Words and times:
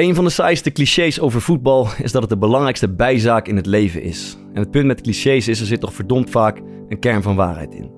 Een 0.00 0.14
van 0.14 0.24
de 0.24 0.30
saaiste 0.30 0.72
clichés 0.72 1.20
over 1.20 1.40
voetbal 1.40 1.88
is 2.02 2.12
dat 2.12 2.22
het 2.22 2.30
de 2.30 2.38
belangrijkste 2.38 2.88
bijzaak 2.88 3.48
in 3.48 3.56
het 3.56 3.66
leven 3.66 4.02
is. 4.02 4.38
En 4.52 4.60
het 4.60 4.70
punt 4.70 4.86
met 4.86 5.00
clichés 5.00 5.48
is, 5.48 5.60
er 5.60 5.66
zit 5.66 5.80
toch 5.80 5.94
verdomd 5.94 6.30
vaak 6.30 6.60
een 6.88 6.98
kern 6.98 7.22
van 7.22 7.36
waarheid 7.36 7.74
in. 7.74 7.90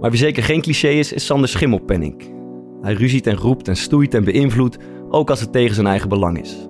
Maar 0.00 0.10
wie 0.10 0.18
zeker 0.18 0.42
geen 0.42 0.60
cliché 0.60 0.88
is, 0.88 1.12
is 1.12 1.26
Sander 1.26 1.48
Schimmelpenning. 1.48 2.32
Hij 2.80 2.92
ruziet 2.92 3.26
en 3.26 3.36
roept 3.36 3.68
en 3.68 3.76
stoeit 3.76 4.14
en 4.14 4.24
beïnvloedt, 4.24 4.78
ook 5.10 5.30
als 5.30 5.40
het 5.40 5.52
tegen 5.52 5.74
zijn 5.74 5.86
eigen 5.86 6.08
belang 6.08 6.40
is. 6.40 6.68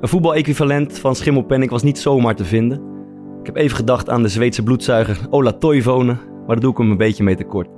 Een 0.00 0.08
voetbal-equivalent 0.08 0.98
van 0.98 1.16
Schimmelpenning 1.16 1.70
was 1.70 1.82
niet 1.82 1.98
zomaar 1.98 2.36
te 2.36 2.44
vinden. 2.44 2.78
Ik 3.40 3.46
heb 3.46 3.56
even 3.56 3.76
gedacht 3.76 4.10
aan 4.10 4.22
de 4.22 4.28
Zweedse 4.28 4.62
bloedzuiger 4.62 5.18
Ola 5.30 5.52
Toivonen, 5.52 6.16
maar 6.16 6.46
daar 6.46 6.60
doe 6.60 6.72
ik 6.72 6.78
hem 6.78 6.90
een 6.90 6.96
beetje 6.96 7.24
mee 7.24 7.36
tekort. 7.36 7.68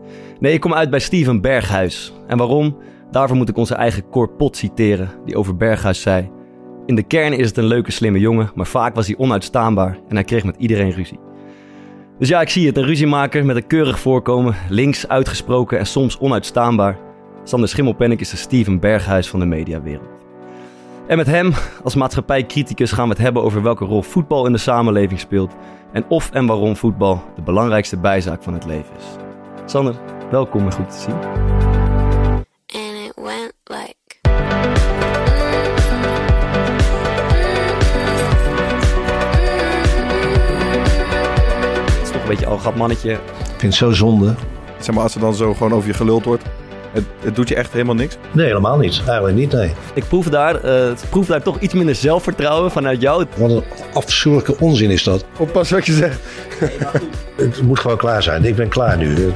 Nee, 0.40 0.52
ik 0.52 0.60
kom 0.60 0.74
uit 0.74 0.90
bij 0.90 1.00
Steven 1.00 1.40
Berghuis. 1.40 2.12
En 2.26 2.38
waarom? 2.38 2.76
Daarvoor 3.10 3.36
moet 3.36 3.48
ik 3.48 3.56
onze 3.56 3.74
eigen 3.74 4.08
Cor 4.10 4.28
Pot 4.28 4.56
citeren, 4.56 5.10
die 5.24 5.36
over 5.36 5.56
Berghuis 5.56 6.00
zei... 6.00 6.30
In 6.86 6.96
de 6.96 7.02
kern 7.02 7.32
is 7.32 7.46
het 7.46 7.56
een 7.56 7.64
leuke, 7.64 7.90
slimme 7.90 8.18
jongen, 8.18 8.50
maar 8.54 8.66
vaak 8.66 8.94
was 8.94 9.06
hij 9.06 9.16
onuitstaanbaar 9.18 9.98
en 10.08 10.14
hij 10.14 10.24
kreeg 10.24 10.44
met 10.44 10.56
iedereen 10.58 10.90
ruzie. 10.90 11.18
Dus 12.18 12.28
ja, 12.28 12.40
ik 12.40 12.48
zie 12.48 12.66
het, 12.66 12.76
een 12.76 12.84
ruziemaker 12.84 13.44
met 13.44 13.56
een 13.56 13.66
keurig 13.66 13.98
voorkomen, 14.00 14.54
links, 14.68 15.08
uitgesproken 15.08 15.78
en 15.78 15.86
soms 15.86 16.18
onuitstaanbaar. 16.18 16.98
Sander 17.44 17.68
Schimmelpenninck 17.68 18.20
is 18.20 18.30
de 18.30 18.36
Steven 18.36 18.80
Berghuis 18.80 19.28
van 19.28 19.40
de 19.40 19.46
mediawereld. 19.46 20.08
En 21.06 21.16
met 21.16 21.26
hem 21.26 21.52
als 21.84 21.94
maatschappijcriticus 21.94 22.92
gaan 22.92 23.04
we 23.04 23.14
het 23.14 23.22
hebben 23.22 23.42
over 23.42 23.62
welke 23.62 23.84
rol 23.84 24.02
voetbal 24.02 24.46
in 24.46 24.52
de 24.52 24.58
samenleving 24.58 25.20
speelt 25.20 25.54
en 25.92 26.04
of 26.08 26.30
en 26.30 26.46
waarom 26.46 26.76
voetbal 26.76 27.22
de 27.34 27.42
belangrijkste 27.42 27.96
bijzaak 27.96 28.42
van 28.42 28.52
het 28.52 28.66
leven 28.66 28.96
is. 28.96 29.04
Sander, 29.64 29.94
welkom 30.30 30.64
en 30.64 30.72
goed 30.72 30.90
te 30.90 30.98
zien. 30.98 31.69
Went 33.22 33.52
like 33.64 33.98
Het 41.92 42.02
is 42.02 42.10
toch 42.10 42.22
een 42.22 42.28
beetje 42.28 42.46
al 42.46 42.58
gat 42.58 42.76
mannetje. 42.76 43.10
Ik 43.12 43.18
vind 43.56 43.62
het 43.62 43.74
zo 43.74 43.90
zonde. 43.90 44.34
Zeg 44.78 44.94
maar, 44.94 45.02
als 45.02 45.14
er 45.14 45.20
dan 45.20 45.34
zo 45.34 45.54
gewoon 45.54 45.72
over 45.72 45.88
je 45.88 45.94
geluld 45.94 46.24
wordt. 46.24 46.42
Het, 46.92 47.04
het 47.20 47.34
doet 47.36 47.48
je 47.48 47.54
echt 47.54 47.72
helemaal 47.72 47.94
niks. 47.94 48.16
Nee, 48.32 48.46
helemaal 48.46 48.78
niet. 48.78 49.02
Eigenlijk 49.06 49.36
niet, 49.36 49.52
nee. 49.52 49.72
Ik 49.94 50.04
proef 50.08 50.26
daar, 50.26 50.64
eh, 50.64 50.88
het 50.88 51.04
proef 51.10 51.26
daar 51.26 51.42
toch 51.42 51.60
iets 51.60 51.74
minder 51.74 51.94
zelfvertrouwen 51.94 52.70
vanuit 52.70 53.00
jou. 53.00 53.26
Wat 53.36 53.50
een 53.50 53.64
afschuwelijke 53.92 54.58
onzin 54.58 54.90
is 54.90 55.04
dat. 55.04 55.24
Oppas 55.38 55.70
wat 55.70 55.86
je 55.86 55.92
zegt. 55.92 56.20
Het 57.36 57.62
moet 57.62 57.78
gewoon 57.78 57.96
klaar 57.96 58.22
zijn. 58.22 58.44
Ik 58.44 58.56
ben 58.56 58.68
klaar 58.68 58.96
nu. 58.96 59.32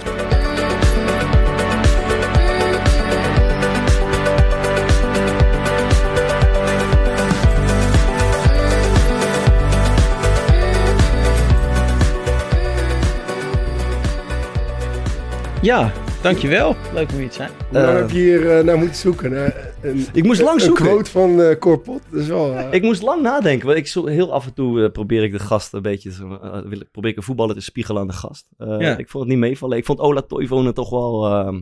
Ja, 15.65 15.93
dankjewel. 16.23 16.77
Leuk 16.95 17.13
om 17.13 17.19
hier 17.19 17.29
te 17.29 17.35
zijn. 17.35 17.51
Hoe 17.71 17.79
lang 17.81 17.89
Eh, 17.93 17.97
heb 18.01 18.11
je 18.11 18.17
hier 18.19 18.59
eh, 18.59 18.65
naar 18.65 18.79
moeten 18.79 18.97
zoeken? 18.97 19.31
Naar 19.31 19.55
een, 19.83 20.07
Ik 20.13 20.25
moest 20.25 20.41
lang 20.41 20.55
een 20.55 20.61
zoeken. 20.65 20.85
quote 20.85 21.11
van 21.11 21.43
eh 21.43 21.59
Corpot. 21.59 22.03
Dat 22.11 22.21
is 22.21 22.27
wel... 22.29 22.73
Ik 22.73 22.83
moest 22.83 23.03
lang 23.03 23.23
nadenken, 23.23 23.67
want 23.67 23.79
ik 23.79 23.87
zo, 23.87 24.07
heel 24.07 24.33
af 24.33 24.47
en 24.47 24.55
toe 24.55 24.91
probeer 24.91 25.23
ik 25.23 25.33
de 25.33 25.39
gast 25.39 25.73
een 25.73 25.83
beetje, 25.83 26.11
te- 26.11 26.63
wil 26.69 26.81
ik- 26.81 26.91
probeer 26.93 27.11
ik 27.11 27.17
een 27.17 27.23
voetballer 27.23 27.55
te 27.55 27.61
spiegelen 27.61 28.01
aan 28.01 28.07
de 28.07 28.13
gast. 28.13 28.47
Eh, 28.59 28.77
Ja. 28.79 28.97
Ik 28.97 29.09
vond 29.09 29.25
het 29.25 29.33
niet 29.33 29.43
meevallen. 29.43 29.77
Ik 29.79 29.85
vond 29.85 29.99
Ola 29.99 30.21
Toivonen 30.23 30.75
toch 30.75 30.91
wel, 30.91 31.27
ehm, 31.27 31.61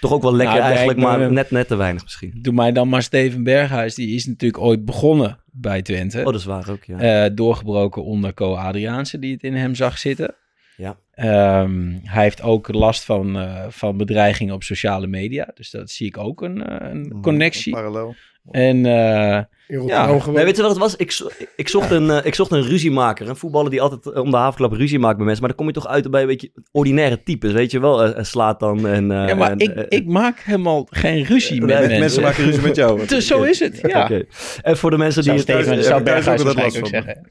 toch 0.00 0.12
ook 0.12 0.22
wel 0.22 0.34
lekker 0.36 0.56
Nou, 0.58 0.68
eigenlijk, 0.68 0.98
maar 0.98 1.32
net, 1.32 1.50
net 1.50 1.68
te 1.68 1.76
weinig 1.76 2.02
misschien. 2.02 2.32
Doe 2.42 2.52
mij 2.54 2.72
dan 2.72 2.88
maar 2.88 3.02
Steven 3.02 3.42
Berghuis. 3.44 3.94
Die 3.94 4.14
is 4.14 4.26
natuurlijk 4.26 4.62
ooit 4.62 4.84
begonnen 4.84 5.38
bij 5.52 5.82
Twente. 5.82 6.18
Oh, 6.18 6.24
dat 6.24 6.34
is 6.34 6.44
waar 6.44 6.70
ook, 6.70 6.84
ja. 6.84 6.98
Eh, 7.24 7.30
doorgebroken 7.34 8.04
onder 8.04 8.34
Co 8.34 8.54
Adriaanse, 8.54 9.18
die 9.18 9.32
het 9.32 9.42
in 9.42 9.54
hem 9.54 9.74
zag 9.74 9.98
zitten. 9.98 10.34
Ja. 10.76 10.98
Ehm, 11.14 11.98
hij 12.02 12.22
heeft 12.22 12.42
ook 12.42 12.72
last 12.72 13.04
van, 13.04 13.38
eh, 13.38 13.66
van 13.68 13.96
bedreigingen 13.96 14.54
op 14.54 14.62
sociale 14.62 15.06
media. 15.06 15.50
Dus 15.54 15.70
dat 15.70 15.90
zie 15.90 16.06
ik 16.06 16.18
ook 16.18 16.42
een, 16.42 16.66
eh, 16.66 16.90
een 16.90 17.18
connectie. 17.20 17.72
Parallel. 17.72 18.14
En 18.50 18.86
eh, 18.86 19.42
ja. 19.66 20.06
Nee, 20.26 20.44
weet 20.44 20.56
je 20.56 20.62
wat 20.62 20.70
het 20.70 20.80
was? 20.80 20.96
Ik, 20.96 21.10
zo- 21.10 21.28
ik, 21.56 21.68
zocht 21.68 21.90
een, 21.90 22.10
eh, 22.10 22.24
ik 22.26 22.34
zocht 22.34 22.50
een 22.50 22.62
ruziemaker. 22.62 23.28
Een 23.28 23.36
voetballer 23.36 23.70
die 23.70 23.80
altijd 23.82 24.06
eh, 24.14 24.22
om 24.22 24.30
de 24.30 24.36
havenklap 24.36 24.72
ruzie 24.72 24.98
maakt 24.98 25.16
bij 25.16 25.24
mensen. 25.26 25.44
Maar 25.44 25.54
dan 25.56 25.58
kom 25.66 25.74
je 25.74 25.80
toch 25.80 25.92
uit 25.92 26.10
bij 26.10 26.20
een 26.20 26.26
beetje 26.26 26.50
ordinaire 26.72 27.22
types. 27.22 27.52
Weet 27.52 27.70
je 27.70 27.80
wel, 27.80 28.02
Eh, 28.04 28.18
eh, 28.18 28.24
slaat 28.24 28.60
dan 28.60 28.86
en... 28.86 29.10
eh, 29.10 29.28
ja, 29.28 29.34
maar 29.34 29.50
en, 29.50 29.58
ik, 29.58 29.86
ik 29.88 30.06
maak 30.06 30.38
helemaal 30.40 30.86
geen 30.90 31.24
ruzie 31.24 31.60
met 31.60 31.68
mensen. 31.78 31.98
Mensen 31.98 32.22
maken 32.22 32.44
ruzie 32.44 32.62
met 32.62 32.76
jou. 32.76 33.06
Dus 33.06 33.26
zo 33.26 33.42
is 33.42 33.58
het, 33.60 33.80
ja. 33.92 34.02
Oké. 34.04 34.24
En 34.62 34.76
voor 34.76 34.90
de 34.90 34.98
mensen 34.98 35.22
die 35.22 35.38
Zou 35.38 35.58
het... 35.58 35.64
Steven, 35.66 35.84
zou 35.84 36.02
Berghuis 36.02 36.42
waarschijnlijk 36.42 36.86
zeggen. 36.86 37.26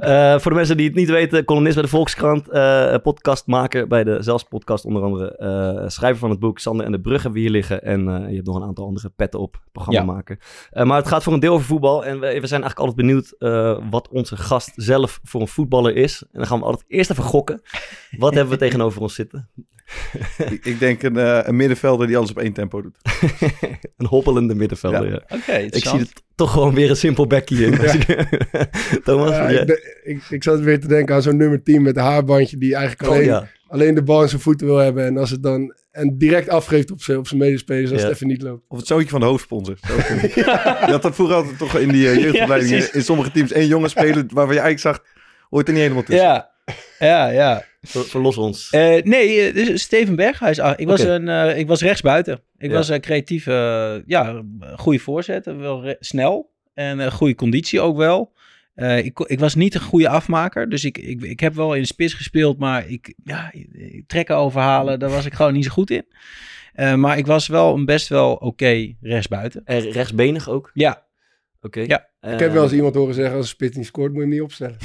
Eh, 0.00 0.38
voor 0.38 0.50
de 0.50 0.56
mensen 0.56 0.76
die 0.76 0.86
het 0.86 0.94
niet 0.94 1.10
weten, 1.10 1.44
columnist 1.44 1.74
bij 1.74 1.84
de 1.84 1.90
Volkskrant, 1.90 2.48
eh 2.48 2.94
podcastmaker 3.02 3.86
bij 3.86 4.04
de 4.04 4.16
Zelfs 4.20 4.42
podcast 4.44 4.84
onder 4.84 5.02
andere, 5.02 5.36
eh, 5.36 5.88
schrijver 5.88 6.18
van 6.20 6.30
het 6.30 6.38
boek 6.38 6.58
Sander 6.58 6.86
en 6.86 6.92
de 6.92 7.00
Brug 7.00 7.22
hebben 7.22 7.32
we 7.32 7.40
hier 7.40 7.50
liggen 7.50 7.82
en 7.82 8.08
eh, 8.08 8.28
je 8.28 8.34
hebt 8.34 8.46
nog 8.46 8.56
een 8.56 8.62
aantal 8.62 8.86
andere 8.86 9.10
petten 9.16 9.40
op, 9.40 9.60
programmamaker. 9.72 10.38
Eh, 10.70 10.84
maar 10.84 10.96
het 10.96 11.08
gaat 11.08 11.22
voor 11.22 11.32
een 11.32 11.40
deel 11.40 11.52
over 11.52 11.66
voetbal 11.72 12.04
en 12.04 12.20
we, 12.20 12.40
we 12.40 12.46
zijn 12.46 12.62
eigenlijk 12.62 12.78
altijd 12.78 12.96
benieuwd 12.96 13.34
eh, 13.38 13.78
wat 13.90 14.08
onze 14.08 14.36
gast 14.36 14.72
zelf 14.76 15.20
voor 15.22 15.40
een 15.40 15.48
voetballer 15.48 15.96
is. 15.96 16.22
En 16.22 16.38
dan 16.38 16.46
gaan 16.46 16.58
we 16.58 16.64
altijd 16.64 16.84
eerst 16.88 17.10
even 17.10 17.24
gokken. 17.24 17.62
Wat 18.10 18.34
hebben 18.34 18.52
we 18.52 18.58
tegenover 18.66 19.00
ons 19.00 19.14
zitten? 19.14 19.48
ik, 20.50 20.64
ik 20.64 20.78
denk 20.78 21.02
een, 21.02 21.16
eh, 21.16 21.40
een 21.42 21.56
middenvelder 21.56 22.06
die 22.06 22.16
alles 22.16 22.30
op 22.30 22.38
één 22.38 22.52
tempo 22.52 22.82
doet. 22.82 22.96
een 23.96 24.06
hobbelende 24.06 24.54
middenvelder. 24.54 25.04
Ja. 25.04 25.22
Ja. 25.28 25.36
Oké, 25.36 25.52
Ik 25.52 25.84
zie 25.84 25.98
er 25.98 26.08
toch 26.34 26.52
gewoon 26.52 26.74
weer 26.74 26.90
een 26.90 26.96
simpel 26.96 27.26
bekje 27.26 27.66
in. 27.66 27.72
Thomas? 29.04 29.30
Ja, 29.30 29.48
ja. 29.48 29.60
ik, 29.60 30.00
ik, 30.04 30.22
ik 30.30 30.42
zat 30.42 30.60
weer 30.60 30.80
te 30.80 30.88
denken 30.88 31.14
aan 31.14 31.22
zo'n 31.22 31.36
nummer 31.36 31.62
10 31.62 31.82
met 31.82 31.96
een 31.96 32.02
haarbandje 32.02 32.56
die 32.56 32.74
eigenlijk 32.74 33.10
Oh, 33.10 33.16
alleen, 33.16 33.28
ja. 33.28 33.48
Alleen 33.72 33.94
de 33.94 34.02
bal 34.02 34.22
in 34.22 34.28
zijn 34.28 34.40
voeten 34.40 34.66
wil 34.66 34.76
hebben. 34.76 35.04
En 35.06 35.16
als 35.16 35.30
het 35.30 35.42
dan 35.42 35.74
en 35.90 36.18
direct 36.18 36.48
afgeeft 36.48 36.90
op 36.90 37.02
zijn, 37.02 37.18
op 37.18 37.26
zijn 37.28 37.40
medespelers 37.40 37.90
als 37.90 38.00
Ja. 38.00 38.06
het 38.06 38.14
even 38.14 38.26
niet 38.26 38.42
loopt. 38.42 38.64
Of 38.68 38.78
het 38.78 38.86
zootje 38.86 39.08
van 39.08 39.20
de 39.20 39.26
hoofdsponsor. 39.26 39.76
We- 39.82 40.30
Je 40.86 40.90
had 40.92 41.02
dat 41.02 41.14
vroeger 41.14 41.36
altijd 41.36 41.58
toch 41.58 41.76
in 41.78 41.88
die 41.88 42.08
eh, 42.08 42.14
jeugdopleidingen. 42.14 42.76
precies. 42.78 42.94
in 42.94 43.02
sommige 43.02 43.30
teams 43.30 43.52
één 43.52 43.66
jongen 43.66 43.90
spelen 43.90 44.28
waarvan 44.32 44.54
je 44.54 44.60
eigenlijk 44.60 44.78
zag, 44.96 45.04
hoort 45.50 45.66
er 45.66 45.72
niet 45.72 45.82
helemaal 45.82 46.02
tussen. 46.02 46.24
Ja, 46.26 46.50
ja, 46.98 47.28
ja. 47.28 47.64
Ver- 47.82 48.04
Verlos 48.04 48.36
ons. 48.38 48.70
Eh, 48.70 49.02
nee, 49.02 49.40
eh, 49.40 49.54
dus 49.54 49.82
Steven 49.82 50.16
Berghuis. 50.16 50.60
Ah, 50.60 50.72
ik, 50.76 50.86
was 50.86 51.00
een, 51.00 51.28
eh, 51.28 51.58
ik 51.58 51.66
was 51.66 51.80
rechtsbuiten. 51.82 52.40
Ik 52.58 52.70
Ja. 52.70 52.76
was 52.76 52.88
een 52.88 53.00
creatief, 53.00 53.46
eh, 53.46 53.94
ja, 54.06 54.42
goede 54.76 54.98
voorzet. 54.98 55.44
Wel 55.44 55.96
snel. 56.00 56.50
En 56.74 57.00
eh, 57.00 57.10
goede 57.12 57.34
conditie 57.34 57.80
ook 57.80 57.96
wel. 57.96 58.32
Eh, 58.74 58.98
ik, 59.04 59.18
ik 59.18 59.38
was 59.38 59.54
niet 59.54 59.74
een 59.74 59.80
goede 59.80 60.08
afmaker. 60.08 60.68
Dus 60.68 60.84
ik, 60.84 60.98
ik, 60.98 61.22
ik 61.22 61.40
heb 61.40 61.54
wel 61.54 61.74
in 61.74 61.80
de 61.80 61.86
spits 61.86 62.14
gespeeld. 62.14 62.58
Maar 62.58 62.88
ik, 62.88 63.14
ja, 63.24 63.52
trekken 64.06 64.36
overhalen, 64.36 64.98
daar 64.98 65.10
was 65.10 65.26
ik 65.26 65.34
gewoon 65.34 65.52
niet 65.52 65.64
zo 65.64 65.70
goed 65.70 65.90
in. 65.90 66.04
Eh, 66.72 66.94
maar 66.94 67.18
ik 67.18 67.26
was 67.26 67.46
wel 67.46 67.74
een 67.74 67.84
best 67.84 68.08
wel 68.08 68.32
oké 68.34 68.94
rechtsbuiten. 69.00 69.62
En 69.64 69.80
rechtsbenig 69.90 70.48
ook? 70.48 70.70
Ja, 70.74 71.02
Oké. 71.64 71.80
Ja. 71.80 72.08
Eh, 72.20 72.32
Ik 72.32 72.38
heb 72.38 72.52
wel 72.52 72.62
eens 72.62 72.72
iemand 72.72 72.94
horen 72.94 73.14
zeggen, 73.14 73.34
als 73.36 73.44
een 73.44 73.50
spits 73.50 73.76
niet 73.76 73.86
scoort, 73.86 74.08
moet 74.12 74.16
je 74.16 74.26
hem 74.26 74.30
niet 74.34 74.42
opstellen. 74.42 74.76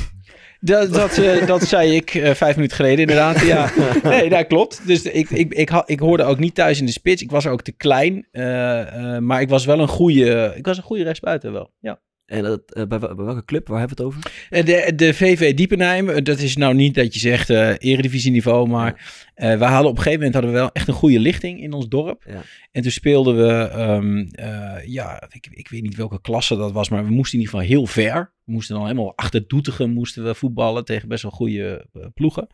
Dat, 0.59 0.93
dat, 0.93 1.17
eh, 1.17 1.47
dat 1.47 1.63
zei 1.63 1.95
ik 1.95 2.13
eh, 2.15 2.33
vijf 2.33 2.55
minuten 2.55 2.75
geleden 2.75 2.99
inderdaad. 2.99 3.41
Ja. 3.45 3.71
Nee, 4.03 4.29
dat 4.29 4.47
klopt. 4.47 4.87
Dus 4.87 5.03
ik, 5.03 5.29
ik, 5.29 5.53
ik, 5.53 5.71
ik 5.85 5.99
hoorde 5.99 6.23
ook 6.23 6.39
niet 6.39 6.55
thuis 6.55 6.79
in 6.79 6.85
de 6.85 6.91
spits. 6.91 7.21
Ik 7.21 7.31
was 7.31 7.45
er 7.45 7.51
ook 7.51 7.61
te 7.61 7.71
klein. 7.71 8.27
eh, 8.31 9.15
eh, 9.15 9.21
maar 9.21 9.41
ik 9.41 9.49
was 9.49 9.65
wel 9.65 9.79
een 9.79 9.87
goede, 9.87 10.53
ik 10.55 10.65
was 10.65 10.77
een 10.77 10.83
goede 10.83 11.03
rechtsbuiten 11.03 11.51
wel. 11.51 11.71
Ja. 11.79 11.99
En 12.27 12.43
dat, 12.43 12.61
eh, 12.73 12.83
bij, 12.87 12.99
wel- 12.99 13.15
bij 13.15 13.25
welke 13.25 13.45
club? 13.45 13.67
Waar 13.67 13.79
hebben 13.79 13.97
we 13.97 14.03
het 14.03 14.13
over? 14.15 14.31
Eh, 14.49 14.65
De, 14.65 14.95
de 14.95 15.13
VV 15.13 15.53
Diepenheim, 15.53 16.09
eh, 16.09 16.23
dat 16.23 16.39
is 16.39 16.55
nou 16.57 16.73
niet 16.73 16.95
dat 16.95 17.13
je 17.13 17.19
zegt 17.19 17.49
eh 17.49 17.69
eredivisieniveau, 17.77 18.67
maar 18.67 19.23
we 19.35 19.65
hadden 19.65 19.89
op 19.91 19.97
een 19.97 20.03
gegeven 20.03 20.13
moment 20.13 20.33
hadden 20.33 20.51
we 20.51 20.57
wel 20.57 20.69
echt 20.73 20.87
een 20.87 20.93
goede 20.93 21.19
lichting 21.19 21.61
in 21.61 21.73
ons 21.73 21.87
dorp. 21.87 22.23
Ja. 22.27 22.41
En 22.71 22.81
toen 22.81 22.91
speelden 22.91 23.35
we, 23.37 23.51
ehm, 23.67 24.17
eh, 24.31 24.85
ja, 24.85 25.23
ik, 25.29 25.47
ik 25.51 25.67
weet 25.69 25.81
niet 25.81 25.95
welke 25.95 26.21
klasse 26.21 26.55
dat 26.55 26.71
was, 26.71 26.89
maar 26.89 27.05
we 27.05 27.11
moesten 27.11 27.39
in 27.39 27.45
ieder 27.45 27.59
geval 27.59 27.75
heel 27.75 27.85
ver. 27.85 28.31
We 28.43 28.51
moesten 28.51 28.75
dan 28.75 28.83
helemaal 28.85 29.13
achter 29.15 29.47
Doetinchem 29.47 29.89
moesten 29.89 30.23
we 30.23 30.35
voetballen 30.35 30.85
tegen 30.85 31.07
best 31.07 31.21
wel 31.23 31.31
goede 31.31 31.85
ploegen. 32.13 32.47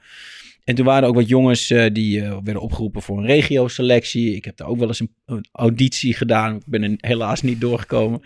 En 0.64 0.76
toen 0.76 0.86
waren 0.86 1.04
er 1.04 1.10
ook 1.10 1.16
wat 1.16 1.28
jongens 1.28 1.68
die 1.92 2.22
werden 2.22 2.62
opgeroepen 2.62 3.02
voor 3.02 3.18
een 3.18 3.26
regio-selectie. 3.26 4.36
Ik 4.36 4.46
heb 4.46 4.58
daar 4.58 4.68
ook 4.68 4.78
wel 4.80 4.88
eens 4.88 5.00
een, 5.00 5.14
een 5.26 5.46
auditie 5.52 6.14
gedaan. 6.14 6.56
Ik 6.56 6.62
ben 6.66 6.84
er 6.84 6.94
helaas 6.98 7.42
niet 7.42 7.62
doorgekomen. 7.62 8.22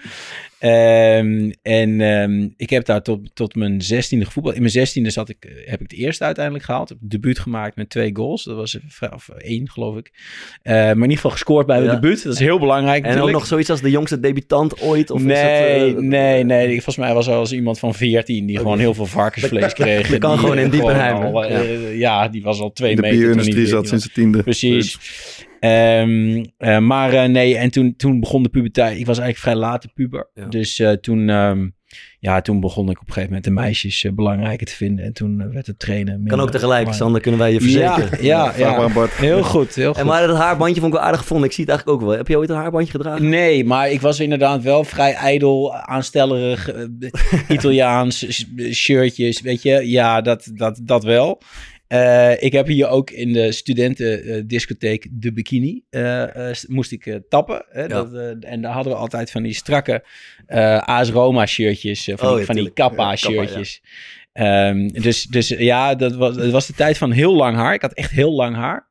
Ehm, 0.60 1.52
en 1.62 2.02
ehm, 2.02 2.48
ik 2.58 2.70
heb 2.70 2.86
daar 2.86 3.02
tot, 3.02 3.20
tot 3.36 3.56
mijn 3.56 3.82
zestiende 3.82 4.26
gevoetbald. 4.26 4.56
In 4.56 4.62
mijn 4.62 4.74
zestiende 4.74 5.10
zat 5.10 5.30
ik, 5.30 5.38
eh, 5.46 5.52
heb 5.70 5.82
ik 5.82 5.92
het 5.92 6.00
eerste 6.00 6.24
uiteindelijk 6.24 6.66
gehaald. 6.66 6.90
Heb 6.90 6.98
debuut 7.02 7.40
gemaakt 7.40 7.76
met 7.76 7.90
twee 7.90 8.10
goals. 8.16 8.44
Dat 8.44 8.56
was 8.56 8.78
of 9.14 9.30
één, 9.30 9.70
geloof 9.70 9.98
ik. 9.98 10.12
Eh, 10.62 10.74
maar 10.74 10.90
in 10.92 11.02
ieder 11.02 11.16
geval 11.16 11.32
gescoord 11.32 11.66
bij 11.66 11.76
mijn 11.80 11.90
Ja. 11.90 11.96
debuut. 12.00 12.24
Dat 12.24 12.34
is 12.34 12.40
heel 12.40 12.60
belangrijk 12.60 13.06
En 13.06 13.20
ook 13.22 13.32
nog 13.32 13.46
zoiets 13.46 13.70
als 13.70 13.82
de 13.82 13.90
jongste 13.90 14.20
debutant 14.20 14.82
ooit? 14.82 15.12
Of 15.12 15.24
nee, 15.24 15.94
dat, 15.94 16.04
eh, 16.04 16.08
nee, 16.10 16.44
nee. 16.44 16.72
Volgens 16.74 16.98
mij 16.98 17.14
was 17.14 17.28
er 17.28 17.34
als 17.34 17.52
iemand 17.54 17.80
van 17.80 17.94
14 17.94 18.46
die 18.46 18.58
gewoon 18.58 18.80
heel 18.80 18.94
veel 18.94 19.06
varkensvlees 19.06 19.74
kreeg. 19.74 20.10
dat 20.10 20.20
kan 20.20 20.32
Die, 20.32 20.40
gewoon 20.40 20.58
in 20.58 20.66
eh, 20.66 20.72
Diepenheim, 20.72 21.16
al, 21.36 21.42
hè? 21.42 21.48
eh, 21.48 21.98
ja, 21.98 22.28
die 22.28 22.42
was 22.44 22.60
al 22.60 22.72
twee 22.74 22.90
In 22.90 22.96
de 22.96 23.02
meter. 23.02 23.18
toen 23.18 23.26
hij 23.28 23.36
bierindustrie 23.36 23.66
dit- 23.66 23.74
zat 23.76 23.88
sinds 23.88 24.04
de 24.06 24.12
tiende. 24.22 24.44
Precies. 24.44 24.98
Ehm, 25.60 26.44
eh, 26.58 26.80
maar 26.80 27.14
eh, 27.14 27.30
nee, 27.30 27.58
en 27.58 27.72
toen, 27.72 27.96
toen 27.96 28.20
begon 28.20 28.44
de 28.44 28.50
puberteit. 28.50 29.00
Ik 29.00 29.06
was 29.06 29.20
eigenlijk 29.20 29.38
vrij 29.38 29.70
late 29.70 29.88
puber. 29.94 30.30
Ja. 30.34 30.46
Dus 30.46 30.80
eh, 30.80 30.92
toen, 30.92 31.30
ehm, 31.30 31.70
ja, 32.20 32.42
toen 32.42 32.60
begon 32.60 32.90
ik 32.90 33.00
op 33.00 33.08
een 33.08 33.14
gegeven 33.14 33.28
moment 33.28 33.44
de 33.44 33.52
meisjes 33.52 34.06
belangrijker 34.16 34.68
te 34.68 34.76
vinden. 34.76 35.06
En 35.06 35.14
toen 35.14 35.52
werd 35.54 35.68
het 35.68 35.80
trainen 35.80 36.26
Kan 36.26 36.40
ook 36.40 36.52
tegelijk, 36.52 36.62
belangrijk. 36.62 36.96
Sander, 36.96 37.22
kunnen 37.22 37.40
wij 37.40 37.54
je 37.54 37.62
verzekeren. 37.62 38.24
Ja, 38.24 38.54
ja, 38.58 38.78
maar. 38.78 38.92
Bart. 38.92 39.12
Heel 39.12 39.44
goed, 39.44 39.76
heel 39.76 39.92
goed. 39.92 40.02
En 40.02 40.06
maar 40.06 40.28
dat 40.28 40.38
haarbandje 40.38 40.82
vond 40.82 40.94
ik 40.94 41.00
wel 41.00 41.08
aardig 41.08 41.22
gevonden. 41.22 41.48
Ik 41.48 41.54
zie 41.54 41.64
het 41.64 41.74
eigenlijk 41.74 42.02
ook 42.02 42.08
wel. 42.08 42.18
Heb 42.18 42.28
je 42.28 42.38
ooit 42.38 42.50
een 42.50 42.56
haarbandje 42.56 42.92
gedragen? 42.92 43.30
Nee, 43.30 43.66
maar 43.66 43.92
ik 43.92 44.02
was 44.02 44.20
inderdaad 44.20 44.64
wel 44.64 44.84
vrij 44.84 45.14
ijdel, 45.14 45.76
aanstellerig, 45.76 46.72
Italiaans, 47.50 48.46
shirtjes, 48.72 49.42
weet 49.42 49.62
je. 49.62 49.90
Ja, 49.90 50.22
dat, 50.22 50.52
dat, 50.54 50.80
dat 50.84 51.04
wel. 51.04 51.42
Eh, 51.88 52.44
ik 52.44 52.52
heb 52.52 52.68
hier 52.68 52.88
ook 52.88 53.12
in 53.12 53.34
de 53.34 53.52
studentendiscotheek 53.52 55.08
de 55.12 55.34
bikini, 55.34 55.84
eh, 55.90 56.50
eh, 56.50 56.56
moest 56.68 56.92
ik 56.92 57.20
tappen. 57.30 57.66
Hè, 57.70 57.88
dat, 57.88 58.14
en 58.40 58.62
daar 58.62 58.72
hadden 58.72 58.94
we 58.94 59.00
altijd 59.00 59.32
van 59.32 59.44
die 59.44 59.54
strakke 59.54 60.04
AS 60.80 61.10
Roma 61.10 61.46
shirtjes, 61.46 62.10
van, 62.16 62.30
Oh, 62.30 62.40
ja, 62.40 62.46
van 62.46 62.56
die. 62.56 62.70
Kappa 62.70 63.16
shirtjes. 63.16 63.82
Ehm, 64.34 64.88
dus, 64.88 65.24
dus 65.24 65.48
ja, 65.48 65.96
dat 65.96 66.16
was, 66.16 66.36
het 66.36 66.52
was 66.52 66.68
de 66.68 66.74
tijd 66.74 66.98
van 66.98 67.12
heel 67.12 67.36
lang 67.36 67.56
haar. 67.56 67.74
Ik 67.74 67.82
had 67.82 67.94
echt 67.94 68.12
heel 68.12 68.32
lang 68.32 68.56
haar. 68.56 68.88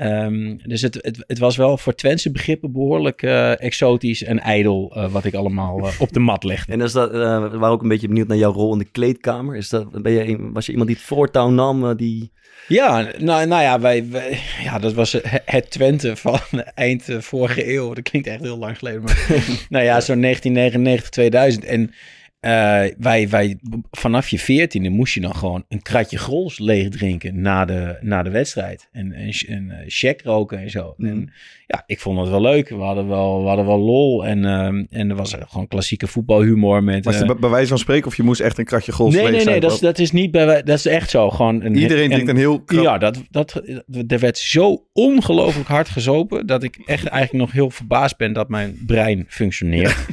Ehm, 0.00 0.56
dus 0.62 0.82
het, 0.82 0.94
het, 1.00 1.24
het 1.26 1.38
was 1.38 1.56
wel 1.56 1.78
voor 1.78 1.94
Twentse 1.94 2.30
begrippen 2.30 2.72
behoorlijk 2.72 3.22
eh, 3.22 3.62
exotisch 3.62 4.22
en 4.24 4.38
ijdel 4.40 4.92
eh, 4.94 5.12
wat 5.12 5.24
ik 5.24 5.34
allemaal 5.34 5.78
eh, 5.78 6.00
op 6.00 6.12
de 6.12 6.20
mat 6.20 6.44
legde. 6.44 6.72
En 6.72 6.80
is 6.80 6.92
dat, 6.92 7.10
we 7.10 7.18
waren 7.58 7.68
ook 7.68 7.82
een 7.82 7.88
beetje 7.88 8.08
benieuwd 8.08 8.28
naar 8.28 8.36
jouw 8.36 8.52
rol 8.52 8.72
in 8.72 8.78
de 8.78 8.84
kleedkamer. 8.84 9.56
Is 9.56 9.68
dat, 9.68 10.02
ben 10.02 10.12
je, 10.12 10.50
was 10.52 10.66
je 10.66 10.70
iemand 10.70 10.88
die 10.88 10.98
het 10.98 11.06
voortouw 11.06 11.50
nam? 11.50 11.96
die... 11.96 12.32
Ja, 12.68 13.10
nou, 13.18 13.46
nou 13.46 13.62
ja, 13.62 13.80
wij, 13.80 14.08
wij- 14.10 14.38
ja, 14.62 14.78
dat 14.78 14.92
was 14.92 15.16
het 15.44 15.70
Twente 15.70 16.16
van 16.16 16.38
eind 16.74 17.04
vorige 17.18 17.72
eeuw. 17.72 17.94
Dat 17.94 18.04
klinkt 18.04 18.28
echt 18.28 18.40
heel 18.40 18.58
lang 18.58 18.78
geleden. 18.78 19.02
Maar 19.02 19.26
nou 19.68 19.84
ja, 19.84 20.00
zo'n 20.00 20.20
1999, 20.20 21.08
2000. 21.08 21.64
En 21.64 21.92
eh, 22.40 22.50
wij, 22.98 23.28
wij, 23.28 23.58
vanaf 23.90 24.28
je 24.28 24.38
veertiende 24.38 24.88
moest 24.88 25.14
je 25.14 25.20
dan 25.20 25.34
gewoon 25.34 25.64
een 25.68 25.82
kratje 25.82 26.18
grols 26.18 26.58
leeg 26.58 26.88
drinken 26.88 27.40
na 27.40 27.64
de, 27.64 27.96
na 28.00 28.22
de 28.22 28.30
wedstrijd. 28.30 28.88
En, 28.92 29.12
en, 29.12 29.30
en 29.48 29.70
eh, 29.70 29.76
check 29.86 30.22
roken 30.22 30.58
en 30.58 30.70
zo. 30.70 30.94
Mhm. 30.96 31.10
En 31.10 31.32
ja, 31.66 31.82
ik 31.86 32.00
vond 32.00 32.18
het 32.18 32.28
wel 32.28 32.40
leuk. 32.40 32.68
We 32.68 32.74
hadden 32.74 33.08
wel, 33.08 33.42
we 33.42 33.46
hadden 33.48 33.66
wel 33.66 33.78
lol. 33.78 34.26
En, 34.26 34.44
ehm, 34.44 34.84
en 34.90 35.10
er 35.10 35.16
was 35.16 35.34
gewoon 35.48 35.68
klassieke 35.68 36.06
voetbalhumor 36.06 36.84
met... 36.84 37.04
Was 37.04 37.14
eh, 37.14 37.20
het 37.20 37.28
bij- 37.30 37.38
bij 37.40 37.50
wijze 37.50 37.68
van 37.68 37.78
spreken 37.78 38.06
of 38.06 38.16
je 38.16 38.22
moest 38.22 38.40
echt 38.40 38.58
een 38.58 38.64
kratje 38.64 38.92
golf 38.92 39.12
nee, 39.12 39.22
leeg 39.22 39.30
nee, 39.30 39.40
zijn? 39.40 39.52
nee, 39.52 39.60
dat 39.60 39.72
is, 39.72 39.78
dat 39.78 39.98
is 39.98 40.12
niet 40.12 40.30
bij 40.30 40.46
wij- 40.46 40.62
Dat 40.62 40.78
is 40.78 40.86
echt 40.86 41.10
zo. 41.10 41.30
Gewoon 41.30 41.62
een, 41.64 41.76
Iedereen 41.76 42.04
en- 42.04 42.10
drinkt 42.10 42.28
een 42.28 42.36
heel 42.36 42.62
Ja, 42.66 42.98
dat, 42.98 43.22
dat, 43.30 43.62
er 44.08 44.18
werd 44.18 44.38
zo 44.38 44.84
ongelooflijk 44.92 45.68
hard 45.68 45.88
gezopen... 45.88 46.46
dat 46.46 46.62
ik 46.62 46.76
echt 46.86 47.06
eigenlijk 47.06 47.44
nog 47.44 47.52
heel 47.52 47.70
verbaasd 47.70 48.16
ben 48.16 48.32
dat 48.32 48.48
mijn 48.48 48.78
brein 48.86 49.24
functioneert. 49.28 49.96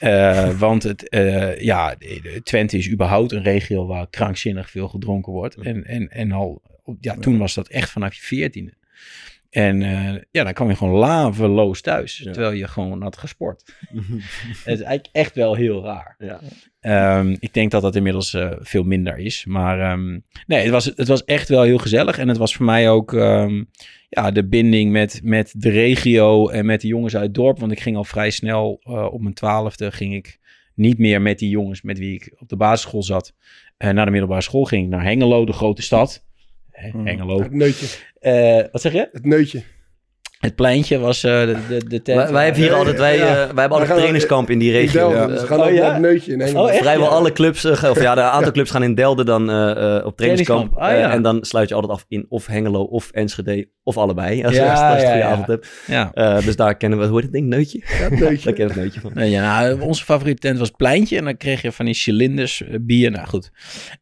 Eh, 0.00 0.58
want 0.58 0.82
het, 0.82 1.08
eh, 1.08 1.60
ja, 1.60 1.96
Twente 2.42 2.76
is 2.76 2.90
überhaupt 2.90 3.32
een 3.32 3.42
regio 3.42 3.86
waar 3.86 4.10
krankzinnig 4.10 4.70
veel 4.70 4.88
gedronken 4.88 5.32
wordt. 5.32 5.56
En, 5.56 5.84
en, 5.84 6.10
en 6.10 6.32
al, 6.32 6.62
ja, 7.00 7.16
toen 7.16 7.38
was 7.38 7.54
dat 7.54 7.68
echt 7.68 7.90
vanaf 7.90 8.14
je 8.14 8.22
veertiende. 8.22 8.72
En 9.50 9.82
eh, 9.82 10.22
ja, 10.30 10.44
dan 10.44 10.52
kwam 10.52 10.68
je 10.68 10.76
gewoon 10.76 10.98
laveloos 10.98 11.80
thuis, 11.80 12.20
terwijl 12.22 12.52
je 12.52 12.68
gewoon 12.68 13.02
had 13.02 13.16
gesport. 13.16 13.74
het 14.64 14.78
is 14.78 14.80
eigenlijk 14.80 15.08
echt 15.12 15.34
wel 15.34 15.54
heel 15.54 15.84
raar. 15.84 16.14
Ja. 16.18 16.40
Ehm, 16.80 17.36
ik 17.38 17.54
denk 17.54 17.70
dat 17.70 17.82
dat 17.82 17.96
inmiddels 17.96 18.34
eh, 18.34 18.52
veel 18.58 18.82
minder 18.82 19.18
is. 19.18 19.44
Maar 19.44 19.80
ehm, 19.80 20.18
nee, 20.46 20.62
het 20.62 20.70
was, 20.70 20.84
het 20.84 21.08
was 21.08 21.24
echt 21.24 21.48
wel 21.48 21.62
heel 21.62 21.78
gezellig. 21.78 22.18
En 22.18 22.28
het 22.28 22.36
was 22.36 22.54
voor 22.54 22.66
mij 22.66 22.90
ook 22.90 23.14
ehm, 23.14 23.64
ja, 24.08 24.30
de 24.30 24.48
binding 24.48 24.92
met, 24.92 25.20
met 25.22 25.54
de 25.56 25.70
regio 25.70 26.48
en 26.48 26.66
met 26.66 26.80
de 26.80 26.88
jongens 26.88 27.14
uit 27.14 27.24
het 27.24 27.34
dorp. 27.34 27.58
Want 27.58 27.72
ik 27.72 27.80
ging 27.80 27.96
al 27.96 28.04
vrij 28.04 28.30
snel 28.30 28.80
eh, 28.82 29.12
op 29.12 29.20
mijn 29.20 29.34
twaalfde 29.34 29.92
ging 29.92 30.14
ik 30.14 30.38
niet 30.74 30.98
meer 30.98 31.22
met 31.22 31.38
die 31.38 31.50
jongens 31.50 31.82
met 31.82 31.98
wie 31.98 32.14
ik 32.14 32.34
op 32.38 32.48
de 32.48 32.56
basisschool 32.56 33.02
zat. 33.02 33.34
Naar 33.78 34.04
de 34.04 34.10
middelbare 34.10 34.40
school 34.40 34.64
ging 34.64 34.84
ik 34.84 34.90
naar 34.90 35.02
Hengelo, 35.04 35.44
de 35.44 35.52
grote 35.52 35.82
stad. 35.82 36.28
Hè, 36.80 36.90
Hmm. 36.90 37.06
Hengelo. 37.06 37.42
Het 37.42 37.52
neutje. 37.52 37.86
Eh, 38.20 38.64
wat 38.72 38.80
zeg 38.80 38.92
je? 38.92 39.08
Het 39.12 39.24
neutje. 39.24 39.62
Het 40.38 40.54
pleintje 40.54 40.98
was 40.98 41.24
eh, 41.24 41.40
de, 41.40 41.56
de, 41.68 41.84
de 41.88 42.02
tent. 42.02 42.18
Wij, 42.22 42.32
wij 42.32 42.44
hebben 42.44 42.60
hier 42.62 42.70
Nee, 42.70 42.78
altijd, 42.78 42.98
wij, 42.98 43.16
ja. 43.16 43.26
eh, 43.26 43.32
wij 43.34 43.44
hebben 43.46 43.70
altijd 43.78 43.88
trainingskamp 43.98 44.50
in 44.50 44.58
die 44.58 44.72
regio. 44.72 45.12
Eh, 45.12 45.26
Dus 45.26 45.40
ze 45.40 45.46
gaan 45.46 45.58
Oh, 45.60 45.66
ook 45.66 45.72
ja? 45.72 45.80
naar 45.82 45.92
het 45.92 46.00
neutje 46.00 46.32
in 46.32 46.40
Engeland. 46.40 46.66
Oh, 46.68 46.72
echt? 46.72 46.82
Vrijwel 46.82 47.06
Ja. 47.06 47.12
alle 47.12 47.32
clubs, 47.32 47.64
eh, 47.64 47.90
of 47.90 48.00
ja, 48.02 48.14
de 48.14 48.20
aantal 48.20 48.52
clubs 48.52 48.70
gaan 48.70 48.82
in 48.82 48.94
Delden 48.94 49.26
dan 49.26 49.50
eh, 49.50 49.70
eh, 49.96 50.06
op 50.06 50.16
trainingskamp. 50.16 50.16
Trainingskamp, 50.16 50.76
ah, 50.76 50.92
Eh, 50.92 50.98
ja. 51.00 51.10
en 51.12 51.22
dan 51.22 51.44
sluit 51.44 51.68
je 51.68 51.74
altijd 51.74 51.92
af 51.92 52.04
in 52.08 52.26
of 52.28 52.46
Hengelo 52.46 52.82
of 52.82 53.10
Enschede 53.10 53.68
of 53.90 53.96
allebei. 54.02 54.44
Als, 54.44 54.54
Ja, 54.54 54.64
je, 54.64 54.70
als 54.70 55.00
je 55.00 55.06
een 55.06 55.12
ja, 55.12 55.12
goede 55.12 55.18
ja. 55.18 55.30
avond 55.30 55.46
hebt. 55.46 55.68
Ja. 55.86 56.12
Eh, 56.12 56.44
dus 56.44 56.56
daar 56.56 56.76
kennen 56.76 56.98
we, 56.98 57.06
hoe 57.06 57.14
heet 57.14 57.22
het 57.24 57.32
ding? 57.32 57.46
Neutje? 57.48 57.82
Neutje. 58.10 58.26
Daar 58.26 58.38
kennen 58.38 58.54
we 58.54 58.62
het 58.62 58.74
neutje 58.74 59.00
van. 59.00 59.10
Nee, 59.14 59.30
ja, 59.30 59.60
nou, 59.60 59.80
onze 59.80 60.04
favoriete 60.04 60.40
tent 60.40 60.58
was 60.58 60.68
het 60.68 60.76
Pleintje. 60.76 61.16
En 61.16 61.24
dan 61.24 61.36
kreeg 61.36 61.62
je 61.62 61.72
van 61.72 61.84
die 61.84 61.94
cilinders 61.94 62.62
eh, 62.62 62.74
bier. 62.80 63.10
Nou 63.10 63.26
goed. 63.26 63.50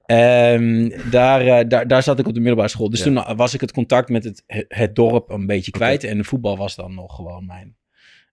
Ehm, 0.06 0.90
daar, 1.11 1.40
eh, 1.46 1.69
daar, 1.69 1.88
daar 1.88 2.02
zat 2.02 2.19
ik 2.19 2.26
op 2.26 2.32
de 2.35 2.38
middelbare 2.40 2.69
school. 2.69 2.90
Dus 2.90 3.05
Ja. 3.05 3.25
toen 3.25 3.37
was 3.37 3.55
ik 3.55 3.61
het 3.61 3.73
contact 3.73 4.08
met 4.08 4.25
het, 4.25 4.43
het, 4.46 4.64
het 4.69 4.94
dorp 4.94 5.31
een 5.31 5.46
beetje 5.46 5.70
kwijt. 5.70 6.05
En 6.05 6.17
de 6.17 6.25
voetbal 6.25 6.56
was 6.56 6.76
dan 6.76 6.94
nog 6.94 7.14
gewoon 7.14 7.46
mijn 7.46 7.76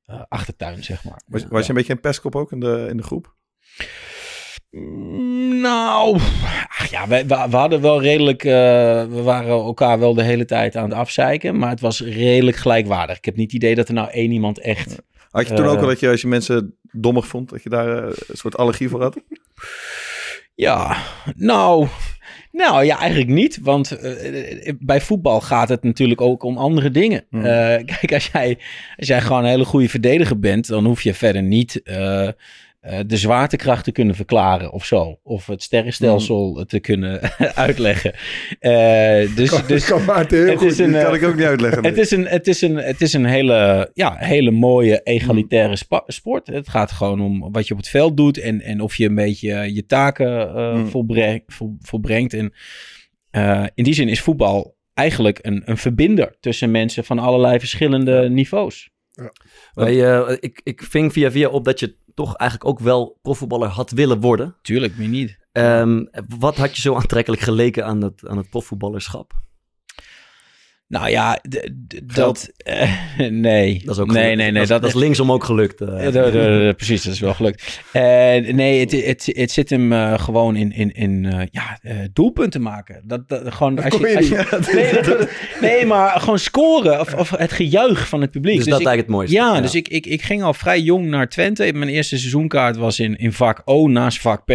eh, 0.06 0.22
achtertuin, 0.28 0.84
zeg 0.84 1.04
maar. 1.04 1.22
Was, 1.28 1.46
was 1.50 1.64
je 1.64 1.70
een 1.70 1.76
beetje 1.76 1.94
een 1.94 2.00
pestkop 2.00 2.36
ook 2.36 2.52
in 2.52 2.60
de, 2.60 2.88
in 2.90 2.98
de 2.98 3.04
groep? 3.04 3.36
Mm, 4.76 5.36
Nou, 5.62 6.20
ach 6.68 6.90
ja, 6.90 7.08
we, 7.08 7.26
we, 7.28 7.46
we 7.50 7.56
hadden 7.56 7.82
wel 7.82 8.02
redelijk, 8.02 8.44
eh, 8.44 8.52
we 9.06 9.22
waren 9.24 9.50
elkaar 9.50 10.00
wel 10.00 10.14
de 10.14 10.24
hele 10.24 10.46
tijd 10.46 10.76
aan 10.76 10.90
het 10.90 10.98
afzeiken, 10.98 11.58
maar 11.58 11.70
het 11.70 11.80
was 11.80 12.02
redelijk 12.02 12.58
gelijkwaardig. 12.58 13.18
Ik 13.18 13.26
heb 13.26 13.36
niet 13.36 13.52
het 13.52 13.62
idee 13.64 13.76
dat 13.76 13.88
er 13.88 13.94
nou 13.94 14.10
één 14.10 14.32
iemand 14.32 14.60
echt... 14.60 15.02
Had 15.32 15.48
je 15.48 15.54
toen 15.54 15.66
ook 15.66 15.80
al 15.80 15.88
dat 15.88 16.00
je 16.00 16.10
als 16.10 16.22
je 16.22 16.28
mensen 16.28 16.76
dommig 16.92 17.28
vond, 17.28 17.50
dat 17.50 17.64
je 17.64 17.70
daar 17.70 17.98
eh, 17.98 18.14
een 18.28 18.38
soort 18.38 18.58
allergie 18.58 18.90
voor 18.90 19.02
had? 19.02 19.18
Ja, 20.56 20.98
nou, 21.36 21.88
nou 22.52 22.86
ja, 22.86 23.00
eigenlijk 23.00 23.30
niet, 23.30 23.60
want 23.62 23.92
eh, 23.92 24.74
bij 24.80 25.02
voetbal 25.02 25.42
gaat 25.42 25.70
het 25.70 25.84
natuurlijk 25.84 26.22
ook 26.22 26.44
om 26.44 26.58
andere 26.58 26.92
dingen. 26.92 27.26
Hmm. 27.30 27.42
Kijk, 27.86 28.14
als 28.14 28.30
jij, 28.34 28.58
als 28.98 29.08
jij 29.08 29.22
gewoon 29.22 29.44
een 29.44 29.50
hele 29.50 29.66
goede 29.66 29.90
verdediger 29.90 30.40
bent, 30.40 30.68
dan 30.68 30.86
hoef 30.86 31.02
je 31.02 31.14
verder 31.14 31.44
niet... 31.44 31.82
de 33.06 33.18
zwaartekracht 33.18 33.84
te 33.84 33.92
kunnen 33.92 34.16
verklaren 34.16 34.72
of 34.72 34.86
zo. 34.86 35.20
Of 35.24 35.46
het 35.48 35.64
sterrenstelsel 35.64 36.66
te 36.68 36.80
kunnen 36.80 37.20
uitleggen. 37.66 38.14
Eh, 38.60 39.36
dus, 39.36 39.50
Kan, 39.50 39.62
dus 39.68 39.86
kan 39.86 40.06
Maarten 40.06 40.38
heel 40.38 40.48
het 40.50 40.58
goed. 40.60 40.72
is 40.72 40.80
een, 40.80 40.92
Dat 40.92 41.02
kan 41.04 41.14
eh, 41.16 41.22
ik 41.22 41.28
ook 41.28 41.36
niet 41.36 41.46
uitleggen. 41.46 41.84
het 41.86 41.94
nee. 41.96 42.04
is 42.04 42.12
een, 42.12 42.26
het 42.28 42.48
is 42.48 42.62
een, 42.62 42.76
het 42.76 43.02
is 43.02 43.14
een 43.14 43.26
hele, 43.26 43.90
ja, 43.94 44.16
hele 44.18 44.52
mooie 44.52 45.02
egalitaire 45.04 45.76
spa- 45.76 46.04
sport. 46.08 46.48
Het 46.48 46.70
gaat 46.70 46.92
gewoon 46.92 47.22
om 47.22 47.52
wat 47.52 47.68
je 47.68 47.74
op 47.74 47.80
het 47.80 47.90
veld 47.90 48.18
doet 48.18 48.38
en, 48.40 48.62
en 48.62 48.82
of 48.82 48.96
je 48.96 49.06
een 49.08 49.16
beetje 49.16 49.52
eh, 49.54 49.76
je 49.76 49.86
taken 49.86 50.50
eh, 50.56 50.72
Hmm. 50.72 50.88
volbreng- 50.88 51.44
vol- 51.48 51.78
volbrengt. 51.80 52.34
En 52.34 52.54
eh, 53.32 53.64
in 53.74 53.84
die 53.84 53.94
zin 53.94 54.10
is 54.10 54.22
voetbal 54.22 54.76
eigenlijk 54.94 55.40
een, 55.42 55.62
een 55.66 55.78
verbinder 55.78 56.36
tussen 56.40 56.72
mensen 56.72 57.04
van 57.04 57.20
allerlei 57.20 57.60
verschillende 57.60 58.30
niveaus. 58.30 58.90
Wij, 59.74 60.14
eh, 60.14 60.38
ik, 60.40 60.62
ik 60.64 60.84
ving 60.84 61.14
via 61.14 61.32
via 61.32 61.50
op 61.50 61.66
dat 61.66 61.80
je 61.80 61.96
toch 62.14 62.36
eigenlijk 62.36 62.70
ook 62.70 62.80
wel 62.80 63.20
profvoetballer 63.22 63.68
had 63.68 63.92
willen 63.92 64.20
worden. 64.20 64.56
Tuurlijk, 64.62 64.98
meer 64.98 65.08
niet. 65.08 65.38
Ehm, 65.52 66.06
wat 66.40 66.58
had 66.58 66.76
je 66.76 66.82
zo 66.82 66.96
aantrekkelijk 66.96 67.42
geleken 67.42 67.86
aan 67.86 68.02
het, 68.02 68.28
aan 68.28 68.38
het 68.38 68.50
profvoetballerschap? 68.50 69.34
Nou 70.88 71.10
ja, 71.10 71.40
dat. 72.04 72.50
eh, 72.58 72.90
nee. 73.30 73.82
Dat 73.86 73.96
is 73.96 74.02
ook 74.02 74.12
nee, 74.12 74.24
nee, 74.24 74.36
nee. 74.36 74.52
dat, 74.54 74.62
is- 74.62 74.68
dat, 74.68 74.82
dat 74.82 74.90
is 74.90 74.96
linksom 74.96 75.32
ook 75.32 75.44
gelukt. 75.44 75.82
eh. 75.82 76.14
Ja, 76.14 76.74
precies, 76.74 77.04
dat 77.04 77.14
is 77.14 77.20
wel 77.20 77.34
gelukt. 77.34 77.82
Eh, 77.92 78.02
nee, 78.54 78.80
het, 78.80 78.92
het, 79.06 79.30
het 79.36 79.52
zit 79.52 79.70
hem 79.70 79.94
eh, 79.94 80.20
gewoon 80.20 80.56
in, 80.56 80.72
in, 80.72 80.92
in 80.94 81.26
eh, 81.26 81.40
ja, 81.52 81.80
eh, 81.82 81.96
doelpunten 82.14 82.62
maken. 82.62 83.02
Dat, 83.04 83.30
dat, 83.30 83.54
gewoon, 83.54 83.84
als 83.84 83.98
je, 83.98 84.16
als 84.16 84.28
je, 84.28 84.74
nee, 84.74 85.02
dat- 85.18 85.30
nee, 85.62 85.86
maar 85.86 86.20
gewoon 86.20 86.40
scoren 86.40 87.00
of, 87.00 87.14
of 87.14 87.30
het 87.30 87.52
gejuich 87.52 88.08
van 88.08 88.22
het 88.22 88.32
publiek. 88.32 88.56
dus 88.58 88.66
dat 88.66 88.80
ik, 88.80 88.86
eigenlijk 88.88 89.08
het 89.08 89.16
mooiste. 89.16 89.36
ja, 89.36 89.62
dus 89.62 89.76
ik, 89.76 89.88
ik, 89.88 90.06
ik 90.06 90.22
ging 90.22 90.44
al 90.44 90.54
vrij 90.54 90.80
jong 90.82 91.06
naar 91.06 91.30
Twente. 91.30 91.72
Mijn 91.74 91.90
eerste 91.90 92.18
seizoenkaart 92.18 92.78
was 92.78 93.00
in, 93.00 93.16
in 93.18 93.34
vak 93.34 93.62
O 93.66 93.88
naast 93.88 94.20
vak 94.22 94.46
P. 94.46 94.54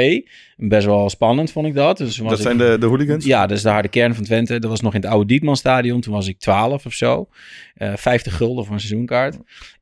Best 0.63 0.87
wel 0.87 1.11
spannend 1.11 1.53
vond 1.53 1.67
ik 1.67 1.75
dat. 1.75 1.97
Dus 1.99 2.19
was 2.19 2.29
Dat 2.29 2.39
ik- 2.39 2.45
zijn 2.45 2.59
de, 2.59 2.77
de 2.81 2.87
hooligans? 2.87 3.25
ja, 3.25 3.47
dat 3.47 3.57
is 3.57 3.63
de 3.63 3.69
harde 3.69 3.89
kern 3.89 4.15
van 4.15 4.25
Twente. 4.25 4.59
Dat 4.59 4.71
was 4.71 4.81
nog 4.81 4.95
in 4.95 5.01
het 5.01 5.11
oude 5.11 5.27
Diekmanstadion. 5.27 6.01
Toen 6.01 6.13
was 6.13 6.20
ik 6.29 6.39
12 6.39 6.87
of 6.87 6.93
zo. 6.93 7.29
Eh 7.75 7.97
50 7.97 8.37
gulden 8.37 8.65
voor 8.65 8.75
een 8.75 8.81
seizoenkaart. 8.81 9.39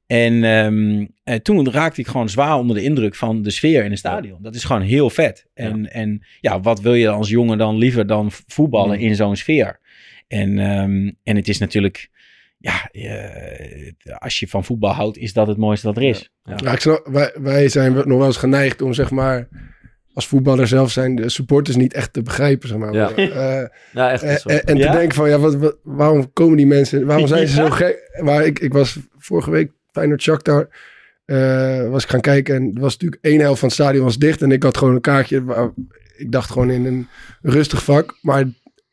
En 0.06 0.44
ehm, 0.44 1.06
eh, 1.24 1.34
toen 1.34 1.70
raakte 1.70 2.00
ik 2.00 2.06
gewoon 2.06 2.28
zwaar 2.28 2.56
onder 2.56 2.76
de 2.76 2.82
indruk 2.82 3.14
van 3.14 3.42
de 3.42 3.50
sfeer 3.50 3.84
in 3.84 3.90
het 3.90 3.98
stadion. 3.98 4.38
Dat 4.42 4.54
is 4.54 4.64
gewoon 4.64 4.82
heel 4.82 5.10
vet. 5.10 5.46
En, 5.54 5.92
en 5.92 6.26
ja, 6.40 6.60
wat 6.60 6.80
wil 6.80 6.94
je 6.94 7.08
als 7.08 7.28
jongen 7.28 7.58
dan 7.58 7.76
liever 7.76 8.06
dan 8.06 8.30
voetballen 8.46 8.98
Mm. 8.98 9.04
in 9.04 9.14
zo'n 9.14 9.36
sfeer? 9.36 9.80
En, 10.28 10.58
ehm, 10.58 11.10
en 11.22 11.36
het 11.36 11.48
is 11.48 11.58
natuurlijk, 11.58 12.10
ja, 12.58 12.88
eh, 12.90 13.92
als 14.18 14.38
je 14.38 14.48
van 14.48 14.64
voetbal 14.64 14.92
houdt, 14.92 15.16
is 15.16 15.32
dat 15.32 15.46
het 15.46 15.56
mooiste 15.56 15.86
wat 15.86 15.96
er 15.96 16.02
is. 16.02 16.30
Ja, 16.44 16.72
ik 16.72 16.80
snap, 16.80 17.06
wij, 17.06 17.32
wij 17.40 17.68
zijn 17.68 17.92
nog 17.92 18.18
wel 18.18 18.26
eens 18.26 18.36
geneigd 18.36 18.82
om 18.82 18.92
zeg 18.92 19.10
maar 19.10 19.48
als 20.18 20.26
voetballer 20.28 20.66
zelf 20.66 20.90
zijn 20.90 21.14
de 21.14 21.28
supporters 21.28 21.76
niet 21.76 21.92
echt 21.92 22.12
te 22.12 22.22
begrijpen, 22.22 22.68
zeg 22.68 22.78
maar. 22.78 22.92
Ja. 22.92 23.10
Eh, 23.14 23.66
Ja, 23.92 24.10
echt. 24.10 24.22
en 24.22 24.38
zo. 24.38 24.48
en, 24.48 24.64
en 24.64 24.76
Ja? 24.76 24.90
te 24.90 24.96
denken 24.98 25.14
van, 25.16 25.28
ja, 25.28 25.38
wat, 25.38 25.54
wat- 25.54 25.76
waarom 25.82 26.32
komen 26.32 26.56
die 26.56 26.66
mensen, 26.66 27.06
waarom 27.06 27.26
zijn 27.26 27.48
ze 27.48 27.56
Ja? 27.60 27.66
zo 27.66 27.70
gek? 27.70 28.18
Maar 28.22 28.46
ik, 28.46 28.58
ik 28.58 28.72
was 28.72 28.98
vorige 29.18 29.50
week 29.50 29.70
Feyenoord 29.92 30.22
Shakhtar, 30.22 30.68
eh 31.24 31.88
was 31.88 32.02
ik 32.02 32.08
gaan 32.10 32.20
kijken 32.20 32.54
en 32.54 32.70
er 32.74 32.80
was 32.80 32.92
natuurlijk 32.92 33.24
één 33.24 33.40
helft 33.40 33.58
van 33.58 33.68
het 33.68 33.76
stadion 33.76 34.04
was 34.04 34.18
dicht 34.18 34.42
en 34.42 34.50
ik 34.52 34.62
had 34.62 34.76
gewoon 34.76 34.94
een 34.94 35.00
kaartje, 35.00 35.44
waar- 35.44 35.70
ik 36.16 36.32
dacht 36.32 36.50
gewoon 36.50 36.70
in 36.70 36.84
een 36.86 37.08
rustig 37.42 37.84
vak, 37.84 38.18
maar 38.22 38.40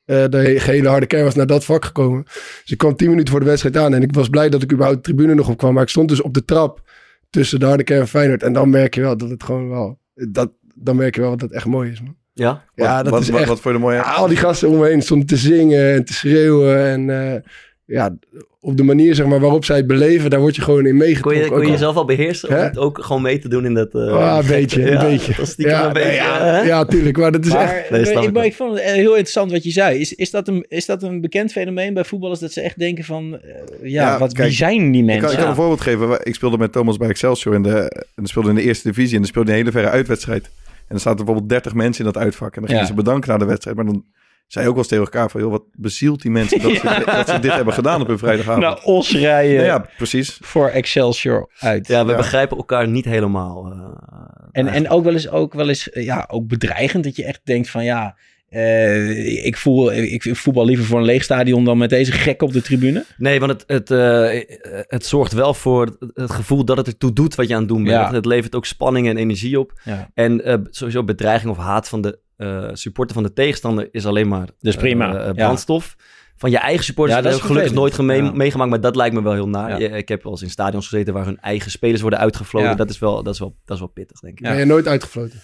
eh, 0.05 0.23
de 0.29 0.59
gehele 0.59 0.87
harde 0.87 1.05
kern 1.05 1.23
was 1.23 1.35
naar 1.35 1.47
dat 1.47 1.65
vak 1.65 1.85
gekomen. 1.85 2.23
Dus 2.23 2.71
ik 2.71 2.77
kwam 2.77 2.95
tien 2.95 3.09
minuten 3.09 3.31
voor 3.31 3.39
de 3.39 3.45
wedstrijd 3.45 3.77
aan 3.77 3.93
en 3.93 4.01
ik 4.01 4.13
was 4.15 4.29
blij 4.29 4.49
dat 4.49 4.61
ik 4.61 4.71
überhaupt 4.71 5.05
de 5.05 5.13
tribune 5.13 5.33
nog 5.35 5.49
op 5.49 5.57
kwam, 5.57 5.73
maar 5.73 5.83
ik 5.83 5.89
stond 5.89 6.09
dus 6.09 6.21
op 6.21 6.33
de 6.33 6.45
trap 6.45 6.81
tussen 7.29 7.59
de 7.59 7.65
harde 7.65 7.83
kern 7.83 8.01
en 8.01 8.07
Feyenoord 8.07 8.43
en 8.43 8.53
dan 8.53 8.69
merk 8.69 8.95
je 8.95 9.01
wel 9.01 9.17
dat 9.17 9.29
het 9.29 9.43
gewoon 9.43 9.69
wel, 9.69 9.99
dat, 10.13 10.51
dan 10.75 10.95
merk 10.95 11.15
je 11.15 11.21
wel 11.21 11.29
dat 11.29 11.41
het 11.41 11.51
echt 11.51 11.65
mooi 11.65 11.91
is, 11.91 12.01
man. 12.01 12.15
Ja? 12.33 12.63
Ja, 12.75 13.03
dat 13.03 13.11
wat, 13.13 13.21
is 13.21 13.29
wat, 13.29 13.39
echt... 13.39 13.49
wat 13.49 13.59
voor 13.59 13.71
de 13.73 13.77
mooie... 13.79 13.95
Ja, 13.95 14.01
al 14.01 14.27
die 14.27 14.37
gasten 14.37 14.69
om 14.69 14.77
me 14.77 14.87
heen 14.87 15.01
stonden 15.01 15.27
te 15.27 15.37
zingen 15.37 15.93
en 15.93 16.05
te 16.05 16.13
schreeuwen. 16.13 16.85
En 16.85 17.09
eh, 17.33 17.41
ja, 17.85 18.15
op 18.59 18.77
de 18.77 18.83
manier 18.83 19.15
zeg 19.15 19.25
maar, 19.25 19.39
waarop 19.39 19.65
zij 19.65 19.75
het 19.77 19.87
beleven, 19.87 20.29
daar 20.29 20.39
word 20.39 20.55
je 20.55 20.61
gewoon 20.61 20.85
in 20.85 20.89
Kon 20.89 20.97
meegetrokken. 20.97 21.41
je, 21.43 21.47
kon 21.49 21.59
je 21.59 21.65
al- 21.65 21.71
jezelf 21.71 21.95
al 21.95 22.05
beheersen 22.05 22.49
om 22.49 22.55
het 22.55 22.77
ook 22.77 23.03
gewoon 23.03 23.21
mee 23.21 23.39
te 23.39 23.47
doen 23.49 23.65
in 23.65 23.73
dat... 23.73 23.93
eh, 23.93 24.01
Ah, 24.01 24.37
een 24.41 24.47
beetje, 24.47 24.81
ja, 24.81 25.03
een 25.03 25.09
beetje. 25.09 25.33
Dat 25.37 25.53
ja, 25.57 25.85
een 25.87 25.93
beetje... 25.93 26.09
nee, 26.51 26.65
ja, 26.65 26.85
tuurlijk. 26.85 27.17
Maar 27.17 27.31
dat 27.31 27.45
is 27.45 27.51
Maar, 27.51 27.75
echt... 27.75 27.89
Nee, 27.89 28.01
ik, 28.01 28.21
ik 28.23 28.31
maar 28.33 28.45
ik 28.45 28.53
vond 28.55 28.73
het 28.73 28.83
heel 28.83 29.09
interessant 29.11 29.51
wat 29.51 29.63
je 29.63 29.71
zei. 29.71 29.99
Is, 29.99 30.13
is, 30.13 30.31
dat 30.31 30.47
een, 30.47 30.65
is 30.67 30.85
dat 30.85 31.03
een 31.03 31.21
bekend 31.21 31.51
fenomeen 31.51 31.93
bij 31.93 32.03
voetballers 32.05 32.39
dat 32.39 32.51
ze 32.51 32.61
echt 32.61 32.79
denken 32.79 33.03
van... 33.03 33.39
eh, 33.41 33.49
ja, 33.81 34.11
Ja, 34.11 34.19
wat, 34.19 34.33
kijk, 34.33 34.47
wie 34.47 34.57
zijn 34.57 34.91
die 34.91 35.01
Ik 35.01 35.05
mensen? 35.07 35.23
kan, 35.23 35.31
ik 35.31 35.37
kan 35.39 35.49
een 35.49 35.55
voorbeeld 35.55 35.81
geven. 35.81 36.19
Ik 36.23 36.35
speelde 36.35 36.57
met 36.57 36.71
Thomas 36.71 36.97
bij 36.97 37.09
Excelsior 37.09 37.55
in 37.55 37.63
de, 37.63 38.05
en 38.15 38.25
speelde 38.25 38.49
in 38.49 38.55
de 38.55 38.61
eerste 38.61 38.87
divisie. 38.87 39.13
En 39.13 39.19
dan 39.21 39.29
speelde 39.29 39.49
een 39.51 39.57
hele 39.57 39.71
verre 39.71 39.89
uitwedstrijd. 39.89 40.49
En 40.87 40.91
dan 40.95 40.99
zaten 40.99 41.17
bijvoorbeeld 41.17 41.49
30 41.49 41.73
mensen 41.73 42.05
in 42.05 42.11
dat 42.11 42.21
uitvak. 42.23 42.53
En 42.55 42.59
dan 42.59 42.65
gingen 42.69 42.81
Ja. 42.81 42.87
ze 42.89 42.93
bedanken 42.93 43.29
na 43.29 43.37
de 43.37 43.45
wedstrijd. 43.45 43.75
Maar 43.77 43.85
dan 43.85 44.05
zei 44.47 44.63
je 44.63 44.69
ook 44.69 44.75
wel 44.75 44.83
eens 44.85 44.93
tegen 44.93 45.03
elkaar 45.13 45.29
van... 45.29 45.41
joh, 45.41 45.51
wat 45.51 45.63
bezielt 45.77 46.21
die 46.21 46.31
mensen 46.31 46.61
dat, 46.61 46.71
ze, 46.71 47.03
dat 47.15 47.29
ze 47.29 47.39
dit 47.39 47.53
hebben 47.53 47.73
gedaan 47.73 48.01
op 48.01 48.07
een 48.07 48.17
vrijdagavond. 48.17 48.61
Nou, 48.61 48.79
Os 48.83 49.11
rijden 49.11 49.53
ja, 49.55 49.63
ja, 49.63 49.85
precies. 49.97 50.37
voor 50.41 50.67
Excelsior 50.67 51.49
uit. 51.59 51.87
Ja, 51.87 52.05
we 52.05 52.11
Ja. 52.11 52.17
begrijpen 52.17 52.57
elkaar 52.57 52.87
niet 52.87 53.05
helemaal. 53.05 53.71
eh, 53.71 54.29
En, 54.51 54.67
en 54.67 54.89
ook 54.89 55.03
wel 55.03 55.13
eens, 55.13 55.29
ook 55.29 55.53
wel 55.53 55.67
eens 55.67 55.89
ja, 55.93 56.25
ook 56.31 56.47
bedreigend 56.47 57.03
dat 57.03 57.15
je 57.15 57.25
echt 57.25 57.41
denkt 57.43 57.69
van 57.69 57.83
ja, 57.83 58.17
eh, 58.49 59.45
ik, 59.45 59.57
voel, 59.57 59.93
ik 59.93 60.35
voetbal 60.35 60.65
liever 60.65 60.85
voor 60.85 60.99
een 60.99 61.05
leeg 61.05 61.23
stadion 61.23 61.65
dan 61.65 61.77
met 61.77 61.89
deze 61.89 62.11
gek 62.11 62.41
op 62.41 62.53
de 62.53 62.61
tribune. 62.61 63.05
Nee, 63.17 63.39
want 63.39 63.51
het, 63.51 63.63
het, 63.67 63.91
eh, 63.91 64.41
het 64.87 65.05
zorgt 65.05 65.33
wel 65.33 65.53
voor 65.53 65.97
het- 66.13 66.31
gevoel 66.31 66.65
dat 66.65 66.77
het 66.77 66.87
ertoe 66.87 67.13
doet 67.13 67.35
wat 67.35 67.47
je 67.47 67.53
aan 67.53 67.59
het 67.59 67.69
doen 67.69 67.83
bent. 67.83 67.95
Ja. 67.95 68.13
Het 68.13 68.25
levert 68.25 68.55
ook 68.55 68.65
spanning 68.65 69.07
en 69.07 69.17
energie 69.17 69.59
op. 69.59 69.81
Ja. 69.83 70.09
En 70.13 70.43
eh, 70.43 70.57
sowieso 70.69 71.03
bedreiging 71.03 71.51
of 71.51 71.57
haat 71.57 71.89
van 71.89 72.01
de 72.01 72.19
eh, 72.37 72.69
supporter 72.73 73.13
van 73.15 73.23
de 73.23 73.33
tegenstander 73.33 73.87
is 73.91 74.05
alleen 74.05 74.27
maar 74.27 74.47
Dus 74.59 74.75
prima, 74.75 75.11
ja. 75.25 75.33
brandstof. 75.33 75.95
Van 76.37 76.51
je 76.51 76.57
eigen 76.57 76.83
supporters 76.85 77.17
Ja, 77.17 77.23
heb 77.23 77.31
dat 77.31 77.41
ik 77.41 77.45
is 77.49 77.51
gelukkig 77.55 77.97
nooit 78.01 78.33
meegemaakt, 78.35 78.69
maar 78.69 78.81
dat 78.81 78.95
lijkt 78.95 79.15
me 79.15 79.21
wel 79.21 79.33
heel 79.33 79.49
naar. 79.49 79.81
Ik 79.81 80.07
heb 80.07 80.23
wel 80.23 80.31
eens 80.31 80.41
in 80.41 80.49
stadions 80.49 80.87
gezeten 80.87 81.13
waar 81.13 81.25
hun 81.25 81.39
eigen 81.39 81.71
spelers 81.71 82.01
worden 82.01 82.19
uitgefloten. 82.19 82.69
Ja. 82.69 82.75
Dat, 82.75 82.89
is 82.89 82.99
wel, 82.99 83.23
dat, 83.23 83.33
is 83.33 83.39
wel, 83.39 83.55
dat 83.65 83.75
is 83.75 83.81
wel 83.81 83.91
pittig, 83.93 84.19
denk 84.19 84.39
ik. 84.39 84.45
Ja. 84.45 84.51
Ben 84.51 84.59
je 84.59 84.65
nooit 84.65 84.87
uitgefloten? 84.87 85.39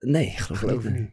Nee, 0.00 0.32
geloof, 0.36 0.60
Geloof 0.60 0.84
ik 0.84 0.90
ik 0.90 0.98
niet. 0.98 1.10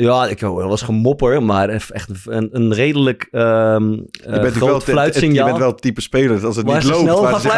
Ja, 0.00 0.26
ik 0.26 0.40
hoor 0.40 0.56
wel 0.56 0.70
eens 0.70 0.82
gemopper, 0.82 1.42
maar 1.42 1.68
echt 1.68 2.26
een, 2.26 2.48
een 2.52 2.74
redelijk 2.74 3.28
ehm 3.30 3.90
Je 3.90 4.08
eh, 4.24 4.40
bent, 4.40 4.54
groot 4.54 4.84
wel, 4.84 4.98
het- 5.04 5.14
je 5.20 5.44
bent 5.44 5.58
wel 5.58 5.70
het 5.70 5.80
type 5.82 6.00
speler. 6.00 6.44
Als 6.46 6.56
het 6.56 6.66
Waar 6.66 6.74
niet 6.76 6.84
loopt, 6.84 7.00
snel 7.02 7.22
waar 7.22 7.30
gaan 7.32 7.40
ze, 7.40 7.48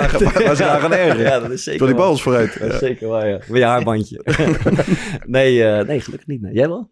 waar 0.64 0.80
gaan 0.80 0.92
ergeren. 1.04 1.24
Ja, 1.24 1.38
dat 1.40 1.50
is 1.50 1.62
zeker 1.62 1.78
Door 1.78 1.88
die 1.88 1.96
bal 1.96 2.12
is 2.14 2.22
vooruit. 2.22 2.58
Dat 2.58 2.68
is 2.68 2.72
Ja. 2.72 2.78
zeker 2.78 3.08
waar, 3.08 3.28
ja. 3.28 3.36
Met 3.48 3.56
je 3.58 3.64
haarbandje. 3.64 4.24
nee, 5.26 5.64
eh, 5.64 5.86
nee, 5.86 6.00
gelukkig 6.00 6.28
niet. 6.28 6.40
Nee. 6.40 6.52
Jij 6.54 6.68
wel? 6.68 6.90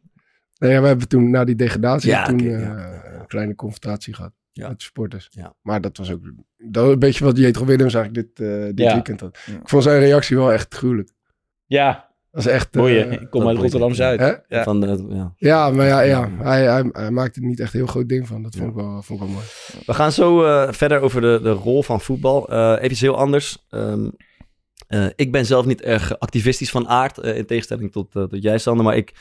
Nee, 0.58 0.70
ja, 0.72 0.80
we 0.80 0.86
hebben 0.86 1.08
toen 1.08 1.30
na 1.30 1.44
die 1.44 1.56
degradatie 1.56 2.10
Ja, 2.10 2.24
toen, 2.24 2.38
eh, 2.40 2.60
ja. 2.60 3.02
een 3.20 3.26
kleine 3.26 3.54
confrontatie 3.54 4.14
gehad 4.14 4.32
Ja. 4.52 4.68
met 4.68 4.78
de 4.78 4.84
supporters. 4.84 5.28
Ja. 5.30 5.54
Maar 5.62 5.80
dat 5.80 5.96
was 5.96 6.12
ook 6.12 6.20
dat, 6.56 6.90
een 6.90 6.98
beetje 6.98 7.24
wat 7.24 7.36
Jetro 7.38 7.64
Willems 7.64 7.94
eigenlijk 7.94 8.26
dit, 8.36 8.46
eh, 8.48 8.64
dit 8.64 8.78
Ja. 8.78 8.92
weekend 8.92 9.20
had. 9.20 9.38
Ja. 9.46 9.52
Ik 9.54 9.68
vond 9.68 9.82
zijn 9.82 10.00
reactie 10.00 10.36
wel 10.36 10.52
echt 10.52 10.74
gruwelijk. 10.74 11.10
Ja, 11.66 12.07
Dat 12.30 12.46
is 12.46 12.52
echt... 12.52 12.70
boeien. 12.70 13.10
eh, 13.10 13.20
ik 13.20 13.30
kom 13.30 13.48
uit 13.48 13.58
Rotterdam-Zuid. 13.58 14.42
Ja. 14.48 14.62
Van, 14.62 14.80
de- 14.80 15.06
ja. 15.08 15.32
Ja, 15.36 15.70
maar 15.70 15.86
ja, 15.86 16.00
ja 16.00 16.30
hij, 16.38 16.64
hij, 16.64 16.88
hij 16.92 17.10
maakte 17.10 17.40
er 17.40 17.46
niet 17.46 17.60
echt 17.60 17.72
een 17.74 17.78
heel 17.80 17.88
groot 17.88 18.08
ding 18.08 18.26
van. 18.26 18.42
Dat 18.42 18.56
vond, 18.56 18.68
ik, 18.68 18.74
wel, 18.74 19.02
vond 19.02 19.20
ik 19.20 19.26
wel 19.26 19.34
mooi. 19.34 19.46
We 19.86 19.94
gaan 19.94 20.12
zo 20.12 20.44
eh, 20.44 20.72
verder 20.72 21.00
over 21.00 21.20
de, 21.20 21.40
de 21.42 21.50
rol 21.50 21.82
van 21.82 22.00
voetbal. 22.00 22.48
Eh 22.48 22.72
even 22.78 22.90
iets 22.90 23.00
heel 23.00 23.16
anders. 23.16 23.58
Ehm, 23.70 24.08
eh, 24.88 25.06
ik 25.16 25.32
ben 25.32 25.46
zelf 25.46 25.66
niet 25.66 25.82
erg 25.82 26.18
activistisch 26.18 26.70
van 26.70 26.88
aard, 26.88 27.18
eh, 27.18 27.36
in 27.36 27.46
tegenstelling 27.46 27.92
tot, 27.92 28.16
eh, 28.16 28.22
tot 28.22 28.42
jij, 28.42 28.58
Sander. 28.58 28.84
Maar 28.84 28.96
ik, 28.96 29.12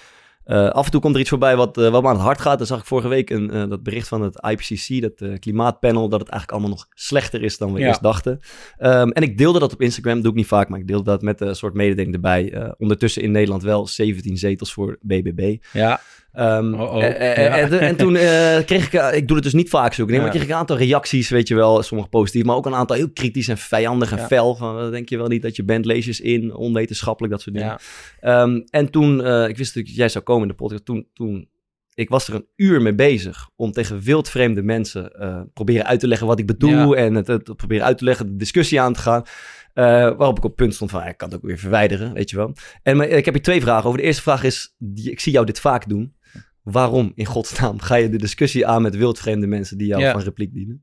eh, 0.47 0.69
af 0.69 0.85
en 0.85 0.91
toe 0.91 1.01
komt 1.01 1.13
er 1.13 1.19
iets 1.19 1.29
voorbij 1.29 1.55
wat, 1.55 1.77
eh, 1.77 1.89
wat 1.89 2.01
me 2.01 2.07
aan 2.07 2.13
het 2.15 2.23
hart 2.23 2.41
gaat. 2.41 2.57
Dan 2.57 2.67
zag 2.67 2.79
ik 2.79 2.85
vorige 2.85 3.07
week 3.07 3.29
een, 3.29 3.51
eh, 3.51 3.69
dat 3.69 3.83
bericht 3.83 4.07
van 4.07 4.21
het 4.21 4.45
IPCC, 4.49 5.01
dat 5.01 5.39
klimaatpanel, 5.39 6.09
dat 6.09 6.19
het 6.19 6.29
eigenlijk 6.29 6.51
allemaal 6.51 6.77
nog 6.77 6.87
slechter 6.93 7.43
is 7.43 7.57
dan 7.57 7.73
we 7.73 7.79
Ja. 7.79 7.87
eerst 7.87 8.01
dachten. 8.01 8.39
Ehm, 8.77 9.09
en 9.09 9.23
ik 9.23 9.37
deelde 9.37 9.59
dat 9.59 9.73
op 9.73 9.81
Instagram, 9.81 10.21
doe 10.21 10.31
ik 10.31 10.37
niet 10.37 10.47
vaak, 10.47 10.69
maar 10.69 10.79
ik 10.79 10.87
deelde 10.87 11.03
dat 11.03 11.21
met 11.21 11.41
een 11.41 11.55
soort 11.55 11.73
mededeling 11.73 12.13
erbij. 12.13 12.73
Ondertussen 12.77 13.21
in 13.21 13.31
Nederland 13.31 13.63
wel 13.63 13.87
17 13.87 14.37
zetels 14.37 14.73
voor 14.73 14.97
BBB. 15.01 15.57
Ja. 15.73 16.01
Ehm, 16.37 16.73
Oh, 16.73 16.93
oh. 16.93 17.03
eh, 17.03 17.37
eh, 17.37 17.37
Ja. 17.45 17.57
en, 17.57 17.79
en 17.79 17.95
toen 17.95 18.15
eh, 18.15 18.57
kreeg 18.65 18.85
ik, 18.85 18.93
eh, 18.93 19.15
ik 19.17 19.27
doe 19.27 19.35
het 19.35 19.45
dus 19.45 19.53
niet 19.53 19.69
vaak 19.69 19.93
zoeken, 19.93 20.13
nee, 20.15 20.23
maar 20.23 20.33
Ja. 20.33 20.37
kreeg 20.37 20.47
ik 20.49 20.53
een 20.55 20.59
aantal 20.61 20.77
reacties, 20.77 21.29
weet 21.29 21.47
je 21.47 21.55
wel, 21.55 21.83
sommige 21.83 22.09
positief, 22.09 22.43
maar 22.43 22.55
ook 22.55 22.65
een 22.65 22.75
aantal 22.75 22.95
heel 22.95 23.09
kritisch 23.13 23.47
en 23.47 23.57
vijandig 23.57 24.11
en 24.11 24.17
Ja. 24.17 24.27
fel. 24.27 24.55
Van, 24.55 24.79
eh, 24.79 24.89
denk 24.89 25.09
je 25.09 25.17
wel 25.17 25.27
niet 25.27 25.41
dat 25.41 25.55
je 25.55 25.63
bent, 25.63 25.85
lees 25.85 26.19
in, 26.21 26.53
onwetenschappelijk, 26.55 27.33
dat 27.33 27.41
soort 27.41 27.55
dingen. 27.55 27.77
Ehm, 28.19 28.61
en 28.69 28.89
toen, 28.91 29.23
eh, 29.23 29.41
ik 29.47 29.57
wist 29.57 29.75
natuurlijk 29.75 29.87
dat 29.87 29.95
jij 29.95 30.09
zou 30.09 30.23
komen 30.23 30.41
in 30.41 30.47
de 30.47 30.53
podcast, 30.55 30.85
toen, 30.85 31.07
toen, 31.13 31.49
ik 31.93 32.09
was 32.09 32.27
er 32.27 32.33
een 32.35 32.47
uur 32.55 32.81
mee 32.81 32.95
bezig 32.95 33.49
om 33.55 33.71
tegen 33.71 33.99
wildvreemde 34.01 34.61
mensen 34.61 35.11
eh, 35.11 35.41
proberen 35.53 35.85
uit 35.85 35.99
te 35.99 36.07
leggen 36.07 36.27
wat 36.27 36.39
ik 36.39 36.45
bedoel 36.45 36.95
en 36.95 37.15
het, 37.15 37.27
het 37.27 37.55
proberen 37.55 37.85
uit 37.85 37.97
te 37.97 38.03
leggen, 38.03 38.25
de 38.25 38.35
discussie 38.35 38.81
aan 38.81 38.93
te 38.93 38.99
gaan. 38.99 39.23
Eh, 39.77 39.83
waarop 40.17 40.37
ik 40.37 40.43
op 40.43 40.49
het 40.49 40.55
punt 40.55 40.73
stond 40.73 40.91
van, 40.91 41.05
ik 41.07 41.17
kan 41.17 41.27
het 41.29 41.37
ook 41.37 41.43
weer 41.45 41.57
verwijderen, 41.57 42.13
weet 42.13 42.29
je 42.29 42.35
wel. 42.35 42.53
En 42.83 42.97
maar, 42.97 43.07
ik 43.07 43.25
heb 43.25 43.33
hier 43.33 43.43
twee 43.43 43.61
vragen 43.61 43.85
over. 43.87 43.99
De 43.99 44.05
eerste 44.05 44.21
vraag 44.21 44.43
is, 44.43 44.75
die, 44.77 45.11
ik 45.11 45.19
zie 45.19 45.31
jou 45.31 45.45
dit 45.45 45.59
vaak 45.59 45.89
doen. 45.89 46.13
Waarom 46.63 47.11
in 47.15 47.25
godsnaam 47.25 47.79
ga 47.79 47.95
je 47.95 48.09
de 48.09 48.17
discussie 48.17 48.67
aan 48.67 48.81
met 48.81 48.95
wildvreemde 48.97 49.47
mensen 49.47 49.77
die 49.77 49.87
jou 49.87 50.01
Ja. 50.01 50.11
van 50.11 50.21
repliek 50.21 50.53
dienen? 50.53 50.81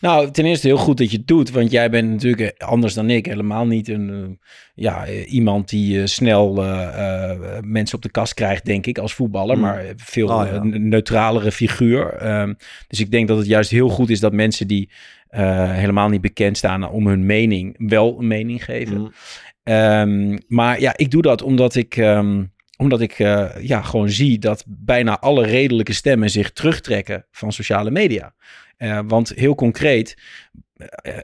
Nou, 0.00 0.30
ten 0.30 0.44
eerste 0.44 0.66
heel 0.66 0.76
goed 0.76 0.98
dat 0.98 1.10
je 1.10 1.16
het 1.16 1.26
doet, 1.26 1.50
want 1.50 1.70
jij 1.70 1.90
bent 1.90 2.10
natuurlijk 2.10 2.42
eh, 2.42 2.68
anders 2.68 2.94
dan 2.94 3.10
ik. 3.10 3.26
Helemaal 3.26 3.66
niet 3.66 3.88
een, 3.88 4.10
eh, 4.10 4.46
ja, 4.74 5.06
eh, 5.06 5.32
iemand 5.32 5.68
die 5.68 6.00
eh, 6.00 6.06
snel 6.06 6.62
eh, 6.64 7.30
eh, 7.30 7.58
mensen 7.62 7.96
op 7.96 8.02
de 8.02 8.10
kast 8.10 8.34
krijgt, 8.34 8.64
denk 8.64 8.86
ik, 8.86 8.98
als 8.98 9.14
voetballer. 9.14 9.56
Mm. 9.56 9.62
Maar 9.62 9.84
veel 9.96 10.28
Oh, 10.28 10.46
ja. 10.46 10.52
eh, 10.52 10.60
neutralere 10.62 11.52
figuur. 11.52 12.12
Ehm, 12.12 12.54
dus 12.88 13.00
ik 13.00 13.10
denk 13.10 13.28
dat 13.28 13.38
het 13.38 13.46
juist 13.46 13.70
heel 13.70 13.88
goed 13.88 14.10
is 14.10 14.20
dat 14.20 14.32
mensen 14.32 14.66
die 14.68 14.90
eh, 15.30 15.70
helemaal 15.72 16.08
niet 16.08 16.20
bekend 16.20 16.56
staan 16.56 16.90
om 16.90 17.06
hun 17.06 17.26
mening, 17.26 17.74
wel 17.88 18.18
een 18.18 18.26
mening 18.26 18.64
geven. 18.64 18.98
Mm. 18.98 19.12
Ehm, 19.62 20.38
maar 20.46 20.80
ja, 20.80 20.96
ik 20.96 21.10
doe 21.10 21.22
dat 21.22 21.42
omdat 21.42 21.74
ik, 21.74 21.96
ehm, 21.96 22.44
omdat 22.76 23.00
ik 23.00 23.18
eh, 23.18 23.48
ja, 23.60 23.82
gewoon 23.82 24.08
zie 24.08 24.38
dat 24.38 24.64
bijna 24.66 25.18
alle 25.18 25.46
redelijke 25.46 25.92
stemmen 25.92 26.30
zich 26.30 26.50
terugtrekken 26.52 27.26
van 27.30 27.52
sociale 27.52 27.90
media. 27.90 28.34
Eh, 28.76 29.00
want 29.06 29.28
heel 29.28 29.54
concreet, 29.54 30.22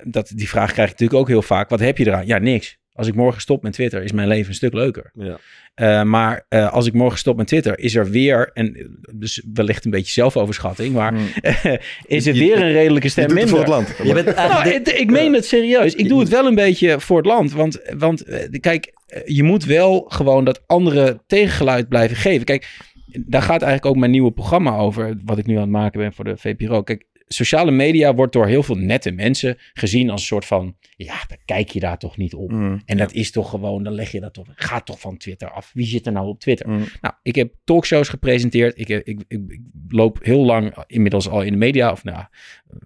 dat, 0.02 0.32
die 0.34 0.48
vraag 0.48 0.72
krijg 0.72 0.90
ik 0.90 0.98
natuurlijk 0.98 1.20
ook 1.20 1.28
heel 1.28 1.42
vaak. 1.42 1.68
Wat 1.68 1.80
heb 1.80 1.98
je 1.98 2.06
eraan? 2.06 2.26
Ja, 2.26 2.38
niks. 2.38 2.78
Als 2.96 3.06
ik 3.06 3.14
morgen 3.14 3.40
stop 3.40 3.62
met 3.62 3.72
Twitter, 3.72 4.02
is 4.02 4.12
mijn 4.12 4.28
leven 4.28 4.48
een 4.48 4.54
stuk 4.54 4.72
leuker. 4.72 5.10
Ja. 5.14 5.38
Eh, 5.74 6.02
maar 6.02 6.44
eh, 6.48 6.72
als 6.72 6.86
ik 6.86 6.92
morgen 6.92 7.18
stop 7.18 7.36
met 7.36 7.46
Twitter, 7.46 7.78
is 7.78 7.94
er 7.94 8.10
weer, 8.10 8.50
en 8.54 8.98
dus 9.14 9.42
wellicht 9.52 9.84
een 9.84 9.90
beetje 9.90 10.12
zelfoverschatting, 10.12 10.94
maar 10.94 11.12
Mm. 11.12 11.20
is 12.06 12.26
er 12.26 12.34
Je- 12.34 12.40
weer 12.40 12.56
een 12.62 12.72
redelijke 12.72 13.06
Je 13.06 13.12
stem 13.12 13.26
minder. 13.26 13.48
voor 13.48 13.58
het 13.58 13.68
land. 13.68 13.94
Je 14.02 14.12
bent 14.12 14.26
Nou, 14.26 14.36
eigenlijk... 14.38 14.86
het- 14.86 14.98
ik 15.00 15.10
meen 15.10 15.32
het 15.34 15.44
serieus. 15.46 15.94
Ik 15.94 16.08
doe 16.08 16.20
het 16.20 16.28
wel 16.28 16.46
een 16.46 16.54
beetje 16.54 17.00
voor 17.00 17.16
het 17.16 17.26
land. 17.26 17.52
Want, 17.52 17.80
want 17.98 18.24
eh, 18.24 18.60
kijk, 18.60 18.92
je 19.24 19.42
moet 19.42 19.64
wel 19.64 20.04
gewoon 20.08 20.44
dat 20.44 20.62
andere 20.66 21.20
tegengeluid 21.26 21.88
blijven 21.88 22.16
geven. 22.16 22.44
Kijk, 22.44 22.68
daar 23.06 23.42
gaat 23.42 23.62
eigenlijk 23.62 23.86
ook 23.86 23.96
mijn 24.00 24.10
nieuwe 24.10 24.32
programma 24.32 24.76
over. 24.76 25.16
Wat 25.24 25.38
ik 25.38 25.46
nu 25.46 25.54
aan 25.54 25.60
het 25.60 25.70
maken 25.70 26.00
ben 26.00 26.12
voor 26.12 26.24
de 26.24 26.36
VPRO. 26.36 26.82
Kijk, 26.82 27.04
sociale 27.26 27.70
media 27.70 28.14
wordt 28.14 28.32
door 28.32 28.46
heel 28.46 28.62
veel 28.62 28.74
nette 28.74 29.10
mensen 29.10 29.56
gezien 29.72 30.10
als 30.10 30.20
een 30.20 30.26
soort 30.26 30.44
van... 30.44 30.76
Ja, 30.96 31.14
dan 31.28 31.38
kijk 31.44 31.70
je 31.70 31.80
daar 31.80 31.98
toch 31.98 32.16
niet 32.16 32.34
op. 32.34 32.50
Mm. 32.50 32.82
En 32.84 32.96
dat 32.96 33.12
is 33.12 33.30
toch 33.30 33.50
gewoon, 33.50 33.82
dan 33.82 33.92
leg 33.92 34.12
je 34.12 34.20
dat 34.20 34.34
toch... 34.34 34.46
Ga 34.54 34.80
toch 34.80 35.00
van 35.00 35.16
Twitter 35.16 35.50
af. 35.50 35.70
Wie 35.74 35.86
zit 35.86 36.06
er 36.06 36.12
nou 36.12 36.28
op 36.28 36.40
Twitter? 36.40 36.68
Mm. 36.68 36.84
Nou, 37.00 37.14
ik 37.22 37.34
heb 37.34 37.54
talkshows 37.64 38.08
gepresenteerd. 38.08 38.78
Ik, 38.78 38.88
ik, 38.88 39.04
ik, 39.04 39.24
ik 39.28 39.60
loop 39.88 40.18
heel 40.22 40.44
lang 40.44 40.84
inmiddels 40.86 41.28
al 41.28 41.42
in 41.42 41.52
de 41.52 41.58
media, 41.58 41.92
of 41.92 42.04
nou, 42.04 42.24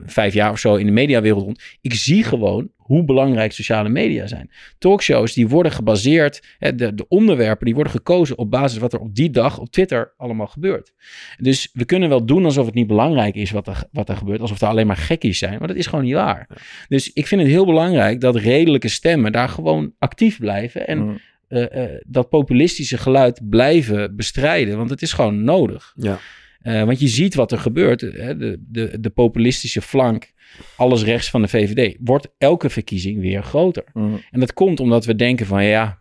vijf 0.05 0.35
jaar 0.35 0.51
of 0.51 0.59
zo 0.59 0.75
in 0.75 0.87
de 0.87 0.93
mediawereld 0.93 1.43
rond. 1.43 1.63
Ik 1.81 1.95
zie 1.95 2.25
gewoon 2.25 2.71
hoe 2.91 3.05
belangrijk 3.05 3.53
sociale 3.53 3.89
media 3.89 4.27
zijn. 4.27 4.51
Talkshows 4.79 5.33
die 5.33 5.49
worden 5.49 5.73
gebaseerd, 5.73 6.43
hè, 6.59 6.75
de, 6.75 6.95
de 6.95 7.09
onderwerpen 7.09 7.65
die 7.65 7.75
worden 7.75 7.93
gekozen 7.93 8.39
op 8.39 8.51
basis 8.51 8.79
wat 8.79 8.93
er 8.93 8.99
op 9.01 9.15
die 9.15 9.31
dag 9.31 9.59
op 9.59 9.71
Twitter 9.71 10.13
allemaal 10.17 10.47
gebeurt. 10.47 10.93
Dus 11.39 11.71
we 11.73 11.85
kunnen 11.85 12.09
wel 12.09 12.27
doen 12.27 12.45
alsof 12.45 12.67
het 12.67 12.75
niet 12.75 12.87
belangrijk 12.87 13.35
is 13.35 13.51
wat 13.51 13.67
er, 13.67 13.83
wat 13.93 14.09
er 14.09 14.17
gebeurt, 14.17 14.41
alsof 14.41 14.61
er 14.61 14.69
alleen 14.69 14.87
maar 14.87 14.97
gekkies 14.97 15.39
zijn, 15.39 15.59
maar 15.59 15.69
dat 15.69 15.77
is 15.77 15.87
gewoon 15.87 16.05
niet 16.05 16.15
waar. 16.15 16.49
Dus 16.89 17.13
ik 17.13 17.27
vind 17.27 17.41
het 17.41 17.51
heel 17.51 17.67
belangrijk 17.67 18.21
dat 18.21 18.37
redelijke 18.37 18.89
stemmen 18.89 19.33
daar 19.33 19.49
gewoon 19.49 19.93
actief 19.99 20.39
blijven 20.39 20.87
en 20.87 20.99
Mm. 20.99 21.19
eh, 21.49 21.83
eh, 21.85 22.01
dat 22.07 22.29
populistische 22.29 22.99
geluid 22.99 23.41
blijven 23.49 24.17
bestrijden. 24.17 24.77
Want 24.77 24.91
het 24.91 25.03
is 25.03 25.13
gewoon 25.13 25.45
nodig. 25.45 25.93
Ja. 25.97 26.19
Eh, 26.61 26.85
want 26.85 27.01
je 27.01 27.09
ziet 27.09 27.35
wat 27.35 27.53
er 27.53 27.59
gebeurt. 27.59 28.01
Hè? 28.01 28.37
De, 28.37 28.59
de, 28.69 29.01
de 29.01 29.11
populistische 29.11 29.83
flank, 29.83 30.33
alles 30.77 31.03
rechts 31.03 31.31
van 31.31 31.43
de 31.43 31.49
VVD, 31.49 31.97
wordt 32.01 32.29
elke 32.39 32.71
verkiezing 32.71 33.21
weer 33.21 33.43
groter. 33.43 33.85
Mm. 33.93 34.21
En 34.31 34.41
dat 34.41 34.53
komt 34.53 34.81
omdat 34.81 35.05
we 35.05 35.15
denken 35.15 35.47
van 35.47 35.65
ja, 35.65 35.99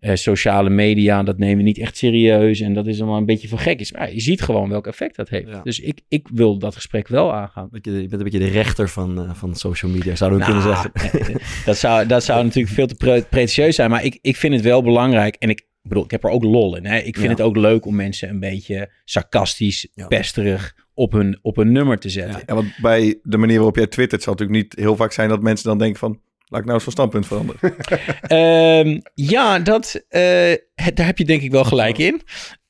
eh, 0.00 0.14
sociale 0.14 0.70
media, 0.70 1.22
dat 1.22 1.38
nemen 1.38 1.56
we 1.56 1.62
niet 1.62 1.78
echt 1.78 1.96
serieus. 1.96 2.60
En 2.60 2.72
dat 2.74 2.86
is 2.86 3.00
allemaal 3.00 3.18
een 3.18 3.26
beetje 3.26 3.48
voor 3.48 3.58
gekjes. 3.58 3.92
Maar 3.92 4.12
je 4.12 4.20
ziet 4.20 4.42
gewoon 4.42 4.68
welk 4.68 4.86
effect 4.86 5.16
dat 5.16 5.28
heeft. 5.28 5.48
Ja. 5.48 5.60
Dus 5.62 5.80
ik, 5.80 6.00
ik 6.08 6.28
wil 6.32 6.58
dat 6.58 6.74
gesprek 6.74 7.08
wel 7.08 7.34
aangaan. 7.34 7.68
Beetje- 7.70 7.92
Je 7.92 7.98
bent 7.98 8.12
een 8.12 8.22
beetje 8.30 8.38
de 8.38 8.48
rechter 8.48 8.88
van, 8.88 9.18
eh, 9.22 9.34
van 9.34 9.54
social 9.54 9.90
media, 9.90 10.14
zouden 10.16 10.38
we 10.38 10.44
kunnen 10.44 10.62
Nou, 10.64 10.76
zeggen. 10.94 11.40
dat, 11.64 11.76
zou, 11.76 12.06
dat 12.06 12.24
zou 12.24 12.44
natuurlijk 12.44 12.74
veel 12.74 12.86
te 12.86 12.94
pre- 12.94 13.24
pretentieus 13.30 13.74
zijn. 13.76 13.90
Maar 13.90 14.04
ik, 14.04 14.18
ik 14.20 14.36
vind 14.36 14.54
het 14.54 14.62
wel 14.62 14.82
belangrijk. 14.82 15.34
En 15.34 15.48
ik 15.50 15.64
bedoel, 15.88 16.04
ik 16.04 16.10
heb 16.10 16.24
er 16.24 16.30
ook 16.30 16.42
lol 16.44 16.76
in. 16.76 16.86
Hè? 16.86 16.96
Ik 16.98 17.14
vind 17.14 17.24
Ja. 17.26 17.30
het 17.30 17.40
ook 17.40 17.56
leuk 17.56 17.86
om 17.86 17.94
mensen 17.94 18.28
een 18.28 18.40
beetje 18.40 18.90
sarcastisch, 19.04 19.88
Ja. 19.94 20.06
pesterig 20.06 20.74
op 20.94 21.12
hun, 21.12 21.38
op 21.42 21.56
hun 21.56 21.72
nummer 21.72 21.98
te 21.98 22.08
zetten. 22.08 22.42
Ja, 22.46 22.54
want 22.54 22.66
bij 22.82 23.18
de 23.22 23.36
manier 23.36 23.56
waarop 23.56 23.76
jij 23.76 23.86
twittert 23.86 24.22
zal 24.22 24.32
het 24.32 24.40
natuurlijk 24.42 24.68
niet 24.74 24.84
heel 24.84 24.96
vaak 24.96 25.12
zijn 25.12 25.28
dat 25.28 25.42
mensen 25.42 25.68
dan 25.68 25.78
denken 25.78 25.98
van, 25.98 26.20
laat 26.46 26.60
ik 26.60 26.66
nou 26.66 26.74
eens 26.74 26.82
van 26.84 26.92
standpunt 26.92 27.26
veranderen. 27.26 27.60
Ehm, 28.20 29.00
ja, 29.14 29.58
dat, 29.58 30.04
eh, 30.08 30.54
daar 30.94 31.06
heb 31.06 31.18
je 31.18 31.24
denk 31.24 31.42
ik 31.42 31.50
wel 31.50 31.64
gelijk 31.64 31.98
in. 31.98 32.20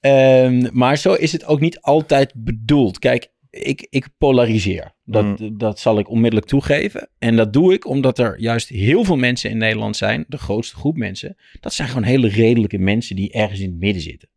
Ehm, 0.00 0.68
maar 0.72 0.96
zo 0.98 1.12
is 1.12 1.32
het 1.32 1.44
ook 1.46 1.60
niet 1.60 1.80
altijd 1.80 2.32
bedoeld. 2.36 2.98
Kijk, 2.98 3.28
ik, 3.58 3.86
ik 3.90 4.08
polariseer. 4.18 4.94
Dat, 5.04 5.50
dat 5.52 5.78
zal 5.78 5.98
ik 5.98 6.08
onmiddellijk 6.08 6.50
toegeven. 6.50 7.08
En 7.18 7.36
dat 7.36 7.52
doe 7.52 7.72
ik 7.72 7.86
omdat 7.86 8.18
er 8.18 8.40
juist 8.40 8.68
heel 8.68 9.04
veel 9.04 9.16
mensen 9.16 9.50
in 9.50 9.58
Nederland 9.58 9.96
zijn, 9.96 10.24
de 10.28 10.38
grootste 10.38 10.76
groep 10.76 10.96
mensen. 10.96 11.36
Dat 11.60 11.74
zijn 11.74 11.88
gewoon 11.88 12.02
hele 12.02 12.28
redelijke 12.28 12.78
mensen 12.78 13.16
die 13.16 13.32
ergens 13.32 13.60
in 13.60 13.70
het 13.70 13.78
midden 13.78 14.02
zitten. 14.02 14.28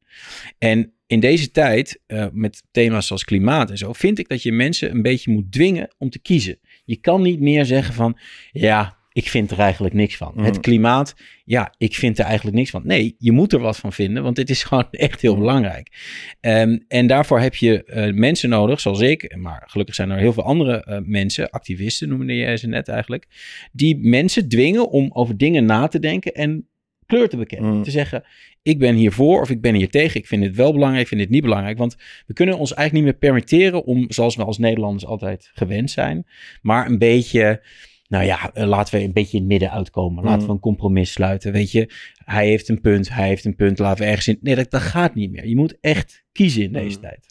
En 0.57 0.93
in 1.07 1.19
deze 1.19 1.51
tijd, 1.51 2.01
eh, 2.05 2.25
met 2.31 2.63
thema's 2.71 3.07
zoals 3.07 3.23
klimaat 3.23 3.69
en 3.69 3.77
zo, 3.77 3.93
vind 3.93 4.19
ik 4.19 4.27
dat 4.27 4.43
je 4.43 4.51
mensen 4.51 4.91
een 4.91 5.01
beetje 5.01 5.31
moet 5.31 5.51
dwingen 5.51 5.93
om 5.97 6.09
te 6.09 6.19
kiezen. 6.19 6.59
Je 6.85 6.95
kan 6.95 7.21
niet 7.21 7.39
meer 7.39 7.65
zeggen 7.65 7.93
van, 7.93 8.17
ja, 8.51 8.98
ik 9.11 9.29
vind 9.29 9.51
er 9.51 9.59
eigenlijk 9.59 9.93
niks 9.93 10.17
van. 10.17 10.31
Mm. 10.35 10.43
Het 10.43 10.59
klimaat, 10.59 11.15
ja, 11.45 11.73
ik 11.77 11.95
vind 11.95 12.19
er 12.19 12.25
eigenlijk 12.25 12.57
niks 12.57 12.69
van. 12.69 12.81
Nee, 12.85 13.15
je 13.17 13.31
moet 13.31 13.53
er 13.53 13.59
wat 13.59 13.77
van 13.77 13.93
vinden, 13.93 14.23
want 14.23 14.35
dit 14.35 14.49
is 14.49 14.63
gewoon 14.69 14.87
echt 14.91 15.21
heel 15.21 15.37
belangrijk. 15.37 15.91
Ehm, 16.39 16.77
en 16.87 17.07
daarvoor 17.07 17.39
heb 17.39 17.55
je 17.55 17.83
eh, 17.83 18.13
mensen 18.13 18.49
nodig, 18.49 18.79
zoals 18.79 18.99
ik, 18.99 19.35
maar 19.37 19.63
gelukkig 19.65 19.95
zijn 19.95 20.09
er 20.09 20.17
heel 20.17 20.33
veel 20.33 20.43
andere 20.43 20.83
eh, 20.83 20.99
mensen, 21.03 21.49
activisten 21.49 22.09
noemde 22.09 22.33
je 22.33 22.57
ze 22.57 22.67
net 22.67 22.87
eigenlijk, 22.87 23.27
die 23.71 23.97
mensen 23.97 24.49
dwingen 24.49 24.89
om 24.89 25.09
over 25.13 25.37
dingen 25.37 25.65
na 25.65 25.87
te 25.87 25.99
denken 25.99 26.33
en 26.33 26.67
kleur 27.05 27.29
te 27.29 27.37
bekennen. 27.37 27.73
Mm. 27.73 27.83
Te 27.83 27.91
zeggen, 27.91 28.23
ik 28.61 28.79
ben 28.79 28.95
hiervoor 28.95 29.41
of 29.41 29.49
ik 29.49 29.61
ben 29.61 29.75
hier 29.75 29.89
tegen, 29.89 30.19
ik 30.19 30.27
vind 30.27 30.43
dit 30.43 30.55
wel 30.55 30.73
belangrijk, 30.73 31.01
ik 31.01 31.07
vind 31.07 31.21
dit 31.21 31.29
niet 31.29 31.41
belangrijk. 31.41 31.77
Want 31.77 31.95
we 32.27 32.33
kunnen 32.33 32.57
ons 32.57 32.73
eigenlijk 32.73 33.05
niet 33.05 33.13
meer 33.13 33.29
permitteren 33.29 33.83
om, 33.85 34.05
zoals 34.11 34.35
we 34.35 34.43
als 34.43 34.57
Nederlanders 34.57 35.05
altijd 35.05 35.51
gewend 35.53 35.91
zijn, 35.91 36.25
maar 36.61 36.85
een 36.85 36.97
beetje... 36.97 37.61
Nou 38.09 38.25
ja, 38.25 38.51
eh, 38.53 38.67
laten 38.67 38.97
we 38.99 39.03
een 39.05 39.13
beetje 39.13 39.33
in 39.37 39.43
het 39.43 39.51
midden 39.51 39.71
uitkomen. 39.71 40.23
Laten 40.23 40.39
Mm. 40.41 40.45
we 40.47 40.51
een 40.53 40.59
compromis 40.59 41.11
sluiten. 41.11 41.51
Weet 41.51 41.71
je, 41.71 41.89
hij 42.25 42.47
heeft 42.47 42.69
een 42.69 42.81
punt, 42.81 43.13
hij 43.13 43.27
heeft 43.27 43.45
een 43.45 43.55
punt. 43.55 43.79
Laten 43.79 44.03
we 44.03 44.09
ergens 44.09 44.27
in. 44.27 44.37
Nee, 44.41 44.55
dat, 44.55 44.71
dat 44.71 44.81
gaat 44.81 45.15
niet 45.15 45.31
meer. 45.31 45.47
Je 45.47 45.55
moet 45.55 45.77
echt 45.81 46.23
kiezen 46.31 46.63
in 46.63 46.73
deze 46.73 46.95
Mm. 46.97 47.01
tijd. 47.03 47.25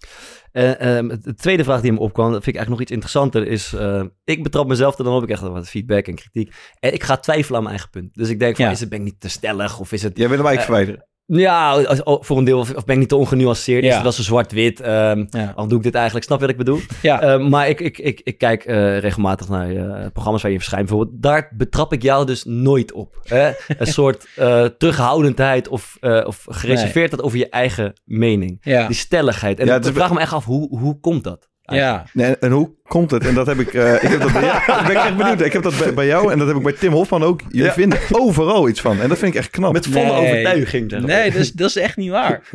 En 0.52 0.78
ehm, 0.80 1.08
de 1.20 1.34
tweede 1.34 1.64
vraag 1.64 1.80
die 1.80 1.92
me 1.92 1.98
opkwam, 1.98 2.32
dat 2.32 2.44
vind 2.44 2.56
ik 2.56 2.62
eigenlijk 2.62 2.70
nog 2.70 2.80
iets 2.80 2.90
interessanter, 2.90 3.46
is... 3.46 3.72
eh, 3.72 4.04
ik 4.24 4.42
betrap 4.42 4.66
mezelf 4.66 4.98
er 4.98 5.04
dan 5.04 5.14
op, 5.14 5.20
ik 5.20 5.26
krijg 5.36 5.52
wat 5.52 5.68
feedback 5.68 6.06
en 6.06 6.14
kritiek. 6.14 6.54
En 6.80 6.92
ik 6.94 7.02
ga 7.02 7.16
twijfelen 7.16 7.56
aan 7.56 7.64
mijn 7.64 7.74
eigen 7.74 7.90
punt. 7.90 8.14
Dus 8.14 8.28
ik 8.28 8.38
denk 8.38 8.56
van, 8.56 8.64
Ja. 8.64 8.70
is 8.70 8.80
het, 8.80 8.88
ben 8.88 8.98
ik 8.98 9.04
niet 9.04 9.20
te 9.20 9.28
stellig 9.28 9.80
of 9.80 9.92
is 9.92 10.02
het... 10.02 10.16
Jij 10.18 10.28
wil 10.28 10.36
hem 10.38 10.46
eigenlijk 10.46 10.76
verwijderen. 10.78 11.07
Ja, 11.30 11.70
als- 11.82 12.02
oh, 12.02 12.22
voor 12.22 12.38
een 12.38 12.44
deel, 12.44 12.58
of, 12.58 12.74
of 12.74 12.84
ben 12.84 12.94
ik 12.94 13.00
niet 13.00 13.08
te 13.08 13.16
ongenuanceerd? 13.16 13.82
Is 13.82 13.88
Ja. 13.88 13.94
het 13.94 14.02
wel 14.02 14.12
zo 14.12 14.22
zwart-wit? 14.22 14.80
Ehm 14.80 15.24
Ja. 15.30 15.52
Al 15.56 15.68
doe 15.68 15.76
ik 15.78 15.84
dit 15.84 15.94
eigenlijk, 15.94 16.24
snap 16.26 16.38
je 16.38 16.44
wat 16.44 16.52
ik 16.52 16.58
bedoel? 16.60 16.78
Ja, 17.02 17.20
Eh, 17.20 17.48
maar 17.48 17.68
ik, 17.68 17.80
ik, 17.80 17.98
ik, 17.98 18.20
ik 18.24 18.38
kijk 18.38 18.64
eh, 18.64 18.98
regelmatig 18.98 19.48
naar 19.48 19.70
eh, 19.70 20.06
programma's 20.12 20.42
waar 20.42 20.50
je 20.50 20.56
verschijnt. 20.58 20.86
Bijvoorbeeld, 20.88 21.22
daar 21.22 21.52
betrap 21.56 21.92
ik 21.92 22.02
jou 22.02 22.26
dus 22.26 22.44
nooit 22.44 22.92
op. 22.92 23.20
Hè? 23.22 23.50
Een 23.78 23.86
soort 23.86 24.26
eh, 24.36 24.64
terughoudendheid 24.64 25.68
of, 25.68 25.96
eh, 26.00 26.26
of 26.26 26.44
gereserveerdheid 26.50 27.22
over 27.22 27.38
je 27.38 27.48
eigen 27.48 27.92
mening. 28.04 28.58
ja, 28.60 28.86
Die 28.86 28.96
stelligheid. 28.96 29.60
En 29.60 29.66
Ja, 29.66 29.74
ik 29.76 29.84
is- 29.84 29.90
vraag 29.90 30.12
me 30.12 30.20
echt 30.20 30.32
af, 30.32 30.44
hoe, 30.44 30.78
hoe 30.78 31.00
komt 31.00 31.24
dat? 31.24 31.48
Ja. 31.76 32.04
Nee, 32.12 32.36
en 32.36 32.50
hoe 32.50 32.70
komt 32.86 33.10
het? 33.10 33.26
En 33.26 33.34
dat 33.34 33.46
heb 33.46 33.58
ik, 33.58 33.74
eh, 33.74 33.94
ik 33.94 34.00
heb 34.00 34.20
dat 34.20 34.32
bij 34.32 34.42
jou, 34.50 34.60
daar 34.66 34.82
ben 34.86 34.90
ik 34.96 35.02
echt 35.02 35.16
benieuwd. 35.16 35.40
Ik 35.40 35.52
heb 35.52 35.62
dat 35.62 35.78
bij, 35.78 35.94
bij 35.94 36.06
jou 36.06 36.32
en 36.32 36.38
dat 36.38 36.46
heb 36.48 36.56
ik 36.56 36.62
bij 36.62 36.72
Tim 36.72 36.92
Hofman 36.92 37.22
ook. 37.22 37.40
Jullie 37.48 37.64
Ja. 37.66 37.72
vinden 37.72 37.98
overal 38.10 38.68
iets 38.68 38.80
van. 38.80 39.00
En 39.00 39.08
dat 39.08 39.18
vind 39.18 39.32
ik 39.34 39.38
echt 39.38 39.50
knap. 39.50 39.72
Met 39.72 39.86
volle 39.86 40.04
Nee. 40.04 40.14
overtuiging. 40.20 40.90
Nee, 40.90 41.30
dat 41.30 41.40
is, 41.40 41.52
dat 41.52 41.68
is 41.68 41.76
echt 41.76 41.96
niet 41.96 42.10
waar. 42.10 42.40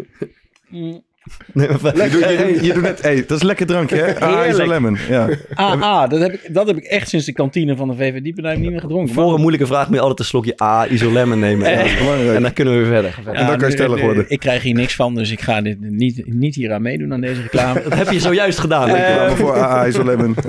Nee, 1.53 1.67
maar- 1.81 1.95
je, 2.03 2.09
doet, 2.09 2.19
je, 2.29 2.45
doet, 2.53 2.65
je 2.65 2.73
doet 2.73 2.81
net, 2.83 3.01
hey, 3.01 3.23
dat 3.27 3.37
is 3.37 3.43
lekker 3.43 3.65
drankje, 3.65 3.95
hè? 3.95 4.19
Ah, 4.19 4.27
Heerlijk. 4.29 4.53
Iso 4.53 4.67
Lemon. 4.67 4.97
Ja. 5.09 5.29
Ah, 5.53 5.81
ah 5.81 6.09
dat, 6.09 6.19
heb 6.19 6.33
ik, 6.33 6.53
dat 6.53 6.67
heb 6.67 6.77
ik 6.77 6.83
echt 6.83 7.09
sinds 7.09 7.25
de 7.25 7.33
kantine 7.33 7.75
van 7.75 7.87
de 7.87 7.95
VVD-bedrijf 7.95 8.57
niet 8.59 8.71
meer 8.71 8.79
gedronken. 8.79 9.13
Voor 9.13 9.33
een 9.33 9.39
moeilijke 9.39 9.67
vraag 9.67 9.85
moet 9.87 9.95
je 9.95 10.01
altijd 10.01 10.19
een 10.19 10.25
slokje 10.25 10.61
A, 10.63 10.87
isolemon 10.87 11.39
nemen. 11.39 11.65
Eh. 11.65 11.79
En 11.79 11.85
dan- 11.87 11.97
Belangrijk. 12.05 12.35
En 12.35 12.41
dan 12.41 12.53
kunnen 12.53 12.73
we 12.73 12.79
weer 12.79 12.87
verder. 13.01 13.15
En 13.33 13.47
dan 13.47 13.57
kan 13.57 13.67
je 13.67 13.73
stellig 13.73 14.01
worden. 14.01 14.25
Ik 14.27 14.39
krijg 14.39 14.63
hier 14.63 14.73
niks 14.75 14.95
van, 14.95 15.15
dus 15.15 15.31
ik 15.31 15.41
ga 15.41 15.61
dit 15.61 15.77
niet, 15.79 16.21
niet 16.25 16.55
hier 16.55 16.73
aan 16.73 16.81
meedoen 16.81 17.13
aan 17.13 17.21
deze 17.21 17.41
reclame. 17.41 17.81
Dat 17.89 17.93
heb 17.93 18.11
je 18.11 18.19
zojuist 18.19 18.59
gedaan. 18.59 18.91
Reclame 18.91 19.35
voor 19.35 19.53
AA 19.57 19.85
Iso 19.87 20.03
Lemon. 20.03 20.35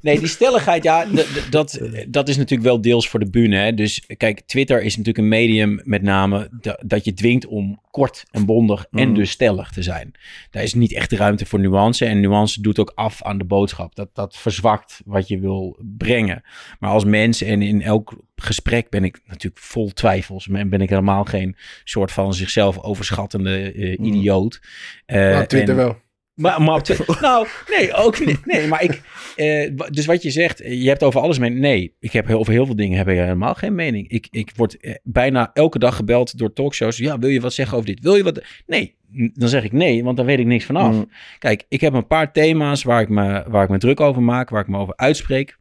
Nee, 0.00 0.18
die 0.18 0.28
stelligheid, 0.28 0.82
ja, 0.82 1.06
dat, 1.50 1.80
dat 2.08 2.28
is 2.28 2.36
natuurlijk 2.36 2.68
wel 2.68 2.80
deels 2.80 3.08
voor 3.08 3.20
de 3.20 3.30
bühne. 3.30 3.56
Hè. 3.56 3.74
Dus 3.74 4.02
kijk, 4.16 4.40
Twitter 4.40 4.82
is 4.82 4.90
natuurlijk 4.96 5.18
een 5.24 5.28
medium 5.30 5.80
met 5.84 6.02
name 6.02 6.48
da- 6.60 6.78
dat 6.86 7.04
je 7.04 7.14
dwingt 7.14 7.46
om 7.46 7.80
kort 7.90 8.24
en 8.30 8.44
bondig 8.46 8.86
en 8.90 9.08
Mhm. 9.08 9.16
dus 9.16 9.30
stellig 9.30 9.70
te 9.70 9.82
zijn. 9.82 10.12
Daar 10.50 10.62
is 10.62 10.74
niet 10.74 10.92
echt 10.92 11.12
ruimte 11.12 11.46
voor 11.46 11.60
nuance. 11.60 12.04
En 12.04 12.20
nuance 12.20 12.60
doet 12.62 12.78
ook 12.78 12.92
af 12.94 13.22
aan 13.22 13.38
de 13.38 13.44
boodschap. 13.44 13.94
Dat, 13.94 14.08
dat 14.14 14.36
verzwakt 14.36 15.00
wat 15.04 15.28
je 15.28 15.38
wil 15.38 15.78
brengen. 15.98 16.42
Maar 16.78 16.90
als 16.90 17.04
mens 17.04 17.42
en 17.42 17.62
in 17.62 17.82
elk 17.82 18.14
gesprek 18.36 18.90
ben 18.90 19.04
ik 19.04 19.20
natuurlijk 19.26 19.62
vol 19.62 19.90
twijfels. 19.92 20.48
En 20.48 20.68
ben 20.68 20.80
ik 20.80 20.88
helemaal 20.88 21.24
geen 21.24 21.56
soort 21.84 22.12
van 22.12 22.34
zichzelf 22.34 22.78
overschattende 22.78 23.72
eh, 23.72 23.98
Mhm. 23.98 24.14
idioot. 24.14 24.60
Eh, 25.06 25.16
Maar 25.32 25.42
op 25.42 25.48
Twitter 25.48 25.70
en- 25.78 25.84
wel. 25.84 25.96
Maar, 26.34 26.62
maar 26.62 26.74
op 26.74 26.82
Twitter- 26.84 27.18
nou, 27.20 27.46
nee, 27.78 27.92
ook 27.94 28.24
niet. 28.26 28.46
Nee, 28.46 28.66
maar 28.66 28.82
ik. 28.82 29.00
eh, 29.36 29.70
dus 29.90 30.06
wat 30.06 30.22
je 30.22 30.30
zegt, 30.30 30.60
eh, 30.60 30.82
je 30.82 30.88
hebt 30.88 31.02
over 31.02 31.20
alles 31.20 31.38
mening. 31.38 31.60
Nee, 31.60 31.96
ik 31.98 32.12
heb 32.12 32.30
over 32.30 32.52
heel 32.52 32.66
veel 32.66 32.76
dingen 32.76 32.98
heb 32.98 33.08
ik 33.08 33.16
helemaal 33.16 33.54
geen 33.54 33.74
mening. 33.74 34.08
Ik, 34.08 34.26
ik 34.30 34.52
word 34.56 34.76
eh, 34.80 34.94
bijna 35.02 35.50
elke 35.52 35.78
dag 35.78 35.96
gebeld 35.96 36.38
door 36.38 36.52
talkshows. 36.52 36.96
Ja, 36.96 37.18
wil 37.18 37.28
je 37.30 37.40
wat 37.40 37.52
zeggen 37.52 37.76
over 37.76 37.88
dit? 37.88 38.00
Wil 38.00 38.14
je 38.16 38.22
wat? 38.22 38.42
Nee, 38.66 38.96
dan 39.32 39.48
zeg 39.48 39.64
ik 39.64 39.72
nee, 39.72 40.04
want 40.04 40.16
dan 40.16 40.26
weet 40.26 40.38
ik 40.38 40.46
niks 40.46 40.64
vanaf. 40.64 40.94
Mm. 40.94 41.10
Kijk, 41.38 41.64
ik 41.68 41.80
heb 41.80 41.92
een 41.92 42.06
paar 42.06 42.32
thema's 42.32 42.82
waar 42.82 43.00
ik, 43.00 43.08
me, 43.08 43.44
waar 43.48 43.64
ik 43.64 43.70
me 43.70 43.78
druk 43.78 44.00
over 44.00 44.22
maak, 44.22 44.50
waar 44.50 44.60
ik 44.62 44.68
me 44.68 44.78
over 44.78 44.96
uitspreek, 44.96 45.58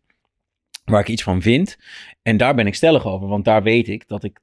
waar 0.86 1.00
ik 1.02 1.08
iets 1.10 1.24
van 1.24 1.42
vind. 1.42 1.78
En 2.22 2.38
daar 2.38 2.56
ben 2.56 2.68
ik 2.68 2.76
stellig 2.76 3.06
over, 3.06 3.28
want 3.28 3.46
daar 3.46 3.64
weet 3.64 3.88
ik 3.88 4.08
dat 4.08 4.24
ik 4.24 4.40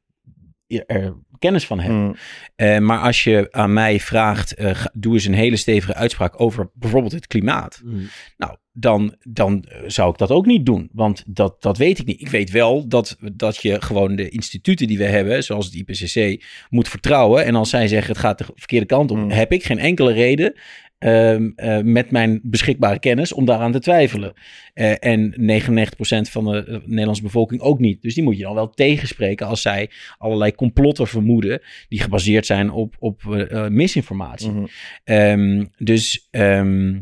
er 0.87 1.15
kennis 1.39 1.67
van 1.67 1.81
heb. 1.81 1.93
Mm. 1.93 2.17
Eh, 2.57 2.79
maar 2.79 2.99
als 2.99 3.25
je 3.25 3.49
aan 3.51 3.73
mij 3.73 4.01
vraagt, 4.01 4.55
eh, 4.55 4.75
ga- 4.75 4.91
doe 4.95 5.15
eens 5.15 5.25
een 5.25 5.35
hele 5.35 5.57
stevige 5.57 5.95
uitspraak 5.95 6.41
over 6.41 6.71
bijvoorbeeld 6.75 7.13
het 7.13 7.27
klimaat. 7.27 7.81
Mm. 7.85 8.09
Nou, 8.37 8.57
dan, 8.73 9.15
dan 9.23 9.65
eh, 9.69 9.81
zou 9.87 10.11
ik 10.11 10.19
dat 10.19 10.31
ook 10.31 10.47
niet 10.47 10.67
doen, 10.67 10.89
want 10.93 11.25
dat, 11.27 11.63
dat 11.63 11.79
weet 11.79 11.99
ik 11.99 12.07
niet. 12.07 12.21
Ik 12.21 12.29
weet 12.29 12.51
wel 12.51 12.89
dat, 12.89 13.17
dat 13.33 13.57
je 13.57 13.83
gewoon 13.83 14.17
de 14.17 14.29
instituten 14.29 14.87
die 14.87 14.99
we 14.99 15.05
hebben, 15.05 15.45
zoals 15.45 15.65
het 15.67 15.75
IPCC, 15.75 16.45
moet 16.69 16.89
vertrouwen. 16.89 17.45
En 17.45 17.55
als 17.55 17.71
zij 17.71 17.89
zeggen 17.89 18.13
het 18.13 18.21
gaat 18.21 18.39
de 18.39 18.45
verkeerde 18.55 18.87
kant 18.87 19.11
op, 19.11 19.17
Mm. 19.17 19.31
heb 19.31 19.53
ik 19.53 19.65
geen 19.65 19.79
enkele 19.79 20.13
reden 20.13 20.55
ehm, 20.99 21.51
eh, 21.57 21.79
met 21.81 22.11
mijn 22.11 22.41
beschikbare 22.43 22.99
kennis 22.99 23.33
om 23.33 23.45
daaraan 23.45 23.73
te 23.73 23.81
twijfelen. 23.81 24.33
Eh, 24.75 25.05
en 25.05 25.35
99% 25.37 26.31
van 26.31 26.45
de 26.45 26.65
eh, 26.65 26.79
Nederlandse 26.85 27.23
bevolking 27.23 27.61
ook 27.61 27.79
niet. 27.79 28.03
Dus 28.03 28.15
die 28.15 28.23
moet 28.23 28.37
je 28.37 28.43
dan 28.43 28.55
wel 28.55 28.71
tegenspreken 28.71 29.47
als 29.47 29.63
zij 29.63 29.91
allerlei 30.19 30.55
complotten 30.55 31.07
vermoeden 31.07 31.63
die 31.89 32.01
gebaseerd 32.01 32.47
zijn 32.47 32.71
op, 32.71 32.95
op 32.99 33.23
misinformatie. 33.69 34.51
Mhm. 34.51 34.67
Ehm, 35.05 35.65
dus, 35.79 36.29
ehm, 36.31 37.01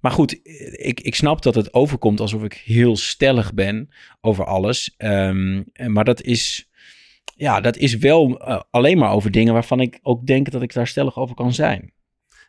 maar 0.00 0.12
goed, 0.12 0.40
ik, 0.72 1.00
ik 1.00 1.14
snap 1.14 1.42
dat 1.42 1.54
het 1.54 1.74
overkomt 1.74 2.20
alsof 2.20 2.42
ik 2.42 2.62
heel 2.64 2.96
stellig 2.96 3.54
ben 3.54 3.88
over 4.20 4.44
alles. 4.44 4.94
Maar 5.86 6.04
dat 6.04 6.22
is, 6.22 6.70
ja, 7.36 7.60
dat 7.60 7.76
is 7.76 7.96
wel 7.96 8.38
alleen 8.70 8.98
maar 8.98 9.12
over 9.12 9.30
dingen 9.30 9.52
waarvan 9.52 9.80
ik 9.80 9.98
ook 10.02 10.26
denk 10.26 10.50
dat 10.50 10.62
ik 10.62 10.72
daar 10.72 10.86
stellig 10.86 11.16
over 11.16 11.34
kan 11.34 11.52
zijn. 11.52 11.92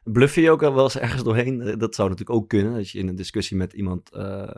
Bluff 0.05 0.35
je 0.35 0.51
ook 0.51 0.59
wel 0.61 0.83
eens 0.83 0.97
ergens 0.97 1.23
doorheen? 1.23 1.61
Eh, 1.61 1.73
Dat 1.77 1.95
zou 1.95 2.09
natuurlijk 2.09 2.37
ook 2.39 2.49
kunnen, 2.49 2.75
als 2.77 2.91
je 2.91 2.99
in 2.99 3.07
een 3.07 3.15
discussie 3.15 3.57
met 3.57 3.73
iemand... 3.73 4.11
eh, 4.11 4.49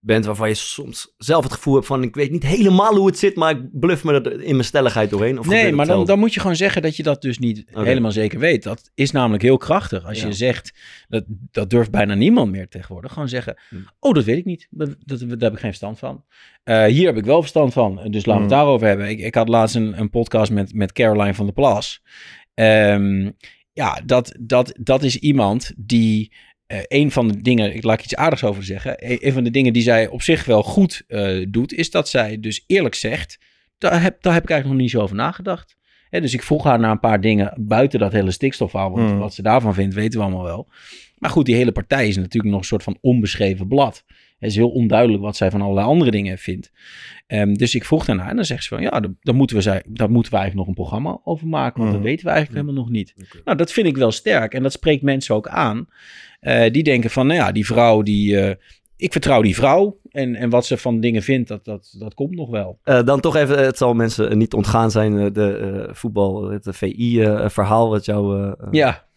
bent 0.00 0.24
waarvan 0.24 0.48
je 0.48 0.54
soms 0.54 1.14
zelf 1.18 1.44
het 1.44 1.52
gevoel 1.52 1.74
hebt 1.74 1.86
van 1.86 2.02
ik 2.02 2.14
weet 2.14 2.30
niet 2.30 2.42
helemaal 2.46 2.94
hoe 2.96 3.06
het 3.06 3.18
zit, 3.18 3.36
maar 3.36 3.50
ik 3.50 3.60
bluff 3.72 4.04
me 4.04 4.12
er 4.12 4.42
in 4.42 4.52
mijn 4.52 4.64
stelligheid 4.64 5.10
doorheen? 5.10 5.38
Of 5.38 5.46
Nee, 5.46 5.72
maar 5.72 5.86
dan, 5.86 6.04
dan 6.06 6.18
moet 6.18 6.34
je 6.34 6.40
gewoon 6.40 6.56
zeggen 6.56 6.82
dat 6.82 6.96
je 6.96 7.02
dat 7.02 7.22
dus 7.22 7.38
niet 7.38 7.64
helemaal 7.72 8.12
zeker 8.12 8.38
weet. 8.38 8.62
Dat 8.62 8.90
is 8.94 9.10
namelijk 9.10 9.42
heel 9.42 9.56
krachtig. 9.56 10.04
Als 10.06 10.20
Ja. 10.20 10.26
je 10.26 10.32
zegt, 10.32 10.72
dat, 11.08 11.24
dat 11.28 11.70
durft 11.70 11.90
bijna 11.90 12.14
niemand 12.14 12.50
meer 12.50 12.68
tegenwoordig. 12.68 13.12
Gewoon 13.12 13.28
zeggen, 13.28 13.58
Hm. 13.68 13.76
oh, 14.00 14.14
dat 14.14 14.24
weet 14.24 14.38
ik 14.38 14.44
niet. 14.44 14.66
Dat, 14.70 14.88
dat, 15.04 15.18
daar 15.20 15.28
heb 15.28 15.52
ik 15.52 15.58
geen 15.58 15.74
verstand 15.74 15.98
van. 15.98 16.24
Eh, 16.64 16.84
hier 16.84 17.06
heb 17.06 17.16
ik 17.16 17.24
wel 17.24 17.40
verstand 17.40 17.72
van. 17.72 17.94
Dus 17.96 18.04
laten 18.04 18.22
we 18.26 18.32
Hm. 18.32 18.40
het 18.40 18.50
daarover 18.50 18.86
hebben. 18.86 19.08
Ik, 19.08 19.18
ik 19.20 19.34
had 19.34 19.48
laatst 19.48 19.76
een, 19.76 20.00
een 20.00 20.10
podcast 20.10 20.50
met, 20.52 20.74
met 20.74 20.92
Caroline 20.92 21.34
van 21.34 21.44
der 21.44 21.54
Plas. 21.54 22.02
Ehm, 22.54 23.30
ja, 23.78 24.00
dat, 24.04 24.34
dat, 24.40 24.74
dat 24.80 25.02
is 25.02 25.16
iemand 25.16 25.72
die... 25.76 26.32
eh, 26.66 26.78
een 26.88 27.10
van 27.10 27.28
de 27.28 27.40
dingen, 27.42 27.74
ik 27.74 27.84
laat 27.84 27.98
ik 27.98 28.04
iets 28.04 28.14
aardigs 28.16 28.44
over 28.44 28.64
zeggen. 28.64 29.10
Een, 29.10 29.18
een 29.26 29.32
van 29.32 29.44
de 29.44 29.50
dingen 29.50 29.72
die 29.72 29.82
zij 29.82 30.08
op 30.08 30.22
zich 30.22 30.44
wel 30.44 30.62
goed 30.62 31.02
eh, 31.06 31.46
doet, 31.48 31.72
is 31.72 31.90
dat 31.90 32.08
zij 32.08 32.40
dus 32.40 32.64
eerlijk 32.66 32.94
zegt: 32.94 33.38
daar 33.78 34.02
heb, 34.02 34.22
daar 34.22 34.32
heb 34.34 34.42
ik 34.42 34.50
eigenlijk 34.50 34.80
nog 34.80 34.88
niet 34.88 34.96
zo 34.96 35.02
over 35.04 35.16
nagedacht. 35.16 35.76
Hè, 36.10 36.20
dus 36.20 36.34
ik 36.34 36.42
vroeg 36.42 36.64
haar 36.64 36.78
naar 36.78 36.90
een 36.90 37.00
paar 37.00 37.20
dingen 37.20 37.52
buiten 37.60 37.98
dat 37.98 38.12
hele 38.12 38.30
stikstofverhaal. 38.30 38.90
Want 38.90 39.10
Hmm. 39.10 39.18
wat 39.18 39.34
ze 39.34 39.42
daarvan 39.42 39.74
vindt, 39.74 39.94
weten 39.94 40.18
we 40.18 40.24
allemaal 40.24 40.44
wel. 40.44 40.68
Maar 41.18 41.30
goed, 41.30 41.46
die 41.46 41.54
hele 41.54 41.72
partij 41.72 42.08
is 42.08 42.16
natuurlijk 42.16 42.52
nog 42.52 42.60
een 42.60 42.66
soort 42.66 42.82
van 42.82 42.98
onbeschreven 43.00 43.68
blad. 43.68 44.04
Het 44.38 44.50
is 44.50 44.56
heel 44.56 44.70
onduidelijk 44.70 45.22
wat 45.22 45.36
zij 45.36 45.50
van 45.50 45.60
allerlei 45.60 45.86
andere 45.86 46.10
dingen 46.10 46.38
vindt. 46.38 46.72
Ehm, 47.26 47.54
dus 47.54 47.74
ik 47.74 47.84
vroeg 47.84 48.04
daarna 48.04 48.28
en 48.28 48.36
dan 48.36 48.44
zegt 48.44 48.62
ze 48.62 48.68
van... 48.68 48.82
ja, 48.82 48.90
daar, 48.90 49.10
daar 49.20 49.34
moeten 49.34 49.56
we, 49.56 49.82
daar 49.86 50.10
moeten 50.10 50.32
we 50.32 50.38
eigenlijk 50.38 50.54
nog 50.54 50.66
een 50.66 50.84
programma 50.84 51.20
over 51.24 51.46
maken... 51.46 51.80
want 51.80 51.92
dat 51.94 52.02
weten 52.02 52.26
we 52.26 52.30
eigenlijk 52.30 52.60
helemaal 52.64 52.84
nog 52.84 52.92
niet. 52.92 53.14
Nou, 53.44 53.56
dat 53.56 53.72
vind 53.72 53.86
ik 53.86 53.96
wel 53.96 54.12
sterk 54.12 54.54
en 54.54 54.62
dat 54.62 54.72
spreekt 54.72 55.02
mensen 55.02 55.34
ook 55.34 55.48
aan. 55.48 55.88
Eh, 56.40 56.72
die 56.72 56.82
denken 56.82 57.10
van, 57.10 57.26
nou 57.26 57.38
ja, 57.38 57.52
die 57.52 57.66
vrouw 57.66 58.02
die... 58.02 58.40
eh, 58.40 58.54
ik 58.96 59.12
vertrouw 59.12 59.42
die 59.42 59.54
vrouw 59.54 59.98
en, 60.10 60.34
en 60.34 60.50
wat 60.50 60.66
ze 60.66 60.76
van 60.76 61.00
dingen 61.00 61.22
vindt, 61.22 61.48
dat, 61.48 61.64
dat, 61.64 61.94
dat 61.98 62.14
komt 62.14 62.34
nog 62.34 62.50
wel. 62.50 62.78
Eh, 62.82 63.04
dan 63.04 63.20
toch 63.20 63.36
even, 63.36 63.64
het 63.64 63.76
zal 63.76 63.94
mensen 63.94 64.38
niet 64.38 64.54
ontgaan 64.54 64.90
zijn, 64.90 65.32
de 65.32 65.88
voetbal, 65.92 66.50
het 66.50 66.68
VI-verhaal 66.70 67.90
wat 67.90 68.04
jou 68.04 68.54
Ja, 68.70 69.07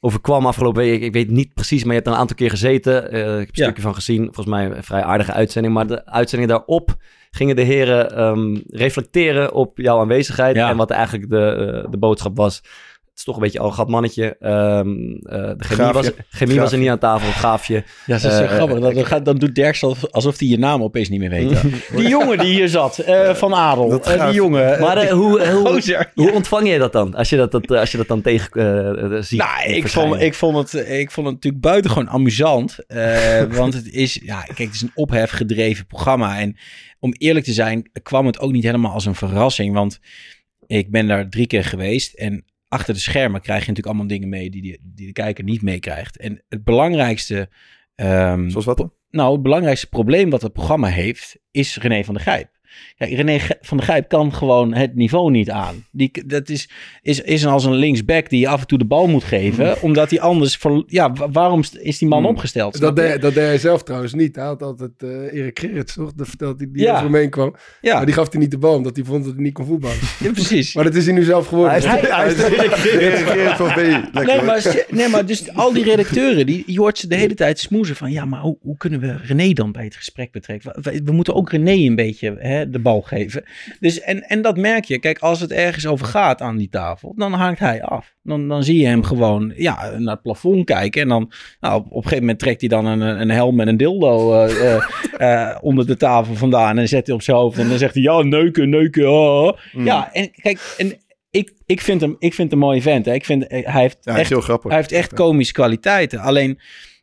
overkwam 0.00 0.46
afgelopen 0.46 0.82
week. 0.82 1.02
Ik 1.02 1.12
weet 1.12 1.30
niet 1.30 1.54
precies, 1.54 1.80
maar 1.80 1.88
je 1.88 1.94
hebt 1.94 2.06
er 2.06 2.12
een 2.12 2.18
aantal 2.20 2.36
keer 2.36 2.50
gezeten. 2.50 3.10
Eh, 3.12 3.18
ik 3.20 3.24
heb 3.26 3.38
een 3.38 3.46
Ja. 3.52 3.62
stukje 3.64 3.82
van 3.82 3.94
gezien. 3.94 4.24
Volgens 4.24 4.46
mij 4.46 4.64
een 4.66 4.84
vrij 4.84 5.02
aardige 5.02 5.32
uitzending. 5.32 5.74
Maar 5.74 5.86
de 5.86 6.06
uitzending 6.06 6.50
daarop 6.50 6.96
gingen 7.30 7.56
de 7.56 7.62
heren 7.62 8.16
ehm, 8.16 8.56
reflecteren 8.70 9.52
op 9.52 9.78
jouw 9.78 9.98
aanwezigheid. 10.00 10.56
Ja. 10.56 10.70
En 10.70 10.76
wat 10.76 10.90
eigenlijk 10.90 11.30
de, 11.30 11.72
eh, 11.84 11.90
de 11.90 11.98
boodschap 11.98 12.36
was. 12.36 12.62
Het 13.20 13.28
is 13.28 13.34
toch 13.34 13.44
een 13.44 13.50
beetje 13.50 13.66
al 13.68 13.76
gat 13.76 13.88
mannetje. 13.88 14.36
Ehm, 14.38 14.88
eh, 15.22 15.52
de 15.56 15.64
chemie, 15.64 15.92
was, 15.92 16.10
chemie 16.30 16.60
was 16.60 16.72
er 16.72 16.78
niet 16.78 16.88
aan 16.88 16.98
tafel, 16.98 17.32
gaafje. 17.32 17.74
ja 18.06 18.18
dat 18.18 18.30
is 18.30 18.36
zo 18.36 18.42
Eh, 18.42 18.48
grappig. 18.48 18.76
eh, 18.76 18.82
Dan, 18.82 18.94
dan, 18.94 19.06
gaat, 19.06 19.24
dan 19.24 19.36
doet 19.36 19.54
Dirk 19.54 19.74
zo 19.74 19.94
alsof 20.10 20.38
hij 20.38 20.48
je 20.48 20.58
naam 20.58 20.82
opeens 20.82 21.08
niet 21.08 21.20
meer 21.20 21.30
weet. 21.30 21.60
Die 21.96 22.08
jongen 22.08 22.38
die 22.38 22.52
hier 22.54 22.68
zat, 22.68 22.98
eh, 22.98 23.34
van 23.34 23.54
Adel. 23.54 23.88
Dat 23.88 24.04
die 24.04 24.32
jongen. 24.32 24.80
Maar 24.80 25.08
hoe, 25.10 25.46
hoe, 25.50 25.66
gozer. 25.72 26.10
hoe 26.14 26.32
ontvang 26.32 26.68
je 26.68 26.78
dat 26.78 26.92
dan? 26.92 27.14
Als 27.14 27.30
je 27.30 27.36
dat, 27.36 27.52
dat, 27.52 27.70
als 27.70 27.90
je 27.90 27.96
dat 27.96 28.08
dan 28.08 28.20
tegen 28.22 29.24
ziet 29.24 29.38
Nou, 29.38 29.70
ik 29.72 29.88
vond, 29.88 30.20
ik, 30.20 30.34
vond 30.34 30.56
het, 30.72 30.88
ik 30.88 31.10
vond 31.10 31.26
het 31.26 31.34
natuurlijk 31.34 31.62
buitengewoon 31.62 32.08
amusant. 32.08 32.78
eh, 32.86 33.42
want 33.42 33.74
het 33.74 33.92
is, 33.92 34.20
ja, 34.22 34.40
kijk, 34.42 34.58
het 34.58 34.74
is 34.74 34.82
een 34.82 34.92
ophefgedreven 34.94 35.86
programma. 35.86 36.38
En 36.38 36.56
om 36.98 37.12
eerlijk 37.18 37.44
te 37.44 37.52
zijn, 37.52 37.90
kwam 38.02 38.26
het 38.26 38.40
ook 38.40 38.52
niet 38.52 38.64
helemaal 38.64 38.92
als 38.92 39.06
een 39.06 39.14
verrassing. 39.14 39.74
Want 39.74 40.00
ik 40.66 40.90
ben 40.90 41.06
daar 41.06 41.28
drie 41.28 41.46
keer 41.46 41.64
geweest. 41.64 42.14
En 42.14 42.44
achter 42.70 42.94
de 42.94 43.00
schermen 43.00 43.40
krijg 43.40 43.60
je 43.60 43.68
natuurlijk 43.68 43.86
allemaal 43.86 44.06
dingen 44.06 44.28
mee 44.28 44.50
die, 44.50 44.62
die, 44.62 44.78
die 44.82 45.06
de 45.06 45.12
kijker 45.12 45.44
niet 45.44 45.62
meekrijgt. 45.62 46.16
En 46.16 46.42
het 46.48 46.64
belangrijkste. 46.64 47.48
ehm, 47.94 48.48
Zoals 48.48 48.66
wat 48.66 48.76
dan? 48.76 48.92
nou, 49.10 49.32
het 49.32 49.42
belangrijkste 49.42 49.88
probleem 49.88 50.30
wat 50.30 50.42
het 50.42 50.52
programma 50.52 50.88
heeft, 50.88 51.38
is 51.50 51.76
René 51.76 52.04
van 52.04 52.14
der 52.14 52.22
Gijp. 52.22 52.58
Kijk, 52.98 53.12
René 53.12 53.38
van 53.60 53.76
der 53.76 53.86
Gijp 53.86 54.08
kan 54.08 54.34
gewoon 54.34 54.74
het 54.74 54.94
niveau 54.94 55.30
niet 55.30 55.50
aan. 55.50 55.84
Die, 55.92 56.10
dat 56.26 56.48
is, 56.48 56.68
is, 57.02 57.20
is 57.20 57.46
als 57.46 57.64
een 57.64 57.74
linksback 57.74 58.28
die 58.28 58.40
je 58.40 58.48
af 58.48 58.60
en 58.60 58.66
toe 58.66 58.78
de 58.78 58.84
bal 58.84 59.06
moet 59.06 59.24
geven. 59.24 59.82
Omdat 59.82 60.10
hij 60.10 60.20
anders... 60.20 60.56
Ver, 60.56 60.82
ja, 60.86 61.12
wa- 61.12 61.30
waarom 61.30 61.62
is 61.80 61.98
die 61.98 62.08
man 62.08 62.18
Hmm. 62.22 62.28
opgesteld? 62.30 62.80
Dat 62.80 62.96
deed, 62.96 63.20
dat 63.22 63.34
deed 63.34 63.44
hij 63.44 63.58
zelf 63.58 63.82
trouwens 63.82 64.14
niet. 64.14 64.36
Hij 64.36 64.44
had 64.44 64.62
altijd 64.62 64.90
eh 64.98 65.08
Erik 65.32 65.58
Gerrits, 65.58 65.94
toch? 65.94 66.12
Dat 66.12 66.28
vertelt 66.28 66.58
hij, 66.58 66.68
die 66.72 66.82
Ja. 66.82 66.92
over 66.92 67.04
hem 67.04 67.14
heen 67.14 67.30
kwam. 67.30 67.54
ja, 67.80 67.94
Maar 67.96 68.04
die 68.04 68.14
gaf 68.14 68.30
hij 68.32 68.40
niet 68.40 68.50
de 68.50 68.58
bal, 68.58 68.74
omdat 68.74 68.96
hij 68.96 69.04
vond 69.04 69.24
dat 69.24 69.34
hij 69.34 69.42
niet 69.42 69.52
kon 69.52 69.66
voetballen. 69.66 69.96
ja, 70.20 70.30
precies. 70.32 70.74
maar 70.74 70.84
dat 70.84 70.94
is 70.94 71.04
hij 71.04 71.14
nu 71.14 71.22
zelf 71.22 71.46
geworden. 71.46 71.70
Hij 71.88 72.00
is- 72.00 72.08
hij 72.16 72.26
is- 72.28 72.94
Reageert 72.94 73.56
van 73.56 73.70
VI. 73.70 73.80
Lekker 74.12 74.24
Nee 74.36 74.42
maar, 74.44 74.84
nee, 74.90 75.08
maar 75.08 75.26
dus 75.26 75.54
al 75.54 75.72
die 75.72 75.84
redacteuren, 75.84 76.46
die, 76.46 76.62
je 76.66 76.78
hoort 76.78 76.98
ze 76.98 77.06
de 77.08 77.14
hele 77.16 77.34
tijd 77.34 77.58
smoezen 77.58 77.96
van... 77.96 78.10
ja, 78.12 78.24
maar 78.24 78.40
hoe, 78.40 78.56
hoe 78.60 78.76
kunnen 78.76 79.00
we 79.00 79.16
René 79.22 79.52
dan 79.52 79.72
bij 79.72 79.84
het 79.84 79.96
gesprek 79.96 80.32
betrekken? 80.32 80.72
We, 80.82 80.90
we- 80.90 81.00
we 81.04 81.12
moeten 81.12 81.34
ook 81.34 81.50
René 81.50 81.70
een 81.72 81.94
beetje 81.94 82.36
hè, 82.38 82.59
de 82.68 82.78
bal 82.78 83.00
geven. 83.00 83.44
Dus, 83.80 84.00
en, 84.00 84.22
en 84.22 84.42
dat 84.42 84.56
merk 84.56 84.84
je. 84.84 84.98
Kijk, 84.98 85.18
als 85.18 85.40
het 85.40 85.52
ergens 85.52 85.86
over 85.86 86.06
gaat 86.06 86.40
aan 86.40 86.56
die 86.56 86.68
tafel, 86.68 87.12
dan 87.16 87.32
hangt 87.32 87.58
hij 87.58 87.82
af. 87.82 88.14
Dan, 88.22 88.48
dan 88.48 88.64
zie 88.64 88.80
je 88.80 88.86
hem 88.86 89.02
gewoon 89.02 89.52
ja, 89.56 89.98
naar 89.98 90.12
het 90.12 90.22
plafond 90.22 90.64
kijken. 90.64 91.02
En 91.02 91.08
dan, 91.08 91.32
nou, 91.60 91.74
op, 91.74 91.84
op 91.84 91.90
een 91.90 92.02
gegeven 92.02 92.20
moment 92.20 92.38
trekt 92.38 92.60
hij 92.60 92.68
dan 92.68 92.86
een, 92.86 93.00
een 93.00 93.30
helm 93.30 93.54
met 93.56 93.66
een 93.66 93.76
dildo 93.76 94.34
eh, 94.34 94.74
eh, 94.74 94.82
eh, 95.50 95.56
onder 95.60 95.86
de 95.86 95.96
tafel 95.96 96.34
vandaan. 96.34 96.78
En 96.78 96.88
zet 96.88 97.06
hij 97.06 97.14
op 97.14 97.22
zijn 97.22 97.36
hoofd. 97.36 97.58
En 97.58 97.68
dan 97.68 97.78
zegt 97.78 97.94
hij, 97.94 98.02
ja, 98.02 98.22
neuken, 98.22 98.68
neuken. 98.68 99.10
oh. 99.10 99.58
Mm. 99.72 99.84
Ja, 99.84 100.12
en 100.12 100.30
kijk, 100.42 100.74
en 100.78 100.92
ik, 101.30 101.52
ik, 101.66 101.80
vind 101.80 102.00
hem, 102.00 102.16
ik 102.18 102.34
vind 102.34 102.50
hem 102.50 102.60
een 102.60 102.66
mooie 102.66 102.82
vent. 102.82 103.06
Hè. 103.06 103.12
Ik 103.12 103.24
vind, 103.24 103.44
hij 103.48 103.82
heeft 103.82 103.98
Ja, 104.00 104.18
echt 104.18 104.28
heel 104.28 104.40
grappig. 104.40 104.70
hij 104.70 104.78
heeft 104.78 104.92
echt 104.92 105.14
komische 105.14 105.52
kwaliteiten. 105.52 106.18
Alleen 106.18 106.58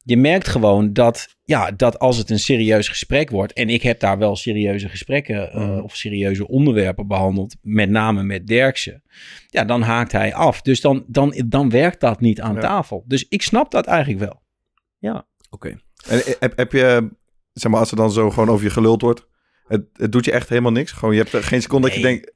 je 0.08 0.18
merkt 0.18 0.48
gewoon 0.48 0.94
dat, 0.94 1.36
ja, 1.44 1.72
dat 1.72 2.00
als 2.00 2.18
het 2.18 2.30
een 2.30 2.40
serieus 2.40 2.88
gesprek 2.88 3.30
wordt. 3.30 3.54
En 3.54 3.70
ik 3.70 3.82
heb 3.82 4.00
daar 4.00 4.18
wel 4.18 4.36
serieuze 4.36 4.90
gesprekken 4.90 5.52
eh, 5.52 5.68
Mm. 5.68 5.80
of 5.80 5.96
serieuze 5.96 6.48
onderwerpen 6.48 7.08
behandeld. 7.08 7.56
Met 7.62 7.90
name 7.90 8.24
met 8.24 8.48
Derksen. 8.48 9.04
Ja, 9.48 9.64
dan 9.64 9.82
haakt 9.82 10.12
hij 10.12 10.34
af. 10.34 10.62
Dus 10.62 10.82
dan, 10.82 11.04
dan, 11.08 11.44
dan 11.46 11.70
werkt 11.70 12.00
dat 12.00 12.20
niet 12.22 12.42
aan 12.42 12.54
Ja. 12.54 12.60
tafel. 12.62 13.04
Dus 13.08 13.26
ik 13.30 13.42
snap 13.42 13.72
dat 13.72 13.86
eigenlijk 13.86 14.20
wel. 14.20 14.42
Oké. 15.50 15.68
En 16.08 16.26
eh, 16.26 16.34
heb, 16.40 16.58
heb 16.58 16.72
je, 16.72 17.10
zeg 17.54 17.72
maar, 17.72 17.80
als 17.80 17.92
er 17.92 17.98
dan 17.98 18.12
zo 18.12 18.30
gewoon 18.30 18.50
over 18.50 18.66
je 18.66 18.72
geluld 18.72 19.02
wordt, 19.02 19.28
het, 19.68 19.86
het 19.94 20.12
doet 20.12 20.26
je 20.26 20.32
echt 20.32 20.50
helemaal 20.50 20.72
niks? 20.72 20.92
Gewoon, 20.92 21.14
je 21.14 21.20
hebt 21.22 21.34
er 21.34 21.44
geen 21.44 21.62
seconde 21.62 21.88
dat 21.88 21.96
je 21.96 22.02
denkt, 22.04 22.32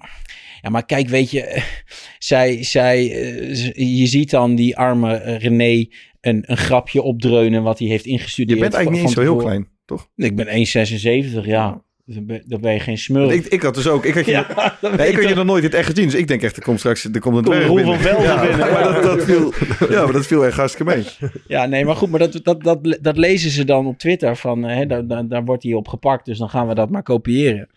Ja, 0.61 0.69
maar 0.69 0.85
kijk, 0.85 1.07
weet 1.09 1.31
je, 1.31 1.63
zij, 2.19 2.63
zij, 2.63 2.97
eh, 3.11 3.99
je 3.99 4.05
ziet 4.07 4.29
dan 4.29 4.55
die 4.55 4.77
arme 4.77 5.37
René 5.37 5.87
een, 6.21 6.43
een 6.45 6.57
grapje 6.57 7.01
opdreunen 7.01 7.63
wat 7.63 7.79
hij 7.79 7.87
heeft 7.87 8.03
je 8.03 8.09
ingestudeerd. 8.09 8.59
bent 8.59 8.73
eigenlijk 8.73 9.05
niet 9.05 9.13
zo 9.13 9.21
heel 9.21 9.35
klein, 9.35 9.67
toch? 9.85 10.09
Ik 10.15 10.35
ben 10.35 10.47
1,76, 10.47 11.45
ja. 11.45 11.83
Dan 12.05 12.25
ben, 12.25 12.43
dan 12.45 12.61
ben 12.61 12.73
je 12.73 12.79
geen 12.79 12.97
smurf. 12.97 13.31
Ik, 13.31 13.45
ik 13.45 13.61
had 13.61 13.75
dus 13.75 13.87
ook, 13.87 14.05
ik 14.05 14.13
had 14.13 14.25
je, 14.25 14.31
ja, 14.31 14.49
ik 14.81 15.15
had 15.15 15.27
je 15.27 15.35
nog 15.35 15.45
nooit 15.45 15.63
het 15.63 15.73
echt 15.73 15.89
gezien. 15.89 16.05
Dus 16.05 16.15
ik 16.15 16.27
denk 16.27 16.41
echt, 16.41 16.57
er 16.57 16.63
komt 16.63 16.79
straks 16.79 17.03
er 17.03 17.19
komt 17.19 17.47
een 17.47 17.63
Roel 17.63 17.75
binnen. 17.75 17.99
van 17.99 18.21
ja, 18.23 18.41
binnen, 18.41 18.71
Maar 18.71 18.83
dat, 18.83 19.03
dat 19.03 19.23
viel, 19.29 19.53
ja, 19.89 20.03
maar 20.03 20.13
dat 20.13 20.25
viel 20.25 20.45
echt 20.45 20.57
hartstikke 20.57 20.95
mee. 20.95 21.31
Ja, 21.47 21.65
nee, 21.65 21.85
maar 21.85 21.95
goed, 21.95 22.09
maar 22.09 22.19
dat, 22.19 22.39
dat, 22.43 22.63
dat, 22.63 22.97
dat 23.01 23.17
lezen 23.17 23.51
ze 23.51 23.65
dan 23.65 23.87
op 23.87 23.97
Twitter 23.97 24.35
van, 24.35 24.63
hè, 24.63 24.85
daar, 24.85 25.07
daar, 25.07 25.27
daar 25.27 25.45
wordt 25.45 25.63
hij 25.63 25.73
op 25.73 25.87
gepakt, 25.87 26.25
dus 26.25 26.37
dan 26.37 26.49
gaan 26.49 26.67
we 26.67 26.73
dat 26.73 26.89
maar 26.89 27.03
kopiëren. 27.03 27.69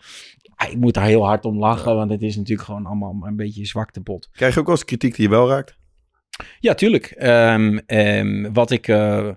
Ik 0.69 0.77
moet 0.77 0.93
daar 0.93 1.05
heel 1.05 1.25
hard 1.25 1.45
om 1.45 1.59
lachen, 1.59 1.95
want 1.95 2.11
het 2.11 2.21
is 2.21 2.35
natuurlijk 2.35 2.67
gewoon 2.67 2.85
allemaal 2.85 3.17
een 3.23 3.35
beetje 3.35 3.65
zwaktebot. 3.65 4.29
Krijg 4.31 4.53
je 4.53 4.59
ook 4.59 4.65
wel 4.65 4.75
eens 4.75 4.85
kritiek 4.85 5.15
die 5.15 5.23
je 5.23 5.29
wel 5.29 5.49
raakt? 5.49 5.77
Ja, 6.59 6.73
tuurlijk. 6.73 7.05
Ehm, 7.05 7.77
ehm, 7.85 8.51
wat 8.53 8.71
ik... 8.71 8.87
eh, 8.87 9.27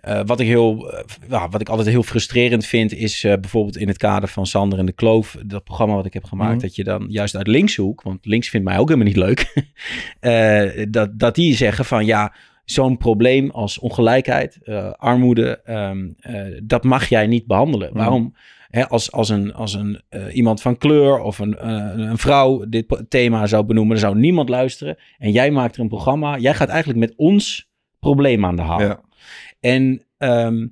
eh, 0.00 0.20
wat, 0.26 0.40
ik 0.40 0.46
heel, 0.46 0.92
eh, 1.28 1.44
wat 1.50 1.60
ik 1.60 1.68
altijd 1.68 1.88
heel 1.88 2.02
frustrerend 2.02 2.66
vind, 2.66 2.92
is 2.92 3.20
bijvoorbeeld 3.20 3.76
in 3.76 3.88
het 3.88 3.96
kader 3.96 4.28
van 4.28 4.46
Sander 4.46 4.78
en 4.78 4.86
de 4.86 4.92
Kloof, 4.92 5.36
dat 5.46 5.64
programma 5.64 5.94
wat 5.94 6.06
ik 6.06 6.12
heb 6.12 6.24
gemaakt, 6.24 6.52
Mhm. 6.52 6.60
dat 6.60 6.74
je 6.76 6.84
dan 6.84 7.06
juist 7.08 7.36
uit 7.36 7.46
linkshoek, 7.46 8.02
want 8.02 8.26
links 8.26 8.48
vindt 8.48 8.66
mij 8.66 8.78
ook 8.78 8.88
helemaal 8.88 9.08
niet 9.08 9.16
leuk, 9.16 9.52
dat, 10.90 11.18
dat 11.18 11.34
die 11.34 11.54
zeggen 11.54 11.84
van 11.84 12.04
ja, 12.06 12.34
zo'n 12.64 12.96
probleem 12.96 13.50
als 13.50 13.78
ongelijkheid, 13.78 14.58
armoede, 14.96 15.60
ehm, 15.64 16.08
eh, 16.20 16.60
dat 16.62 16.84
mag 16.84 17.08
jij 17.08 17.26
niet 17.26 17.46
behandelen. 17.46 17.88
Mhm. 17.88 17.98
Waarom? 17.98 18.34
Hè, 18.76 18.88
als, 18.88 19.12
als, 19.12 19.28
een, 19.28 19.54
als 19.54 19.74
een, 19.74 20.00
eh, 20.08 20.34
iemand 20.36 20.62
van 20.62 20.78
kleur 20.78 21.20
of 21.20 21.38
een, 21.38 21.58
eh, 21.58 21.92
een 21.94 22.18
vrouw 22.18 22.64
dit 22.68 23.04
thema 23.08 23.46
zou 23.46 23.64
benoemen, 23.64 23.96
dan 23.96 24.04
zou 24.04 24.18
niemand 24.18 24.48
luisteren. 24.48 24.96
En 25.18 25.30
jij 25.30 25.50
maakt 25.50 25.74
er 25.76 25.80
een 25.80 25.88
programma. 25.88 26.38
Jij 26.38 26.54
gaat 26.54 26.68
eigenlijk 26.68 26.98
met 26.98 27.14
ons 27.16 27.70
probleem 28.00 28.44
aan 28.44 28.56
de 28.56 28.62
haal. 28.62 28.80
Ja. 28.80 29.00
En 29.60 30.02
ehm, 30.18 30.66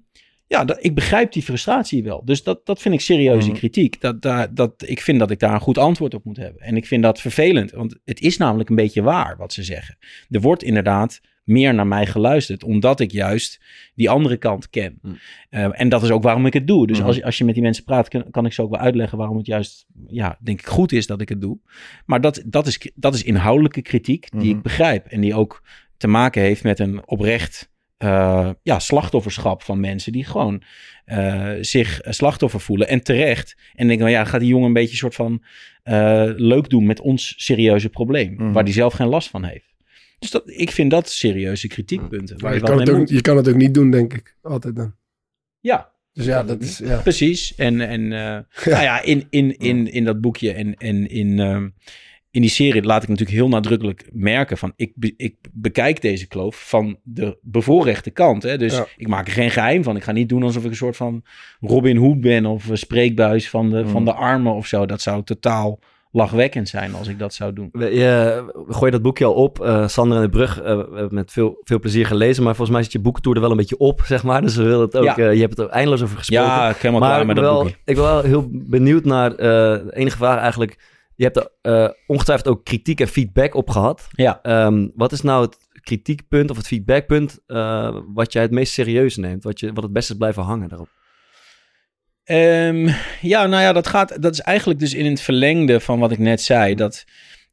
ja, 0.46 0.64
dat, 0.64 0.84
ik 0.84 0.94
begrijp 0.94 1.32
die 1.32 1.42
frustratie 1.42 2.02
wel. 2.02 2.24
Dus 2.24 2.42
dat, 2.42 2.66
dat 2.66 2.80
vind 2.80 2.94
ik 2.94 3.00
serieuze 3.00 3.48
Mhm. 3.48 3.56
kritiek. 3.56 4.00
Dat, 4.00 4.22
dat, 4.52 4.84
ik 4.86 5.00
vind 5.00 5.18
dat 5.18 5.30
ik 5.30 5.38
daar 5.38 5.54
een 5.54 5.60
goed 5.60 5.78
antwoord 5.78 6.14
op 6.14 6.24
moet 6.24 6.36
hebben. 6.36 6.62
En 6.62 6.76
ik 6.76 6.86
vind 6.86 7.02
dat 7.02 7.20
vervelend, 7.20 7.70
want 7.70 7.96
het 8.04 8.20
is 8.20 8.36
namelijk 8.36 8.68
een 8.68 8.76
beetje 8.76 9.02
waar 9.02 9.36
wat 9.36 9.52
ze 9.52 9.62
zeggen. 9.62 9.96
Er 10.30 10.40
wordt 10.40 10.62
inderdaad 10.62 11.20
meer 11.44 11.74
naar 11.74 11.86
mij 11.86 12.06
geluisterd, 12.06 12.64
omdat 12.64 13.00
ik 13.00 13.10
juist 13.12 13.60
die 13.94 14.10
andere 14.10 14.36
kant 14.36 14.70
ken. 14.70 14.98
Mhm. 15.02 15.14
Eh, 15.50 15.80
en 15.80 15.88
dat 15.88 16.02
is 16.02 16.10
ook 16.10 16.22
waarom 16.22 16.46
ik 16.46 16.52
het 16.52 16.66
doe. 16.66 16.86
Dus 16.86 16.98
Mhm. 16.98 17.06
als, 17.06 17.22
als 17.22 17.38
je 17.38 17.44
met 17.44 17.54
die 17.54 17.62
mensen 17.62 17.84
praat, 17.84 18.08
kan, 18.08 18.30
kan 18.30 18.46
ik 18.46 18.52
ze 18.52 18.62
ook 18.62 18.70
wel 18.70 18.80
uitleggen 18.80 19.18
waarom 19.18 19.36
het 19.36 19.46
juist, 19.46 19.86
ja, 20.06 20.38
denk 20.40 20.60
ik 20.60 20.66
goed 20.66 20.92
is 20.92 21.06
dat 21.06 21.20
ik 21.20 21.28
het 21.28 21.40
doe. 21.40 21.58
Maar 22.06 22.20
dat, 22.20 22.42
dat, 22.46 22.66
is, 22.66 22.90
dat 22.94 23.14
is 23.14 23.22
inhoudelijke 23.22 23.82
kritiek 23.82 24.30
die 24.30 24.40
Mhm. 24.40 24.56
ik 24.56 24.62
begrijp 24.62 25.06
en 25.06 25.20
die 25.20 25.34
ook 25.34 25.62
te 25.96 26.06
maken 26.08 26.42
heeft 26.42 26.62
met 26.62 26.78
een 26.78 27.08
oprecht 27.08 27.72
eh, 27.96 28.50
ja, 28.62 28.78
slachtofferschap 28.78 29.62
van 29.62 29.80
mensen 29.80 30.12
die 30.12 30.24
gewoon 30.24 30.62
eh, 31.04 31.50
zich 31.60 32.00
slachtoffer 32.02 32.60
voelen. 32.60 32.88
En 32.88 33.02
terecht. 33.02 33.56
En 33.74 33.86
denken, 33.86 34.04
van, 34.06 34.14
ja, 34.14 34.24
gaat 34.24 34.40
die 34.40 34.48
jongen 34.48 34.66
een 34.66 34.72
beetje 34.72 34.96
soort 34.96 35.14
van 35.14 35.44
leuk 36.36 36.68
doen 36.68 36.86
met 36.86 37.00
ons 37.00 37.34
serieuze 37.36 37.88
probleem. 37.88 38.34
Mhm. 38.34 38.52
Waar 38.52 38.64
die 38.64 38.74
zelf 38.74 38.92
geen 38.92 39.06
last 39.06 39.28
van 39.30 39.44
heeft. 39.44 39.73
Dus 40.18 40.30
dat, 40.30 40.42
ik 40.46 40.70
vind 40.70 40.90
dat 40.90 41.08
serieuze 41.10 41.68
kritiekpunten. 41.68 42.40
Waar 42.40 42.54
je, 42.54 42.58
je, 42.60 42.64
kan 42.64 42.78
het 42.80 42.90
ook, 42.90 42.96
moet. 42.98 43.08
je 43.08 43.20
kan 43.20 43.36
het 43.36 43.48
ook 43.48 43.54
niet 43.56 43.74
doen, 43.74 43.90
denk 43.90 44.12
ik. 44.14 44.36
Altijd 44.42 44.76
dan. 44.76 44.94
Ja, 45.60 45.92
Dus 46.12 46.24
ja, 46.24 46.42
dat 46.42 46.60
is... 46.62 46.78
Ja. 46.78 47.00
Precies. 47.00 47.54
En, 47.54 47.80
en 47.80 48.02
eh, 48.12 48.38
nou 48.72 48.82
ja, 48.82 49.02
in, 49.02 49.26
in, 49.30 49.56
in, 49.58 49.92
in 49.92 50.04
dat 50.04 50.20
boekje 50.20 50.52
en, 50.52 50.74
en 50.74 51.08
in, 51.10 51.38
ehm, 51.40 51.68
in 52.30 52.40
die 52.40 52.50
serie 52.50 52.82
laat 52.82 53.02
ik 53.02 53.08
natuurlijk 53.08 53.36
heel 53.36 53.48
nadrukkelijk 53.48 54.08
merken 54.12 54.58
van 54.58 54.72
ik, 54.76 54.92
be- 54.94 55.14
ik 55.16 55.36
bekijk 55.52 56.00
deze 56.02 56.26
kloof 56.26 56.68
van 56.68 56.98
de 57.02 57.38
bevoorrechte 57.42 58.10
kant. 58.10 58.42
Hè? 58.42 58.58
Dus 58.58 58.76
Ja. 58.76 58.86
ik 58.96 59.08
maak 59.08 59.26
er 59.26 59.32
geen 59.32 59.50
geheim 59.50 59.82
van. 59.82 59.96
Ik 59.96 60.02
ga 60.02 60.12
niet 60.12 60.28
doen 60.28 60.42
alsof 60.42 60.64
ik 60.64 60.70
een 60.70 60.76
soort 60.76 60.96
van 60.96 61.24
Robin 61.60 61.96
Hood 61.96 62.20
ben 62.20 62.46
of 62.46 62.68
een 62.68 62.78
spreekbuis 62.78 63.50
van 63.50 63.70
de, 63.70 63.86
van 63.88 64.04
de 64.04 64.12
armen 64.12 64.54
of 64.54 64.66
zo. 64.66 64.86
Dat 64.86 65.00
zou 65.02 65.24
totaal 65.24 65.78
lachwekkend 66.14 66.68
zijn 66.68 66.94
als 66.94 67.08
ik 67.08 67.18
dat 67.18 67.34
zou 67.34 67.52
doen. 67.52 67.68
We, 67.72 67.84
je, 67.94 68.44
we 68.66 68.72
gooien 68.74 68.92
dat 68.92 69.02
boekje 69.02 69.24
al 69.24 69.32
op. 69.34 69.60
Eh, 69.60 69.88
Sander 69.88 70.16
en 70.16 70.22
de 70.22 70.28
Brug, 70.28 70.54
we 70.54 70.62
hebben 70.68 70.98
het 70.98 71.10
met 71.12 71.32
veel, 71.32 71.60
veel 71.64 71.78
plezier 71.80 72.06
gelezen. 72.06 72.42
Maar 72.42 72.54
volgens 72.54 72.76
mij 72.76 72.82
zit 72.82 72.92
je 72.92 73.00
boekentour 73.00 73.36
er 73.36 73.42
wel 73.42 73.50
een 73.50 73.56
beetje 73.56 73.78
op, 73.78 74.00
zeg 74.14 74.22
maar. 74.22 74.40
Dus 74.42 74.56
we 74.56 74.62
willen 74.62 74.80
het 74.80 74.96
ook, 74.96 75.04
Ja. 75.04 75.16
eh, 75.16 75.32
je 75.34 75.40
hebt 75.40 75.56
het 75.56 75.66
er 75.66 75.72
eindeloos 75.72 76.02
over 76.02 76.16
gesproken. 76.18 76.44
Ja, 76.46 76.68
ik 76.68 76.76
helemaal 76.76 77.00
maar 77.00 77.10
klaar 77.10 77.26
met 77.26 77.36
dat 77.36 77.44
wel, 77.44 77.58
boekje. 77.62 77.76
ik 77.84 77.94
ben 77.94 78.04
wel 78.04 78.22
heel 78.22 78.48
benieuwd 78.50 79.04
naar 79.04 79.36
de 79.36 79.84
enige 79.90 80.16
vraag 80.16 80.38
eigenlijk. 80.40 80.92
Je 81.16 81.24
hebt 81.24 81.48
er 81.62 81.96
ongetwijfeld 82.06 82.48
ook 82.48 82.64
kritiek 82.64 83.00
en 83.00 83.08
feedback 83.08 83.54
op 83.54 83.70
gehad. 83.70 84.06
Ja. 84.10 84.38
Ehm, 84.42 84.88
wat 84.94 85.12
is 85.12 85.20
nou 85.20 85.44
het 85.44 85.56
kritiekpunt 85.80 86.50
of 86.50 86.56
het 86.56 86.66
feedbackpunt 86.66 87.38
wat 88.14 88.32
jij 88.32 88.42
het 88.42 88.50
meest 88.50 88.72
serieus 88.72 89.16
neemt? 89.16 89.44
Wat, 89.44 89.60
je, 89.60 89.72
wat 89.72 89.84
het 89.84 89.92
beste 89.92 90.12
is 90.12 90.18
blijven 90.18 90.42
hangen 90.42 90.68
daarop? 90.68 90.88
Ehm, 92.24 92.88
ja, 93.20 93.46
nou 93.46 93.62
ja, 93.62 93.72
dat, 93.72 93.86
gaat, 93.86 94.22
dat 94.22 94.32
is 94.32 94.40
eigenlijk 94.40 94.80
dus 94.80 94.94
in 94.94 95.06
het 95.06 95.20
verlengde 95.20 95.80
van 95.80 95.98
wat 95.98 96.12
ik 96.12 96.18
net 96.18 96.40
zei. 96.42 96.74
Dat, 96.74 97.04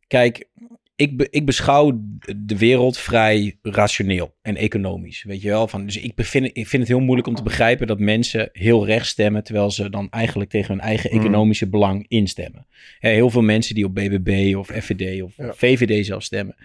kijk, 0.08 0.50
ik, 0.96 1.18
be- 1.18 1.28
ik 1.30 1.46
beschouw 1.46 2.02
de 2.38 2.58
wereld 2.58 2.98
vrij 2.98 3.58
rationeel 3.62 4.36
en 4.42 4.56
economisch. 4.56 5.24
Weet 5.24 5.42
je 5.42 5.50
wel? 5.50 5.68
Van, 5.68 5.86
dus 5.86 5.98
ik, 5.98 6.16
bevind, 6.16 6.46
ik 6.46 6.68
vind 6.68 6.82
het 6.82 6.88
heel 6.92 7.00
moeilijk 7.00 7.28
om 7.28 7.36
te 7.36 7.44
begrijpen 7.44 7.88
dat 7.88 8.00
mensen 8.00 8.50
heel 8.52 8.86
rechts 8.86 9.10
stemmen. 9.10 9.44
terwijl 9.44 9.72
ze 9.72 9.90
dan 9.90 10.08
eigenlijk 10.10 10.50
tegen 10.50 10.74
hun 10.74 10.84
eigen 10.84 11.10
economische 11.10 11.70
belang 11.70 12.06
instemmen. 12.08 12.68
Heel 13.00 13.30
veel 13.30 13.42
mensen 13.42 13.76
die 13.76 13.86
op 13.86 13.96
BBB 13.96 14.56
of 14.56 14.68
FVD 14.68 15.22
of 15.22 15.34
Ja. 15.38 15.54
VVD 15.54 16.06
zelf 16.06 16.24
stemmen. 16.24 16.56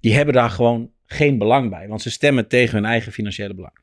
die 0.00 0.14
hebben 0.14 0.34
daar 0.34 0.50
gewoon 0.50 0.90
geen 1.06 1.38
belang 1.38 1.70
bij. 1.70 1.88
Want 1.88 2.02
ze 2.02 2.10
stemmen 2.10 2.48
tegen 2.48 2.74
hun 2.74 2.84
eigen 2.84 3.12
financiële 3.12 3.54
belang. 3.54 3.74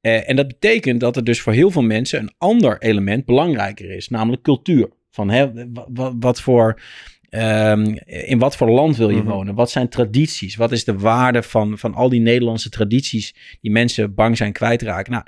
Eh, 0.00 0.28
en 0.28 0.36
dat 0.36 0.46
betekent 0.46 1.00
dat 1.00 1.16
er 1.16 1.24
dus 1.24 1.40
voor 1.40 1.52
heel 1.52 1.70
veel 1.70 1.82
mensen 1.82 2.20
een 2.20 2.34
ander 2.38 2.78
element 2.82 3.24
belangrijker 3.24 3.90
is, 3.90 4.08
namelijk 4.08 4.42
cultuur. 4.42 4.88
Van 5.10 5.30
hè, 5.30 5.52
wa- 5.72 5.86
wa- 5.88 6.16
wat 6.18 6.40
voor, 6.40 6.80
ehm, 7.28 7.96
in 8.06 8.38
wat 8.38 8.56
voor 8.56 8.70
land 8.70 8.96
wil 8.96 9.10
je 9.10 9.16
Mhm. 9.22 9.28
wonen? 9.28 9.54
Wat 9.54 9.70
zijn 9.70 9.88
tradities? 9.88 10.56
Wat 10.56 10.72
is 10.72 10.84
de 10.84 10.98
waarde 10.98 11.42
van, 11.42 11.78
van 11.78 11.94
al 11.94 12.08
die 12.08 12.20
Nederlandse 12.20 12.70
tradities 12.70 13.34
die 13.60 13.70
mensen 13.70 14.14
bang 14.14 14.36
zijn 14.36 14.52
kwijtraken? 14.52 15.12
Nou, 15.12 15.24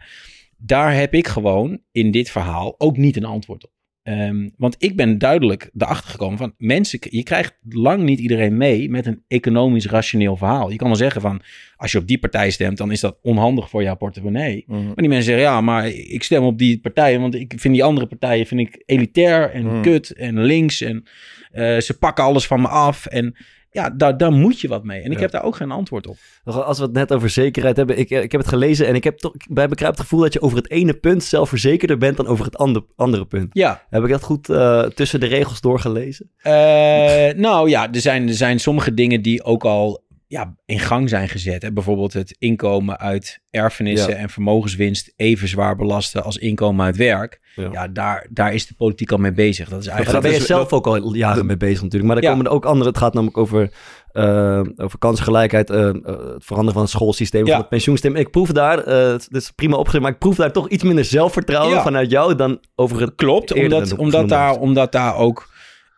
daar 0.57 0.95
heb 0.95 1.15
ik 1.15 1.27
gewoon 1.29 1.81
in 1.93 2.11
dit 2.11 2.31
verhaal 2.31 2.75
ook 2.79 2.97
niet 2.97 3.17
een 3.17 3.25
antwoord 3.25 3.65
op. 3.65 3.71
Ehm, 4.03 4.49
want 4.57 4.77
ik 4.79 4.97
ben 4.97 5.19
duidelijk 5.19 5.71
erachter 5.79 6.11
gekomen 6.11 6.38
van 6.38 6.55
mensen, 6.59 6.99
je 7.03 7.23
krijgt 7.23 7.59
lang 7.69 8.03
niet 8.03 8.19
iedereen 8.19 8.57
mee 8.57 8.91
met 8.91 9.07
een 9.07 9.23
economisch 9.29 9.87
rationeel 9.87 10.37
verhaal. 10.37 10.71
Je 10.71 10.77
kan 10.77 10.87
wel 10.87 10.97
zeggen 10.97 11.21
van, 11.21 11.43
als 11.77 11.93
je 11.93 11.99
op 11.99 12.07
die 12.07 12.19
partij 12.19 12.51
stemt, 12.51 12.77
dan 12.77 12.91
is 12.91 13.01
dat 13.01 13.19
onhandig 13.23 13.69
voor 13.69 13.83
jouw 13.83 13.97
portemonnee. 13.97 14.65
Mhm. 14.67 14.85
Maar 14.85 14.95
die 14.95 15.09
mensen 15.09 15.25
zeggen, 15.25 15.45
ja, 15.45 15.61
maar 15.61 15.88
ik 15.88 16.23
stem 16.23 16.43
op 16.43 16.59
die 16.59 16.81
partijen, 16.81 17.21
want 17.21 17.35
ik 17.35 17.55
vind 17.57 17.75
die 17.75 17.85
andere 17.85 18.07
partijen 18.07 18.47
vind 18.47 18.61
ik 18.61 18.83
elitair 18.87 19.51
en 19.51 19.62
Hmm. 19.62 19.83
kut 19.83 20.11
en 20.11 20.43
links 20.43 20.81
en 20.81 21.05
eh, 21.51 21.79
ze 21.79 21.99
pakken 21.99 22.25
alles 22.25 22.47
van 22.47 22.61
me 22.61 22.69
af. 22.69 23.07
En 23.07 23.37
ja, 23.73 23.91
daar, 23.91 24.17
daar 24.17 24.33
moet 24.33 24.61
je 24.61 24.69
wat 24.69 24.85
mee. 24.85 25.01
En 25.03 25.11
ik 25.11 25.17
Ja. 25.17 25.21
heb 25.23 25.31
daar 25.31 25.43
ook 25.45 25.57
geen 25.57 25.71
antwoord 25.71 26.07
op. 26.07 26.17
Als 26.45 26.79
we 26.79 26.85
het 26.85 26.93
net 26.93 27.13
over 27.13 27.31
zekerheid 27.31 27.77
hebben. 27.77 27.99
Ik, 27.99 28.11
ik 28.11 28.33
heb 28.33 28.41
het 28.41 28.51
gelezen 28.51 28.87
en 28.87 28.95
ik 28.95 29.05
heb 29.05 29.19
toch 29.19 29.33
bij 29.49 29.69
begrijp 29.69 29.93
het 29.93 30.01
gevoel 30.01 30.21
dat 30.21 30.33
je 30.33 30.43
over 30.43 30.57
het 30.57 30.71
ene 30.71 30.95
punt 30.95 31.25
zelfverzekerder 31.25 31.99
bent 31.99 32.17
dan 32.17 32.27
over 32.27 32.45
het 32.45 32.57
ander, 32.57 32.83
andere 32.97 33.25
punt. 33.25 33.49
Ja, 33.53 33.83
Heb 33.91 34.03
ik 34.05 34.11
dat 34.11 34.23
goed 34.23 34.49
eh, 34.49 34.83
tussen 34.83 35.21
de 35.21 35.27
regels 35.27 35.61
doorgelezen? 35.61 36.31
Eh, 36.37 36.53
nou 37.47 37.69
ja, 37.69 37.93
er 37.93 38.01
zijn, 38.01 38.29
er 38.29 38.35
zijn 38.35 38.61
sommige 38.61 38.95
dingen 38.95 39.23
die 39.23 39.43
ook 39.45 39.65
al 39.65 40.02
ja, 40.33 40.55
in 40.66 40.79
gang 40.79 41.09
zijn 41.09 41.29
gezet. 41.29 41.62
Hè? 41.62 41.73
Bijvoorbeeld 41.73 42.12
het 42.12 42.37
inkomen 42.38 42.99
uit 42.99 43.40
erfenissen 43.51 44.11
Ja. 44.12 44.16
en 44.16 44.29
vermogenswinst 44.31 45.12
even 45.16 45.49
zwaar 45.49 45.77
belasten 45.77 46.25
als 46.25 46.37
inkomen 46.37 46.85
uit 46.85 46.97
werk. 46.97 47.40
Ja. 47.57 47.68
Ja, 47.73 47.88
daar, 47.88 48.27
daar 48.31 48.55
is 48.55 48.66
de 48.66 48.75
politiek 48.75 49.12
al 49.12 49.18
mee 49.18 49.33
bezig. 49.33 49.68
Dat 49.68 49.79
is 49.79 49.85
daar 49.85 49.95
eigenlijk... 49.95 50.25
ben 50.25 50.35
je 50.35 50.40
is- 50.40 50.47
zelf 50.47 50.73
ook 50.73 50.87
al 50.87 51.14
jaren 51.14 51.47
mee 51.47 51.57
bezig 51.57 51.83
natuurlijk. 51.83 52.05
Maar 52.12 52.16
er 52.16 52.23
Ja. 52.23 52.31
komen 52.31 52.47
er 52.47 52.53
ook 52.53 52.64
andere. 52.64 52.88
Het 52.88 52.99
gaat 52.99 53.14
namelijk 53.14 53.38
over, 53.38 53.71
eh, 54.12 54.61
over 54.77 54.99
kansengelijkheid. 54.99 55.71
eh, 55.71 55.88
eh, 55.88 55.95
het 56.05 56.45
veranderen 56.45 56.73
van 56.73 56.83
het 56.83 56.90
schoolsysteem, 56.90 57.47
van 57.47 57.57
het 57.59 57.68
pensioensysteem. 57.68 58.21
Ik 58.21 58.31
proef 58.31 58.49
daar, 58.49 58.79
het 58.87 59.29
is 59.31 59.51
prima 59.51 59.73
opgeschreven, 59.77 60.03
maar 60.03 60.12
ik 60.12 60.18
proef 60.18 60.37
daar 60.37 60.53
toch 60.53 60.68
iets 60.68 60.83
minder 60.83 61.05
zelfvertrouwen 61.05 61.83
vanuit 61.83 62.11
jou 62.11 62.35
dan 62.35 62.61
over 62.75 63.01
het 63.01 63.14
Klopt, 63.14 63.53
omdat, 63.55 63.97
omdat, 63.97 64.29
daar, 64.29 64.57
omdat 64.59 64.92
daar 64.92 65.16
ook... 65.16 65.51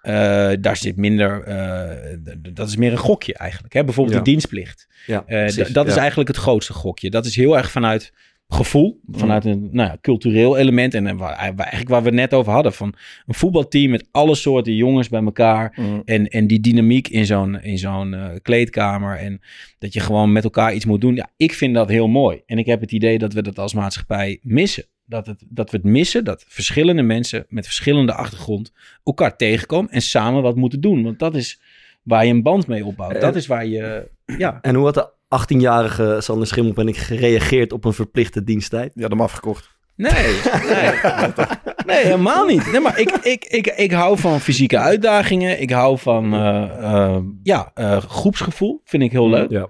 eh, 0.05 0.51
daar 0.61 0.77
zit 0.77 0.97
minder... 0.97 1.43
eh, 1.43 2.17
dat 2.53 2.69
is 2.69 2.77
meer 2.77 2.93
een 2.93 2.99
gokje 2.99 3.35
eigenlijk. 3.35 3.75
Hè? 3.75 3.85
Bijvoorbeeld 3.85 4.17
Ja. 4.17 4.23
de 4.23 4.31
dienstplicht. 4.31 4.87
Ja, 5.07 5.25
Eh, 5.27 5.73
dat 5.73 5.87
is 5.87 5.95
ja. 5.95 6.01
eigenlijk 6.01 6.29
het 6.29 6.37
grootste 6.37 6.73
gokje. 6.73 7.11
Dat 7.11 7.25
is 7.27 7.37
heel 7.37 7.57
erg 7.57 7.71
vanuit 7.71 8.13
gevoel, 8.49 9.01
vanuit 9.11 9.45
een 9.45 9.69
nou 9.73 9.89
ja, 9.89 9.97
cultureel 10.01 10.57
element. 10.57 10.95
En 10.95 11.17
waar, 11.17 11.33
eigenlijk 11.37 11.89
waar 11.89 12.01
we 12.03 12.07
het 12.07 12.15
net 12.17 12.35
over 12.35 12.53
hadden. 12.53 12.73
Van 12.73 12.95
een 13.27 13.35
voetbalteam 13.35 13.91
met 13.91 14.09
alle 14.11 14.35
soorten 14.35 14.75
jongens 14.75 15.09
bij 15.09 15.23
elkaar. 15.23 15.73
Mhm. 15.77 16.01
En, 16.05 16.27
en 16.29 16.47
die 16.47 16.61
dynamiek 16.61 17.09
in 17.09 17.27
zo'n, 17.27 17.61
in 17.63 17.79
zo'n 17.79 18.17
kleedkamer. 18.43 19.17
En 19.19 19.41
dat 19.79 19.93
je 19.93 20.01
gewoon 20.01 20.33
met 20.33 20.45
elkaar 20.45 20.75
iets 20.75 20.85
moet 20.85 21.01
doen. 21.01 21.15
Ja, 21.15 21.29
ik 21.37 21.53
vind 21.55 21.75
dat 21.75 21.89
heel 21.89 22.09
mooi. 22.09 22.43
En 22.47 22.59
ik 22.59 22.67
heb 22.67 22.81
het 22.81 22.93
idee 22.93 23.19
dat 23.19 23.33
we 23.33 23.43
dat 23.43 23.59
als 23.59 23.75
maatschappij 23.75 24.39
missen. 24.43 24.85
Dat, 25.07 25.27
het, 25.27 25.45
dat 25.49 25.71
we 25.71 25.77
het 25.77 25.87
missen, 25.87 26.25
dat 26.25 26.45
verschillende 26.49 27.03
mensen 27.03 27.47
met 27.49 27.65
verschillende 27.65 28.15
achtergrond 28.15 28.73
elkaar 29.05 29.37
tegenkomen 29.37 29.91
en 29.91 30.03
samen 30.03 30.43
wat 30.43 30.57
moeten 30.57 30.81
doen. 30.81 31.03
Want 31.03 31.19
dat 31.19 31.35
is 31.37 31.61
waar 32.03 32.25
je 32.27 32.33
een 32.33 32.43
band 32.43 32.67
mee 32.67 32.85
opbouwt. 32.85 33.21
Dat 33.21 33.23
En- 33.33 33.35
is 33.39 33.47
waar 33.47 33.67
je, 33.67 34.09
ja, 34.39 34.59
En 34.63 34.75
hoe 34.75 34.85
had 34.85 34.95
de 34.95 35.11
18-jarige 35.29 36.17
Sander 36.21 36.47
Schimmelpenninck 36.47 36.97
gereageerd 36.99 37.73
op 37.73 37.85
een 37.85 37.93
verplichte 37.93 38.45
diensttijd? 38.45 38.93
Je 38.95 39.03
had 39.03 39.11
hem 39.11 39.21
afgekocht. 39.21 39.73
Nee, 39.97 40.13
nee. 40.13 40.91
nee, 41.87 42.05
helemaal 42.05 42.47
niet. 42.47 42.73
Nee, 42.73 42.81
maar 42.81 42.99
ik, 43.01 43.11
ik, 43.11 43.45
ik, 43.45 43.67
ik 43.67 43.93
hou 43.93 44.19
van 44.19 44.41
fysieke 44.41 44.79
uitdagingen. 44.79 45.61
Ik 45.61 45.71
hou 45.71 45.99
van 45.99 46.35
eh, 46.35 46.63
eh, 46.83 47.17
ja, 47.43 47.71
eh, 47.75 47.97
groepsgevoel. 47.97 48.81
Vind 48.85 49.03
ik 49.03 49.13
heel 49.13 49.29
leuk. 49.31 49.51
Ja. 49.51 49.69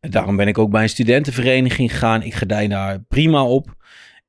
En 0.00 0.10
Daarom 0.10 0.36
ben 0.36 0.48
ik 0.48 0.58
ook 0.58 0.70
bij 0.70 0.82
een 0.82 0.88
studentenvereniging 0.88 1.90
gegaan. 1.90 2.22
Ik 2.22 2.34
gedij 2.34 2.68
daar 2.68 3.00
prima 3.08 3.44
op. 3.44 3.74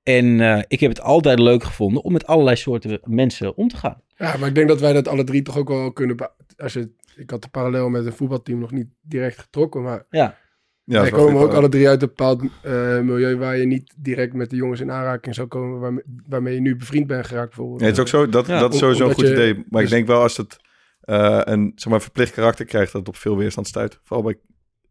En 0.03 0.41
eh, 0.41 0.61
ik 0.67 0.79
heb 0.79 0.89
het 0.89 1.01
altijd 1.01 1.39
leuk 1.39 1.63
gevonden 1.63 2.03
om 2.03 2.11
met 2.13 2.27
allerlei 2.27 2.55
soorten 2.55 2.99
mensen 3.03 3.55
om 3.57 3.67
te 3.67 3.77
gaan. 3.77 4.01
Ja, 4.15 4.37
maar 4.37 4.47
ik 4.49 4.55
denk 4.55 4.67
dat 4.67 4.79
wij 4.79 4.93
dat 4.93 5.07
alle 5.07 5.23
drie 5.23 5.41
toch 5.41 5.57
ook 5.57 5.67
wel 5.67 5.91
kunnen... 5.91 6.31
Als 6.57 6.73
je, 6.73 6.89
ik 7.15 7.29
had 7.29 7.41
de 7.41 7.47
parallel 7.49 7.89
met 7.89 8.05
een 8.05 8.13
voetbalteam 8.13 8.59
nog 8.59 8.71
niet 8.71 8.89
direct 9.01 9.39
getrokken, 9.39 9.81
maar 9.81 10.05
Ja, 10.09 10.37
Ja, 10.83 11.01
wij 11.01 11.09
komen 11.11 11.41
ook 11.41 11.53
alle 11.53 11.69
drie 11.69 11.87
uit 11.87 12.01
een 12.01 12.07
bepaald 12.07 12.43
eh, 12.63 12.99
milieu 12.99 13.37
waar 13.37 13.57
je 13.57 13.65
niet 13.65 13.93
direct 13.97 14.33
met 14.33 14.49
de 14.49 14.55
jongens 14.55 14.79
in 14.79 14.91
aanraking 14.91 15.35
zou 15.35 15.47
komen 15.47 15.79
waarmee, 15.79 16.03
waarmee 16.27 16.53
je 16.53 16.61
nu 16.61 16.75
bevriend 16.75 17.07
bent 17.07 17.25
geraakt 17.27 17.47
bijvoorbeeld. 17.47 17.79
Nee, 17.79 17.89
het 17.89 17.97
is 17.97 18.03
ook 18.03 18.09
zo, 18.09 18.29
dat, 18.29 18.47
Ja, 18.47 18.59
dat 18.59 18.73
is 18.73 18.81
om- 18.81 18.81
sowieso 18.81 19.07
een 19.07 19.13
goed 19.13 19.27
je- 19.27 19.31
idee. 19.33 19.53
Maar 19.53 19.81
ik 19.81 19.87
dus- 19.87 19.89
denk 19.89 20.07
wel 20.07 20.21
als 20.21 20.37
het 20.37 20.57
eh, 21.01 21.39
een 21.43 21.71
zeg 21.75 21.91
maar, 21.91 22.01
verplicht 22.01 22.31
karakter 22.33 22.65
krijgt, 22.65 22.91
dat 22.91 23.01
het 23.01 23.09
op 23.09 23.15
veel 23.15 23.37
weerstand 23.37 23.67
stuit. 23.67 23.99
Vooral 24.03 24.25
bij, 24.25 24.37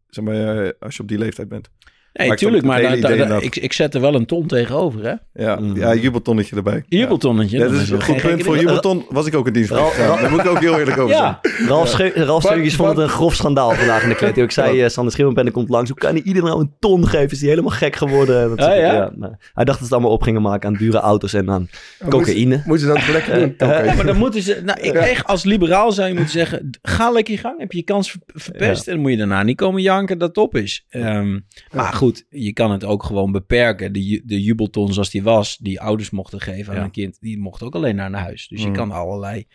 zeg 0.07 0.23
maar, 0.25 0.73
als 0.79 0.95
je 0.95 1.01
op 1.01 1.07
die 1.07 1.17
leeftijd 1.17 1.47
bent. 1.47 1.69
Nee, 2.13 2.27
Maar 2.27 2.35
ik 2.37 2.37
snap 2.43 2.51
tuurlijk. 2.51 3.29
Maar 3.29 3.43
ik, 3.43 3.55
ik 3.55 3.73
zet 3.73 3.93
er 3.95 4.01
wel 4.01 4.15
een 4.15 4.25
ton 4.25 4.47
tegenover, 4.47 5.03
hè? 5.03 5.43
Ja, 5.43 5.55
Mm. 5.55 5.75
ja 5.75 5.93
jubeltonnetje 5.95 6.55
erbij. 6.55 6.83
Jubeltonnetje. 6.87 7.57
Ja, 7.57 7.63
dat 7.63 7.73
is 7.73 7.89
een 7.89 8.01
geen 8.01 8.19
goed 8.21 8.29
punt 8.29 8.43
voor 8.43 8.57
jubelton. 8.57 9.05
Was 9.09 9.25
ik 9.25 9.35
ook 9.35 9.47
in 9.47 9.53
dienst. 9.53 9.69
Ralf- 9.71 9.97
Ja, 9.97 10.21
daar 10.21 10.29
moet 10.31 10.39
ik 10.39 10.47
ook 10.47 10.59
heel 10.59 10.79
eerlijk 10.79 10.97
over 10.97 11.15
Ja, 11.15 11.39
Ralf, 11.67 11.87
Scheu- 11.87 12.11
Ralf 12.15 12.43
vond 12.75 12.89
het 12.89 12.97
een 12.97 13.09
grof 13.09 13.35
schandaal 13.35 13.71
vandaag 13.71 14.03
in 14.03 14.09
de 14.09 14.15
kleding. 14.15 14.45
Ik 14.45 14.51
zei, 14.61 14.81
eh, 14.81 14.89
Sander 14.89 15.11
Schimmelpenninck 15.13 15.55
komt 15.55 15.69
langs. 15.69 15.89
Hoe 15.89 15.99
kan 15.99 16.11
hij 16.13 16.21
iedereen 16.23 16.49
nou 16.49 16.61
een 16.61 16.71
ton 16.79 17.07
geven? 17.07 17.31
Is 17.31 17.39
hij 17.39 17.49
helemaal 17.49 17.71
gek 17.71 17.95
geworden? 17.95 18.49
Dat 18.49 18.59
Ah, 18.67 18.75
ja? 18.77 19.11
nou, 19.15 19.33
hij 19.53 19.65
dacht 19.65 19.65
dat 19.65 19.77
ze 19.77 19.83
het 19.83 19.91
allemaal 19.93 20.11
op 20.11 20.21
gingen 20.21 20.41
maken 20.41 20.67
aan 20.69 20.75
dure 20.75 20.97
auto's 20.97 21.33
en 21.33 21.49
aan 21.49 21.69
cocaïne. 22.09 22.55
Moet, 22.55 22.65
moet 22.65 22.79
je 22.79 22.85
dan 22.85 22.99
lekker 23.11 23.39
doen? 23.39 23.53
Ja, 23.69 23.93
maar 23.95 24.05
dan 24.05 24.17
moeten 24.17 24.41
ze. 24.41 24.61
Nou, 24.65 24.79
ik, 24.81 24.93
echt, 24.93 25.25
als 25.27 25.43
liberaal 25.43 25.91
zou 25.91 26.07
je 26.07 26.13
moeten 26.13 26.31
zeggen: 26.31 26.69
ga 26.81 27.09
lekker 27.11 27.33
je 27.33 27.39
gang. 27.39 27.59
Heb 27.59 27.71
je 27.71 27.77
je 27.77 27.83
kans 27.83 28.11
ver- 28.11 28.19
verpest. 28.25 28.87
En 28.87 28.93
dan 28.93 29.01
moet 29.01 29.11
je 29.11 29.17
daarna 29.17 29.43
niet 29.43 29.57
komen 29.57 29.81
janken 29.81 30.17
dat 30.17 30.27
het 30.27 30.37
op 30.37 30.55
is. 30.55 30.85
Ehm, 30.89 31.39
Maar 31.71 31.93
goed, 31.93 32.02
je 32.29 32.53
kan 32.53 32.71
het 32.71 32.83
ook 32.83 33.03
gewoon 33.03 33.31
beperken. 33.31 33.93
De, 33.93 34.21
de 34.25 34.41
jubelton 34.43 34.93
zoals 34.93 35.09
die 35.09 35.23
was, 35.23 35.57
die 35.57 35.81
ouders 35.81 36.09
mochten 36.09 36.41
geven 36.41 36.73
aan 36.73 36.79
Ja. 36.79 36.85
een 36.85 36.91
kind, 36.91 37.17
die 37.19 37.39
mocht 37.39 37.63
ook 37.63 37.75
alleen 37.75 37.95
naar 37.95 38.05
een 38.05 38.13
huis. 38.13 38.47
Dus 38.47 38.61
je 38.61 38.67
Mm. 38.67 38.73
kan 38.73 38.91
allerlei 38.91 39.47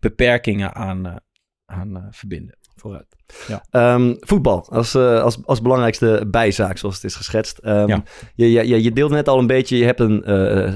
beperkingen 0.00 0.74
aan, 0.74 1.06
eh, 1.06 1.16
aan 1.66 1.96
eh, 1.96 2.02
verbinden. 2.10 2.58
Vooruit. 2.76 3.16
Ja. 3.48 3.64
Ehm, 3.70 4.14
voetbal 4.20 4.68
als, 4.70 4.94
eh, 4.94 5.22
als, 5.22 5.38
als 5.46 5.62
belangrijkste 5.62 6.26
bijzaak, 6.30 6.78
zoals 6.78 6.94
het 6.94 7.04
is 7.04 7.14
geschetst. 7.14 7.58
Ja. 7.62 8.02
je, 8.34 8.50
je, 8.50 8.82
je, 8.82 8.92
deelde 8.92 9.14
net 9.14 9.28
al 9.28 9.38
een 9.38 9.46
beetje, 9.46 9.76
je 9.76 9.84
hebt 9.84 10.00
een 10.00 10.22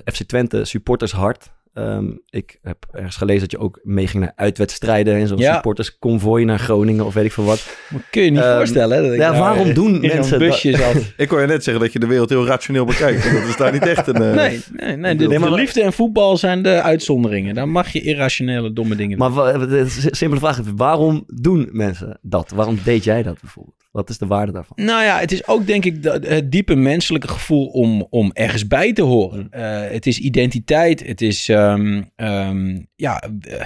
FC 0.05 0.23
Twente 0.23 0.65
supportershart. 0.65 1.53
Ehm, 1.75 2.05
ik 2.31 2.59
heb 2.63 2.77
ergens 2.93 3.17
gelezen 3.17 3.41
dat 3.41 3.51
je 3.51 3.59
ook 3.59 3.81
meeging 3.83 4.23
naar 4.23 4.33
uitwedstrijden 4.37 5.15
en 5.15 5.27
zo'n 5.29 5.39
Ja. 5.39 5.53
supportersconvooi 5.55 6.45
naar 6.45 6.59
Groningen 6.59 7.05
of 7.07 7.15
weet 7.15 7.25
ik 7.25 7.33
veel 7.33 7.45
wat. 7.45 7.67
Maar 7.91 8.01
kun 8.11 8.23
je 8.23 8.31
niet 8.31 8.41
Ehm, 8.41 8.57
voorstellen. 8.57 8.97
hè, 8.97 9.03
dat 9.03 9.13
ik 9.13 9.19
ja, 9.19 9.39
waarom 9.39 9.75
doen 9.75 10.03
in 10.03 10.17
mensen 10.17 10.39
busje 10.39 10.77
zat. 10.77 10.95
Ik 11.17 11.29
kon 11.29 11.41
je 11.41 11.47
net 11.47 11.65
zeggen 11.65 11.83
dat 11.85 11.93
je 11.93 11.99
de 11.99 12.07
wereld 12.07 12.29
heel 12.29 12.47
rationeel 12.47 12.85
bekijkt. 12.85 13.33
dat 13.33 13.49
is 13.49 13.57
daar 13.57 13.73
niet 13.73 13.87
echt 13.87 14.07
een... 14.07 14.15
eh, 14.15 14.35
Nee, 14.35 14.61
nee, 14.73 14.97
nee. 14.97 15.17
De, 15.17 15.51
liefde 15.51 15.83
en 15.83 15.93
voetbal 15.93 16.37
zijn 16.37 16.63
de 16.63 16.83
uitzonderingen. 16.83 17.55
Daar 17.55 17.69
mag 17.69 17.89
je 17.93 18.01
irrationele 18.01 18.73
domme 18.73 18.97
dingen 18.97 19.19
doen. 19.19 19.33
Maar 19.33 19.59
de 19.69 19.85
simpele 20.11 20.41
vraag 20.41 20.59
is, 20.59 20.65
waarom 20.77 21.25
doen 21.27 21.69
mensen 21.73 22.19
dat? 22.23 22.51
Waarom 22.55 22.79
deed 22.85 23.05
jij 23.05 23.23
dat 23.23 23.41
bijvoorbeeld? 23.41 23.84
Wat 23.95 24.09
is 24.11 24.19
de 24.19 24.27
waarde 24.27 24.53
daarvan? 24.53 24.85
Nou 24.85 25.03
ja, 25.05 25.19
het 25.19 25.33
is 25.33 25.47
ook 25.47 25.67
denk 25.67 25.85
ik 25.85 26.03
dat- 26.03 26.27
het 26.27 26.53
diepe 26.53 26.75
menselijke 26.75 27.29
gevoel 27.29 27.67
om, 27.67 28.07
om 28.11 28.31
ergens 28.33 28.67
bij 28.67 28.93
te 28.93 29.03
horen. 29.03 29.47
Eh, 29.51 29.91
het 29.91 30.07
is 30.07 30.19
identiteit, 30.19 31.07
het 31.07 31.21
is 31.21 31.49
ehm, 31.49 32.03
ehm, 32.17 32.81
ja, 32.97 33.23
eh, 33.41 33.61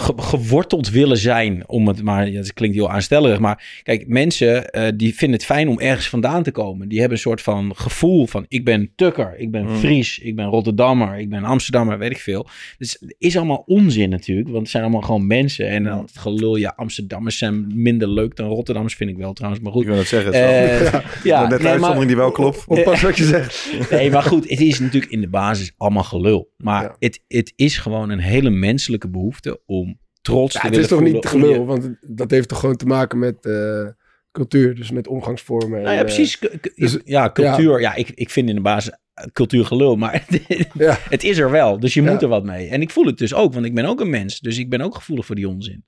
ge- 0.00 0.12
geworteld 0.16 0.90
willen 0.90 1.18
zijn, 1.18 1.68
om 1.68 1.88
het 1.88 2.02
maar, 2.02 2.28
ja, 2.30 2.36
dat 2.40 2.52
klinkt 2.52 2.76
heel 2.76 2.90
aanstellerig, 2.90 3.38
maar 3.38 3.80
kijk, 3.82 4.06
mensen 4.08 4.70
eh, 4.70 4.92
die 4.96 5.14
vinden 5.14 5.36
het 5.38 5.46
fijn 5.46 5.68
om 5.68 5.80
ergens 5.80 6.08
vandaan 6.08 6.42
te 6.42 6.50
komen. 6.50 6.88
Die 6.88 6.98
hebben 6.98 7.16
een 7.16 7.22
soort 7.22 7.42
van 7.42 7.76
gevoel 7.76 8.26
van 8.26 8.44
ik 8.48 8.64
ben 8.64 8.92
Tukker, 8.96 9.34
ik 9.38 9.50
ben 9.50 9.76
Fries, 9.78 10.18
ik 10.18 10.36
ben 10.36 10.44
Rotterdammer, 10.46 11.18
ik 11.18 11.28
ben 11.28 11.44
Amsterdammer, 11.44 11.98
weet 11.98 12.10
ik 12.10 12.18
veel. 12.20 12.46
Dus 12.78 12.96
het 13.00 13.14
is 13.18 13.36
allemaal 13.36 13.62
onzin 13.66 14.10
natuurlijk, 14.10 14.48
want 14.48 14.60
het 14.60 14.70
zijn 14.70 14.82
allemaal 14.82 15.02
gewoon 15.02 15.26
mensen. 15.26 15.68
En 15.68 15.84
dan 15.84 15.98
het 15.98 16.18
gelul, 16.18 16.56
ja, 16.56 16.72
Amsterdammers 16.76 17.38
zijn 17.38 17.66
minder 17.74 18.08
leuk 18.08 18.36
dan 18.36 18.48
Rotterdammers, 18.48 18.94
vind 18.94 19.10
ik 19.10 19.16
wel 19.16 19.32
trouwens, 19.32 19.62
maar 19.62 19.72
goed. 19.72 19.82
Ik 19.82 19.88
wil 19.88 19.98
het 19.98 20.06
zeggen. 20.06 20.32
het 20.32 20.92
Eh, 20.92 21.00
ja, 21.24 21.40
net 21.40 21.50
nee, 21.50 21.58
maar, 21.60 21.70
uitzondering 21.70 22.06
die 22.06 22.16
wel 22.16 22.30
klopt. 22.30 22.64
Oppas 22.78 23.02
wat 23.02 23.16
je 23.16 23.24
zegt. 23.24 23.72
nee, 23.90 24.10
maar 24.10 24.22
goed, 24.22 24.50
het 24.50 24.60
is 24.60 24.78
natuurlijk 24.80 25.12
in 25.12 25.20
de 25.20 25.28
basis 25.28 25.72
allemaal 25.76 26.02
gelul. 26.02 26.50
Maar 26.56 26.82
Ja. 26.82 26.96
het, 26.98 27.20
het 27.28 27.52
is 27.56 27.76
gewoon 27.78 28.10
een 28.10 28.18
hele 28.18 28.50
menselijke 28.50 29.08
behoefte 29.08 29.60
om 29.66 29.87
trots 30.22 30.54
Ja, 30.54 30.60
het 30.60 30.76
is 30.76 30.86
toch 30.88 31.00
niet 31.00 31.22
je- 31.22 31.28
gelul, 31.28 31.66
want 31.66 31.88
dat 32.06 32.30
heeft 32.30 32.48
toch 32.48 32.60
gewoon 32.60 32.76
te 32.76 32.86
maken 32.86 33.18
met 33.18 33.46
eh, 33.46 33.86
cultuur, 34.32 34.74
dus 34.74 34.90
met 34.90 35.08
omgangsvormen. 35.08 35.78
en, 35.78 35.82
Nou 35.84 35.94
ja, 35.94 36.00
eh, 36.00 36.04
precies. 36.06 36.38
K- 36.38 36.70
dus- 36.74 36.98
ja, 37.04 37.30
cultuur. 37.32 37.80
Ja, 37.80 37.94
ik, 37.94 38.10
ik 38.14 38.30
vind 38.30 38.48
in 38.48 38.54
de 38.54 38.60
basis 38.60 38.92
eh, 39.14 39.24
cultuur 39.32 39.64
gelul, 39.64 39.96
maar 39.96 40.24
Ja. 40.74 40.98
het 41.08 41.24
is 41.24 41.38
er 41.38 41.50
wel. 41.50 41.80
Dus 41.80 41.94
je 41.94 42.02
Ja. 42.02 42.10
moet 42.12 42.22
er 42.22 42.28
wat 42.28 42.44
mee. 42.44 42.68
En 42.68 42.80
ik 42.80 42.90
voel 42.90 43.04
het 43.06 43.18
dus 43.18 43.34
ook, 43.34 43.52
want 43.54 43.66
ik 43.66 43.74
ben 43.74 43.84
ook 43.84 44.00
een 44.00 44.10
mens. 44.10 44.40
Dus 44.40 44.58
ik 44.58 44.68
ben 44.70 44.80
ook 44.80 44.94
gevoelig 44.94 45.26
voor 45.26 45.34
die 45.36 45.48
onzin. 45.48 45.84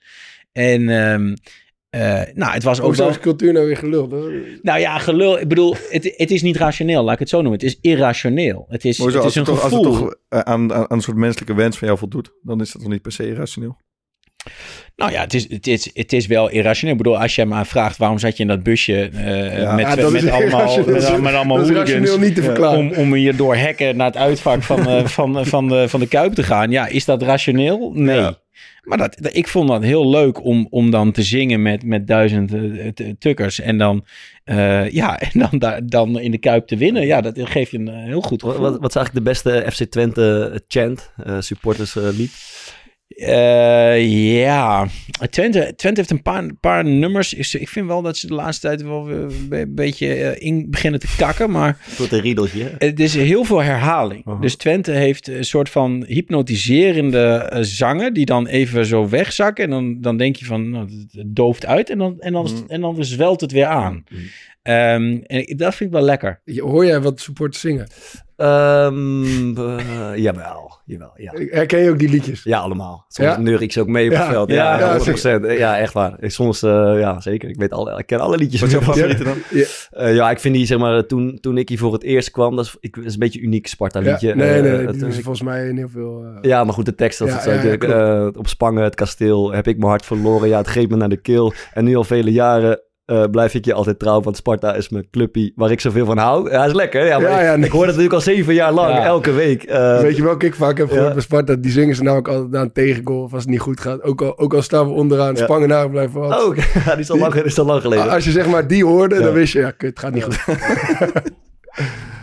En 0.53 0.89
ehm, 0.89 1.35
eh, 1.91 2.35
nou, 2.35 2.53
het 2.53 2.63
was 2.63 2.79
ook 2.81 2.85
Hoezo 2.87 3.03
wel... 3.03 3.11
is 3.11 3.19
cultuur 3.21 3.53
nou 3.53 3.67
weer 3.67 3.77
gelul? 3.77 4.07
Nou 4.63 4.79
ja, 4.81 4.99
gelul. 4.99 5.41
Ik 5.41 5.49
bedoel, 5.49 5.75
het, 5.91 6.15
het 6.17 6.31
is 6.31 6.43
niet 6.43 6.57
rationeel, 6.57 7.03
laat 7.03 7.13
ik 7.13 7.19
het 7.19 7.29
zo 7.29 7.37
noemen. 7.43 7.59
Het 7.61 7.69
is 7.69 7.79
irrationeel. 7.81 8.65
Het 8.69 8.85
is, 8.85 8.99
hoezo, 8.99 9.15
het 9.17 9.25
als 9.25 9.37
is 9.37 9.39
het 9.41 9.49
een 9.49 9.55
toch, 9.55 9.63
als 9.65 9.73
het 9.73 9.85
gevoel. 9.87 10.01
toch 10.01 10.17
eh, 10.29 10.39
aan, 10.41 10.73
aan, 10.73 10.79
aan 10.79 10.87
een 10.89 11.01
soort 11.01 11.17
menselijke 11.17 11.55
wens 11.55 11.79
van 11.79 11.87
jou 11.87 11.99
voldoet, 11.99 12.33
dan 12.43 12.61
is 12.61 12.73
dat 12.73 12.83
toch 12.83 12.91
niet 12.91 13.03
per 13.03 13.13
se 13.13 13.27
irrationeel? 13.29 13.77
Nou 14.97 15.13
ja, 15.13 15.21
het 15.21 15.35
is, 15.35 15.51
het, 15.51 15.67
is, 15.67 15.91
het 15.95 16.13
is 16.13 16.27
wel 16.27 16.51
irrationeel. 16.51 16.95
Ik 16.97 17.03
bedoel, 17.03 17.19
als 17.21 17.35
je 17.35 17.47
mij 17.47 17.65
vraagt 17.65 17.97
waarom 17.97 18.19
zat 18.19 18.37
je 18.37 18.43
in 18.43 18.49
dat 18.49 18.63
busje 18.63 19.11
eh, 19.15 19.59
Ja. 19.59 19.75
met, 19.75 19.87
Ja, 19.87 19.95
dat 19.97 20.13
met, 20.13 20.31
allemaal, 20.31 20.77
met, 20.77 20.87
met 21.21 21.35
allemaal 21.35 21.59
hooligans 21.59 21.91
rationeel 21.91 22.19
niet 22.19 22.35
te 22.35 22.43
verklaren. 22.43 22.79
om, 22.79 22.93
om 22.93 23.13
hier 23.15 23.37
door 23.37 23.57
hekken 23.57 23.97
naar 23.97 24.07
het 24.07 24.17
uitvak 24.17 24.63
van, 24.63 24.89
eh, 24.89 25.05
van, 25.17 25.39
eh, 25.39 25.45
van, 25.45 25.69
de, 25.69 25.89
van 25.89 26.01
de 26.01 26.07
Kuip 26.09 26.33
te 26.35 26.43
gaan. 26.43 26.71
Ja, 26.71 26.87
is 26.87 27.05
dat 27.05 27.23
rationeel? 27.23 27.93
Nee. 27.95 28.17
Ja. 28.17 28.39
Maar 28.83 28.99
dat, 28.99 29.17
dat- 29.21 29.35
ik 29.37 29.49
vond 29.49 29.69
dat 29.69 29.83
heel 29.83 30.09
leuk 30.11 30.45
om, 30.45 30.67
om 30.71 30.91
dan 30.91 31.13
te 31.13 31.23
zingen 31.23 31.63
met, 31.63 31.85
met 31.85 32.07
duizend 32.07 32.55
eh, 32.55 33.09
tukkers. 33.19 33.61
En 33.61 33.79
dan, 33.79 34.05
eh, 34.45 34.91
ja, 34.91 35.19
en 35.33 35.49
dan, 35.59 35.81
dan 35.85 36.19
in 36.19 36.31
de 36.31 36.39
Kuip 36.39 36.67
te 36.67 36.77
winnen. 36.77 37.07
Ja, 37.07 37.21
dat 37.21 37.35
geeft 37.39 37.71
je 37.71 37.79
een 37.79 37.89
eh, 37.89 38.05
heel 38.05 38.21
goed 38.21 38.43
Wat, 38.43 38.51
gevoel. 38.55 38.71
wat, 38.71 38.81
wat 38.81 38.89
is 38.91 38.97
eigenlijk 38.97 39.27
de 39.27 39.31
beste 39.31 39.71
FC 39.73 39.85
Twente 39.91 40.63
chant, 40.69 41.11
eh 41.25 41.37
supporterslied? 41.41 42.33
Eh, 43.21 44.41
ja, 44.43 44.87
Twente, 45.31 45.73
Twente 45.77 46.01
heeft 46.01 46.11
een 46.11 46.23
paar, 46.23 46.55
paar 46.61 46.85
nummers. 46.85 47.35
Ik, 47.35 47.53
ik 47.61 47.69
vind 47.69 47.87
wel 47.87 48.03
dat 48.03 48.17
ze 48.17 48.27
de 48.27 48.35
laatste 48.35 48.67
tijd 48.67 48.83
wel 48.83 49.11
een 49.11 49.47
be- 49.49 49.67
beetje 49.69 50.15
eh, 50.15 50.47
in 50.47 50.71
beginnen 50.71 51.01
te 51.01 51.09
kakken. 51.17 51.51
Maar 51.51 51.79
Tot 51.97 52.13
een 52.13 52.21
riedeltje. 52.21 52.75
het 52.79 53.01
is 53.01 53.15
heel 53.15 53.45
veel 53.45 53.63
herhaling. 53.63 54.27
Uh-huh. 54.27 54.41
Dus 54.41 54.57
Twente 54.57 54.93
heeft 54.93 55.29
een 55.29 55.45
soort 55.45 55.69
van 55.69 56.05
hypnotiserende 56.07 57.27
eh, 57.35 57.59
zangen 57.63 58.15
die 58.15 58.25
dan 58.27 58.47
even 58.47 58.87
zo 58.87 59.09
wegzakken. 59.09 59.65
En 59.65 59.71
dan, 59.71 60.01
dan 60.01 60.17
denk 60.17 60.37
je 60.37 60.45
van, 60.45 60.71
nou, 60.71 60.85
het, 61.13 61.25
dooft 61.27 61.67
uit 61.67 61.91
en 61.91 61.99
dan, 61.99 62.21
en, 62.21 62.33
dan, 62.33 62.49
Mm. 62.51 62.65
en 62.69 62.81
dan 62.81 63.05
zwelt 63.05 63.41
het 63.41 63.53
weer 63.53 63.67
aan. 63.67 64.05
Ehm, 64.63 65.19
en 65.27 65.57
dat 65.57 65.75
vind 65.75 65.91
ik 65.91 65.97
wel 65.97 66.05
lekker. 66.05 66.41
Hoor 66.57 66.87
jij 66.87 67.01
wat 67.01 67.21
supporters 67.21 67.61
zingen? 67.61 67.87
Ehm, 68.41 69.57
eh, 69.59 70.17
jawel, 70.17 70.79
jawel, 70.85 71.11
ja. 71.17 71.33
Herken 71.51 71.79
je 71.83 71.91
ook 71.91 71.99
die 71.99 72.09
liedjes? 72.09 72.43
Ja, 72.43 72.59
allemaal. 72.59 73.05
Soms 73.09 73.29
Ja? 73.29 73.39
neur 73.41 73.63
ik 73.63 73.73
ze 73.73 73.81
ook 73.81 73.87
mee 73.87 74.07
op 74.07 74.13
Ja. 74.13 74.19
het 74.23 74.29
veld. 74.29 74.49
Ja, 74.49 74.55
Ja, 74.55 74.63
ja, 74.79 74.79
ja, 74.79 74.97
100%. 74.99 75.47
Ja, 75.59 75.79
echt 75.79 75.93
waar. 75.93 76.17
Ik 76.21 76.31
Soms, 76.31 76.63
eh, 76.63 76.95
ja, 76.99 77.21
zeker. 77.21 77.49
Ik, 77.49 77.57
weet 77.59 77.73
alle, 77.73 77.99
ik 77.99 78.07
ken 78.07 78.21
alle 78.21 78.37
liedjes. 78.37 78.61
Wat 78.61 78.69
is 78.71 78.75
jouw 78.75 78.85
Ja. 78.87 78.93
favoriete 78.93 79.25
dan? 79.25 79.37
Eh, 79.91 80.15
ja, 80.15 80.31
ik 80.31 80.39
vind 80.39 80.55
die, 80.55 80.67
zeg 80.67 80.79
maar, 80.79 81.07
toen, 81.07 81.39
toen 81.41 81.59
ik 81.59 81.69
hier 81.69 81.79
voor 81.79 81.93
het 81.93 82.03
eerst 82.03 82.31
kwam, 82.31 82.57
dat 82.57 82.65
is, 82.65 82.77
ik, 82.81 82.95
dat 82.95 83.05
is 83.05 83.13
een 83.13 83.19
beetje 83.19 83.39
een 83.41 83.45
uniek 83.47 83.67
Sparta-liedje. 83.67 84.29
Ja, 84.29 84.35
nee, 84.35 84.53
Eh, 84.55 84.63
nee, 84.63 84.87
het- 84.87 84.99
die 84.99 85.09
is 85.09 85.15
volgens 85.15 85.43
mij 85.43 85.69
in 85.69 85.77
heel 85.77 85.89
veel... 85.89 86.25
ja, 86.41 86.65
maar 86.65 86.75
goed, 86.75 86.85
de 86.85 86.95
tekst, 86.95 87.19
dat 87.19 87.29
Ja, 87.29 87.39
is 87.39 87.45
ja, 87.45 87.51
ja, 87.51 87.57
natuurlijk, 87.57 87.85
eh, 87.85 88.27
op 88.39 88.49
Spangen, 88.49 88.83
het 88.85 88.95
kasteel, 88.95 89.53
heb 89.53 89.67
ik 89.67 89.77
mijn 89.77 89.89
hart 89.91 90.05
verloren. 90.07 90.49
Ja, 90.49 90.59
het 90.59 90.67
greep 90.67 90.91
me 90.91 90.97
naar 90.97 91.09
de 91.09 91.21
keel. 91.21 91.53
En 91.75 91.85
nu 91.85 91.97
al 91.97 92.05
vele 92.05 92.33
jaren 92.33 92.81
eh, 93.11 93.25
blijf 93.31 93.55
ik 93.55 93.65
je 93.65 93.75
altijd 93.75 93.99
trouw, 93.99 94.21
want 94.21 94.37
Sparta 94.37 94.75
is 94.75 94.89
mijn 94.89 95.11
clubpie 95.11 95.53
waar 95.57 95.71
ik 95.71 95.81
zoveel 95.81 96.05
van 96.07 96.19
hou. 96.19 96.51
Ja, 96.51 96.65
is 96.65 96.73
lekker. 96.73 97.07
Ja, 97.07 97.19
maar 97.19 97.31
Ja, 97.31 97.43
ja, 97.43 97.51
ik, 97.51 97.57
nee. 97.57 97.67
ik 97.67 97.73
hoor 97.73 97.81
dat 97.87 97.89
natuurlijk 97.89 98.15
al 98.15 98.21
zeven 98.21 98.55
jaar 98.55 98.73
lang, 98.73 98.95
Ja. 98.95 99.05
elke 99.05 99.33
week. 99.33 99.63
Eh, 99.63 100.01
Weet 100.01 100.17
je 100.17 100.23
welke 100.23 100.47
ik 100.47 100.55
vaak 100.55 100.79
heb 100.79 100.89
gehoord 100.89 101.07
Ja. 101.09 101.13
bij 101.13 101.23
Sparta? 101.23 101.55
Die 101.55 101.71
zingen 101.71 101.95
ze 101.95 102.03
namelijk 102.03 102.29
altijd 102.29 102.51
na 102.51 102.61
een 102.61 102.73
tegengoal 102.73 103.23
of 103.23 103.33
als 103.33 103.43
het 103.43 103.51
niet 103.51 103.61
goed 103.61 103.81
gaat. 103.81 104.03
Ook 104.03 104.23
al, 104.23 104.39
ook 104.39 104.55
al 104.55 104.63
staan 104.63 104.87
we 104.87 104.93
onderaan, 104.93 105.35
Ja. 105.35 105.43
spangen 105.43 105.69
naar 105.69 105.91
blijven 105.91 106.21
wat. 106.21 106.45
Oh, 106.45 106.55
die 106.85 106.99
is 106.99 107.11
al 107.11 107.19
lang, 107.19 107.33
die 107.33 107.43
is 107.45 107.59
al 107.59 107.65
lang 107.65 107.81
geleden. 107.83 108.11
Als 108.11 108.25
je 108.25 108.31
zeg 108.31 108.47
maar 108.49 108.67
die 108.67 108.85
hoorde, 108.85 109.15
Ja. 109.15 109.21
dan 109.23 109.33
wist 109.33 109.53
je, 109.53 109.59
ja, 109.59 109.71
kut, 109.71 109.89
het 109.91 109.99
gaat 109.99 110.13
niet 110.15 110.25
goed. 110.25 110.39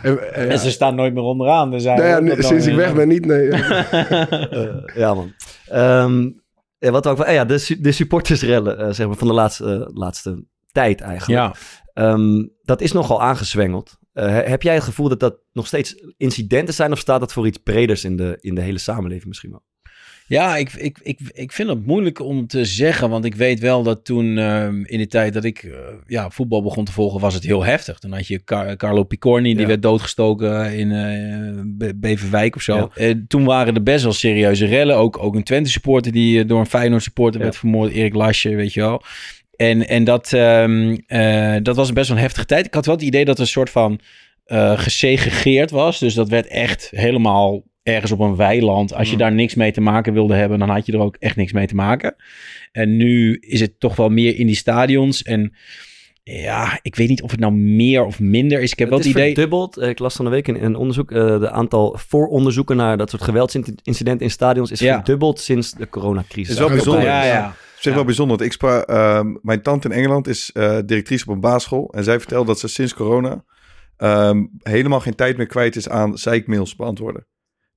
en, 0.01 0.33
en, 0.33 0.45
ja. 0.45 0.51
En 0.51 0.59
ze 0.59 0.71
staan 0.71 0.95
nooit 0.95 1.13
meer 1.13 1.23
onderaan. 1.23 1.71
Dus 1.71 1.83
Nou 1.83 2.03
ja, 2.03 2.19
nu- 2.19 2.35
sinds 2.37 2.65
ik 2.67 2.75
weg 2.75 2.93
ben 2.95 3.07
niet, 3.07 3.25
nee. 3.25 3.49
Eh, 3.49 4.65
ja, 4.95 5.13
man. 5.13 5.31
Ehm, 5.67 6.29
ja, 6.77 6.91
wat 6.91 7.05
eh, 7.05 7.33
ja, 7.33 7.45
de, 7.45 7.75
de 7.79 7.91
supportersrellen 7.91 8.77
eh, 8.79 8.87
zeg 8.91 9.07
maar, 9.07 9.15
van 9.15 9.27
de 9.27 9.33
laatste, 9.33 9.65
eh, 9.87 9.95
laatste 9.95 10.43
tijd 10.83 11.01
eigenlijk. 11.01 11.39
Ja. 11.39 11.55
Ehm, 11.93 12.45
dat 12.63 12.81
is 12.81 12.91
nogal 12.91 13.21
aangezwengeld. 13.21 13.97
Eh, 14.13 14.25
he- 14.25 14.43
heb 14.49 14.61
jij 14.61 14.73
het 14.73 14.83
gevoel 14.83 15.09
dat 15.09 15.19
dat 15.19 15.35
nog 15.53 15.67
steeds 15.67 15.95
incidenten 16.17 16.73
zijn... 16.73 16.91
of 16.91 16.99
staat 16.99 17.19
dat 17.19 17.33
voor 17.33 17.47
iets 17.47 17.57
breders 17.63 18.03
in 18.03 18.15
de, 18.15 18.37
in 18.41 18.55
de 18.55 18.61
hele 18.61 18.77
samenleving 18.77 19.25
misschien 19.27 19.49
wel? 19.51 19.63
Ja, 20.27 20.55
ik, 20.57 20.73
ik, 20.73 20.99
ik, 21.03 21.19
ik 21.33 21.51
vind 21.51 21.69
het 21.69 21.85
moeilijk 21.85 22.19
om 22.19 22.47
te 22.47 22.65
zeggen. 22.65 23.09
Want 23.09 23.25
ik 23.25 23.35
weet 23.35 23.59
wel 23.59 23.83
dat 23.83 24.05
toen 24.05 24.37
ehm, 24.37 24.83
in 24.83 24.97
de 24.97 25.07
tijd 25.07 25.33
dat 25.33 25.43
ik 25.43 25.63
eh, 25.63 25.71
ja, 26.07 26.29
voetbal 26.29 26.63
begon 26.63 26.85
te 26.85 26.91
volgen, 26.91 27.19
was 27.19 27.33
het 27.33 27.43
heel 27.43 27.63
heftig. 27.63 27.99
Dan 27.99 28.11
had 28.13 28.27
je 28.27 28.43
Car- 28.43 28.75
Carlo 28.75 29.03
Picorni, 29.03 29.51
die 29.51 29.61
Ja. 29.61 29.67
werd 29.67 29.81
doodgestoken 29.81 30.73
in 30.77 30.91
eh, 30.91 31.61
Be- 31.65 31.95
Beverwijk 31.95 32.55
of 32.55 32.61
zo. 32.61 32.91
Ja. 32.95 33.13
Toen 33.27 33.45
waren 33.45 33.75
er 33.75 33.83
best 33.83 34.03
wel 34.03 34.13
serieuze 34.13 34.65
rellen. 34.65 34.95
Ook, 34.95 35.17
ook 35.23 35.35
een 35.35 35.43
Twente 35.43 35.69
supporter 35.69 36.11
die 36.11 36.45
door 36.45 36.59
een 36.59 36.65
Feyenoord 36.65 37.03
supporter 37.03 37.39
Ja. 37.39 37.45
werd 37.45 37.57
vermoord. 37.57 37.91
Erik 37.91 38.13
Lasje, 38.15 38.55
weet 38.55 38.73
je 38.73 38.79
wel. 38.79 39.01
En, 39.57 39.87
en 39.87 40.03
dat, 40.03 40.33
ehm, 40.33 40.97
eh, 41.07 41.55
dat 41.63 41.75
was 41.75 41.93
best 41.93 42.07
wel 42.07 42.17
een 42.17 42.23
heftige 42.23 42.45
tijd. 42.45 42.65
Ik 42.65 42.73
had 42.73 42.85
wel 42.85 42.95
het 42.95 43.03
idee 43.03 43.25
dat 43.25 43.35
er 43.35 43.41
een 43.41 43.47
soort 43.47 43.69
van 43.69 43.99
eh 44.45 44.79
gesegregeerd 44.79 45.71
was. 45.71 45.99
Dus 45.99 46.13
dat 46.13 46.29
werd 46.29 46.47
echt 46.47 46.87
helemaal 46.95 47.63
ergens 47.83 48.11
op 48.11 48.19
een 48.19 48.35
weiland. 48.35 48.93
Als 48.93 49.07
je 49.07 49.13
Mm. 49.13 49.19
daar 49.19 49.31
niks 49.33 49.55
mee 49.55 49.71
te 49.71 49.81
maken 49.81 50.13
wilde 50.13 50.35
hebben, 50.35 50.59
dan 50.59 50.69
had 50.69 50.85
je 50.85 50.91
er 50.91 50.99
ook 50.99 51.15
echt 51.19 51.35
niks 51.35 51.51
mee 51.51 51.67
te 51.67 51.75
maken. 51.75 52.15
En 52.71 52.97
nu 52.97 53.37
is 53.39 53.59
het 53.59 53.79
toch 53.79 53.95
wel 53.95 54.09
meer 54.09 54.39
in 54.39 54.47
die 54.47 54.55
stadions. 54.55 55.23
En 55.23 55.53
ja, 56.23 56.79
ik 56.81 56.95
weet 56.95 57.09
niet 57.09 57.21
of 57.21 57.31
het 57.31 57.39
nou 57.39 57.53
meer 57.53 58.05
of 58.05 58.19
minder 58.19 58.61
is. 58.61 58.71
Ik 58.71 58.79
heb 58.79 58.89
wel 58.89 58.97
het 58.97 59.07
het 59.07 59.15
is 59.15 59.21
idee... 59.21 59.33
verdubbeld. 59.33 59.77
Eh, 59.77 59.89
Ik 59.89 59.99
las 59.99 60.15
van 60.15 60.25
de 60.25 60.31
week 60.31 60.47
in 60.47 60.55
een 60.63 60.75
onderzoek... 60.75 61.11
eh 61.11 61.39
de 61.39 61.49
aantal 61.51 61.95
vooronderzoeken 62.07 62.75
naar 62.77 62.97
dat 62.97 63.09
soort 63.09 63.21
geweldsincidenten 63.23 64.19
in 64.25 64.31
stadions... 64.31 64.71
is 64.71 64.79
Ja. 64.79 64.95
verdubbeld 64.95 65.39
sinds 65.39 65.71
de 65.71 65.89
coronacrisis. 65.89 66.53
Is 66.53 66.59
wel 66.59 66.69
bijzonder. 66.69 67.03
Ja, 67.03 67.23
ja. 67.25 67.55
Ja. 67.79 67.93
wel 67.93 68.05
bijzonder. 68.05 68.37
Want 68.37 68.49
ik 68.49 68.55
sprak, 68.55 68.87
ehm, 68.89 69.35
mijn 69.41 69.61
tante 69.61 69.87
in 69.87 69.93
Engeland 69.93 70.27
is 70.27 70.51
eh, 70.51 70.77
directrice 70.85 71.25
op 71.27 71.33
een 71.33 71.39
basisschool. 71.39 71.93
En 71.93 72.03
zij 72.03 72.19
vertelde 72.19 72.45
dat 72.45 72.59
ze 72.59 72.67
sinds 72.67 72.93
corona 72.93 73.43
ehm, 73.97 74.45
helemaal 74.59 74.99
geen 74.99 75.15
tijd 75.15 75.37
meer 75.37 75.45
kwijt 75.45 75.75
is 75.75 75.89
aan 75.89 76.17
zeikmails 76.17 76.75
beantwoorden. 76.75 77.27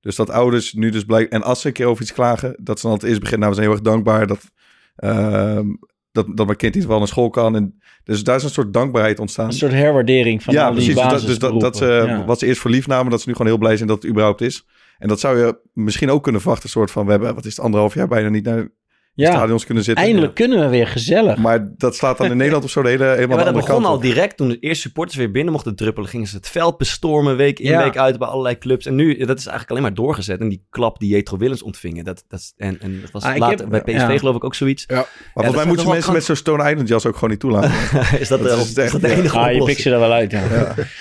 Dus 0.00 0.16
dat 0.16 0.30
ouders 0.30 0.72
nu 0.72 0.90
dus 0.90 1.04
blijken... 1.04 1.30
En 1.30 1.42
als 1.42 1.60
ze 1.60 1.66
een 1.66 1.72
keer 1.72 1.86
over 1.86 2.02
iets 2.02 2.12
klagen, 2.12 2.56
dat 2.62 2.76
ze 2.76 2.82
dan 2.82 2.92
altijd 2.92 3.10
eerst 3.10 3.22
beginnen... 3.22 3.48
Nou, 3.48 3.60
we 3.60 3.62
zijn 3.62 3.66
heel 3.66 3.84
erg 3.84 3.94
dankbaar 3.94 4.26
dat, 4.26 4.50
ehm, 4.96 5.66
dat, 6.12 6.36
dat 6.36 6.46
mijn 6.46 6.58
kind 6.58 6.74
niet 6.74 6.86
wel 6.86 6.98
naar 6.98 7.08
school 7.08 7.30
kan. 7.30 7.56
En, 7.56 7.80
dus 8.04 8.24
daar 8.24 8.36
is 8.36 8.42
een 8.42 8.50
soort 8.50 8.72
dankbaarheid 8.72 9.18
ontstaan. 9.18 9.46
Een 9.46 9.52
soort 9.52 9.72
herwaardering 9.72 10.42
van 10.42 10.54
ja, 10.54 10.66
al 10.66 10.74
die 10.74 10.92
precies. 10.92 11.02
Dus 11.02 11.20
dat, 11.20 11.26
dus 11.26 11.38
dat, 11.38 11.60
dat 11.60 11.76
ze. 11.76 12.04
Ja. 12.06 12.24
wat 12.24 12.38
ze 12.38 12.46
eerst 12.46 12.60
voor 12.60 12.70
lief 12.70 12.86
namen, 12.86 13.10
dat 13.10 13.20
ze 13.20 13.28
nu 13.28 13.34
gewoon 13.34 13.50
heel 13.50 13.60
blij 13.60 13.76
zijn 13.76 13.88
dat 13.88 14.02
het 14.02 14.10
überhaupt 14.10 14.40
is. 14.40 14.66
En 14.98 15.08
dat 15.08 15.20
zou 15.20 15.38
je 15.38 15.60
misschien 15.72 16.10
ook 16.10 16.22
kunnen 16.22 16.40
verwachten, 16.40 16.68
soort 16.68 16.90
van, 16.90 17.04
we 17.04 17.10
hebben, 17.10 17.34
wat 17.34 17.44
is 17.44 17.56
het, 17.56 17.64
anderhalf 17.64 17.94
jaar 17.94 18.08
bijna 18.08 18.28
niet 18.28 18.44
naar 18.44 18.68
Ja, 19.14 19.30
stadions 19.30 19.64
kunnen 19.66 19.84
zitten. 19.84 20.04
Eindelijk 20.04 20.34
kunnen 20.34 20.60
we 20.60 20.68
weer 20.68 20.86
gezellig. 20.86 21.36
Maar 21.36 21.72
dat 21.76 21.96
slaat 21.96 22.18
dan 22.18 22.30
in 22.30 22.36
Nederland 22.44 22.64
of 22.64 22.70
zo 22.70 22.82
de 22.82 22.88
hele, 22.88 23.04
helemaal 23.04 23.20
Ja, 23.20 23.26
de 23.28 23.34
maar 23.36 23.44
dat 23.44 23.54
begon 23.54 23.74
kant 23.74 23.86
al 23.86 23.94
op. 23.94 24.02
direct 24.02 24.36
toen 24.36 24.48
de 24.48 24.58
eerste 24.58 24.80
supporters 24.80 25.16
weer 25.18 25.30
binnen 25.30 25.52
mochten 25.52 25.74
druppelen. 25.76 26.08
Gingen 26.08 26.26
ze 26.26 26.36
het 26.36 26.48
veld 26.48 26.76
bestormen 26.78 27.36
week 27.36 27.58
in 27.58 27.70
Ja. 27.70 27.82
week 27.82 27.96
uit 27.96 28.18
bij 28.18 28.28
allerlei 28.28 28.58
clubs. 28.58 28.86
En 28.86 28.94
nu, 28.94 29.08
dat 29.16 29.38
is 29.38 29.46
eigenlijk 29.46 29.70
alleen 29.70 29.82
maar 29.82 29.94
doorgezet. 29.94 30.40
En 30.40 30.48
die 30.48 30.66
klap 30.70 30.98
die 30.98 31.08
Jetro 31.10 31.36
Willems 31.36 31.62
ontvingen. 31.62 32.04
Dat, 32.04 32.24
dat, 32.28 32.52
en, 32.56 32.80
en 32.80 33.00
dat 33.00 33.10
was 33.10 33.22
Ah, 33.22 33.34
ik 33.34 33.38
later 33.40 33.58
heb- 33.58 33.68
bij 33.84 33.94
PSV 33.94 34.08
ja. 34.10 34.18
geloof 34.18 34.36
ik 34.36 34.44
ook 34.44 34.54
zoiets. 34.54 34.86
Maar 34.86 34.96
dat 34.96 35.06
volgens 35.32 35.54
mij 35.56 35.66
moeten 35.66 35.88
mensen 35.88 36.12
met 36.12 36.24
zo'n 36.24 36.36
Stone 36.36 36.70
Island 36.70 36.88
jas 36.88 37.06
ook 37.06 37.14
gewoon 37.14 37.30
niet 37.30 37.40
toelaten. 37.40 37.70
is 38.20 38.28
dat, 38.28 38.40
is 38.40 38.74
echt- 38.74 38.92
dat 38.92 39.00
de 39.00 39.08
ja. 39.08 39.14
enige 39.14 39.38
Ah, 39.38 39.52
je 39.54 39.64
pikt 39.64 39.80
ze 39.80 39.90
er 39.90 39.98
wel 39.98 40.12
uit, 40.12 40.30
ja. 40.30 40.42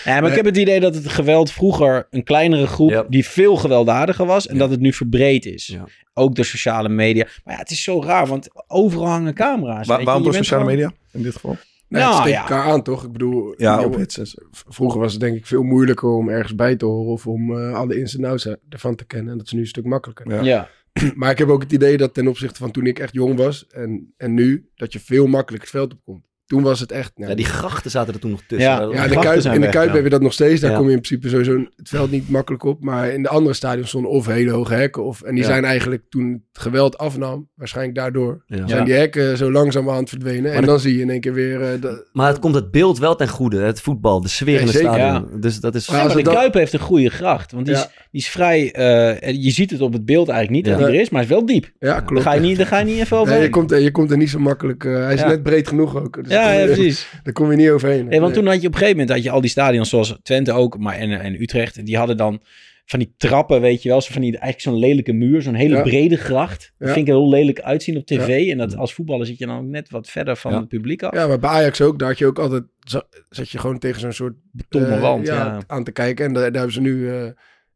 ja. 0.05 0.19
maar 0.21 0.29
ik 0.29 0.35
heb 0.35 0.45
het 0.45 0.57
idee 0.57 0.79
dat 0.79 0.95
het 0.95 1.09
geweld 1.09 1.51
vroeger 1.51 2.07
een 2.09 2.23
kleinere 2.23 2.67
groep... 2.67 2.89
Ja. 2.89 3.05
die 3.09 3.25
veel 3.27 3.55
gewelddadiger 3.55 4.25
was... 4.25 4.47
en 4.47 4.57
dat 4.57 4.69
het 4.69 4.79
nu 4.79 4.93
verbreed 4.93 5.45
is. 5.45 5.77
Ook 6.13 6.35
door 6.35 6.45
sociale 6.45 6.89
media. 6.89 7.27
Maar 7.43 7.53
ja, 7.53 7.59
het 7.59 7.71
is 7.71 7.83
zo 7.83 8.01
raar, 8.03 8.27
want 8.27 8.47
overal 8.67 9.07
hangen 9.07 9.33
camera's. 9.33 9.87
Wa- 9.87 10.03
waarom 10.03 10.23
door 10.23 10.33
sociale 10.33 10.63
gewoon- 10.63 10.77
media 10.77 10.93
in 11.11 11.21
dit 11.23 11.33
geval? 11.33 11.57
Nee, 11.87 12.01
Nou, 12.01 12.13
het 12.13 12.21
steekt 12.21 12.35
ja. 12.37 12.41
elkaar 12.41 12.71
aan, 12.71 12.83
toch? 12.83 13.03
Ik 13.05 13.11
bedoel, 13.11 13.53
Ja, 13.57 13.83
op 13.83 13.95
hits 13.95 14.35
vroeger 14.51 14.99
was 14.99 15.11
het 15.11 15.21
denk 15.21 15.37
ik 15.37 15.45
veel 15.45 15.63
moeilijker 15.63 16.09
om 16.09 16.29
ergens 16.29 16.55
bij 16.55 16.75
te 16.75 16.85
horen 16.85 17.11
of 17.11 17.27
om 17.27 17.57
eh, 17.57 17.73
alle 17.73 17.99
ins 17.99 18.17
en 18.17 18.25
outs 18.25 18.47
ervan 18.69 18.95
te 18.95 19.05
kennen. 19.05 19.31
En 19.31 19.37
dat 19.37 19.45
is 19.47 19.53
nu 19.53 19.59
een 19.59 19.67
stuk 19.67 19.85
makkelijker. 19.85 20.33
Ja. 20.33 20.41
Ja. 20.41 20.69
Maar 21.15 21.31
ik 21.31 21.37
heb 21.37 21.49
ook 21.49 21.61
het 21.61 21.71
idee 21.71 21.97
dat 21.97 22.13
ten 22.13 22.27
opzichte 22.27 22.59
van 22.59 22.71
toen 22.71 22.85
ik 22.85 22.99
echt 22.99 23.13
jong 23.13 23.37
was 23.37 23.67
en, 23.67 24.13
en 24.17 24.33
nu, 24.33 24.69
dat 24.75 24.93
je 24.93 24.99
veel 24.99 25.27
makkelijker 25.27 25.69
het 25.69 25.77
veld 25.79 25.93
opkomt. 25.93 26.25
Toen 26.49 26.63
was 26.63 26.79
het 26.79 26.91
echt... 26.91 27.11
nou, 27.15 27.29
Ja, 27.29 27.35
die 27.35 27.45
grachten 27.45 27.91
zaten 27.91 28.13
er 28.13 28.19
toen 28.19 28.31
nog 28.31 28.41
tussen. 28.47 28.69
Ja. 28.69 28.79
Ja, 28.81 29.03
de 29.07 29.09
de 29.09 29.19
Kuip, 29.19 29.43
in 29.45 29.51
de 29.53 29.59
weg, 29.59 29.69
Kuip 29.69 29.87
ja. 29.89 29.93
heb 29.95 30.03
je 30.03 30.09
dat 30.09 30.21
nog 30.21 30.33
steeds. 30.33 30.61
Daar 30.61 30.71
Ja. 30.71 30.77
kom 30.77 30.85
je 30.87 30.91
in 30.93 31.01
principe 31.01 31.29
sowieso 31.29 31.57
het 31.75 31.89
veld 31.89 32.11
niet 32.11 32.29
makkelijk 32.29 32.63
op. 32.63 32.83
Maar 32.83 33.09
in 33.09 33.23
de 33.23 33.29
andere 33.29 33.53
stadions 33.55 33.89
stonden 33.89 34.11
of 34.11 34.25
hele 34.25 34.51
hoge 34.51 34.73
hekken. 34.73 35.03
Of, 35.03 35.21
en 35.21 35.33
die 35.35 35.43
Ja. 35.43 35.49
zijn 35.49 35.65
eigenlijk 35.65 36.03
toen 36.09 36.43
het 36.51 36.61
geweld 36.61 36.97
afnam, 36.97 37.49
waarschijnlijk 37.55 37.95
daardoor, 37.97 38.43
Ja. 38.45 38.67
zijn 38.67 38.85
die 38.85 38.93
hekken 38.93 39.37
zo 39.37 39.51
langzamerhand 39.51 40.09
verdwenen. 40.09 40.53
en 40.53 40.65
dan 40.65 40.79
zie 40.79 40.95
je 40.95 41.01
in 41.01 41.09
één 41.09 41.19
keer 41.21 41.33
weer... 41.33 41.61
eh, 41.61 41.81
de, 41.81 42.07
Maar 42.11 42.27
het 42.27 42.39
komt 42.39 42.55
het 42.55 42.71
beeld 42.71 42.99
wel 42.99 43.15
ten 43.15 43.27
goede. 43.29 43.59
Het 43.59 43.81
voetbal, 43.81 44.21
de 44.21 44.27
sfeer 44.27 44.53
Ja, 44.53 44.59
in 44.59 44.65
het 44.65 44.75
zeker. 44.75 44.93
stadion. 44.93 45.39
Dus 45.41 45.59
dat 45.59 45.75
is... 45.75 45.87
Maar 45.87 45.97
Ja, 45.97 46.03
als 46.03 46.13
maar 46.13 46.23
de 46.23 46.29
Kuip 46.29 46.53
heeft 46.53 46.73
een 46.73 46.79
goede 46.79 47.09
gracht. 47.09 47.51
Want 47.51 47.65
die, 47.65 47.75
is, 47.75 47.81
Ja. 47.81 47.89
Die 48.11 48.21
is 48.21 48.27
vrij... 48.29 48.71
eh, 48.71 49.31
je 49.43 49.51
ziet 49.51 49.71
het 49.71 49.81
op 49.81 49.93
het 49.93 50.05
beeld 50.05 50.29
eigenlijk 50.29 50.57
niet 50.57 50.65
Ja. 50.73 50.79
dat 50.79 50.87
hij 50.87 50.95
er 50.95 51.01
is, 51.01 51.09
maar 51.09 51.21
hij 51.21 51.29
is 51.29 51.35
wel 51.37 51.45
diep. 51.45 51.63
ja, 51.79 51.87
Daar 51.87 52.03
klopt. 52.05 52.23
ga 52.23 52.33
je 52.33 52.39
niet, 52.39 52.57
daar 52.57 52.65
ga 52.67 52.79
je 52.79 52.85
niet 52.85 52.93
even 52.99 53.07
Nee, 53.11 53.19
overheen. 53.19 53.41
je, 53.43 53.49
komt, 53.49 53.71
er- 53.71 53.79
je 53.79 53.91
komt 53.91 54.11
er 54.11 54.17
niet 54.17 54.29
zo 54.29 54.39
makkelijk... 54.39 54.83
eh, 54.85 54.93
hij 55.03 55.13
is 55.13 55.19
Ja. 55.19 55.27
net 55.27 55.43
breed 55.43 55.67
genoeg 55.67 55.95
ook. 55.97 56.23
Dus 56.23 56.31
ja, 56.33 56.43
daar 56.43 56.59
je- 56.59 56.65
precies. 56.65 57.07
Daar 57.23 57.33
kom 57.33 57.51
je 57.51 57.57
niet 57.57 57.69
overheen. 57.69 58.07
Nee, 58.07 58.19
want 58.19 58.33
Nee. 58.33 58.41
toen 58.43 58.51
had 58.51 58.61
je 58.61 58.67
op 58.67 58.73
een 58.73 58.79
gegeven 58.79 58.99
moment 58.99 59.15
had 59.15 59.23
je 59.25 59.31
al 59.31 59.41
die 59.41 59.49
stadions 59.49 59.89
zoals 59.89 60.17
Twente 60.23 60.51
ook, 60.51 60.77
maar 60.77 60.95
en, 60.95 61.11
en 61.21 61.41
Utrecht, 61.41 61.85
die 61.85 61.97
hadden 61.97 62.17
dan 62.17 62.41
van 62.85 62.99
die 62.99 63.13
trappen, 63.17 63.61
weet 63.61 63.83
je 63.83 63.89
wel, 63.89 64.01
zo 64.01 64.11
van 64.13 64.21
die 64.21 64.31
eigenlijk 64.31 64.61
zo'n 64.61 64.77
lelijke 64.79 65.13
muur, 65.13 65.41
zo'n 65.41 65.53
hele 65.53 65.75
Ja. 65.75 65.81
brede 65.81 66.15
gracht. 66.17 66.73
Dat 66.77 66.87
Ja. 66.87 66.93
vind 66.93 67.07
ik 67.07 67.13
er 67.13 67.19
heel 67.19 67.29
lelijk 67.29 67.59
uitzien 67.61 67.97
op 67.97 68.05
tv. 68.05 68.49
En 68.51 68.57
dat 68.57 68.75
als 68.77 68.93
voetballer 68.93 69.25
zit 69.25 69.37
je 69.37 69.45
dan 69.45 69.57
ook 69.57 69.65
net 69.65 69.89
wat 69.89 70.09
verder 70.09 70.35
van 70.35 70.51
Ja. 70.51 70.59
het 70.59 70.67
publiek 70.67 71.03
af. 71.03 71.13
Ja, 71.13 71.27
maar 71.27 71.39
bij 71.39 71.49
Ajax 71.49 71.81
ook. 71.81 71.99
Daar 71.99 72.07
had 72.07 72.17
je 72.17 72.25
ook 72.25 72.39
altijd... 72.39 72.63
za- 72.79 73.07
Zat 73.29 73.49
je 73.49 73.57
gewoon 73.57 73.79
tegen 73.79 73.99
zo'n 74.01 74.11
soort... 74.11 74.33
Betonnen 74.51 74.91
eh, 74.95 75.01
wand, 75.01 75.27
ja. 75.27 75.59
aan 75.67 75.83
te 75.83 75.91
kijken. 75.91 76.25
En 76.25 76.33
daar, 76.33 76.43
daar 76.43 76.53
hebben 76.53 76.71
ze 76.73 76.81
nu 76.81 77.09
eh, 77.09 77.23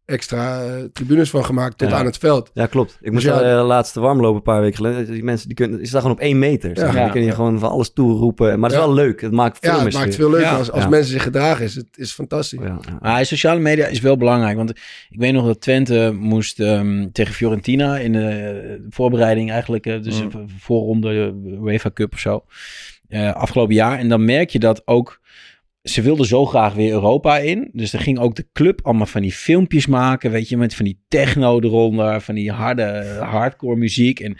extra 0.05 0.63
eh, 0.63 0.83
tribunes 0.93 1.29
van 1.29 1.45
gemaakt 1.45 1.77
tot 1.77 1.89
Ja. 1.89 1.95
aan 1.97 2.05
het 2.05 2.17
veld. 2.17 2.51
Ja, 2.53 2.65
klopt. 2.65 2.97
Ik 3.01 3.11
moest 3.11 3.25
Dus 3.25 3.33
ja- 3.35 3.41
ja, 3.47 3.57
uh, 3.59 3.65
laatste 3.67 3.99
warmlopen 3.99 4.35
een 4.35 4.41
paar 4.41 4.61
weken 4.61 4.75
geleden. 4.75 5.11
Die 5.11 5.23
mensen 5.23 5.47
die 5.47 5.55
kunnen, 5.57 5.77
die 5.77 5.87
staan 5.87 6.01
gewoon 6.01 6.15
op 6.15 6.21
één 6.21 6.39
meter. 6.39 6.71
zeg. 6.77 6.93
Ja. 6.93 7.01
Die 7.03 7.11
kunnen 7.11 7.29
je 7.29 7.35
gewoon 7.35 7.59
van 7.59 7.69
alles 7.69 7.93
toeroepen. 7.93 8.45
Maar 8.59 8.69
het 8.69 8.79
is 8.79 8.85
Ja. 8.85 8.93
wel 8.93 8.95
leuk. 8.95 9.21
Het 9.21 9.31
maakt 9.31 9.57
veel 9.61 9.71
Ja, 9.77 9.83
het 9.83 9.93
maakt 9.93 10.15
veel 10.15 10.29
leuker 10.29 10.47
Ja. 10.47 10.57
als, 10.57 10.71
als 10.71 10.83
Ja. 10.83 10.89
mensen 10.89 11.11
zich 11.11 11.23
gedragen. 11.23 11.65
Is 11.65 11.75
het 11.75 11.87
is 11.97 12.11
fantastisch. 12.13 12.59
Ja, 12.59 12.65
ja. 12.81 12.97
Maar 13.01 13.25
sociale 13.25 13.59
media 13.59 13.85
is 13.87 13.99
wel 13.99 14.17
belangrijk. 14.17 14.57
Want 14.57 14.69
ik 15.09 15.19
weet 15.19 15.33
nog 15.33 15.45
dat 15.45 15.61
Twente 15.61 16.11
moest 16.19 16.59
ehm, 16.59 17.07
tegen 17.11 17.33
Fiorentina 17.33 17.97
in 17.97 18.11
de 18.11 18.19
eh, 18.27 18.79
voorbereiding 18.89 19.51
eigenlijk. 19.51 19.85
eh, 19.85 20.01
dus 20.01 20.23
Mm. 20.23 20.31
voorronde 20.59 21.33
eh, 21.55 21.61
UEFA 21.63 21.91
Cup 21.93 22.13
of 22.13 22.19
zo. 22.19 22.43
eh, 23.07 23.33
afgelopen 23.33 23.73
jaar. 23.75 23.99
En 23.99 24.09
dan 24.09 24.25
merk 24.25 24.49
je 24.49 24.59
dat 24.59 24.81
ook... 24.85 25.19
Ze 25.83 26.01
wilden 26.01 26.25
zo 26.25 26.45
graag 26.45 26.73
weer 26.73 26.91
Europa 26.91 27.37
in. 27.37 27.69
Dus 27.73 27.93
er 27.93 27.99
ging 27.99 28.19
ook 28.19 28.35
de 28.35 28.47
club 28.53 28.79
allemaal 28.83 29.05
van 29.05 29.21
die 29.21 29.31
filmpjes 29.31 29.87
maken. 29.87 30.31
Weet 30.31 30.49
je, 30.49 30.57
met 30.57 30.75
van 30.75 30.85
die 30.85 31.03
techno 31.07 31.59
eronder. 31.59 32.21
Van 32.21 32.35
die 32.35 32.51
harde 32.51 33.17
hardcore 33.19 33.75
muziek. 33.75 34.19
En 34.19 34.37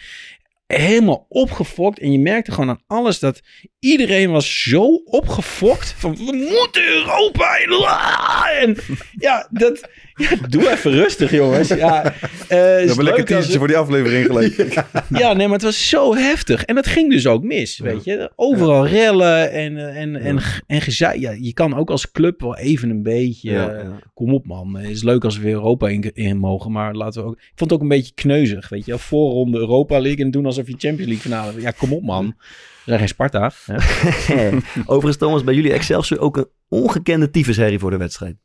helemaal 0.68 1.26
opgefokt. 1.30 2.00
En 2.00 2.12
je 2.12 2.20
merkte 2.20 2.52
gewoon 2.52 2.70
aan 2.70 2.84
alles 2.88 3.20
dat 3.20 3.42
iedereen 3.80 4.32
was 4.32 4.62
zo 4.64 4.86
opgefokt. 4.94 5.94
Van 5.98 6.16
we 6.16 6.24
moeten 6.62 6.88
Europa 6.88 7.58
in. 7.58 8.68
En 8.68 8.78
ja, 9.20 9.48
dat. 9.52 9.90
Ja, 10.16 10.30
doe 10.50 10.72
even 10.72 10.92
rustig, 10.92 11.32
jongens. 11.32 11.68
Ja, 11.68 12.04
eh, 12.06 12.14
We 12.48 12.56
hebben 12.56 13.04
lekker 13.04 13.14
als- 13.14 13.26
teasertje 13.26 13.58
voor 13.58 13.68
die 13.68 13.78
aflevering 13.78 14.26
gelijk. 14.26 14.56
ja, 15.22 15.34
nee, 15.34 15.46
maar 15.46 15.56
het 15.56 15.62
was 15.66 15.90
zo 15.90 16.16
heftig. 16.16 16.64
En 16.64 16.76
dat 16.76 16.88
ging 16.88 17.12
dus 17.12 17.28
ook 17.28 17.44
mis, 17.44 17.80
weet 17.80 18.04
je. 18.04 18.32
Overal 18.36 18.88
rellen 18.88 19.52
en, 19.52 19.78
eh, 19.78 20.02
en, 20.02 20.16
en, 20.16 20.40
en 20.68 20.82
gezeik. 20.82 21.20
Ja, 21.20 21.32
je 21.32 21.54
kan 21.54 21.76
ook 21.76 21.90
als 21.90 22.12
club 22.12 22.42
wel 22.42 22.58
even 22.58 22.90
een 22.90 23.04
beetje... 23.04 23.58
Eh. 23.58 23.90
Kom 24.14 24.34
op, 24.34 24.46
man. 24.46 24.76
Het 24.78 24.90
is 24.90 25.04
leuk 25.04 25.24
als 25.24 25.38
we 25.38 25.44
weer 25.44 25.54
Europa 25.54 25.88
in, 25.88 26.12
in 26.14 26.38
mogen. 26.38 26.72
Maar 26.72 26.94
laten 26.94 27.22
we 27.22 27.28
ook... 27.28 27.36
Ik 27.36 27.52
vond 27.56 27.70
het 27.70 27.74
ook 27.74 27.82
een 27.82 27.98
beetje 27.98 28.14
kneuzig, 28.14 28.70
weet 28.70 28.86
je. 28.86 28.98
Voorronde 28.98 29.58
Europa 29.58 30.00
League 30.02 30.26
en 30.26 30.32
doen 30.32 30.46
alsof 30.46 30.68
je 30.68 30.76
Champions 30.78 31.06
League 31.12 31.18
finale... 31.18 31.62
Ja, 31.62 31.72
kom 31.72 31.94
op, 31.94 32.04
man. 32.04 32.26
We 32.38 32.44
zijn 32.86 33.00
geen 33.00 33.08
Sparta. 33.08 33.52
Overigens, 34.86 35.18
Thomas, 35.18 35.44
bij 35.44 35.54
jullie 35.54 35.74
Excelsior 35.74 36.20
ook 36.20 36.38
een 36.38 36.48
ongekende 36.70 37.30
tyfusherrie 37.30 37.80
voor 37.80 37.92
de 37.92 37.98
wedstrijd. 37.98 38.36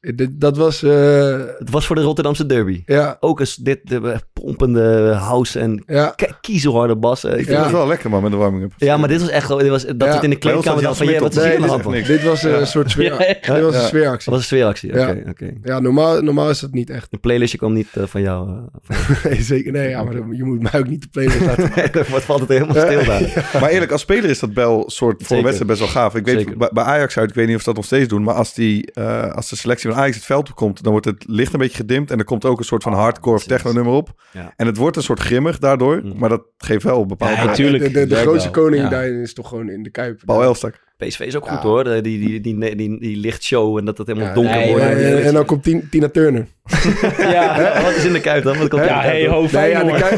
Eh, 0.00 0.16
dit- 0.16 0.40
dat 0.40 0.56
was... 0.56 0.82
eh, 0.82 1.38
Het 1.58 1.70
was 1.70 1.86
voor 1.86 1.96
de 1.96 2.02
Rotterdamse 2.02 2.46
derby. 2.46 2.82
ja, 2.86 3.16
Ook 3.20 3.40
eens 3.40 3.54
dit 3.56 3.78
de 3.82 4.20
pompende 4.32 5.12
house 5.14 5.58
en 5.58 5.82
ja, 5.86 6.14
kiezelharde 6.40 6.96
bassen. 6.96 7.30
Ik 7.30 7.36
vind 7.44 7.48
Ja. 7.56 7.62
het 7.62 7.72
wel 7.72 7.86
lekker, 7.86 8.10
man, 8.10 8.22
met 8.22 8.30
de 8.30 8.36
warming-up. 8.36 8.72
Ja, 8.76 8.96
maar 8.96 9.08
dit 9.08 9.20
was 9.20 9.28
echt 9.30 9.48
dit 9.58 9.68
was, 9.68 9.84
dat 9.84 9.94
Ja. 10.08 10.14
het 10.14 10.22
in 10.22 10.30
de 10.30 10.36
kleedkamer 10.36 10.72
had 10.72 10.82
dan 10.82 10.96
van, 10.96 11.06
je, 11.14 11.20
wat 11.20 11.36
is 11.36 11.42
hier 11.42 11.70
aan 11.70 11.82
de 11.82 11.88
Nee, 11.88 12.02
dit 12.02 12.22
was 12.22 12.42
een 12.42 12.66
soort 12.66 12.90
sfeer, 12.90 13.38
dit 13.42 13.62
was 13.62 13.74
een 13.74 13.80
sfeeractie. 13.80 14.30
Dat 14.30 14.34
was 14.34 14.36
een 14.36 14.42
sfeeractie, 14.42 14.90
oké, 14.90 15.00
Ja. 15.24 15.30
oké. 15.30 15.50
Ja, 15.62 15.80
normaal, 15.80 16.22
normaal 16.22 16.50
is 16.50 16.60
dat 16.60 16.72
niet 16.72 16.90
echt. 16.90 17.10
De 17.10 17.18
playlistje 17.18 17.58
kwam 17.58 17.72
niet 17.72 17.88
eh, 17.94 18.02
van 18.06 18.20
jou. 18.22 18.48
eh, 18.48 18.56
van 18.82 18.96
Nee, 19.30 19.42
zeker. 19.42 19.72
Nee, 19.72 19.88
ja, 19.88 20.04
maar 20.04 20.14
je 20.14 20.44
moet 20.44 20.62
mij 20.72 20.80
ook 20.80 20.88
niet 20.88 21.02
de 21.02 21.08
playlist 21.10 21.40
laten. 21.40 21.70
jou. 21.92 22.04
Wat 22.10 22.22
valt 22.22 22.40
het 22.40 22.48
helemaal 22.48 22.76
stil 22.86 23.04
daar? 23.04 23.48
Maar 23.60 23.70
eerlijk, 23.70 23.92
als 23.92 24.00
speler 24.00 24.30
is 24.30 24.38
dat 24.38 24.50
wel 24.54 24.84
soort 24.90 25.22
voor 25.22 25.36
wedstrijd 25.42 25.66
best 25.66 25.78
wel 25.80 25.88
gaaf. 25.88 26.14
Ik 26.14 26.24
weet 26.24 26.58
bij, 26.72 26.82
Ajax 26.84 27.18
uit, 27.18 27.28
ik 27.30 27.34
weet 27.34 27.46
niet 27.46 27.54
of 27.56 27.60
ze 27.62 27.68
dat 27.68 27.76
nog 27.76 27.84
steeds 27.84 28.08
doen, 28.08 28.22
maar 28.22 28.34
als, 28.34 28.54
die, 28.54 28.92
eh, 28.92 29.32
als 29.34 29.48
de 29.48 29.56
selectie 29.56 29.88
Ajax 29.94 30.16
het 30.16 30.24
veld 30.24 30.48
op 30.50 30.54
komt, 30.56 30.82
dan 30.82 30.92
wordt 30.92 31.06
het 31.06 31.24
licht 31.28 31.52
een 31.52 31.58
beetje 31.58 31.76
gedimd 31.76 32.10
en 32.10 32.18
er 32.18 32.24
komt 32.24 32.44
ook 32.44 32.58
een 32.58 32.64
soort 32.64 32.82
van 32.82 32.92
hardcore 32.92 33.36
of 33.36 33.44
precies. 33.44 33.62
techno 33.62 33.72
nummer 33.82 33.98
op. 33.98 34.22
Ja. 34.32 34.52
En 34.56 34.66
het 34.66 34.76
wordt 34.76 34.96
een 34.96 35.02
soort 35.02 35.20
grimmig 35.20 35.58
daardoor, 35.58 36.00
Mm. 36.02 36.18
maar 36.18 36.28
dat 36.28 36.42
geeft 36.58 36.82
wel 36.84 37.06
bepaalde... 37.06 37.34
Ja, 37.34 37.42
Ja, 37.44 37.52
tuurlijk. 37.52 37.92
De, 37.94 38.06
de, 38.06 38.14
grootste 38.16 38.50
wel. 38.50 38.62
koning 38.62 38.82
Ja. 38.82 38.88
daarin 38.88 39.20
is 39.20 39.34
toch 39.34 39.48
gewoon 39.48 39.68
in 39.68 39.82
de 39.82 39.90
Kuip. 39.90 40.20
Paul 40.24 40.42
Elstak. 40.42 40.88
PSV 41.06 41.20
is 41.20 41.36
ook 41.36 41.44
Ja. 41.44 41.50
goed 41.50 41.62
hoor. 41.62 41.84
De- 41.84 42.00
Die, 42.00 42.18
die, 42.18 42.40
die, 42.40 42.58
die, 42.58 42.76
die, 42.76 43.00
die 43.00 43.16
lichtshow 43.16 43.78
en 43.78 43.84
dat 43.84 43.98
het 43.98 44.06
helemaal 44.06 44.28
Ja, 44.28 44.34
donker 44.34 44.56
nee, 44.56 44.68
wordt. 44.70 44.84
en, 44.84 45.24
en 45.24 45.34
dan 45.34 45.44
komt 45.44 45.68
Tina, 45.90 46.08
Turner. 46.08 46.46
Ja, 47.18 47.82
Wat 47.82 47.94
is 47.96 48.04
in 48.04 48.12
de 48.12 48.20
kuip 48.20 48.44
dan? 48.44 48.58
Wat 48.58 48.68
komt 48.68 48.84
ja 48.84 49.00
hey 49.00 49.26
ho, 49.28 49.48
Feyenoord. 49.48 49.98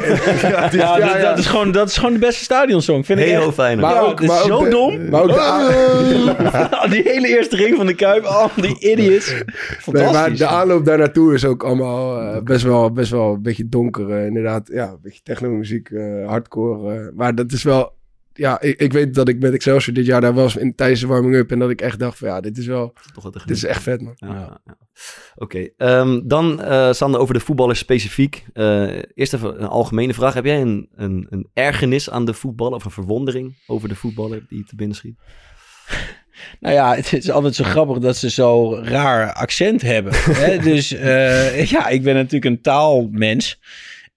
Ja, 0.42 0.60
dat, 0.60 0.72
ja. 0.72 1.18
dat 1.18 1.38
is 1.38 1.46
gewoon, 1.46 1.72
dat 1.72 1.88
is 1.88 1.96
gewoon 1.96 2.12
de 2.12 2.18
beste 2.18 2.44
stadionsong, 2.44 3.06
vind 3.06 3.18
ik 3.18 3.26
Hey 3.26 3.36
ho, 3.36 3.52
fijn. 3.52 3.78
Maar 3.78 4.02
ook, 4.02 4.20
is 4.20 4.42
zo 4.44 4.64
de- 4.64 4.70
dom. 4.70 5.08
Maar 5.08 5.22
ook 5.22 5.28
de, 5.28 6.88
die 6.90 7.02
hele 7.04 7.28
eerste 7.28 7.56
ring 7.56 7.76
van 7.76 7.86
de 7.86 7.94
Kuip, 7.94 8.24
al 8.24 8.50
die 8.56 8.76
idiots. 8.90 9.30
Nee, 9.32 9.42
Fantastisch. 9.78 10.12
maar 10.12 10.36
de 10.36 10.46
aanloop 10.46 10.84
daar 10.84 10.98
naartoe 10.98 11.34
is 11.34 11.44
ook 11.44 11.62
allemaal 11.64 12.20
eh, 12.20 12.42
best, 12.42 12.62
wel, 12.64 12.92
best 12.92 13.10
wel 13.10 13.32
een 13.32 13.42
beetje 13.42 13.68
donker. 13.68 14.10
eh, 14.10 14.26
inderdaad, 14.26 14.70
ja, 14.72 14.88
een 14.88 14.98
beetje 15.02 15.20
techno-muziek, 15.22 15.90
eh, 15.90 16.28
hardcore. 16.28 16.94
eh, 16.94 17.00
maar 17.14 17.34
dat 17.34 17.52
is 17.52 17.62
wel... 17.62 17.92
Ja, 18.34 18.60
ik, 18.60 18.80
ik 18.80 18.92
weet 18.92 19.14
dat 19.14 19.28
ik 19.28 19.40
met 19.40 19.52
Excelsior 19.52 19.94
dit 19.94 20.06
jaar 20.06 20.20
daar 20.20 20.34
was 20.34 20.56
in, 20.56 20.74
tijdens 20.74 21.00
de 21.00 21.06
warming-up. 21.06 21.50
En 21.50 21.58
dat 21.58 21.70
ik 21.70 21.80
echt 21.80 21.98
dacht 21.98 22.18
van 22.18 22.28
ja, 22.28 22.40
dit 22.40 22.58
is 22.58 22.66
wel... 22.66 22.92
Toch 23.14 23.30
te 23.32 23.42
Dit 23.46 23.56
is 23.56 23.64
echt 23.64 23.82
vet, 23.82 24.00
man. 24.02 24.12
Ja, 24.16 24.28
ja, 24.28 24.60
ja. 24.64 24.76
Oké, 25.34 25.68
ehm, 25.76 26.20
dan 26.24 26.62
eh 26.62 26.92
Sander 26.92 27.20
over 27.20 27.34
de 27.34 27.40
voetballers 27.40 27.78
specifiek. 27.78 28.44
Eh, 28.52 28.96
eerst 29.14 29.34
even 29.34 29.62
een 29.62 29.68
algemene 29.68 30.14
vraag. 30.14 30.34
Heb 30.34 30.44
jij 30.44 30.60
een, 30.60 30.88
een, 30.94 31.26
een 31.30 31.48
ergernis 31.54 32.10
aan 32.10 32.24
de 32.24 32.34
voetballer 32.34 32.74
of 32.74 32.84
een 32.84 32.90
verwondering 32.90 33.62
over 33.66 33.88
de 33.88 33.94
voetballer 33.94 34.44
die 34.48 34.64
te 34.64 34.76
binnen 34.76 34.96
schiet? 34.96 35.16
Nou 36.60 36.74
ja, 36.74 36.94
het 36.94 37.12
is 37.12 37.30
altijd 37.30 37.54
zo 37.54 37.64
grappig 37.64 37.98
dat 37.98 38.16
ze 38.16 38.30
zo 38.30 38.80
raar 38.82 39.32
accent 39.32 39.82
hebben. 39.82 40.12
hè? 40.14 40.58
Dus 40.70 40.92
eh, 40.92 41.64
ja, 41.64 41.88
ik 41.88 42.02
ben 42.02 42.14
natuurlijk 42.14 42.44
een 42.44 42.60
taalmens. 42.60 43.60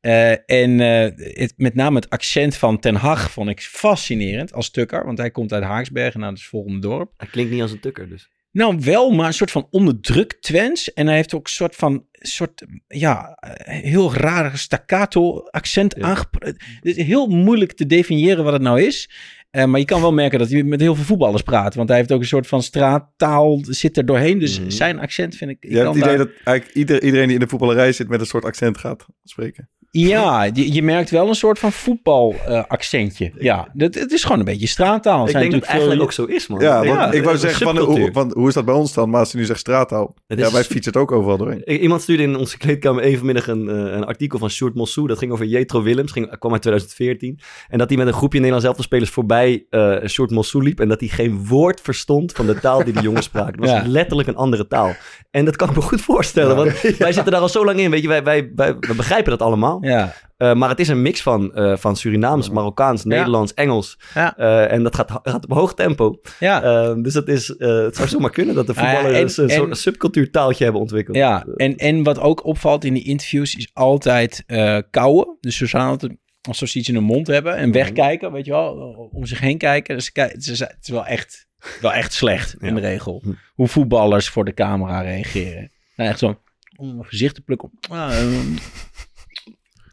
Eh, 0.05 0.31
en 0.45 0.79
eh, 0.79 1.11
het, 1.37 1.53
met 1.57 1.75
name 1.75 1.95
het 1.95 2.09
accent 2.09 2.55
van 2.55 2.79
Ten 2.79 2.95
Hag 2.95 3.31
vond 3.31 3.49
ik 3.49 3.61
fascinerend 3.61 4.53
als 4.53 4.69
tukker. 4.69 5.05
Want 5.05 5.17
hij 5.17 5.31
komt 5.31 5.53
uit 5.53 5.63
Haaksbergen, 5.63 6.19
nou 6.19 6.31
dat 6.31 6.37
is 6.39 6.45
het 6.45 6.53
volgende 6.55 6.79
dorp. 6.79 7.11
Hij 7.17 7.27
klinkt 7.27 7.51
niet 7.51 7.61
als 7.61 7.71
een 7.71 7.79
tukker 7.79 8.09
dus. 8.09 8.29
Nou, 8.51 8.77
wel, 8.79 9.11
maar 9.11 9.27
een 9.27 9.33
soort 9.33 9.51
van 9.51 9.67
onderdrukt 9.71 10.41
Twents. 10.41 10.93
En 10.93 11.07
hij 11.07 11.15
heeft 11.15 11.33
ook 11.33 11.43
een 11.43 11.49
soort 11.53 11.75
van, 11.75 12.05
soort, 12.11 12.65
ja, 12.87 13.37
eh, 13.39 13.81
heel 13.81 14.13
rare 14.13 14.57
staccato 14.57 15.37
accent 15.39 15.95
Ja. 15.97 16.03
aangepakt. 16.05 16.45
Het 16.45 16.97
is 16.97 16.97
heel 16.97 17.27
moeilijk 17.27 17.71
te 17.73 17.85
definiëren 17.85 18.43
wat 18.43 18.53
het 18.53 18.61
nou 18.61 18.81
is. 18.81 19.09
Eh, 19.51 19.65
maar 19.65 19.79
je 19.79 19.85
kan 19.85 20.01
wel 20.01 20.13
merken 20.13 20.39
dat 20.39 20.49
hij 20.49 20.63
met 20.63 20.79
heel 20.81 20.95
veel 20.95 21.03
voetballers 21.03 21.41
praat. 21.41 21.75
Want 21.75 21.89
hij 21.89 21.97
heeft 21.97 22.11
ook 22.11 22.19
een 22.19 22.25
soort 22.27 22.47
van 22.47 22.63
straattaal 22.63 23.59
zit 23.61 23.97
er 23.97 24.05
doorheen. 24.05 24.39
Dus 24.39 24.59
Mhm. 24.59 24.69
zijn 24.69 24.99
accent 24.99 25.35
vind 25.35 25.51
ik... 25.51 25.57
ik 25.59 25.69
Je 25.71 25.75
hebt 25.77 25.87
het 25.87 25.97
idee 25.97 26.07
daar- 26.17 26.25
dat 26.25 26.35
eigenlijk 26.43 26.77
ieder, 26.77 27.03
iedereen 27.03 27.25
die 27.25 27.33
in 27.35 27.41
de 27.41 27.47
voetballerij 27.47 27.91
zit 27.91 28.07
met 28.07 28.19
een 28.19 28.25
soort 28.25 28.45
accent 28.45 28.77
gaat 28.77 29.05
spreken. 29.23 29.69
Ja, 29.99 30.43
je, 30.43 30.73
je 30.73 30.83
merkt 30.83 31.09
wel 31.09 31.27
een 31.27 31.35
soort 31.35 31.59
van 31.59 31.71
voetbal-accentje. 31.71 33.31
ja, 33.39 33.67
dat, 33.73 33.95
het 33.95 34.11
is 34.11 34.23
gewoon 34.23 34.39
een 34.39 34.45
beetje 34.45 34.67
straattaal. 34.67 35.25
Ik 35.25 35.29
zijn 35.31 35.49
denk 35.49 35.53
dat 35.53 35.69
het 35.69 35.79
natuurlijk 35.79 35.99
eigenlijk 35.99 36.01
ook 36.01 36.11
zo 36.11 36.35
is, 36.35 36.47
man. 36.47 36.59
Ja, 36.59 36.81
Ik 36.81 37.23
want 37.23 37.25
wou 37.25 37.37
zeggen, 37.37 37.65
van, 37.65 37.77
hoe, 37.77 38.09
van, 38.11 38.31
hoe 38.35 38.47
is 38.47 38.53
dat 38.53 38.65
bij 38.65 38.73
ons 38.75 38.93
dan? 38.93 39.09
Maar 39.09 39.19
als 39.19 39.31
je 39.31 39.37
nu 39.37 39.45
zegt 39.45 39.59
straattaal. 39.59 40.13
Ja, 40.27 40.51
wij 40.51 40.63
fietsen 40.63 40.93
het 40.93 40.97
ook 41.01 41.11
overal 41.11 41.37
doorheen. 41.37 41.69
Iemand 41.69 42.01
stuurde 42.01 42.23
in 42.23 42.35
onze 42.35 42.57
kleedkamer 42.57 43.03
even 43.03 43.17
vanmiddag 43.17 43.47
een, 43.47 43.69
eh, 43.69 43.75
een 43.75 44.05
artikel 44.05 44.39
van 44.39 44.49
Sjoerd 44.49 44.75
Mossou. 44.75 45.07
Dat 45.07 45.17
ging 45.17 45.31
over 45.31 45.45
Jetro 45.45 45.81
Willems. 45.83 46.11
Ging, 46.11 46.39
kwam 46.39 46.51
uit 46.51 46.61
2014. 46.61 47.39
En 47.69 47.77
dat 47.77 47.89
hij 47.89 47.97
met 47.97 48.07
een 48.07 48.13
groepje 48.13 48.37
Nederlands 48.37 48.65
elftal 48.65 48.85
spelers 48.85 49.09
voorbij 49.09 49.65
eh 49.69 49.95
Sjoerd 50.07 50.31
Mossou 50.31 50.63
liep. 50.63 50.79
En 50.79 50.87
dat 50.87 50.99
hij 50.99 51.09
geen 51.09 51.45
woord 51.47 51.81
verstond 51.81 52.31
van 52.31 52.45
de 52.45 52.59
taal 52.59 52.83
die 52.83 52.93
de 52.93 53.01
jongens 53.09 53.25
spraken. 53.25 53.51
Het 53.61 53.69
was 53.71 53.81
Ja. 53.81 53.83
letterlijk 53.87 54.27
een 54.27 54.35
andere 54.35 54.67
taal. 54.67 54.93
En 55.31 55.45
dat 55.45 55.55
kan 55.55 55.69
ik 55.69 55.75
me 55.75 55.81
goed 55.81 56.01
voorstellen. 56.01 56.55
Want 56.55 56.81
wij 56.97 57.13
zitten 57.13 57.31
daar 57.31 57.41
al 57.41 57.49
zo 57.49 57.65
lang 57.65 57.79
in. 57.79 57.91
Weet 57.91 58.01
je, 58.01 58.07
wij, 58.07 58.23
wij, 58.23 58.51
wij, 58.55 58.75
we 58.79 58.93
begrijpen 58.95 59.31
dat 59.31 59.41
allemaal. 59.41 59.79
Ja, 59.85 60.13
Eh, 60.37 60.53
maar 60.53 60.69
het 60.69 60.79
is 60.79 60.87
een 60.87 61.01
mix 61.01 61.21
van, 61.21 61.53
eh, 61.55 61.77
van 61.77 61.95
Surinaams, 61.95 62.49
Marokkaans, 62.49 63.03
Nederlands, 63.05 63.53
Engels. 63.53 63.99
Ja. 64.13 64.37
Eh, 64.37 64.71
en 64.71 64.83
dat 64.83 64.95
gaat, 64.95 65.19
gaat 65.23 65.43
op 65.43 65.51
hoog 65.53 65.73
tempo. 65.73 66.19
ja. 66.39 66.93
Dus 66.93 67.13
dat 67.13 67.27
is, 67.27 67.47
het 67.47 67.95
zou 67.95 68.07
zomaar 68.07 68.29
kunnen 68.29 68.55
dat 68.55 68.67
de 68.67 68.73
ja, 68.75 68.79
voetballers 68.93 69.37
en- 69.37 69.43
een 69.43 69.49
soort 69.49 69.77
subcultuurtaaltje 69.77 70.63
hebben 70.63 70.81
ontwikkeld. 70.81 71.17
Ja, 71.17 71.45
en, 71.55 71.75
en 71.75 72.03
wat 72.03 72.19
ook 72.19 72.45
opvalt 72.45 72.83
in 72.83 72.93
die 72.93 73.03
interviews 73.03 73.55
is 73.55 73.69
altijd 73.73 74.43
kauwen. 74.91 75.37
Dus 75.39 75.57
ze 75.57 75.65
zijn 75.65 75.83
altijd 75.87 76.11
alsof 76.41 76.69
ze 76.69 76.79
iets 76.79 76.87
in 76.89 76.95
hun 76.95 77.03
mond 77.03 77.27
hebben 77.27 77.55
en 77.55 77.71
wegkijken, 77.71 78.31
weet 78.31 78.45
je 78.45 78.51
wel, 78.51 78.73
om 79.11 79.25
zich 79.25 79.39
heen 79.39 79.57
kijken. 79.57 79.95
Dus 79.95 80.09
het 80.13 80.77
is 80.81 80.89
wel 80.89 81.05
echt, 81.05 81.47
wel 81.81 81.93
echt 81.93 82.13
slecht 82.13 82.55
in 82.59 82.75
de 82.75 82.81
regel. 82.81 83.21
Hm. 83.23 83.31
Hoe 83.53 83.67
voetballers 83.67 84.29
voor 84.29 84.45
de 84.45 84.53
camera 84.53 85.01
reageren. 85.01 85.71
Nou, 85.95 86.09
echt 86.09 86.19
zo, 86.19 86.39
om 86.75 86.95
mijn 86.95 87.05
gezicht 87.07 87.35
te 87.35 87.41
plukken. 87.41 87.71
Ah. 87.89 88.13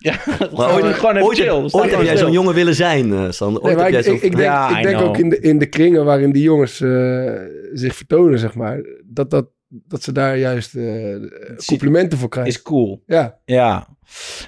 Ja, 0.02 0.20
Maar 0.56 0.74
ooit, 0.74 0.94
gewoon 0.94 1.16
even 1.16 1.26
ooit, 1.26 1.38
chill. 1.38 1.68
ooit 1.70 1.90
heb 1.90 2.02
jij 2.02 2.16
zo'n 2.16 2.32
jongen 2.32 2.54
willen 2.54 2.74
zijn, 2.74 3.12
eh 3.12 3.30
Sander. 3.30 3.62
Ooit 3.62 3.76
heb 3.76 3.86
ik, 3.86 3.92
jij 3.92 4.00
ik, 4.00 4.06
zo... 4.06 4.14
ik 4.14 4.20
denk, 4.20 4.36
Ja, 4.36 4.78
ik 4.78 4.82
denk 4.82 5.00
ook 5.00 5.18
in 5.18 5.28
de, 5.28 5.40
in 5.40 5.58
de 5.58 5.66
kringen 5.66 6.04
waarin 6.04 6.32
die 6.32 6.42
jongens 6.42 6.80
eh, 6.80 7.32
zich 7.72 7.94
vertonen, 7.96 8.38
zeg 8.38 8.54
maar, 8.54 8.80
dat, 9.04 9.30
dat, 9.30 9.46
dat 9.68 10.02
ze 10.02 10.12
daar 10.12 10.36
juist 10.38 10.74
eh, 10.74 11.16
complimenten 11.66 12.18
voor 12.18 12.28
krijgen. 12.28 12.52
Is 12.52 12.62
cool. 12.62 13.02
Ja, 13.06 13.38
Ja, 13.44 13.88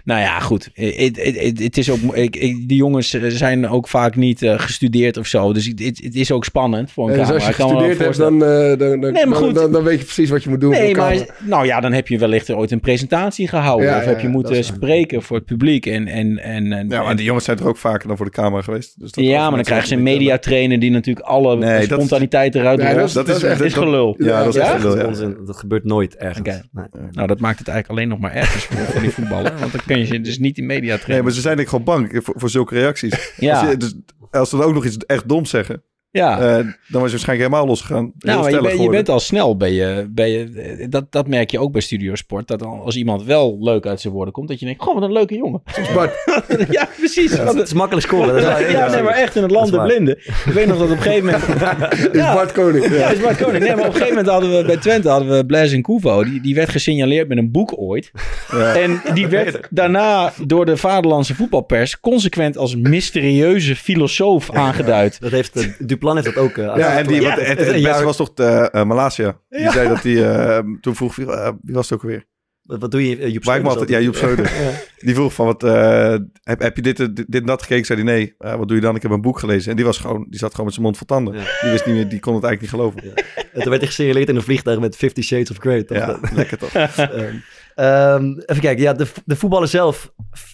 nou 0.05 0.21
ja, 0.21 0.41
goed. 0.41 0.69
Het, 0.75 1.59
het, 1.63 1.77
is 1.79 1.91
ook, 1.91 1.99
ik, 2.17 2.37
ik, 2.37 2.69
die 2.69 2.77
jongens 2.77 3.15
eh, 3.15 3.23
zijn 3.29 3.69
ook 3.69 3.89
vaak 3.89 4.17
niet 4.17 4.43
eh, 4.43 4.59
gestudeerd 4.59 5.17
of 5.17 5.27
zo. 5.27 5.53
Dus 5.53 5.67
het, 5.67 6.15
is 6.15 6.33
ook 6.33 6.45
spannend 6.45 6.91
voor 6.93 7.05
een 7.05 7.13
en 7.13 7.19
dus 7.19 7.27
camera. 7.29 7.47
als 7.47 7.57
je 7.57 7.63
gestudeerd 7.63 7.99
hebt, 7.99 8.17
dan, 8.17 8.45
eh, 8.45 8.49
dan, 8.79 8.79
dan, 8.79 8.99
Nee, 9.01 9.13
maar 9.13 9.27
dan, 9.27 9.37
goed. 9.37 9.55
dan, 9.55 9.73
dan 9.73 9.83
weet 9.83 9.99
je 9.99 10.05
precies 10.05 10.31
wat 10.31 10.43
je 10.43 10.49
moet 10.51 10.61
doen. 10.61 10.75
voor 10.75 10.83
Nee, 10.83 10.95
maar 10.97 11.17
nou 11.41 11.67
ja, 11.67 11.81
dan 11.81 11.93
heb 11.93 12.09
je 12.09 12.19
wellicht 12.19 12.51
ooit 12.51 12.71
een 12.71 12.81
presentatie 12.81 13.49
gehouden. 13.49 13.87
Ja, 13.89 13.97
of 13.97 14.03
ja, 14.03 14.09
heb 14.09 14.21
je 14.21 14.27
ja, 14.27 14.33
moeten 14.33 14.55
waar. 14.55 14.65
spreken 14.65 15.23
voor 15.23 15.37
het 15.37 15.47
publiek. 15.47 15.87
En, 15.87 16.07
en, 16.07 16.39
en, 16.43 16.73
en, 16.73 16.89
Ja, 16.89 17.03
maar 17.03 17.17
die 17.17 17.25
jongens 17.25 17.45
zijn 17.45 17.57
toch 17.57 17.67
ook 17.67 17.77
vaker 17.77 18.09
dan 18.09 18.17
voor 18.17 18.27
de 18.27 18.33
camera 18.33 18.63
geweest. 18.63 19.01
Dus 19.01 19.11
dat 19.13 19.25
ja, 19.25 19.43
maar 19.47 19.55
dan 19.55 19.63
krijgen 19.63 19.89
ze 19.89 19.95
een 19.95 20.03
mediatrainer 20.03 20.79
die 20.79 20.91
natuurlijk 20.91 21.27
alle 21.27 21.57
Nee, 21.57 21.71
dat 21.87 21.99
is- 21.99 22.05
spontaniteit 22.05 22.55
eruit 22.55 22.79
Nee, 22.79 22.95
rolt. 22.95 22.99
dat 22.99 23.29
is- 23.29 23.33
Dat 23.35 23.37
is 23.37 23.43
echt- 23.43 23.61
is 23.61 23.73
gelul. 23.73 24.15
Ja, 24.19 24.45
dat 24.45 24.55
is 24.55 24.61
Ja? 24.61 24.75
echt 24.75 25.05
onzin. 25.07 25.37
dat 25.47 25.57
gebeurt 25.57 25.85
nooit 25.85 26.17
ergens. 26.17 26.49
Nee. 26.73 26.85
Nou, 27.13 27.27
dat 27.27 27.41
maakt 27.41 27.59
het 27.59 27.69
eigenlijk 27.69 27.99
alleen 27.99 28.09
nog 28.09 28.19
maar 28.19 28.33
ergens 28.35 28.65
voor, 28.65 28.77
voor 28.87 29.01
die 29.01 29.11
voetballer. 29.11 29.53
Want 29.61 29.73
dan 29.73 29.81
kun 29.87 29.99
je 29.99 30.05
ze 30.07 30.21
dus 30.21 30.39
niet 30.39 30.59
in 30.59 30.67
media 30.67 30.89
Nee, 30.95 30.99
trainen. 30.99 31.25
maar 31.25 31.33
ze 31.35 31.41
zijn 31.41 31.57
denk 31.57 31.69
ik 31.69 31.77
gewoon 31.77 31.85
bang 31.85 32.21
voor, 32.25 32.35
voor 32.37 32.51
zulke 32.51 32.75
reacties. 32.75 33.33
Ja. 33.37 33.61
Als, 33.61 33.71
je, 33.71 33.77
dus, 33.77 33.95
als 34.31 34.51
ze 34.51 34.57
dan 34.57 34.67
ook 34.67 34.75
nog 34.75 34.85
iets 34.85 34.97
echt 34.97 35.29
doms 35.29 35.51
zeggen, 35.51 35.83
ja. 36.15 36.39
eh, 36.39 36.55
dan 36.55 37.01
was 37.01 37.11
je 37.11 37.17
waarschijnlijk 37.17 37.49
helemaal 37.49 37.67
losgegaan. 37.67 38.13
Nou, 38.19 38.41
maar 38.41 38.51
je, 38.51 38.77
ben- 38.77 38.91
bent 38.91 39.09
al 39.09 39.21
snel, 39.21 39.57
ben 39.57 39.73
je, 39.73 40.07
ben 40.11 40.31
je, 40.31 40.87
dat, 40.89 41.13
dat 41.13 41.29
merk 41.29 41.51
je 41.51 41.59
ook 41.59 41.73
bij 41.73 41.81
Studiosport. 41.81 42.49
Dat 42.49 42.63
al- 42.65 42.83
als 42.85 42.97
iemand 42.97 43.25
wel 43.25 43.57
leuk 43.61 43.87
uit 43.87 44.01
zijn 44.01 44.13
woorden 44.13 44.33
komt, 44.35 44.49
dat 44.49 44.59
je 44.61 44.67
denkt, 44.67 44.83
goh, 44.83 44.95
wat 44.95 45.03
een 45.03 45.13
leuke 45.13 45.35
jongen. 45.35 45.63
Bart, 45.95 46.15
ja, 46.71 46.89
precies. 46.97 47.37
Het 47.39 47.55
is 47.67 47.73
makkelijk 47.73 48.07
scoren. 48.07 48.29
Dat 48.29 48.37
is 48.37 48.45
waar. 48.45 48.71
ja, 48.71 48.91
nee, 48.91 49.03
maar 49.03 49.15
echt 49.15 49.37
in 49.37 49.43
het 49.43 49.51
land 49.51 49.71
der 49.71 49.83
blinden. 49.87 50.17
Ik 50.19 50.53
weet 50.53 50.67
nog 50.67 50.79
dat 50.79 50.91
op 50.91 50.97
een 50.97 51.03
gegeven 51.03 51.25
moment... 51.25 51.49
is 52.15 52.33
Bart 52.33 52.53
Koning. 52.53 52.85
Ja, 52.97 53.09
is 53.09 53.21
Bart 53.21 53.37
Koning. 53.37 53.65
Nee, 53.65 53.75
maar 53.77 53.79
op 53.79 53.85
een 53.87 53.93
gegeven 53.93 54.09
moment 54.09 54.29
hadden 54.29 54.57
we 54.57 54.65
bij 54.65 54.77
Twente 54.77 55.09
hadden 55.09 55.37
we 55.37 55.47
Blaise 55.47 55.81
Kuvo. 55.81 56.25
Die, 56.25 56.41
die 56.41 56.55
werd 56.55 56.69
gesignaleerd 56.69 57.29
met 57.29 57.39
een 57.39 57.51
boek 57.51 57.79
ooit. 57.79 58.11
En 58.75 59.03
die 59.15 59.27
werd 59.27 59.59
daarna 59.71 60.33
door 60.47 60.67
de 60.67 60.77
vaderlandse 60.77 61.35
voetbalpers 61.35 62.01
consequent 62.01 62.57
als 62.57 62.77
mysterieuze 62.77 63.77
filosoof 63.77 64.51
aangeduid. 64.53 65.21
Dat 65.21 65.31
heeft, 65.31 65.57
eh, 65.57 65.67
Heeft 66.13 66.25
dat 66.25 66.37
ook. 66.37 66.57
eh, 66.57 66.65
Ja, 66.77 66.99
en 66.99 67.07
die, 67.07 67.21
Ja, 67.21 67.29
wat, 67.29 67.39
het, 67.39 67.49
het 67.49 67.59
het 67.59 67.59
is 67.59 67.67
een 67.67 67.73
beste 67.73 67.89
jaar- 67.89 68.05
was 68.05 68.17
toch 68.17 68.33
de, 68.35 68.45
eh, 68.73 68.85
Malasia. 68.85 69.39
Die 69.49 69.71
zei 69.71 69.89
dat 69.89 70.03
hij 70.03 70.35
eh, 70.57 70.59
toen 70.81 70.95
vroeg, 70.97 71.17
wie, 71.17 71.33
eh, 71.33 71.51
wie 71.63 71.75
was 71.75 71.89
het 71.89 71.99
ook 71.99 72.05
alweer? 72.05 72.25
Wat, 72.63 72.81
wat 72.81 72.91
doe 72.91 73.09
je, 73.09 73.17
eh, 73.19 73.33
Joep 73.33 73.49
altijd, 73.49 73.89
ja, 73.89 74.01
Joep 74.01 74.15
Schreuder. 74.17 74.51
Die 74.99 75.15
vroeg 75.15 75.33
van, 75.35 75.47
wat, 75.47 75.63
eh, 75.63 76.15
heb, 76.43 76.61
heb 76.61 76.77
je 76.77 76.83
dit, 76.83 76.97
dit, 76.97 77.17
dit 77.17 77.41
en 77.41 77.47
dat 77.47 77.63
gekeken? 77.63 77.85
Zei 77.87 78.03
hij, 78.03 78.13
nee. 78.13 78.35
Eh, 78.39 78.55
wat 78.55 78.69
doe 78.69 78.77
je 78.77 78.83
dan? 78.83 78.95
Ik 78.97 79.03
heb 79.03 79.11
een 79.11 79.21
boek 79.21 79.39
gelezen. 79.39 79.71
En 79.71 79.77
die, 79.77 79.85
was 79.85 79.99
gewoon, 79.99 80.27
die 80.31 80.39
zat 80.39 80.51
gewoon 80.51 80.65
met 80.65 80.75
zijn 80.75 80.87
mond 80.87 80.97
vol 80.99 81.07
tanden. 81.07 81.35
Ja. 81.35 81.43
Die, 81.61 81.71
wist 81.71 81.87
niet 81.87 81.95
meer, 81.95 82.09
die 82.09 82.21
kon 82.21 82.35
het 82.35 82.45
eigenlijk 82.45 82.61
niet 82.61 82.71
geloven. 82.71 83.03
En 83.53 83.61
toen 83.61 83.69
werd 83.71 83.81
hij 83.81 83.87
gesignaleerd 83.87 84.29
in 84.29 84.37
een 84.37 84.43
vliegtuig 84.43 84.79
met 84.79 84.97
Fifty 84.97 85.23
Shades 85.23 85.51
of 85.51 85.57
Grey. 85.57 85.83
toch? 85.83 85.97
Ja, 85.97 86.19
lekker 86.35 86.59
toch? 86.59 86.73
Ehm, 86.75 87.35
ehm, 87.75 88.39
even 88.39 88.61
kijken, 88.63 88.83
ja, 88.83 88.93
de, 88.93 89.07
de 89.25 89.67
zelf. 89.67 90.13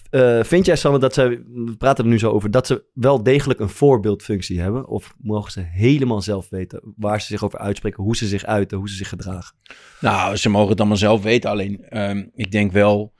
eh, 0.09 0.43
vind 0.43 0.65
jij, 0.65 0.75
Sander, 0.75 0.99
dat 0.99 1.13
ze, 1.13 1.27
we 1.65 1.75
praten 1.77 2.03
er 2.03 2.09
nu 2.09 2.19
zo 2.19 2.31
over, 2.31 2.51
dat 2.51 2.67
ze 2.67 2.83
wel 2.93 3.23
degelijk 3.23 3.59
een 3.59 3.69
voorbeeldfunctie 3.69 4.59
hebben? 4.59 4.87
Of 4.87 5.13
mogen 5.17 5.51
ze 5.51 5.59
helemaal 5.61 6.21
zelf 6.21 6.49
weten 6.49 6.93
waar 6.97 7.21
ze 7.21 7.27
zich 7.27 7.43
over 7.43 7.59
uitspreken, 7.59 8.03
hoe 8.03 8.15
ze 8.15 8.27
zich 8.27 8.43
uiten, 8.45 8.77
hoe 8.77 8.89
ze 8.89 8.95
zich 8.95 9.09
gedragen? 9.09 9.55
Nou, 9.99 10.35
ze 10.35 10.49
mogen 10.49 10.69
het 10.69 10.79
allemaal 10.79 10.97
zelf 10.97 11.21
weten. 11.23 11.49
Alleen, 11.49 11.83
ehm, 11.89 12.25
ik 12.35 12.51
denk 12.51 12.71
wel, 12.71 13.13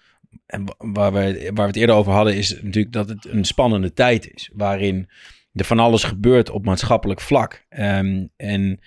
en 0.46 0.66
wa- 0.66 0.76
waar 0.78 1.14
we, 1.14 1.20
waar 1.44 1.54
we 1.54 1.62
het 1.62 1.76
eerder 1.76 1.96
over 1.96 2.12
hadden, 2.12 2.36
is 2.36 2.62
natuurlijk 2.62 2.94
dat 2.94 3.10
het 3.10 3.26
een 3.26 3.46
spannende 3.46 3.94
tijd 3.94 4.34
is. 4.34 4.52
Waarin 4.54 5.10
er 5.54 5.66
van 5.66 5.80
alles 5.80 6.04
gebeurt 6.04 6.50
op 6.50 6.66
maatschappelijk 6.66 7.22
vlak. 7.22 7.66
Ehm, 7.70 8.26
en 8.38 8.80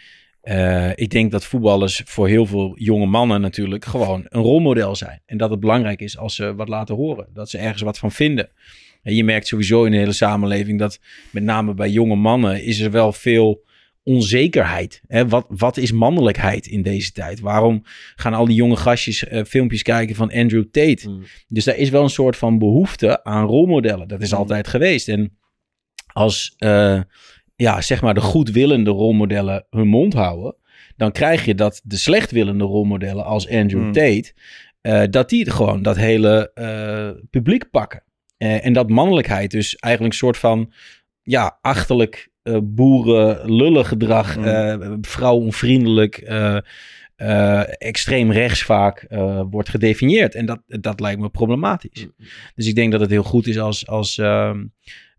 eh, 0.44 0.90
ik 0.94 1.10
denk 1.10 1.30
dat 1.30 1.44
voetballers 1.44 2.02
voor 2.04 2.28
heel 2.28 2.46
veel 2.46 2.72
jonge 2.78 3.06
mannen 3.06 3.40
natuurlijk 3.40 3.84
gewoon 3.84 4.26
een 4.28 4.42
rolmodel 4.42 4.96
zijn. 4.96 5.22
En 5.26 5.36
dat 5.36 5.50
het 5.50 5.60
belangrijk 5.60 6.00
is 6.00 6.18
als 6.18 6.34
ze 6.34 6.54
wat 6.54 6.68
laten 6.68 6.94
horen. 6.94 7.26
Dat 7.32 7.50
ze 7.50 7.58
ergens 7.58 7.82
wat 7.82 7.98
van 7.98 8.12
vinden. 8.12 8.48
En 9.02 9.14
je 9.14 9.24
merkt 9.24 9.46
sowieso 9.46 9.84
in 9.84 9.90
de 9.90 9.96
hele 9.96 10.12
samenleving 10.12 10.78
dat 10.78 11.00
met 11.30 11.42
name 11.42 11.74
bij 11.74 11.90
jonge 11.90 12.14
mannen 12.16 12.62
is 12.64 12.80
er 12.80 12.90
wel 12.90 13.12
veel 13.12 13.64
onzekerheid. 14.02 15.02
Hè? 15.06 15.28
Wat, 15.28 15.46
wat 15.48 15.76
is 15.76 15.92
mannelijkheid 15.92 16.66
in 16.66 16.82
deze 16.82 17.12
tijd? 17.12 17.40
Waarom 17.40 17.82
gaan 18.16 18.34
al 18.34 18.46
die 18.46 18.54
jonge 18.54 18.76
gastjes 18.76 19.24
eh, 19.24 19.44
filmpjes 19.44 19.82
kijken 19.82 20.14
van 20.14 20.32
Andrew 20.32 20.64
Tate? 20.70 21.08
Mm. 21.08 21.22
Dus 21.48 21.64
daar 21.64 21.76
is 21.76 21.90
wel 21.90 22.02
een 22.02 22.10
soort 22.10 22.36
van 22.36 22.58
behoefte 22.58 23.24
aan 23.24 23.46
rolmodellen. 23.46 24.08
Dat 24.08 24.20
is 24.20 24.30
Mm. 24.30 24.38
altijd 24.38 24.68
geweest. 24.68 25.08
En 25.08 25.38
als, 26.12 26.54
eh, 26.58 27.00
ja, 27.56 27.80
zeg 27.80 28.02
maar, 28.02 28.14
de 28.14 28.20
goedwillende 28.20 28.90
rolmodellen 28.90 29.66
hun 29.70 29.88
mond 29.88 30.12
houden, 30.12 30.56
dan 30.96 31.12
krijg 31.12 31.44
je 31.44 31.54
dat 31.54 31.80
de 31.84 31.96
slechtwillende 31.96 32.64
rolmodellen 32.64 33.24
als 33.24 33.48
Andrew 33.48 33.80
Mm. 33.82 33.92
Tate, 33.92 34.32
eh, 34.80 35.02
dat 35.10 35.28
die 35.28 35.50
gewoon 35.50 35.82
dat 35.82 35.96
hele 35.96 36.50
eh, 36.54 37.10
publiek 37.30 37.70
pakken. 37.70 38.02
Eh, 38.36 38.66
en 38.66 38.72
dat 38.72 38.88
mannelijkheid 38.88 39.50
dus 39.50 39.76
eigenlijk 39.76 40.12
een 40.12 40.18
soort 40.18 40.36
van, 40.36 40.72
ja, 41.22 41.58
achterlijk 41.60 42.32
boeren 42.62 43.52
lullen 43.52 43.86
gedrag, 43.86 44.36
Mm. 44.36 44.98
vrouwonvriendelijk, 45.04 46.16
extreem 47.78 48.32
rechts 48.32 48.62
vaak 48.62 49.06
wordt 49.50 49.68
gedefinieerd. 49.68 50.34
En 50.34 50.46
dat, 50.46 50.60
dat 50.66 51.00
lijkt 51.00 51.20
me 51.20 51.28
problematisch. 51.28 52.06
Dus 52.54 52.66
ik 52.66 52.74
denk 52.74 52.92
dat 52.92 53.00
het 53.00 53.10
heel 53.10 53.22
goed 53.22 53.46
is 53.46 53.58
als, 53.58 53.86
als 53.86 54.20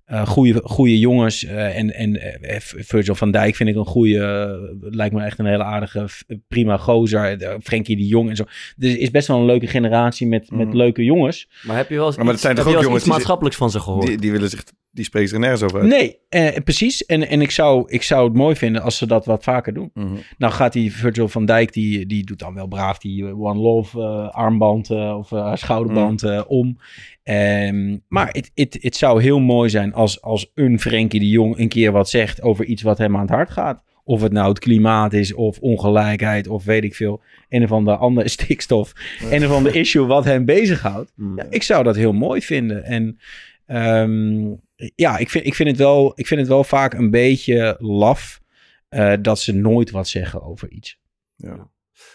ehm, 0.06 0.22
eh, 0.22 0.28
goede, 0.28 0.62
goede 0.64 1.00
jongens. 1.00 1.44
eh, 1.44 1.78
en 1.78 1.94
en 1.94 2.22
eh, 2.42 2.56
Virgil 2.60 3.16
van 3.16 3.32
Dijk 3.32 3.56
vind 3.56 3.70
ik 3.70 3.76
een 3.76 3.86
goede. 3.86 4.78
lijkt 4.82 5.16
me 5.16 5.24
echt 5.24 5.40
een 5.40 5.46
hele 5.46 5.64
aardige, 5.64 6.08
prima 6.48 6.78
gozer. 6.78 7.58
Frenkie 7.64 7.96
de 7.98 8.08
Jong 8.08 8.30
en 8.30 8.36
zo. 8.36 8.44
Dus 8.78 8.94
er 8.94 9.00
is 9.00 9.12
best 9.12 9.28
wel 9.28 9.38
een 9.38 9.46
leuke 9.46 9.68
generatie 9.68 10.28
met, 10.28 10.52
met 10.52 10.68
Mhm. 10.68 10.76
leuke 10.78 11.04
jongens. 11.04 11.50
Maar 11.64 11.76
heb 11.78 11.90
je 11.90 11.96
wel 11.96 12.06
eens, 12.06 12.18
Maar 12.18 12.34
iets, 12.34 12.42
zijn 12.42 12.56
toch 12.56 12.68
ook 12.68 12.82
jongens 12.82 12.96
iets 13.04 13.06
maatschappelijks 13.12 13.58
van 13.58 13.72
ze 13.72 13.80
gehoord? 13.80 14.08
Die, 14.08 14.18
die 14.18 14.32
willen 14.32 14.50
zich, 14.50 14.64
die 14.92 15.06
spreken 15.06 15.30
zich 15.30 15.40
nergens 15.40 15.62
over 15.64 15.80
uit. 15.80 15.90
Nee, 15.90 16.18
eh, 16.30 16.62
precies. 16.64 17.06
En, 17.06 17.28
en 17.28 17.42
ik, 17.42 17.52
zou, 17.52 17.84
ik 17.92 18.02
zou 18.04 18.28
het 18.28 18.38
mooi 18.38 18.56
vinden 18.56 18.82
als 18.82 18.98
ze 18.98 19.08
dat 19.08 19.26
wat 19.26 19.44
vaker 19.44 19.74
doen. 19.74 19.90
Mhm. 19.94 20.08
Nou 20.38 20.54
gaat 20.54 20.74
die 20.74 20.94
Virgil 20.96 21.28
van 21.28 21.46
Dijk, 21.46 21.74
die, 21.74 22.06
die 22.06 22.24
doet 22.26 22.40
dan 22.40 22.54
wel 22.54 22.68
braaf 22.68 22.98
die 22.98 23.26
One 23.26 23.60
Love 23.60 24.02
eh, 24.02 24.30
armband 24.30 24.90
eh, 24.90 25.18
of 25.18 25.32
eh, 25.32 25.56
schouderband 25.56 26.24
eh, 26.24 26.42
om. 26.48 26.78
Ehm, 27.26 27.98
maar 28.08 28.28
het, 28.32 28.52
het, 28.54 28.78
het 28.82 28.96
zou 28.96 29.22
heel 29.22 29.40
mooi 29.40 29.70
zijn 29.70 29.94
als, 29.94 30.22
als 30.22 30.52
een 30.54 30.80
Frenkie 30.80 31.20
de 31.20 31.30
Jong 31.30 31.58
een 31.58 31.68
keer 31.68 31.92
wat 31.92 32.10
zegt 32.10 32.42
over 32.42 32.66
iets 32.66 32.82
wat 32.82 32.98
hem 32.98 33.16
aan 33.16 33.22
het 33.22 33.30
hart 33.30 33.50
gaat. 33.50 33.84
Of 34.04 34.22
het 34.22 34.32
nou 34.32 34.50
het 34.50 34.60
klimaat 34.60 35.14
is, 35.14 35.34
of 35.34 35.60
ongelijkheid, 35.60 36.48
of 36.48 36.64
weet 36.64 36.84
ik 36.84 36.96
veel. 36.96 37.22
Een 37.50 37.64
of 37.64 37.72
ander 37.72 37.96
andere 37.96 38.30
stikstof. 38.38 38.94
Een 39.32 39.46
of 39.46 39.52
ander 39.52 39.76
issue 39.76 40.06
wat 40.06 40.26
hem 40.26 40.46
bezighoudt. 40.46 41.12
Mm. 41.16 41.38
Ja, 41.38 41.46
ik 41.50 41.64
zou 41.64 41.84
dat 41.84 41.96
heel 41.96 42.14
mooi 42.14 42.42
vinden. 42.42 42.84
En 42.84 43.20
ehm, 43.66 44.54
ja, 44.96 45.18
ik 45.18 45.30
vind, 45.30 45.46
ik, 45.46 45.56
vind 45.56 45.70
het 45.70 45.78
wel, 45.78 46.12
ik 46.16 46.28
vind 46.28 46.40
het 46.40 46.50
wel 46.50 46.64
vaak 46.64 46.94
een 46.94 47.10
beetje 47.10 47.76
laf 47.80 48.42
eh, 48.90 49.14
dat 49.22 49.40
ze 49.40 49.54
nooit 49.54 49.92
wat 49.92 50.08
zeggen 50.08 50.44
over 50.44 50.72
iets. 50.72 51.00
Ja. 51.36 51.70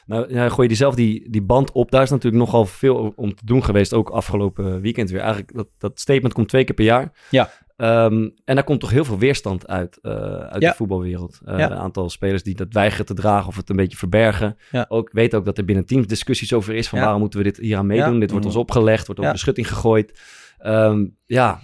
Nou, 0.06 0.34
ja, 0.34 0.48
gooi 0.48 0.62
je 0.62 0.68
die 0.68 0.76
zelf 0.76 0.94
die, 0.94 1.30
die 1.30 1.42
band 1.42 1.72
op. 1.72 1.90
Daar 1.90 2.02
is 2.02 2.10
natuurlijk 2.10 2.42
nogal 2.42 2.66
veel 2.66 3.12
om 3.16 3.34
te 3.34 3.44
doen 3.46 3.64
geweest. 3.64 3.92
Ook 3.94 4.10
afgelopen 4.10 4.80
weekend 4.80 5.10
weer. 5.10 5.20
Eigenlijk, 5.20 5.54
dat, 5.54 5.68
dat 5.78 6.00
statement 6.00 6.32
komt 6.34 6.48
twee 6.48 6.64
keer 6.64 6.74
per 6.74 6.84
jaar. 6.84 7.12
Ja. 7.30 7.50
Ehm, 7.76 8.28
en 8.44 8.54
daar 8.54 8.64
komt 8.64 8.80
toch 8.80 8.90
heel 8.90 9.04
veel 9.04 9.18
weerstand 9.18 9.68
uit, 9.68 9.98
eh, 10.02 10.12
uit 10.38 10.62
Ja. 10.62 10.70
de 10.70 10.76
voetbalwereld. 10.76 11.40
Eh, 11.44 11.58
Ja. 11.58 11.70
Een 11.70 11.76
aantal 11.76 12.10
spelers 12.10 12.42
die 12.42 12.54
dat 12.54 12.72
weigeren 12.72 13.06
te 13.06 13.14
dragen 13.14 13.48
of 13.48 13.56
het 13.56 13.70
een 13.70 13.76
beetje 13.76 13.96
verbergen. 13.96 14.56
Ja. 14.70 14.86
Ook 14.88 15.08
weet 15.12 15.34
ook 15.34 15.44
dat 15.44 15.58
er 15.58 15.64
binnen 15.64 15.86
teams 15.86 16.06
discussies 16.06 16.52
over 16.52 16.74
is 16.74 16.88
van 16.88 16.98
waarom 17.00 17.20
moeten 17.20 17.38
we 17.38 17.44
dit 17.44 17.56
hier 17.56 17.76
aan 17.76 17.86
meedoen. 17.86 18.20
Dit 18.20 18.30
wordt 18.30 18.46
ons 18.46 18.56
opgelegd, 18.56 19.06
wordt 19.06 19.20
op 19.20 19.30
de 19.32 19.38
schutting 19.38 19.68
gegooid. 19.68 20.20
Ehm, 20.58 21.06
ja, 21.26 21.60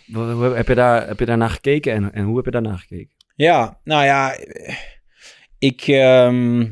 heb 0.55 0.69
je, 0.69 0.75
daar, 0.75 1.07
heb 1.07 1.19
je 1.19 1.25
daar 1.27 1.37
naar 1.37 1.51
gekeken 1.51 1.93
en, 1.93 2.13
en 2.13 2.25
hoe 2.25 2.37
heb 2.37 2.45
je 2.45 2.51
daar 2.51 2.63
naar 2.63 2.79
gekeken? 2.79 3.15
Ja, 3.35 3.81
nou 3.85 4.05
ja, 4.05 4.37
ik, 5.59 5.81
ehm, 5.81 6.67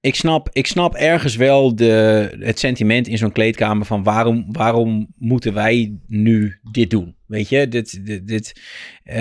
ik, 0.00 0.14
snap, 0.14 0.48
ik 0.52 0.66
snap 0.66 0.94
ergens 0.94 1.36
wel 1.36 1.76
de, 1.76 2.36
het 2.40 2.58
sentiment 2.58 3.08
in 3.08 3.18
zo'n 3.18 3.32
kleedkamer 3.32 3.86
van 3.86 4.02
waarom, 4.02 4.46
waarom 4.48 5.08
moeten 5.18 5.54
wij 5.54 5.98
nu 6.06 6.58
dit 6.70 6.90
doen? 6.90 7.16
Weet 7.26 7.48
je, 7.48 7.68
dit, 7.68 8.06
dit, 8.06 8.26
dit, 8.26 8.60
eh, 9.04 9.16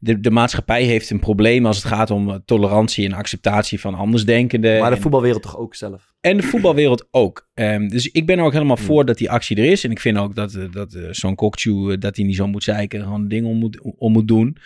de, 0.00 0.20
de 0.20 0.30
maatschappij 0.30 0.82
heeft 0.82 1.10
een 1.10 1.18
probleem 1.18 1.66
als 1.66 1.76
het 1.76 1.86
gaat 1.86 2.10
om 2.10 2.42
tolerantie 2.44 3.04
en 3.06 3.12
acceptatie 3.12 3.80
van 3.80 3.94
andersdenkenden. 3.94 4.80
Maar 4.80 4.90
de 4.90 4.96
En- 4.96 5.02
voetbalwereld 5.02 5.42
toch 5.42 5.58
ook 5.58 5.74
zelf? 5.74 6.12
en 6.20 6.36
de 6.36 6.42
voetbalwereld 6.42 7.08
ook. 7.10 7.48
Ehm, 7.54 7.88
dus 7.88 8.06
ik 8.10 8.26
ben 8.26 8.38
er 8.38 8.44
ook 8.44 8.52
helemaal 8.52 8.76
voor 8.76 9.04
dat 9.04 9.18
die 9.18 9.30
actie 9.30 9.56
er 9.56 9.64
is. 9.64 9.84
En 9.84 9.90
ik 9.90 10.00
vind 10.00 10.18
ook 10.18 10.34
dat, 10.34 10.54
eh, 10.54 10.64
dat 10.70 10.94
eh, 10.94 11.02
zo'n 11.10 11.34
Kokchu, 11.34 11.98
dat 11.98 12.16
hij 12.16 12.24
niet 12.24 12.36
zo 12.36 12.46
moet 12.46 12.62
zeiken, 12.64 13.02
gewoon 13.02 13.28
dingen 13.28 13.50
om 13.50 13.56
moet, 13.56 13.80
om 13.98 14.12
moet 14.12 14.28
doen. 14.28 14.56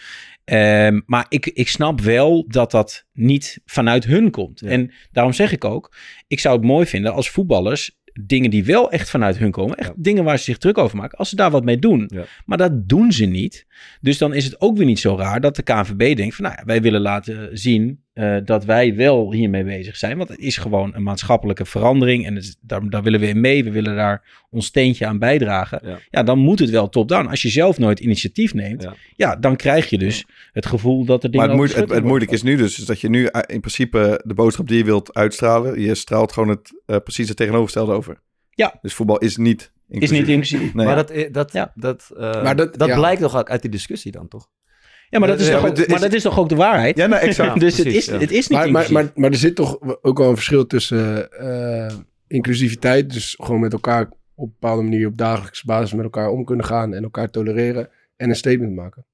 Ehm, 0.52 1.00
maar 1.06 1.26
ik, 1.28 1.46
ik 1.46 1.68
snap 1.68 2.00
wel 2.00 2.44
dat 2.48 2.70
dat 2.70 3.06
niet 3.12 3.60
vanuit 3.64 4.04
hun 4.04 4.30
komt. 4.30 4.60
Ja. 4.60 4.68
En 4.68 4.92
daarom 5.12 5.32
zeg 5.32 5.52
ik 5.52 5.64
ook, 5.64 5.94
ik 6.26 6.40
zou 6.40 6.56
het 6.56 6.64
mooi 6.64 6.86
vinden 6.86 7.12
als 7.12 7.30
voetballers 7.30 8.00
dingen 8.20 8.50
die 8.50 8.64
wel 8.64 8.90
echt 8.90 9.10
vanuit 9.10 9.38
hun 9.38 9.50
komen, 9.50 9.76
echt 9.76 9.88
Ja. 9.88 9.94
dingen 9.96 10.24
waar 10.24 10.38
ze 10.38 10.44
zich 10.44 10.58
druk 10.58 10.78
over 10.78 10.96
maken, 10.96 11.18
als 11.18 11.28
ze 11.28 11.36
daar 11.36 11.50
wat 11.50 11.64
mee 11.64 11.78
doen. 11.78 12.10
Ja. 12.14 12.24
Maar 12.44 12.58
dat 12.58 12.88
doen 12.88 13.12
ze 13.12 13.24
niet. 13.24 13.66
Dus 14.00 14.18
dan 14.18 14.34
is 14.34 14.44
het 14.44 14.60
ook 14.60 14.76
weer 14.76 14.86
niet 14.86 14.98
zo 14.98 15.16
raar 15.16 15.40
dat 15.40 15.56
de 15.56 15.62
KNVB 15.62 16.16
denkt 16.16 16.34
van, 16.34 16.44
nou 16.44 16.56
ja, 16.58 16.64
wij 16.64 16.82
willen 16.82 17.00
laten 17.00 17.58
zien 17.58 18.01
eh, 18.12 18.36
dat 18.44 18.64
wij 18.64 18.94
wel 18.96 19.32
hiermee 19.32 19.64
bezig 19.64 19.96
zijn. 19.96 20.16
Want 20.16 20.28
het 20.28 20.38
is 20.38 20.56
gewoon 20.56 20.94
een 20.94 21.02
maatschappelijke 21.02 21.64
verandering 21.64 22.26
en 22.26 22.34
het 22.34 22.44
is- 22.44 22.56
daar, 22.60 22.88
daar 22.90 23.02
willen 23.02 23.20
we 23.20 23.26
in 23.28 23.40
mee. 23.40 23.64
We 23.64 23.70
willen 23.70 23.96
daar 23.96 24.44
ons 24.50 24.66
steentje 24.66 25.06
aan 25.06 25.18
bijdragen. 25.18 25.80
Ja. 25.84 25.98
Ja, 26.10 26.22
dan 26.22 26.38
moet 26.38 26.58
het 26.58 26.70
wel 26.70 26.88
top-down. 26.88 27.26
Als 27.28 27.42
je 27.42 27.48
zelf 27.48 27.78
nooit 27.78 28.00
initiatief 28.00 28.54
neemt, 28.54 28.82
Ja. 28.82 28.94
ja, 29.16 29.36
dan 29.36 29.56
krijg 29.56 29.90
je 29.90 29.98
dus 29.98 30.24
het 30.52 30.66
gevoel 30.66 31.04
dat 31.04 31.24
er 31.24 31.30
dingen 31.30 31.56
Maar 31.56 31.68
het, 31.68 32.04
moeilijk 32.04 32.30
is 32.30 32.42
nu 32.42 32.56
dus 32.56 32.78
is 32.78 32.84
dat 32.84 33.00
je 33.00 33.08
nu 33.08 33.24
eh, 33.26 33.40
in 33.54 33.60
principe 33.60 34.20
de 34.24 34.34
boodschap 34.34 34.68
die 34.68 34.78
je 34.78 34.84
wilt 34.84 35.14
uitstralen, 35.14 35.80
je 35.80 35.94
straalt 35.94 36.32
gewoon 36.32 36.48
het 36.48 36.82
eh, 36.86 36.96
precies 36.96 37.28
het 37.28 37.36
tegenovergestelde 37.36 37.92
over. 37.92 38.20
Ja. 38.50 38.78
Dus 38.82 38.94
voetbal 38.94 39.18
is 39.18 39.36
niet 39.36 39.60
Is 39.60 39.70
inclusief. 39.88 40.18
niet 40.18 40.28
inclusief. 40.28 40.74
Nee. 40.74 40.86
Maar 40.86 40.96
dat, 41.06 41.12
dat, 41.32 41.52
Ja. 41.52 41.72
dat, 41.74 42.10
eh, 42.16 42.42
Maar 42.42 42.56
dat- 42.56 42.78
dat 42.78 42.88
ja. 42.88 42.94
blijkt 42.96 43.20
toch 43.20 43.36
ook 43.38 43.50
uit 43.50 43.62
die 43.62 43.70
discussie 43.70 44.12
dan, 44.12 44.28
toch? 44.28 44.48
Ja, 45.12 45.18
maar 45.18 45.28
dat 45.28 45.40
is, 45.40 45.46
Ja, 45.46 45.52
toch, 45.52 45.60
maar 45.62 45.70
ook, 45.70 45.76
het 45.76 45.86
is- 45.86 45.92
maar 45.92 46.00
dat 46.02 46.12
is 46.12 46.22
toch 46.22 46.38
ook 46.38 46.48
de 46.48 46.54
waarheid? 46.54 46.96
Ja, 46.96 47.06
nou, 47.06 47.22
exact. 47.22 47.60
dus 47.66 47.76
het, 47.76 47.86
is, 47.86 48.04
ja. 48.04 48.18
het 48.18 48.30
is 48.30 48.48
niet 48.48 48.58
Maar, 48.58 48.70
maar, 48.70 48.82
inclusief. 48.82 48.92
maar, 48.92 49.20
maar 49.20 49.30
er 49.30 49.36
zit 49.36 49.54
toch 49.54 49.78
ook 50.02 50.18
wel 50.18 50.28
een 50.28 50.34
verschil 50.34 50.66
tussen 50.66 51.32
eh, 51.32 51.96
inclusiviteit, 52.26 53.12
dus 53.12 53.36
gewoon 53.40 53.60
met 53.60 53.72
elkaar 53.72 54.02
op 54.34 54.46
een 54.48 54.54
bepaalde 54.60 54.82
manier 54.82 55.06
op 55.06 55.16
dagelijkse 55.16 55.66
basis 55.66 55.92
met 55.92 56.04
elkaar 56.04 56.28
om 56.30 56.44
kunnen 56.44 56.64
gaan 56.66 56.94
en 56.94 57.02
elkaar 57.02 57.30
tolereren 57.30 57.90
en 58.16 58.28
een 58.28 58.36
statement 58.36 58.74
maken. 58.74 59.06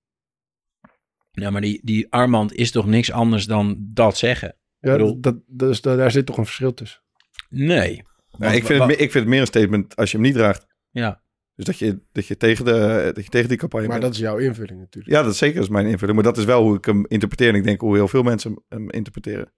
Ja, 1.30 1.50
maar 1.50 1.60
die, 1.60 1.80
die 1.84 2.06
Armand 2.10 2.54
is 2.54 2.70
toch 2.70 2.86
niks 2.86 3.12
anders 3.12 3.46
dan 3.46 3.76
dat 3.80 4.16
zeggen? 4.16 4.54
Ja, 4.80 4.92
bedoel- 4.92 5.20
dat, 5.20 5.36
dus 5.46 5.80
da- 5.80 5.96
daar 5.96 6.10
zit 6.10 6.26
toch 6.26 6.36
een 6.38 6.44
verschil 6.44 6.74
tussen. 6.74 7.00
Nee. 7.48 8.02
Nou, 8.38 8.54
ik, 8.54 8.64
vind 8.66 8.80
het, 8.82 8.90
ik 8.90 8.96
vind 8.98 9.12
het 9.14 9.26
meer 9.26 9.40
een 9.40 9.46
statement 9.46 9.96
als 9.96 10.10
je 10.10 10.16
hem 10.16 10.26
niet 10.26 10.34
draagt. 10.34 10.66
Ja. 10.90 11.20
Dus 11.58 11.66
dat 11.66 11.78
je, 11.78 11.98
dat 12.12 12.26
je, 12.26 12.36
tegen, 12.36 12.64
de, 12.64 13.10
dat 13.14 13.24
je 13.24 13.30
tegen 13.30 13.48
die 13.48 13.58
campagne 13.58 13.86
Maar 13.86 13.98
bent. 14.00 14.12
dat 14.12 14.20
is 14.22 14.26
jouw 14.28 14.36
invulling 14.36 14.78
natuurlijk. 14.80 15.14
Ja, 15.14 15.22
dat 15.22 15.32
is 15.32 15.38
zeker 15.38 15.60
is 15.60 15.68
mijn 15.68 15.86
invulling. 15.86 16.14
Maar 16.14 16.24
dat 16.24 16.36
is 16.38 16.44
wel 16.44 16.62
hoe 16.62 16.76
ik 16.76 16.84
hem 16.84 17.04
interpreteer. 17.08 17.48
En 17.48 17.54
ik 17.54 17.64
denk 17.64 17.80
hoe 17.80 17.94
heel 17.96 18.08
veel 18.08 18.22
mensen 18.22 18.62
hem- 18.68 18.90
interpreteren. 18.90 19.52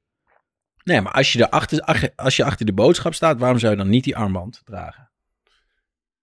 Nee, 0.85 1.01
maar 1.01 1.13
als 1.13 1.33
je, 1.33 1.39
erachter, 1.39 1.81
ach- 1.81 2.17
als 2.17 2.37
je 2.37 2.45
achter 2.45 2.67
de 2.67 2.73
boodschap 2.73 3.15
staat, 3.15 3.39
waarom 3.41 3.59
zou 3.59 3.73
je 3.73 3.79
dan 3.79 3.89
niet 3.89 4.05
die 4.05 4.17
armband 4.17 4.61
dragen? 4.65 5.11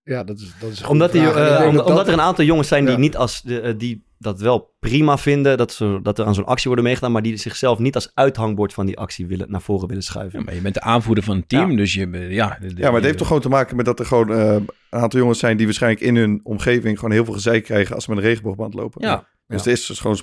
Ja, 0.03 0.23
dat 0.23 0.39
is, 0.39 0.53
dat 0.59 0.71
is 0.71 0.79
een 0.79 0.87
Omdat, 0.87 1.11
die, 1.11 1.21
eh, 1.31 1.61
om- 1.61 1.67
omdat 1.67 1.87
dat- 1.87 2.07
er 2.07 2.13
een 2.13 2.21
aantal 2.21 2.45
jongens 2.45 2.67
zijn 2.67 2.83
die, 2.85 2.93
Ja. 2.93 2.99
niet 2.99 3.15
als, 3.17 3.41
de, 3.41 3.59
eh, 3.61 3.73
die 3.77 4.05
dat 4.19 4.39
wel 4.41 4.75
prima 4.79 5.17
vinden, 5.17 5.57
dat, 5.57 5.71
ze, 5.71 5.99
dat 6.03 6.19
er 6.19 6.25
aan 6.25 6.33
zo'n 6.35 6.45
actie 6.45 6.65
worden 6.67 6.83
meegedaan, 6.85 7.11
maar 7.11 7.21
die 7.21 7.37
zichzelf 7.37 7.79
niet 7.79 7.95
als 7.95 8.11
uithangbord 8.13 8.73
van 8.73 8.85
die 8.85 8.97
actie 8.97 9.25
willen, 9.27 9.51
naar 9.51 9.61
voren 9.61 9.87
willen 9.87 10.03
schuiven. 10.03 10.39
Ja, 10.39 10.45
maar 10.45 10.53
je 10.55 10.61
bent 10.61 10.73
de 10.73 10.81
aanvoerder 10.81 11.23
van 11.23 11.35
het 11.35 11.49
team, 11.49 11.71
Ja. 11.71 11.77
dus 11.77 11.93
je... 11.93 12.07
Ja, 12.29 12.57
de- 12.61 12.73
de- 12.73 12.81
Ja, 12.81 12.85
maar 12.85 12.93
het 12.95 13.03
heeft 13.03 13.17
toch 13.17 13.27
gewoon 13.27 13.41
te 13.41 13.49
maken 13.49 13.75
met 13.75 13.85
dat 13.85 13.99
er 13.99 14.05
gewoon 14.05 14.31
eh, 14.33 14.53
een 14.53 14.67
aantal 14.89 15.19
jongens 15.19 15.39
zijn 15.39 15.57
die 15.57 15.65
waarschijnlijk 15.65 16.01
in 16.03 16.15
hun 16.15 16.39
omgeving 16.43 16.95
gewoon 16.99 17.13
heel 17.13 17.25
veel 17.25 17.33
gezeik 17.33 17.63
krijgen 17.63 17.95
als 17.95 18.03
ze 18.03 18.09
met 18.09 18.19
een 18.19 18.25
regenboogband 18.25 18.73
lopen. 18.73 19.01
Ja. 19.07 19.15
Dus 19.15 19.25
Ja. 19.47 19.55
het 19.55 19.65
is 19.79 19.85
dus 19.85 19.99
gewoon... 19.99 20.19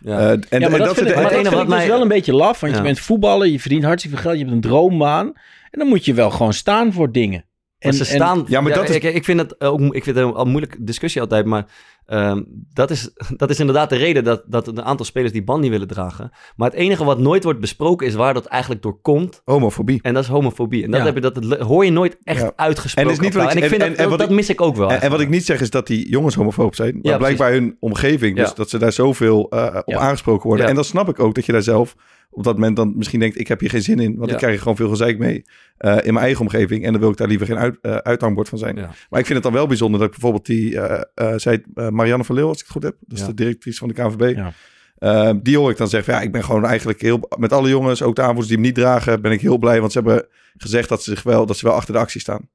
Ja. 0.00 0.18
eh, 0.18 0.30
en, 0.30 0.40
Ja, 0.48 0.68
maar 0.68 0.78
en 0.80 0.84
dat, 0.86 0.94
vind 0.94 0.96
zit- 0.96 1.08
ik, 1.08 1.14
maar 1.14 1.22
het 1.24 1.32
dat 1.32 1.40
vind 1.40 1.48
wat 1.54 1.62
ik 1.62 1.68
dus 1.68 1.76
mij- 1.78 1.88
wel 1.88 2.00
een 2.02 2.08
beetje 2.08 2.34
laf, 2.34 2.60
want 2.60 2.72
Ja. 2.72 2.78
je 2.78 2.84
bent 2.84 3.00
voetballer, 3.00 3.46
je 3.48 3.60
verdient 3.60 3.84
hartstikke 3.84 4.16
veel 4.16 4.24
geld, 4.26 4.38
je 4.38 4.44
hebt 4.44 4.56
een 4.56 4.70
droombaan. 4.70 5.26
En 5.70 5.78
dan 5.78 5.88
moet 5.88 6.04
je 6.04 6.14
wel 6.14 6.30
gewoon 6.30 6.52
staan 6.52 6.92
voor 6.92 7.12
dingen. 7.12 7.44
Maar 7.78 7.92
ze 7.92 8.04
staan. 8.04 8.44
Ja, 8.48 8.60
maar 8.60 8.72
dat 8.72 8.88
is- 8.88 8.94
ik, 8.94 9.02
ik 9.02 9.24
vind 9.24 9.40
het 9.40 9.60
ook. 9.60 9.80
Ik 9.80 10.04
vind 10.04 10.16
het 10.16 10.26
een, 10.26 10.40
een 10.40 10.48
moeilijke 10.48 10.76
discussie 10.84 11.20
altijd. 11.20 11.44
Maar 11.46 11.66
ehm, 12.12 12.42
dat, 12.72 12.90
is, 12.90 13.10
dat 13.36 13.50
is 13.50 13.60
inderdaad 13.60 13.90
de 13.90 13.96
reden 13.96 14.24
dat, 14.24 14.42
dat 14.46 14.66
een 14.68 14.82
aantal 14.82 15.06
spelers 15.06 15.32
die 15.32 15.44
band 15.44 15.60
niet 15.60 15.70
willen 15.70 15.86
dragen. 15.88 16.30
Maar 16.56 16.70
het 16.70 16.78
enige 16.78 17.04
wat 17.04 17.18
nooit 17.18 17.44
wordt 17.44 17.60
besproken 17.60 18.06
is 18.06 18.14
waar 18.14 18.34
dat 18.34 18.46
eigenlijk 18.46 18.82
door 18.82 19.00
komt. 19.00 19.40
Homofobie. 19.44 19.98
En 20.02 20.14
dat 20.14 20.22
is 20.22 20.28
homofobie. 20.28 20.84
En 20.84 20.90
dat, 20.90 21.00
Ja. 21.00 21.06
heb 21.06 21.14
je, 21.14 21.20
dat 21.20 21.60
hoor 21.60 21.84
je 21.84 21.90
nooit 21.90 22.16
echt 22.24 22.40
Ja. 22.40 22.52
uitgesproken. 22.56 23.10
En 23.10 23.16
is 23.16 23.22
niet 23.24 23.34
wat 23.34 23.44
ik- 23.44 23.50
en 23.50 23.56
ik 23.56 23.68
vind 23.68 23.82
en- 23.82 23.88
dat, 23.88 23.98
en 23.98 24.10
dat 24.10 24.20
ik- 24.20 24.28
mis 24.30 24.48
ik 24.48 24.60
ook 24.60 24.76
wel. 24.76 24.90
En, 24.92 25.10
wat 25.10 25.20
ik 25.20 25.28
niet 25.28 25.44
zeg 25.44 25.60
is 25.60 25.70
dat 25.70 25.86
die 25.86 26.08
jongens 26.10 26.34
homofoob 26.34 26.74
zijn. 26.74 26.94
Maar 27.02 27.12
Ja, 27.12 27.18
blijkbaar 27.18 27.52
hun 27.52 27.76
omgeving. 27.80 28.36
Dus 28.36 28.54
dat 28.54 28.70
ze 28.70 28.78
daar 28.78 28.92
zoveel 28.92 29.46
eh, 29.50 29.78
op 29.84 29.94
aangesproken 29.94 30.48
worden. 30.48 30.66
En 30.66 30.74
dan 30.74 30.84
snap 30.84 31.08
ik 31.08 31.20
ook 31.20 31.34
dat 31.34 31.46
je 31.46 31.52
daar 31.52 31.62
zelf 31.62 31.94
op 32.34 32.44
dat 32.44 32.54
moment 32.54 32.76
dan 32.76 32.92
misschien 32.96 33.20
denkt... 33.20 33.38
ik 33.40 33.48
heb 33.48 33.60
hier 33.60 33.70
geen 33.70 33.82
zin 33.82 33.98
in. 34.00 34.14
Want 34.16 34.26
Ja. 34.26 34.32
ik 34.32 34.38
krijg 34.38 34.54
er 34.54 34.60
gewoon 34.60 34.76
veel 34.76 34.88
gezeik 34.88 35.18
mee 35.18 35.44
eh, 35.76 35.96
in 36.02 36.12
mijn 36.12 36.24
eigen 36.24 36.40
omgeving. 36.40 36.84
En 36.84 36.92
dan 36.92 37.00
wil 37.00 37.10
ik 37.10 37.16
daar 37.16 37.28
liever 37.28 37.46
geen 37.46 37.58
uit, 37.58 37.78
eh, 37.80 37.96
uithangbord 37.96 38.48
van 38.48 38.58
zijn. 38.58 38.76
Ja. 38.76 38.90
Maar 39.10 39.20
ik 39.20 39.26
vind 39.26 39.34
het 39.34 39.42
dan 39.42 39.52
wel 39.52 39.66
bijzonder 39.66 39.98
dat 40.00 40.08
ik 40.08 40.14
bijvoorbeeld 40.14 40.46
die... 40.46 40.80
eh 40.80 41.32
zei 41.36 41.62
Marianne 41.90 42.24
van 42.24 42.34
Leeuw, 42.34 42.48
als 42.48 42.56
ik 42.58 42.62
het 42.62 42.72
goed 42.72 42.82
heb. 42.82 42.96
Dat 43.00 43.18
is 43.18 43.20
Ja. 43.24 43.30
de 43.30 43.34
directrice 43.34 43.78
van 43.78 43.88
de 43.88 43.94
KNVB. 43.94 44.36
Ja. 44.36 45.32
Die 45.32 45.58
hoor 45.58 45.70
ik 45.70 45.76
dan 45.76 45.88
zeggen, 45.88 46.14
ja, 46.14 46.20
ik 46.20 46.32
ben 46.32 46.44
gewoon 46.44 46.64
eigenlijk 46.66 47.00
heel... 47.00 47.28
Met 47.38 47.52
alle 47.52 47.68
jongens, 47.68 48.02
ook 48.02 48.14
de 48.14 48.20
aanvoerders 48.20 48.48
die 48.48 48.56
hem 48.56 48.66
niet 48.66 48.74
dragen... 48.74 49.22
ben 49.22 49.32
ik 49.32 49.40
heel 49.40 49.58
blij, 49.58 49.80
want 49.80 49.92
ze 49.92 49.98
hebben 49.98 50.26
gezegd 50.56 50.88
dat 50.88 51.02
ze, 51.02 51.10
zich 51.10 51.22
wel, 51.22 51.46
dat 51.46 51.56
ze 51.56 51.66
wel 51.66 51.74
achter 51.74 51.94
de 51.94 52.00
actie 52.00 52.20
staan. 52.20 52.48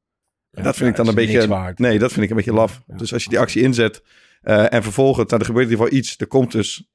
En 0.52 0.64
dat 0.64 0.76
vind 0.76 0.90
ik 0.90 0.96
dan 0.96 1.08
een 1.08 1.16
beetje... 1.16 1.74
Nee, 1.76 2.00
dat 2.00 2.12
vind 2.12 2.24
ik 2.24 2.30
een 2.30 2.36
beetje 2.36 2.54
laf. 2.54 2.82
Dus 2.88 3.14
als 3.14 3.24
je 3.24 3.30
die 3.30 3.40
actie 3.40 3.62
inzet 3.62 4.04
en 4.42 4.84
vervolgens... 4.84 5.28
Nou, 5.30 5.40
er 5.42 5.46
gebeurt 5.48 5.66
in 5.66 5.72
ieder 5.72 5.86
geval 5.86 6.00
iets. 6.00 6.16
Er 6.18 6.28
komt 6.28 6.52
dus 6.52 6.90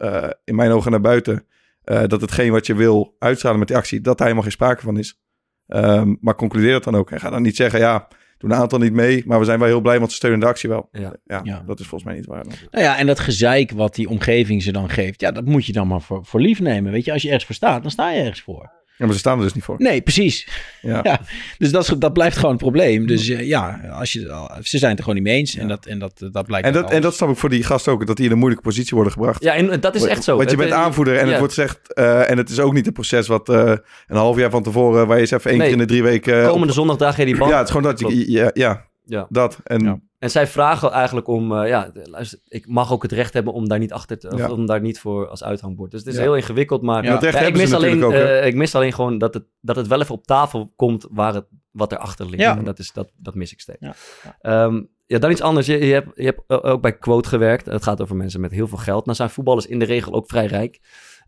in 0.44 0.54
mijn 0.54 0.70
ogen 0.70 0.90
naar 0.90 1.00
buiten... 1.00 1.46
eh, 1.84 2.02
dat 2.06 2.20
hetgeen 2.20 2.50
wat 2.52 2.66
je 2.66 2.74
wil 2.74 3.16
uitstralen 3.18 3.58
met 3.58 3.68
die 3.68 3.76
actie... 3.76 4.00
dat 4.00 4.16
daar 4.18 4.26
helemaal 4.26 4.42
geen 4.48 4.56
sprake 4.56 4.82
van 4.82 4.98
is. 4.98 5.20
Ehm, 5.66 6.14
maar 6.20 6.34
concludeer 6.34 6.72
dat 6.72 6.84
dan 6.84 6.94
ook. 6.94 7.10
En 7.10 7.20
ga 7.20 7.30
dan 7.30 7.42
niet 7.42 7.56
zeggen, 7.56 7.80
ja, 7.80 8.08
doen 8.38 8.50
een 8.50 8.56
aantal 8.56 8.78
niet 8.78 8.92
mee... 8.92 9.22
maar 9.26 9.38
we 9.38 9.44
zijn 9.44 9.58
wel 9.58 9.68
heel 9.68 9.80
blij, 9.80 9.98
want 9.98 10.10
ze 10.10 10.16
steunen 10.16 10.40
de 10.40 10.46
actie 10.46 10.68
wel. 10.68 10.88
Ja. 10.92 11.16
Ja, 11.24 11.40
Ja. 11.44 11.62
dat 11.66 11.80
is 11.80 11.86
volgens 11.86 12.10
mij 12.10 12.18
niet 12.18 12.28
waar. 12.28 12.42
dan. 12.42 12.52
Nou 12.70 12.84
ja, 12.84 12.98
en 12.98 13.06
dat 13.06 13.18
gezeik 13.20 13.70
wat 13.70 13.94
die 13.94 14.08
omgeving 14.08 14.62
ze 14.62 14.72
dan 14.72 14.88
geeft, 14.88 15.20
ja, 15.20 15.30
dat 15.30 15.44
moet 15.44 15.66
je 15.66 15.72
dan 15.72 15.86
maar 15.86 16.00
voor, 16.00 16.24
voor 16.24 16.40
lief 16.40 16.60
nemen. 16.60 16.92
Weet 16.92 17.04
je, 17.04 17.12
als 17.12 17.22
je 17.22 17.28
ergens 17.28 17.46
voor 17.46 17.54
staat, 17.54 17.82
dan 17.82 17.90
sta 17.90 18.10
je 18.10 18.20
ergens 18.20 18.42
voor. 18.42 18.70
Ja, 19.02 19.08
maar 19.08 19.16
ze 19.16 19.22
staan 19.22 19.38
er 19.38 19.44
dus 19.44 19.54
niet 19.54 19.64
voor. 19.64 19.74
Nee, 19.78 20.00
precies. 20.00 20.48
Ja. 20.82 21.00
Ja, 21.12 21.20
dus 21.58 21.70
dat, 21.70 21.82
is, 21.82 21.88
dat 21.98 22.12
blijft 22.12 22.36
gewoon 22.36 22.50
een 22.50 22.56
probleem. 22.56 23.06
Dus 23.06 23.28
eh, 23.28 23.46
ja, 23.46 23.80
als 23.92 24.12
je, 24.12 24.20
ze 24.60 24.78
zijn 24.78 24.90
het 24.90 24.98
er 24.98 25.04
gewoon 25.04 25.14
niet 25.14 25.24
mee 25.28 25.38
eens. 25.38 25.56
En, 25.56 25.68
dat, 25.68 25.86
en 25.86 25.98
dat, 25.98 26.28
dat 26.32 26.46
blijkt 26.46 26.66
En 26.66 26.72
dat, 26.72 26.90
en 26.90 27.02
dat 27.02 27.14
snap 27.14 27.30
ik 27.30 27.36
voor 27.36 27.48
die 27.48 27.62
gasten 27.62 27.92
ook, 27.92 28.06
dat 28.06 28.16
die 28.16 28.26
in 28.26 28.32
een 28.32 28.38
moeilijke 28.38 28.64
positie 28.64 28.94
worden 28.94 29.12
gebracht. 29.12 29.42
ja, 29.42 29.54
en 29.54 29.80
dat 29.80 29.94
is 29.94 30.04
echt 30.04 30.24
zo. 30.24 30.36
Want 30.36 30.50
je 30.50 30.56
bent 30.56 30.70
eh, 30.70 30.76
aanvoerder 30.76 31.14
en 31.16 31.24
ja. 31.24 31.28
het 31.30 31.38
wordt 31.38 31.54
gezegd, 31.54 31.92
eh, 31.92 32.30
en 32.30 32.38
het 32.38 32.50
is 32.50 32.60
ook 32.60 32.72
niet 32.72 32.86
een 32.86 32.92
proces 32.92 33.26
wat 33.26 33.48
eh, 33.48 33.72
een 34.06 34.16
half 34.16 34.36
jaar 34.36 34.50
van 34.50 34.62
tevoren, 34.62 35.06
waar 35.06 35.16
je 35.16 35.22
eens 35.22 35.30
even 35.30 35.50
één 35.50 35.58
Nee. 35.58 35.68
keer 35.68 35.76
in 35.76 35.82
de 35.82 35.92
drie 35.92 36.02
weken... 36.02 36.46
Komende 36.48 36.72
zondag 36.72 36.96
draag 36.96 37.16
je 37.16 37.24
die 37.24 37.36
band. 37.36 37.50
ja, 37.50 37.58
het 37.58 37.68
is 37.68 37.74
gewoon 37.74 37.90
dat 37.90 38.00
je, 38.00 38.30
ja, 38.30 38.50
ja, 38.54 38.86
Ja. 39.12 39.26
dat. 39.28 39.60
En 39.64 39.84
Ja. 39.84 40.00
En 40.18 40.30
zij 40.30 40.46
vragen 40.46 40.90
eigenlijk 40.90 41.26
om, 41.26 41.52
eh, 41.58 41.68
ja, 41.68 41.90
luister, 42.04 42.38
ik 42.48 42.66
mag 42.68 42.92
ook 42.92 43.02
het 43.02 43.12
recht 43.12 43.32
hebben 43.34 43.52
om 43.52 43.68
daar 43.68 43.78
niet 43.78 43.92
achter 43.92 44.18
te, 44.18 44.28
of 44.30 44.38
Ja. 44.38 44.50
om 44.50 44.66
daar 44.66 44.80
niet 44.80 45.00
voor 45.00 45.28
als 45.28 45.44
uithangbord. 45.44 45.90
Dus 45.90 46.00
het 46.00 46.08
is 46.08 46.14
Ja. 46.16 46.20
heel 46.22 46.36
ingewikkeld, 46.36 46.82
maar 46.82 47.04
Ja, 47.04 47.18
recht 47.18 47.40
ik, 47.48 47.56
mis 47.56 47.72
alleen, 47.72 48.04
ook. 48.04 48.12
eh, 48.12 48.46
ik 48.46 48.54
mis 48.54 48.74
alleen 48.74 48.92
gewoon 48.92 49.18
dat 49.18 49.34
het, 49.34 49.44
dat 49.60 49.76
het 49.76 49.86
wel 49.86 50.00
even 50.00 50.14
op 50.14 50.26
tafel 50.26 50.72
komt 50.76 51.06
waar 51.10 51.34
het, 51.34 51.46
wat 51.70 51.92
erachter 51.92 52.26
ligt. 52.26 52.42
Ja. 52.42 52.56
En 52.56 52.64
dat, 52.64 52.78
is, 52.78 52.92
dat, 52.92 53.12
dat 53.16 53.34
mis 53.34 53.52
ik 53.52 53.60
steeds. 53.60 53.78
Ja. 53.80 53.94
Ehm, 54.40 54.82
ja, 55.06 55.18
dan 55.18 55.30
iets 55.30 55.40
anders. 55.42 55.66
Je, 55.66 55.86
je 55.86 55.92
hebt, 55.92 56.08
je 56.14 56.24
hebt 56.24 56.40
o- 56.46 56.60
ook 56.68 56.82
bij 56.82 56.98
Quote 56.98 57.28
gewerkt. 57.28 57.66
Het 57.66 57.82
gaat 57.82 58.00
over 58.02 58.16
mensen 58.16 58.40
met 58.40 58.50
heel 58.52 58.68
veel 58.68 58.78
geld. 58.78 59.04
Nou 59.04 59.16
zijn 59.16 59.30
voetballers 59.30 59.66
in 59.66 59.78
de 59.78 59.84
regel 59.84 60.12
ook 60.12 60.28
vrij 60.28 60.46
rijk. 60.46 60.80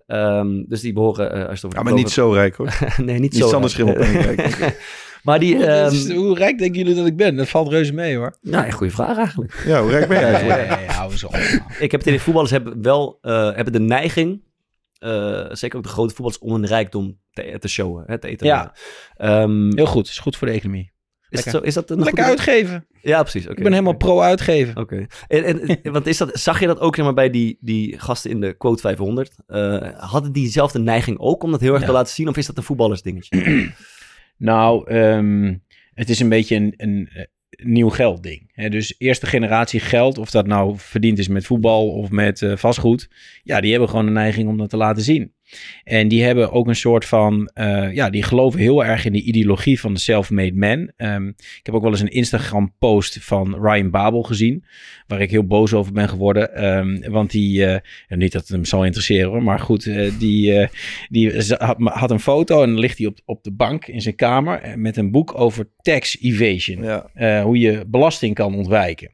Ehm, 0.06 0.64
dus 0.68 0.80
die 0.80 0.92
behoren, 0.92 1.32
eh, 1.32 1.34
als 1.34 1.42
je 1.46 1.50
het 1.54 1.64
over 1.64 1.78
ja, 1.78 1.82
maar 1.84 1.92
niet 1.92 2.10
zo 2.10 2.30
rijk 2.32 2.54
hoor. 2.56 2.78
nee, 2.96 3.18
niet 3.18 3.32
Niet 3.32 3.36
zo. 3.36 3.48
Sander 3.48 3.70
rijk. 3.76 4.40
Schimmel. 4.50 4.70
maar 5.24 5.38
die, 5.38 5.54
Hoe, 5.56 5.64
ehm, 5.64 5.92
is- 5.94 6.10
hoe 6.12 6.34
rijk 6.36 6.58
denken 6.58 6.78
jullie 6.80 6.94
dat 6.94 7.06
ik 7.06 7.16
ben? 7.16 7.36
Dat 7.36 7.48
valt 7.48 7.68
reuze 7.68 7.92
mee 7.92 8.16
hoor. 8.16 8.36
nou, 8.40 8.64
ja, 8.66 8.70
goede 8.70 8.92
vraag 8.92 9.16
eigenlijk. 9.16 9.62
Ja, 9.66 9.80
hoe 9.82 9.90
rijk 9.90 10.08
ben 10.08 10.22
eigenlijk? 10.22 11.10
eens 11.12 11.24
op. 11.24 11.34
Ik 11.78 11.90
heb 11.90 12.00
het 12.00 12.06
idee, 12.06 12.20
voetballers 12.20 12.52
hebben 12.52 12.82
wel 12.82 13.18
eh, 13.20 13.54
hebben 13.54 13.72
de 13.72 13.80
neiging 13.80 14.42
eh, 14.98 15.44
zeker 15.50 15.76
ook 15.76 15.82
de 15.82 15.88
grote 15.88 16.14
voetballers, 16.14 16.38
om 16.38 16.54
een 16.54 16.66
rijkdom 16.66 17.18
te, 17.32 17.56
te 17.58 17.68
showen, 17.68 18.04
hè, 18.06 18.18
te 18.18 18.28
eten. 18.28 18.46
Ja. 18.46 18.74
Ehm, 19.16 19.76
Heel 19.76 19.86
goed, 19.86 20.08
is 20.08 20.18
goed 20.18 20.36
voor 20.36 20.46
de 20.46 20.52
economie. 20.52 20.92
is, 21.28 21.42
zo, 21.42 21.58
is 21.58 21.74
dat 21.74 21.90
een 21.90 21.96
Lekker 21.96 22.24
goede- 22.24 22.28
uitgeven. 22.30 22.86
Ja, 23.02 23.20
precies. 23.22 23.44
oké, 23.44 23.56
Ik 23.56 23.62
ben 23.62 23.72
helemaal 23.72 23.96
pro 23.96 24.20
uitgeven. 24.20 24.76
Oké. 24.76 25.06
En, 25.26 25.44
en, 25.44 25.60
en- 25.82 25.92
want 25.92 26.06
is 26.06 26.16
dat, 26.16 26.30
zag 26.38 26.60
je 26.60 26.66
dat 26.66 26.80
ook 26.80 26.94
zeg 26.94 27.04
maar, 27.04 27.14
bij 27.14 27.30
die, 27.30 27.58
die 27.60 27.98
gasten 27.98 28.30
in 28.30 28.40
de 28.40 28.52
quote 28.56 28.80
500? 28.80 29.34
Eh, 29.46 29.78
hadden 29.96 30.32
die 30.32 30.44
dezelfde 30.44 30.78
neiging 30.78 31.18
ook 31.18 31.42
om 31.42 31.50
dat 31.50 31.60
heel 31.60 31.72
erg 31.72 31.80
Ja. 31.80 31.86
te 31.86 31.92
laten 31.92 32.14
zien? 32.14 32.28
Of 32.28 32.36
is 32.36 32.46
dat 32.46 32.56
een 32.56 32.62
voetballersdingetje? 32.62 33.36
Nou, 34.36 34.90
ehm, 34.90 35.54
het 35.94 36.08
is 36.10 36.20
een 36.20 36.28
beetje 36.28 36.56
een, 36.56 36.74
een, 36.76 37.08
eh, 37.12 37.24
nieuw 37.64 37.88
geld 37.88 38.22
ding. 38.22 38.70
Dus 38.70 38.94
eerste 38.98 39.26
generatie 39.26 39.80
geld, 39.80 40.18
of 40.18 40.30
dat 40.30 40.46
nou 40.46 40.74
verdiend 40.76 41.18
is 41.18 41.28
met 41.28 41.46
voetbal 41.46 41.88
of 41.88 42.10
met 42.10 42.42
eh, 42.42 42.56
vastgoed. 42.56 43.08
Ja, 43.42 43.60
die 43.60 43.70
hebben 43.70 43.88
gewoon 43.88 44.06
een 44.06 44.12
neiging 44.12 44.48
om 44.48 44.58
dat 44.58 44.70
te 44.70 44.76
laten 44.76 45.02
zien. 45.02 45.33
En 45.84 46.08
die 46.08 46.22
hebben 46.22 46.52
ook 46.52 46.68
een 46.68 46.76
soort 46.76 47.04
van, 47.04 47.50
eh, 47.54 47.94
ja, 47.94 48.10
die 48.10 48.22
geloven 48.22 48.60
heel 48.60 48.84
erg 48.84 49.04
in 49.04 49.12
de 49.12 49.22
ideologie 49.22 49.80
van 49.80 49.94
de 49.94 50.00
self-made 50.00 50.56
man. 50.56 50.92
Ehm, 50.96 51.28
ik 51.28 51.60
heb 51.62 51.74
ook 51.74 51.82
wel 51.82 51.90
eens 51.90 52.00
een 52.00 52.08
Instagram-post 52.08 53.18
van 53.20 53.56
Ryan 53.60 53.90
Babel 53.90 54.22
gezien, 54.22 54.64
waar 55.06 55.20
ik 55.20 55.30
heel 55.30 55.46
boos 55.46 55.72
over 55.72 55.92
ben 55.92 56.08
geworden. 56.08 56.54
Ehm, 56.54 57.10
want 57.10 57.30
die, 57.30 57.66
eh, 57.66 57.80
niet 58.08 58.32
dat 58.32 58.40
het 58.40 58.50
hem 58.50 58.64
zal 58.64 58.84
interesseren 58.84 59.30
hoor, 59.30 59.42
maar 59.42 59.58
goed, 59.58 59.86
eh, 59.86 60.12
die, 60.18 60.68
die 61.08 61.32
had, 61.58 61.76
had 61.78 62.10
een 62.10 62.20
foto 62.20 62.62
en 62.62 62.68
dan 62.68 62.78
ligt 62.78 62.98
hij 62.98 63.06
op, 63.06 63.18
op 63.24 63.44
de 63.44 63.52
bank 63.52 63.86
in 63.86 64.00
zijn 64.00 64.16
kamer 64.16 64.78
met 64.78 64.96
een 64.96 65.10
boek 65.10 65.38
over 65.38 65.68
tax 65.82 66.20
evasion. 66.20 66.82
Ja. 66.82 67.42
Hoe 67.42 67.58
je 67.58 67.84
belasting 67.86 68.34
kan 68.34 68.54
ontwijken. 68.54 69.12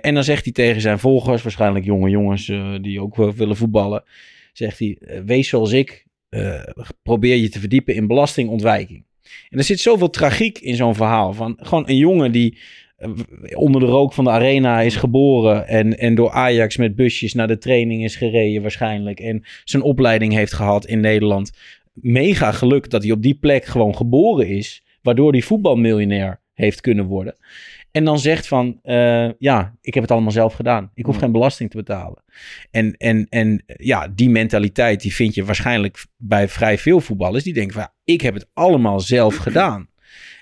En 0.00 0.14
dan 0.14 0.24
zegt 0.24 0.44
hij 0.44 0.52
tegen 0.52 0.80
zijn 0.80 0.98
volgers, 0.98 1.42
waarschijnlijk 1.42 1.84
jonge 1.84 2.10
jongens 2.10 2.46
die 2.80 3.00
ook 3.00 3.16
willen 3.16 3.56
voetballen, 3.56 4.04
zegt 4.52 4.78
hij, 4.78 4.96
eh, 5.00 5.20
wees 5.20 5.48
zoals 5.48 5.72
ik, 5.72 6.06
eh, 6.28 6.62
probeer 7.02 7.36
je 7.36 7.48
te 7.48 7.60
verdiepen 7.60 7.94
in 7.94 8.06
belastingontwijking. 8.06 9.04
En 9.50 9.58
er 9.58 9.64
zit 9.64 9.80
zoveel 9.80 10.10
tragiek 10.10 10.58
in 10.58 10.76
zo'n 10.76 10.94
verhaal 10.94 11.32
van 11.32 11.58
gewoon 11.60 11.88
een 11.88 11.96
jongen 11.96 12.32
die 12.32 12.58
eh, 12.96 13.10
onder 13.54 13.80
de 13.80 13.86
rook 13.86 14.12
van 14.12 14.24
de 14.24 14.30
arena 14.30 14.80
is 14.80 14.96
geboren 14.96 15.68
en, 15.68 15.98
en 15.98 16.14
door 16.14 16.30
Ajax 16.30 16.76
met 16.76 16.96
busjes 16.96 17.34
naar 17.34 17.48
de 17.48 17.58
training 17.58 18.04
is 18.04 18.16
gereden 18.16 18.62
waarschijnlijk 18.62 19.20
en 19.20 19.44
zijn 19.64 19.82
opleiding 19.82 20.32
heeft 20.32 20.52
gehad 20.52 20.86
in 20.86 21.00
Nederland. 21.00 21.52
Mega 21.92 22.52
geluk 22.52 22.90
dat 22.90 23.02
hij 23.02 23.12
op 23.12 23.22
die 23.22 23.34
plek 23.34 23.64
gewoon 23.64 23.96
geboren 23.96 24.48
is, 24.48 24.84
waardoor 25.02 25.32
hij 25.32 25.42
voetbalmiljonair 25.42 26.40
heeft 26.54 26.80
kunnen 26.80 27.04
worden. 27.04 27.36
En 27.92 28.04
dan 28.04 28.18
zegt 28.18 28.46
van, 28.46 28.78
eh, 28.82 29.30
ja, 29.38 29.74
ik 29.80 29.94
heb 29.94 30.02
het 30.02 30.12
allemaal 30.12 30.32
zelf 30.32 30.54
gedaan. 30.54 30.90
Ik 30.94 31.04
hoef 31.04 31.16
geen 31.16 31.32
belasting 31.32 31.70
te 31.70 31.76
betalen. 31.76 32.22
En, 32.70 32.96
en, 32.96 33.26
en 33.28 33.64
ja, 33.66 34.08
die 34.08 34.30
mentaliteit 34.30 35.00
die 35.00 35.14
vind 35.14 35.34
je 35.34 35.44
waarschijnlijk 35.44 36.06
bij 36.16 36.48
vrij 36.48 36.78
veel 36.78 37.00
voetballers. 37.00 37.44
Die 37.44 37.52
denken 37.52 37.72
van, 37.72 37.82
ja, 37.82 37.94
ik 38.04 38.20
heb 38.20 38.34
het 38.34 38.48
allemaal 38.52 39.00
zelf 39.00 39.36
gedaan. 39.46 39.88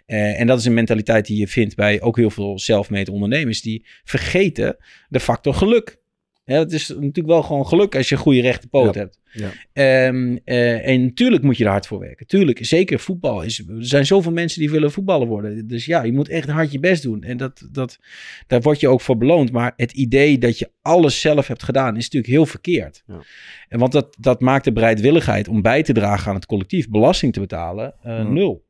Eh, 0.07 0.41
en 0.41 0.47
dat 0.47 0.59
is 0.59 0.65
een 0.65 0.75
mentaliteit 0.75 1.27
die 1.27 1.39
je 1.39 1.49
vindt 1.49 1.77
bij 1.77 2.01
ook 2.01 2.17
heel 2.17 2.31
veel 2.31 2.59
zelfmade 2.59 3.13
ondernemers. 3.13 3.63
Die 3.63 3.87
vergeten 4.05 4.77
de 5.09 5.21
factor 5.21 5.55
geluk. 5.55 6.00
Het 6.45 6.73
is 6.73 6.89
natuurlijk 6.89 7.27
wel 7.27 7.43
gewoon 7.43 7.67
geluk 7.67 7.97
als 7.97 8.09
je 8.09 8.15
een 8.15 8.21
goede 8.21 8.41
rechte 8.41 8.69
poot 8.69 8.95
Ja. 8.95 9.01
hebt. 9.01 9.19
Ja. 9.33 9.51
Ehm, 9.73 10.37
eh, 10.45 10.89
en 10.89 11.05
natuurlijk 11.05 11.43
moet 11.43 11.57
je 11.57 11.65
er 11.65 11.71
hard 11.71 11.87
voor 11.87 11.99
werken. 11.99 12.27
Tuurlijk, 12.27 12.65
zeker 12.65 12.99
voetbal. 12.99 13.43
Is, 13.43 13.59
er 13.59 13.65
zijn 13.79 14.07
zoveel 14.07 14.33
mensen 14.33 14.61
die 14.61 14.71
willen 14.71 14.93
voetballer 14.93 15.27
worden. 15.29 15.67
Dus 15.67 15.85
ja, 15.85 16.03
je 16.03 16.13
moet 16.13 16.29
echt 16.29 16.49
hard 16.49 16.73
je 16.73 16.81
best 16.81 17.03
doen. 17.03 17.23
En 17.23 17.37
dat, 17.37 17.69
dat, 17.73 17.99
daar 18.47 18.61
word 18.61 18.81
je 18.81 18.89
ook 18.89 19.01
voor 19.01 19.17
beloond. 19.17 19.53
Maar 19.53 19.73
het 19.77 19.93
idee 19.93 20.39
dat 20.39 20.59
je 20.59 20.71
alles 20.83 21.21
zelf 21.21 21.47
hebt 21.47 21.63
gedaan 21.63 21.97
is 21.97 22.03
natuurlijk 22.05 22.33
heel 22.33 22.47
verkeerd. 22.47 23.03
Ja. 23.07 23.23
En 23.69 23.79
want 23.79 23.93
dat, 23.93 24.17
dat 24.19 24.41
maakt 24.41 24.65
de 24.65 24.73
bereidwilligheid 24.73 25.49
om 25.49 25.63
bij 25.63 25.83
te 25.83 25.93
dragen 25.93 26.29
aan 26.29 26.35
het 26.35 26.47
collectief 26.47 26.89
belasting 26.89 27.33
te 27.33 27.41
betalen 27.41 27.95
eh, 28.03 28.29
nul. 28.29 28.69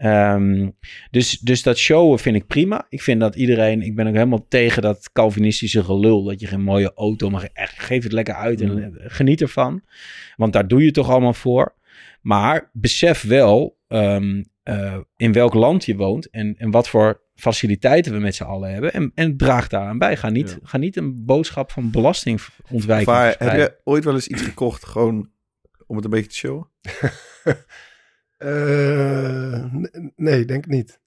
Ehm, 0.00 0.68
dus, 1.10 1.38
dus 1.38 1.62
dat 1.62 1.78
showen 1.78 2.18
vind 2.18 2.36
ik 2.36 2.46
prima. 2.46 2.86
Ik 2.88 3.02
vind 3.02 3.20
dat 3.20 3.34
iedereen, 3.34 3.82
ik 3.82 3.94
ben 3.94 4.06
ook 4.06 4.14
helemaal 4.14 4.46
tegen 4.48 4.82
dat 4.82 5.12
Calvinistische 5.12 5.84
gelul. 5.84 6.24
Dat 6.24 6.40
je 6.40 6.46
geen 6.46 6.62
mooie 6.62 6.92
auto 6.94 7.30
mag. 7.30 7.44
Echt, 7.44 7.78
geef 7.78 8.02
het 8.02 8.12
lekker 8.12 8.34
uit 8.34 8.60
en 8.60 8.82
eh, 8.82 8.90
geniet 8.94 9.40
ervan. 9.40 9.82
Want 10.36 10.52
daar 10.52 10.68
doe 10.68 10.84
je 10.84 10.90
toch 10.90 11.10
allemaal 11.10 11.34
voor. 11.34 11.74
Maar 12.20 12.70
besef 12.72 13.22
wel 13.22 13.78
ehm, 13.88 14.42
eh, 14.62 14.98
in 15.16 15.32
welk 15.32 15.54
land 15.54 15.84
je 15.84 15.96
woont 15.96 16.30
en, 16.30 16.54
en 16.58 16.70
wat 16.70 16.88
voor 16.88 17.22
faciliteiten 17.34 18.12
we 18.12 18.18
met 18.18 18.34
z'n 18.34 18.42
allen 18.42 18.72
hebben. 18.72 18.92
En, 18.92 19.12
en 19.14 19.36
draag 19.36 19.68
daaraan 19.68 19.98
bij. 19.98 20.16
Ga 20.16 20.28
niet, 20.28 20.50
Ja. 20.50 20.68
ga 20.68 20.78
niet 20.78 20.96
een 20.96 21.24
boodschap 21.24 21.70
van 21.70 21.90
belastingontwijking 21.90 23.06
Maar 23.06 23.34
heb 23.38 23.56
je 23.56 23.76
ooit 23.84 24.04
wel 24.04 24.14
eens 24.14 24.28
iets 24.28 24.42
gekocht 24.42 24.86
gewoon 24.86 25.30
om 25.86 25.96
het 25.96 26.04
een 26.04 26.10
beetje 26.10 26.30
te 26.30 26.36
showen? 26.36 26.68
Eh, 28.40 29.64
n- 29.74 30.12
nee, 30.16 30.44
denk 30.44 30.64
ik 30.66 30.70
niet. 30.70 30.98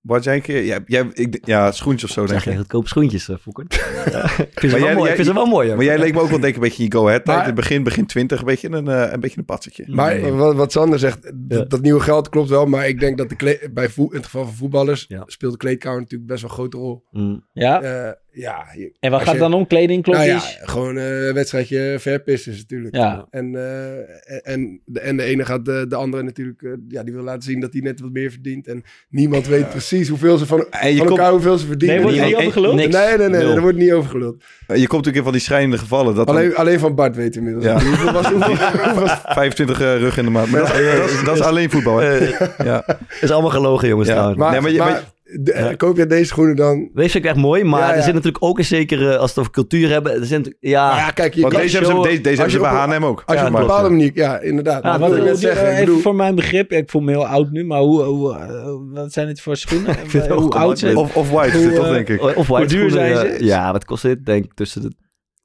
Wat 0.00 0.24
jij 0.24 0.34
een 0.34 0.42
keer... 0.42 0.62
Ja, 0.64 0.78
jij, 0.86 1.10
ik, 1.12 1.46
ja 1.46 1.72
schoentjes 1.72 2.04
of 2.10 2.14
zo, 2.14 2.20
denk 2.26 2.32
Zeg 2.32 2.44
je 2.44 2.50
ik. 2.50 2.56
goedkope 2.56 2.88
schoentjes, 2.88 3.28
uh, 3.28 3.36
Fokker? 3.36 3.66
Ja. 4.12 4.22
Ik 4.38 4.48
vind 4.60 4.72
ze 4.72 4.80
wel 4.80 4.94
mooi. 4.94 5.14
vind 5.14 5.26
ze 5.26 5.34
wel 5.34 5.46
mooi. 5.46 5.74
Maar 5.74 5.84
jij 5.84 5.98
leek 5.98 6.14
me 6.14 6.20
ook 6.20 6.28
wel 6.28 6.40
denk 6.40 6.48
ik 6.48 6.54
een 6.54 6.60
beetje 6.68 6.82
in 6.82 6.88
je 6.92 6.96
go-ahead. 6.96 7.24
tijd. 7.24 7.36
Maar- 7.36 7.48
In 7.48 7.52
het 7.52 7.60
begin, 7.60 7.82
begin 7.82 8.06
20, 8.06 8.38
een 8.38 8.44
beetje 8.44 8.70
een, 8.70 8.88
eh, 8.88 9.12
een 9.12 9.20
beetje 9.20 9.38
een 9.38 9.44
patsetje. 9.44 9.84
Maar 9.88 10.20
Nee. 10.20 10.32
wat, 10.32 10.54
wat 10.54 10.72
Sander 10.72 10.98
zegt, 10.98 11.32
dat 11.70 11.80
nieuwe 11.80 12.00
geld 12.00 12.28
klopt 12.28 12.48
wel. 12.48 12.66
Maar 12.66 12.88
ik 12.88 13.00
denk 13.00 13.18
dat 13.18 13.28
de 13.28 13.36
kle- 13.36 13.68
bij 13.72 13.88
voet, 13.88 14.10
in 14.10 14.16
het 14.16 14.24
geval 14.24 14.44
van 14.44 14.54
voetballers 14.54 15.04
Ja. 15.08 15.22
speelt 15.26 15.52
de 15.52 15.58
kleedkamer 15.58 16.00
natuurlijk 16.00 16.30
best 16.30 16.40
wel 16.42 16.50
een 16.50 16.56
grote 16.56 16.76
rol. 16.76 17.04
Mm. 17.10 17.46
Ja? 17.52 17.82
Eh, 17.82 18.12
ja, 18.32 18.64
je- 18.76 18.92
en 19.00 19.10
wat 19.10 19.22
gaat 19.22 19.32
je- 19.34 19.38
dan 19.40 19.54
om? 19.54 19.66
Kleding, 19.66 20.06
nou 20.06 20.16
klokjes? 20.18 20.56
ja, 20.60 20.66
gewoon 20.66 20.96
eh, 20.98 21.26
een 21.26 21.34
wedstrijdje 21.34 21.96
verpissen 21.98 22.52
is 22.52 22.58
natuurlijk. 22.58 22.96
Ja. 22.96 23.26
En, 23.30 23.54
eh, 23.56 24.52
en, 24.52 24.80
de, 24.84 25.00
en 25.00 25.16
de 25.16 25.22
ene 25.22 25.44
gaat 25.44 25.64
de, 25.64 25.84
de 25.88 25.94
andere 25.96 26.22
natuurlijk, 26.22 26.62
eh, 26.62 26.70
ja, 26.88 27.02
die 27.02 27.14
wil 27.14 27.22
laten 27.22 27.42
zien 27.42 27.60
dat 27.60 27.72
hij 27.72 27.82
net 27.82 28.00
wat 28.00 28.10
meer 28.12 28.30
verdient. 28.30 28.66
En 28.68 28.82
niemand 29.08 29.46
weet 29.46 29.70
precies 29.70 30.08
hoeveel 30.08 30.38
ze 30.38 30.46
van, 30.46 30.66
En 30.70 30.90
je 30.90 30.96
van 30.96 31.06
komt- 31.06 31.18
elkaar 31.18 31.32
hoeveel 31.32 31.58
ze 31.58 31.66
verdienen. 31.66 31.96
Nee, 31.96 32.04
wordt 32.04 32.20
er 32.20 32.26
niet 32.26 32.36
over 32.36 32.52
geluld? 32.52 32.74
Nee, 32.74 32.88
nee, 32.88 33.28
nee, 33.28 33.40
daar 33.44 33.60
wordt 33.60 33.78
niet 33.78 33.92
over 33.92 34.10
geluld. 34.10 34.42
Je 34.66 34.74
komt 34.74 34.78
natuurlijk 34.90 35.16
in 35.16 35.22
van 35.22 35.32
die 35.32 35.40
schrijnende 35.40 35.78
gevallen. 35.78 36.14
Dat 36.14 36.26
dan 36.26 36.36
Alleen, 36.36 36.56
alleen 36.56 36.78
van 36.78 36.94
Bart 36.94 37.16
weet 37.16 37.36
inmiddels. 37.36 37.64
Ja. 37.64 37.72
Hoeveel 37.82 38.12
was, 38.12 38.26
hoeveel, 38.30 38.56
hoeveel 38.84 39.00
was- 39.00 39.20
25 39.24 39.80
eh, 39.80 39.96
rug 39.96 40.18
in 40.18 40.24
de 40.24 40.30
maand. 40.30 40.50
Maar 40.50 40.60
dat, 40.60 40.78
is- 40.78 40.96
dat, 40.96 41.10
is, 41.10 41.24
dat 41.24 41.34
is 41.34 41.40
alleen 41.42 41.70
voetbal. 41.70 41.96
Hè? 41.98 42.18
ja. 42.70 42.84
is 43.20 43.30
allemaal 43.30 43.50
gelogen, 43.50 43.88
jongens. 43.88 44.08
Ja. 44.08 44.34
maar, 44.34 44.50
Nee, 44.52 44.60
maar 44.60 44.70
je- 44.70 44.78
maar, 44.78 44.90
maar 44.90 45.02
de- 45.40 45.52
Ja. 45.58 45.74
koop 45.74 45.96
je 45.96 46.06
deze 46.06 46.24
schoenen 46.24 46.56
dan? 46.56 46.90
Deze 46.94 47.08
vind 47.10 47.24
ik 47.24 47.30
echt 47.30 47.38
mooi, 47.40 47.64
maar 47.64 47.80
Ja, 47.80 47.88
ja. 47.88 47.94
er 47.94 48.02
zit 48.02 48.14
natuurlijk 48.14 48.44
ook 48.44 48.58
een 48.58 48.64
zekere, 48.64 49.08
als 49.16 49.20
we 49.20 49.26
het 49.30 49.38
over 49.38 49.50
cultuur 49.50 49.88
hebben, 49.88 50.12
er 50.20 50.26
zit 50.26 50.56
ja, 50.60 50.86
Nou 50.88 50.98
ja, 51.00 51.10
kijk, 51.10 51.34
je 51.34 51.48
deze 51.48 51.76
hebben 51.78 51.96
ze, 51.96 52.02
deze, 52.08 52.20
deze 52.20 52.34
hebben 52.40 52.50
ze 52.50 52.56
je 52.56 52.86
bij 52.86 52.96
H&M 52.96 53.04
ook. 53.04 53.22
Als 53.26 53.36
je 53.36 53.42
Ja, 53.42 53.48
op 53.48 53.54
een 53.54 53.60
bepaalde 53.60 53.84
ja. 53.88 53.90
manier, 53.90 54.10
ja, 54.14 54.40
inderdaad. 54.40 54.82
Maar 54.82 54.98
wat 54.98 55.16
ik 55.16 55.22
net 55.24 55.42
even 55.44 55.78
bedoel, 55.78 55.98
voor 55.98 56.14
mijn 56.14 56.34
begrip, 56.34 56.72
ik 56.72 56.90
voel 56.90 57.02
me 57.02 57.10
heel 57.10 57.26
oud 57.26 57.50
nu, 57.50 57.64
maar 57.64 57.80
hoe, 57.80 58.02
hoe, 58.02 58.34
eh, 58.34 58.74
wat 58.92 59.12
zijn 59.12 59.28
het 59.28 59.40
voor 59.40 59.56
schoenen? 59.56 59.94
vind 60.06 60.12
het 60.22 60.30
ook 60.32 60.40
hoe 60.42 60.52
oud 60.54 60.78
zijn. 60.78 60.96
Of, 60.96 61.16
of 61.16 61.30
white 61.30 61.58
dit 61.58 61.74
toch, 61.74 61.86
eh, 61.86 61.92
denk 61.92 62.08
ik. 62.08 62.22
Of 62.36 62.46
white 62.46 62.66
duur 62.74 62.90
schoenen, 62.90 63.16
zijn 63.16 63.26
eh, 63.32 63.38
ze? 63.38 63.44
Ja, 63.44 63.72
wat 63.72 63.84
kost 63.84 64.02
dit? 64.02 64.26
Denk 64.26 64.54
tussen 64.54 64.82
de, 64.82 64.92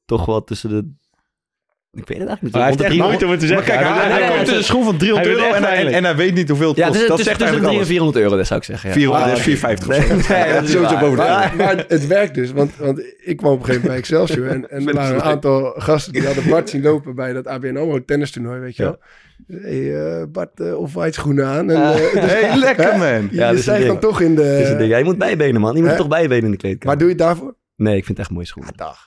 toch 0.06 0.26
wel 0.26 0.44
tussen 0.44 0.70
de, 0.70 0.96
ik 2.02 2.08
weet 2.08 2.18
het 2.24 2.28
eigenlijk 2.28 2.42
niet. 2.42 2.52
Maar 2.54 2.62
hij 2.62 2.70
heeft 2.72 2.80
Rond 2.82 2.92
de 2.92 3.04
echt 3.04 3.18
300 3.18 3.22
moeite 3.22 3.26
om 3.26 3.32
het 3.32 3.40
te 3.40 3.48
Maar 3.48 3.64
zeggen. 3.64 3.74
kijk, 3.74 3.88
hij, 3.88 4.04
Hij 4.04 4.12
hij 4.12 4.20
wil- 4.20 4.28
komt 4.36 4.40
tussen 4.40 4.58
een 4.58 4.70
schoen 4.72 4.84
van 4.84 4.98
300 4.98 5.28
Hij 5.28 5.36
wil 5.36 5.46
euro 5.46 5.56
en, 5.58 5.64
hij- 5.64 5.94
en, 5.98 6.04
hij 6.04 6.16
weet 6.16 6.34
niet 6.40 6.50
hoeveel 6.50 6.68
het 6.74 6.78
Ja, 6.78 6.84
kost. 6.88 6.94
tussen, 6.98 7.10
dat 7.10 7.18
tussen, 7.18 7.38
zegt 7.38 7.52
tussen 7.52 7.64
300 7.64 7.64
eigenlijk 7.64 7.72
en 7.72 7.76
alles. 7.76 7.88
400 7.88 8.18
euro, 8.24 8.36
dat 8.42 8.48
zou 8.52 8.60
ik 8.60 8.66
zeggen. 8.72 8.88
Ja. 8.90 8.96
400, 8.96 9.24
Ah, 9.24 9.30
dat 9.30 9.38
is 9.40 9.44
450 9.44 9.88
of 9.88 9.96
zo. 9.96 10.34
Nee, 10.34 10.54
dat 10.54 10.64
is 10.64 10.72
Sowieso 10.72 10.94
waar. 10.94 11.04
boven 11.06 11.18
maar, 11.18 11.54
maar 11.58 11.86
het 11.88 12.08
werkt 12.08 12.34
dus, 12.40 12.50
want, 12.52 12.72
want 12.78 12.98
ik 13.32 13.38
kwam 13.38 13.52
op 13.52 13.60
een 13.60 13.66
gegeven 13.66 13.88
moment 13.88 13.88
bij 13.88 13.98
Excelsior 13.98 14.48
en, 14.56 14.62
en 14.70 14.88
er 14.88 14.94
waren 14.94 15.16
een 15.16 15.22
aantal 15.34 15.74
gasten 15.78 16.14
die 16.14 16.26
hadden 16.26 16.50
Bart 16.50 16.70
zien 16.70 16.82
lopen 16.82 17.16
bij 17.16 17.34
dat 17.34 17.48
ABN 17.48 17.78
AMRO 17.78 18.06
tennistoernooi, 18.06 18.60
weet 18.60 18.76
je 18.76 18.84
wel. 18.84 18.98
Hey, 19.48 19.96
eh, 20.20 20.24
Bart, 20.32 20.60
eh 20.60 20.80
of 20.80 20.94
white 20.94 21.14
schoenen 21.20 21.46
aan. 21.46 21.70
En, 21.72 21.78
Ah. 21.82 21.96
eh, 21.96 22.22
dus- 22.22 22.32
Hey, 22.32 22.58
lekker 22.58 22.98
man. 22.98 23.08
je 23.08 23.28
Ja, 23.32 23.56
stijgt 23.58 23.82
een 23.82 23.88
dan 23.88 24.00
toch 24.00 24.22
in 24.22 24.36
de... 24.36 24.42
Dat 24.42 24.60
is 24.62 24.70
het 24.70 24.78
ding. 24.78 24.92
Ja, 24.92 24.98
je 24.98 25.04
moet 25.04 25.18
bijbenen, 25.18 25.62
man. 25.62 25.76
Je 25.76 25.84
moet 25.84 25.96
toch 25.98 26.08
bijbenen 26.08 26.44
in 26.46 26.52
de 26.52 26.58
kleedkamer. 26.58 26.88
maar 26.88 26.98
doe 26.98 27.08
je 27.08 27.14
het 27.14 27.24
daarvoor? 27.24 27.56
Nee, 27.76 27.98
ik 27.98 28.06
vind 28.06 28.18
het 28.18 28.26
echt 28.28 28.36
mooie 28.36 28.46
schoenen. 28.46 28.74
dag. 28.76 28.98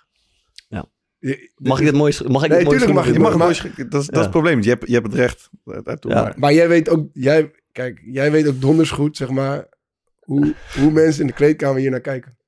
Ja. 1.20 1.28
Je- 1.30 1.50
Mag 1.56 1.78
ik 1.78 1.84
dit 1.84 1.94
mooie 1.94 2.12
scho- 2.12 2.28
Mag 2.28 2.42
ik 2.44 2.48
Nee, 2.48 2.58
dit 2.58 2.66
mooie 2.66 2.78
tuurlijk 2.78 2.98
mag 2.98 3.06
Je 3.12 3.18
mag 3.18 3.32
het 3.32 3.42
vinden? 3.42 3.72
mooi 3.76 3.88
dat, 3.90 4.00
is, 4.00 4.06
dat 4.06 4.14
is 4.14 4.16
Ja. 4.16 4.20
het 4.22 4.30
probleem. 4.30 4.62
Je 4.62 4.68
hebt, 4.68 4.86
je 4.88 4.94
hebt 4.94 5.06
het 5.06 5.14
recht. 5.14 5.48
Ja. 5.64 5.80
maar. 6.22 6.32
Maar 6.36 6.52
jij 6.52 6.68
weet 6.68 6.88
ook, 6.88 7.06
jij, 7.12 7.50
kijk, 7.72 8.00
jij 8.04 8.30
weet 8.30 8.48
ook 8.48 8.60
donders 8.60 8.90
goed, 8.90 9.16
zeg 9.16 9.28
maar, 9.30 9.66
hoe, 10.20 10.54
hoe 10.78 10.90
mensen 10.90 11.20
in 11.20 11.26
de 11.26 11.32
kleedkamer 11.32 11.80
hier 11.80 11.90
naar 11.90 12.00
kijken. 12.00 12.38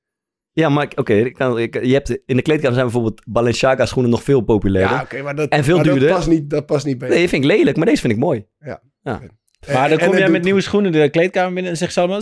Ja, 0.51 0.69
maar 0.69 0.91
oké, 0.95 1.13
ik 1.13 1.33
kan- 1.33 1.59
ik- 1.59 1.85
je 1.85 1.93
hebt 1.93 2.09
in 2.25 2.35
de 2.35 2.41
kleedkamer 2.41 2.73
zijn 2.73 2.85
bijvoorbeeld 2.85 3.21
Balenciaga 3.25 3.85
schoenen 3.85 4.11
nog 4.11 4.23
veel 4.23 4.41
populairder. 4.41 4.95
Ja, 4.97 5.01
oké, 5.03 5.21
maar 5.21 5.35
dat, 5.35 5.49
En 5.49 5.63
veel 5.63 5.75
maar 5.75 5.83
dat 5.85 5.93
duurder. 5.93 6.15
past 6.15 6.27
niet, 6.27 6.49
dat 6.49 6.65
past 6.65 6.85
niet 6.85 6.97
bij. 6.97 7.09
Nee, 7.09 7.17
die 7.19 7.29
vind 7.29 7.43
ik 7.43 7.49
lelijk, 7.49 7.77
maar 7.77 7.85
deze 7.85 8.01
vind 8.01 8.13
ik 8.13 8.19
mooi. 8.19 8.45
Maar 8.59 8.79
En- 9.09 9.89
dan 9.89 9.89
en 9.89 9.97
kom 9.97 10.09
het 10.09 10.17
jij 10.17 10.29
met 10.29 10.43
nieuwe 10.43 10.61
schoenen 10.61 10.91
de 10.91 11.09
kleedkamer 11.09 11.53
binnen 11.53 11.71
en 11.71 11.77
zegt 11.77 11.93
ze 11.93 11.99
allemaal 11.99 12.21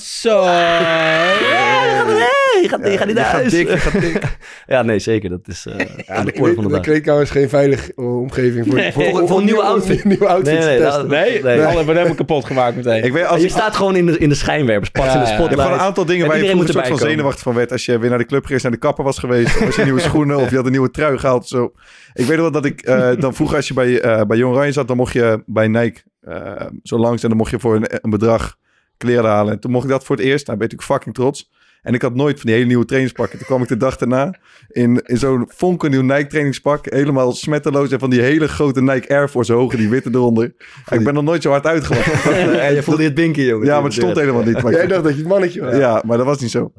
je 2.61 2.69
gaat, 2.69 2.79
je 2.87 2.97
gaat 2.97 3.07
niet 3.07 3.15
je 3.15 3.21
naar 3.21 3.23
gaat 3.31 3.39
huis. 3.39 3.51
dik, 3.51 3.69
je 3.69 3.77
gaat 3.77 4.01
dik. 4.01 4.37
ja, 4.73 4.81
nee, 4.81 4.99
zeker. 4.99 5.29
Dat 5.29 5.47
is 5.47 5.65
eh 5.65 5.73
aan 6.17 6.25
de 6.25 6.31
de, 6.31 6.39
orde 6.39 6.53
van 6.53 6.63
de 6.63 6.69
de 6.69 6.75
dag. 6.75 6.83
kleedkamer 6.83 7.21
is 7.21 7.29
geen 7.29 7.49
veilige 7.49 7.93
eh, 7.95 8.19
omgeving 8.19 8.65
voor, 8.65 8.75
Nee. 8.75 8.91
voor, 8.91 9.03
Voor- 9.03 9.27
voor 9.27 9.37
een 9.37 9.45
nieuwe 9.45 9.61
outfit. 9.61 10.03
Een 10.03 10.07
nieuwe 10.09 10.27
outfit 10.27 10.57
Nee, 10.59 10.65
nee, 10.67 10.77
te 10.77 10.83
testen. 10.83 11.07
Nee, 11.07 11.43
Nee. 11.43 11.63
Alle 11.65 11.75
hebben 11.77 11.95
hem 11.97 12.15
kapot 12.15 12.45
gemaakt 12.45 12.75
meteen. 12.75 13.03
Ik 13.03 13.13
weet, 13.13 13.25
als 13.25 13.39
je 13.39 13.45
ik, 13.45 13.51
staat 13.51 13.75
gewoon 13.75 13.95
in 13.95 14.05
de, 14.05 14.17
in 14.17 14.29
de 14.29 14.35
schijnwerpers, 14.35 14.89
pas 14.89 15.05
Ja, 15.05 15.13
in 15.13 15.19
de 15.19 15.25
ja. 15.25 15.25
spotlight. 15.25 15.49
hebt 15.49 15.61
gewoon 15.61 15.79
een 15.79 15.85
aantal 15.85 16.05
dingen 16.05 16.21
En 16.23 16.27
waar 16.27 16.37
je 16.37 16.49
vroeger 16.49 16.67
een 16.67 16.73
soort 16.73 16.87
van 16.87 16.97
zenuwachtig 17.09 17.43
van 17.43 17.53
werd. 17.55 17.71
Als 17.71 17.85
je 17.85 17.99
weer 17.99 18.09
naar 18.09 18.19
de 18.19 18.25
club 18.25 18.45
geweest, 18.45 18.63
naar 18.63 18.71
de 18.71 18.77
kapper 18.77 19.03
was 19.03 19.17
geweest. 19.19 19.57
Of 19.57 19.65
als 19.65 19.75
je 19.75 19.83
nieuwe 19.83 19.99
schoenen 20.09 20.37
of 20.37 20.49
je 20.49 20.55
had 20.55 20.65
een 20.65 20.71
nieuwe 20.71 20.91
trui 20.91 21.17
gehaald. 21.17 21.47
Zo. 21.47 21.71
Ik 22.13 22.25
weet 22.25 22.37
nog 22.37 22.51
wel 22.51 22.51
dat 22.51 22.65
ik 22.65 22.81
eh, 22.81 23.09
dan 23.19 23.33
vroeger 23.33 23.55
als 23.57 23.67
je 23.67 23.73
bij, 23.73 24.01
eh 24.01 24.21
bij 24.21 24.37
Jong 24.37 24.53
Oranje 24.55 24.71
zat, 24.71 24.87
dan 24.87 24.97
mocht 24.97 25.13
je 25.13 25.43
bij 25.45 25.67
Nike 25.67 26.01
eh, 26.21 26.65
zo 26.83 26.97
langs. 26.97 27.23
En 27.23 27.29
dan 27.29 27.37
mocht 27.37 27.51
je 27.51 27.59
voor 27.59 27.75
een, 27.75 27.85
een 27.87 28.09
bedrag 28.09 28.55
kleren 28.97 29.29
halen. 29.29 29.53
En 29.53 29.59
toen 29.59 29.71
mocht 29.71 29.83
ik 29.83 29.89
dat 29.89 30.03
voor 30.03 30.15
het 30.15 30.25
eerst. 30.25 30.47
Nou 30.47 30.57
ben 30.57 30.67
ik 30.67 30.73
natuurlijk 30.73 31.03
fucking 31.05 31.15
trots. 31.15 31.49
En 31.81 31.93
ik 31.93 32.01
had 32.01 32.15
nooit 32.15 32.35
van 32.37 32.45
die 32.45 32.53
hele 32.55 32.67
nieuwe 32.67 32.85
trainingspakken. 32.85 33.37
Toen 33.37 33.47
kwam 33.47 33.61
ik 33.61 33.67
de 33.67 33.77
dag 33.77 33.97
daarna 33.97 34.35
in, 34.67 35.01
in 35.05 35.17
zo'n 35.17 35.45
fonkelnieuw 35.55 36.01
Nike 36.01 36.27
trainingspak. 36.27 36.85
Helemaal 36.93 37.31
smetteloos. 37.31 37.91
En 37.91 37.99
van 37.99 38.09
die 38.09 38.21
hele 38.21 38.47
grote 38.47 38.81
Nike 38.81 39.09
Air 39.15 39.29
Force 39.29 39.53
hoge, 39.53 39.77
die 39.77 39.89
witte 39.89 40.09
eronder. 40.13 40.53
En 40.85 40.97
ik 40.99 41.03
ben 41.05 41.13
nog 41.13 41.23
nooit 41.23 41.41
zo 41.41 41.49
hard 41.49 41.65
uitgelachen. 41.65 42.61
En 42.61 42.73
je 42.75 42.83
voelde 42.83 43.01
je 43.01 43.07
het 43.07 43.15
binken, 43.17 43.43
jongen. 43.43 43.65
ja, 43.67 43.75
maar 43.75 43.83
het 43.83 43.93
stond 43.93 44.15
helemaal 44.15 44.43
niet. 44.43 44.61
Maar 44.61 44.71
Jij 44.71 44.87
dacht 44.87 45.03
dat 45.03 45.11
je 45.13 45.19
het 45.19 45.27
mannetje 45.27 45.61
was. 45.61 45.75
ja, 45.75 46.03
maar 46.05 46.17
dat 46.17 46.25
was 46.25 46.39
niet 46.39 46.51
zo. 46.51 46.71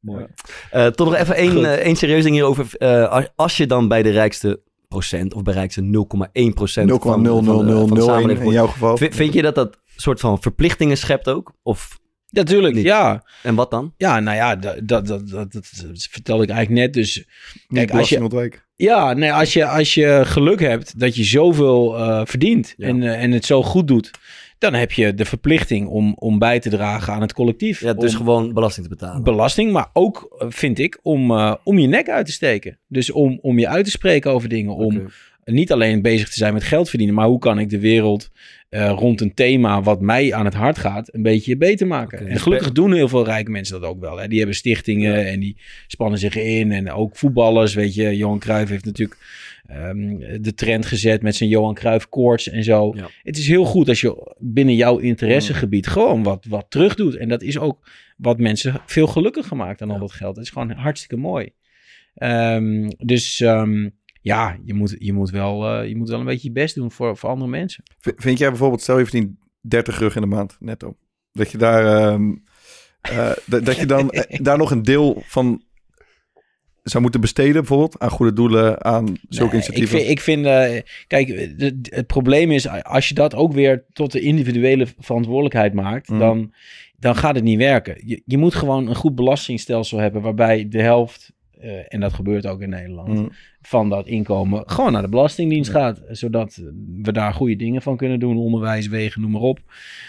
Mooi. 0.00 0.26
Eh, 0.70 0.86
toch 0.86 1.10
nog 1.10 1.16
even 1.18 1.34
één, 1.34 1.64
eh, 1.64 1.72
één 1.72 1.96
serieus 1.96 2.22
ding 2.22 2.34
hierover. 2.34 2.66
Eh, 2.78 3.08
als, 3.08 3.28
als 3.36 3.56
je 3.56 3.66
dan 3.66 3.88
bij 3.88 4.02
de 4.02 4.10
rijkste 4.10 4.60
procent 4.88 5.34
of 5.34 5.42
bij 5.42 5.54
rijkste 5.54 5.80
0,1 5.82 6.52
procent 6.54 6.90
van, 6.90 7.00
van, 7.00 7.22
de- 7.22 7.28
van 7.28 7.66
de 7.66 7.72
0,0001 7.72 8.02
samenleving 8.02 8.46
in 8.46 8.52
jouw 8.52 8.66
geval. 8.66 8.96
vind, 8.96 9.14
vind 9.14 9.32
je 9.34 9.42
dat 9.42 9.54
dat 9.54 9.78
soort 9.96 10.20
van 10.20 10.42
verplichtingen 10.42 10.96
schept 10.96 11.28
ook? 11.28 11.52
Of, 11.62 11.98
Natuurlijk, 12.34 12.74
Niet. 12.74 12.84
ja. 12.84 13.24
en 13.42 13.54
wat 13.54 13.70
dan? 13.70 13.94
Ja, 13.96 14.20
nou 14.20 14.36
ja, 14.36 14.56
dat, 14.56 14.76
dat, 14.88 15.06
dat, 15.06 15.28
dat, 15.28 15.52
dat 15.52 15.66
vertelde 16.10 16.42
ik 16.42 16.50
eigenlijk 16.50 16.80
net. 16.80 16.94
Dus 16.94 17.24
Kijk, 17.68 17.90
als 17.90 18.08
je- 18.08 18.22
ontwijken. 18.22 18.60
ja, 18.76 19.12
nee, 19.12 19.32
als, 19.32 19.52
je, 19.52 19.66
als 19.66 19.94
je 19.94 20.20
geluk 20.24 20.60
hebt 20.60 21.00
dat 21.00 21.16
je 21.16 21.24
zoveel 21.24 21.98
eh, 21.98 22.20
verdient 22.24 22.74
Ja. 22.76 22.86
en, 22.86 23.02
eh, 23.02 23.22
en 23.22 23.30
het 23.32 23.44
zo 23.44 23.62
goed 23.62 23.86
doet, 23.88 24.10
dan 24.58 24.74
heb 24.74 24.92
je 24.92 25.14
de 25.14 25.24
verplichting 25.24 25.88
om, 25.88 26.12
om 26.18 26.38
bij 26.38 26.60
te 26.60 26.70
dragen 26.70 27.12
aan 27.12 27.20
het 27.20 27.32
collectief. 27.32 27.80
Ja, 27.80 27.92
dus 27.94 28.10
Om- 28.12 28.16
gewoon 28.16 28.52
belasting 28.52 28.86
te 28.86 28.94
betalen. 28.94 29.22
belasting, 29.22 29.72
maar 29.72 29.86
ook 29.92 30.34
eh, 30.38 30.46
vind 30.50 30.78
ik 30.78 30.98
om, 31.02 31.30
eh, 31.30 31.54
om 31.64 31.78
je 31.78 31.86
nek 31.86 32.08
uit 32.08 32.26
te 32.26 32.32
steken. 32.32 32.78
Dus 32.88 33.10
om, 33.10 33.38
om 33.42 33.58
je 33.58 33.68
uit 33.68 33.84
te 33.84 33.90
spreken 33.90 34.30
over 34.30 34.48
dingen. 34.48 34.74
Om. 34.74 35.06
Niet 35.44 35.72
alleen 35.72 36.02
bezig 36.02 36.28
te 36.28 36.36
zijn 36.36 36.52
met 36.52 36.62
geld 36.62 36.88
verdienen, 36.88 37.16
maar 37.16 37.26
hoe 37.26 37.38
kan 37.38 37.58
ik 37.58 37.70
de 37.70 37.78
wereld 37.78 38.30
eh, 38.68 38.92
rond 38.96 39.20
een 39.20 39.34
thema 39.34 39.82
wat 39.82 40.00
mij 40.00 40.34
aan 40.34 40.44
het 40.44 40.54
hart 40.54 40.78
gaat, 40.78 41.14
een 41.14 41.22
beetje 41.22 41.56
beter 41.56 41.86
maken. 41.86 42.26
En 42.26 42.40
gelukkig 42.40 42.72
doen 42.72 42.92
heel 42.92 43.08
veel 43.08 43.24
rijke 43.24 43.50
mensen 43.50 43.80
dat 43.80 43.90
ook 43.90 44.00
wel. 44.00 44.16
Hè. 44.16 44.28
Die 44.28 44.38
hebben 44.38 44.56
stichtingen 44.56 45.26
en 45.26 45.40
die 45.40 45.56
spannen 45.86 46.18
zich 46.18 46.36
in. 46.36 46.72
En 46.72 46.90
ook 46.90 47.16
voetballers, 47.16 47.74
weet 47.74 47.94
je, 47.94 48.16
Johan 48.16 48.38
Cruijff 48.38 48.70
heeft 48.70 48.84
natuurlijk 48.84 49.20
ehm, 49.66 50.18
de 50.40 50.54
trend 50.54 50.86
gezet 50.86 51.22
met 51.22 51.34
zijn 51.36 51.48
Johan 51.48 51.74
Cruijff 51.74 52.08
koorts 52.08 52.48
en 52.48 52.64
zo. 52.64 52.92
Ja. 52.96 53.08
Het 53.22 53.36
is 53.36 53.48
heel 53.48 53.64
goed 53.64 53.88
als 53.88 54.00
je 54.00 54.34
binnen 54.38 54.74
jouw 54.74 54.98
interessegebied 54.98 55.86
gewoon 55.86 56.22
wat, 56.22 56.44
wat 56.48 56.66
terug 56.68 56.94
doet. 56.94 57.16
En 57.16 57.28
dat 57.28 57.42
is 57.42 57.58
ook 57.58 57.88
wat 58.16 58.38
mensen 58.38 58.80
veel 58.86 59.06
gelukkiger 59.06 59.56
maakt 59.56 59.78
dan 59.78 59.90
al 59.90 59.98
dat 59.98 60.12
geld. 60.12 60.34
Dat 60.34 60.44
is 60.44 60.50
gewoon 60.50 60.70
hartstikke 60.70 61.16
mooi. 61.16 61.50
Ehm, 62.14 62.88
dus 62.96 63.40
ehm, 63.40 63.88
ja, 64.24 64.56
je 64.64 64.74
moet, 64.74 64.96
je, 64.98 65.12
moet 65.12 65.30
wel, 65.30 65.68
eh, 65.68 65.88
je 65.88 65.96
moet 65.96 66.08
wel 66.08 66.18
een 66.18 66.24
beetje 66.26 66.48
je 66.48 66.52
best 66.54 66.74
doen 66.74 66.90
voor, 66.90 67.16
voor 67.16 67.30
andere 67.30 67.50
mensen. 67.50 67.82
V- 68.00 68.10
Vind 68.16 68.38
jij 68.38 68.48
bijvoorbeeld, 68.48 68.82
stel 68.82 68.98
je 68.98 69.04
verdient 69.06 69.36
30 69.60 69.98
rug 69.98 70.14
in 70.14 70.20
de 70.20 70.26
maand 70.28 70.56
netto. 70.60 70.96
Dat 71.32 71.50
je 71.50 71.58
daar, 71.58 71.86
ehm, 72.12 72.34
eh, 73.00 73.30
dat, 73.64 73.76
je 73.76 73.86
dan 73.86 74.10
eh, 74.10 74.38
daar 74.42 74.58
nog 74.58 74.70
een 74.70 74.82
deel 74.82 75.22
van 75.26 75.62
zou 76.82 77.02
moeten 77.02 77.20
besteden 77.20 77.52
bijvoorbeeld 77.54 77.98
aan 77.98 78.10
goede 78.10 78.32
doelen, 78.32 78.84
aan 78.84 79.04
zulke 79.28 79.54
Nee, 79.56 79.62
ik 79.62 79.68
initiatieven. 79.76 79.98
vind, 79.98 80.10
ik 80.10 80.20
vind 80.20 80.44
kijk, 81.06 81.26
de- 81.58 81.78
het 81.82 82.06
probleem 82.06 82.50
is, 82.50 82.68
als 82.68 83.08
je 83.08 83.14
dat 83.14 83.34
ook 83.34 83.52
weer 83.52 83.84
tot 83.92 84.12
de 84.12 84.20
individuele 84.20 84.86
verantwoordelijkheid 84.98 85.74
maakt, 85.74 86.08
Mm. 86.08 86.18
dan, 86.18 86.52
dan 86.98 87.16
gaat 87.16 87.34
het 87.34 87.44
niet 87.44 87.58
werken. 87.58 87.96
Je, 88.06 88.22
je 88.24 88.38
moet 88.38 88.54
gewoon 88.54 88.88
een 88.88 88.94
goed 88.94 89.14
belastingstelsel 89.14 89.98
hebben 89.98 90.22
waarbij 90.22 90.68
de 90.68 90.82
helft, 90.82 91.32
en 91.88 92.00
dat 92.00 92.12
gebeurt 92.12 92.46
ook 92.46 92.60
in 92.60 92.68
Nederland, 92.68 93.08
Mm. 93.08 93.30
Van 93.66 93.88
dat 93.88 94.06
inkomen 94.06 94.62
gewoon 94.66 94.92
naar 94.92 95.02
de 95.02 95.08
Belastingdienst 95.08 95.70
gaat. 95.70 96.02
Zodat 96.08 96.62
we 97.02 97.12
daar 97.12 97.34
goede 97.34 97.56
dingen 97.56 97.82
van 97.82 97.96
kunnen 97.96 98.18
doen. 98.18 98.36
Onderwijs, 98.36 98.86
wegen, 98.86 99.20
noem 99.20 99.30
maar 99.30 99.40
op. 99.40 99.60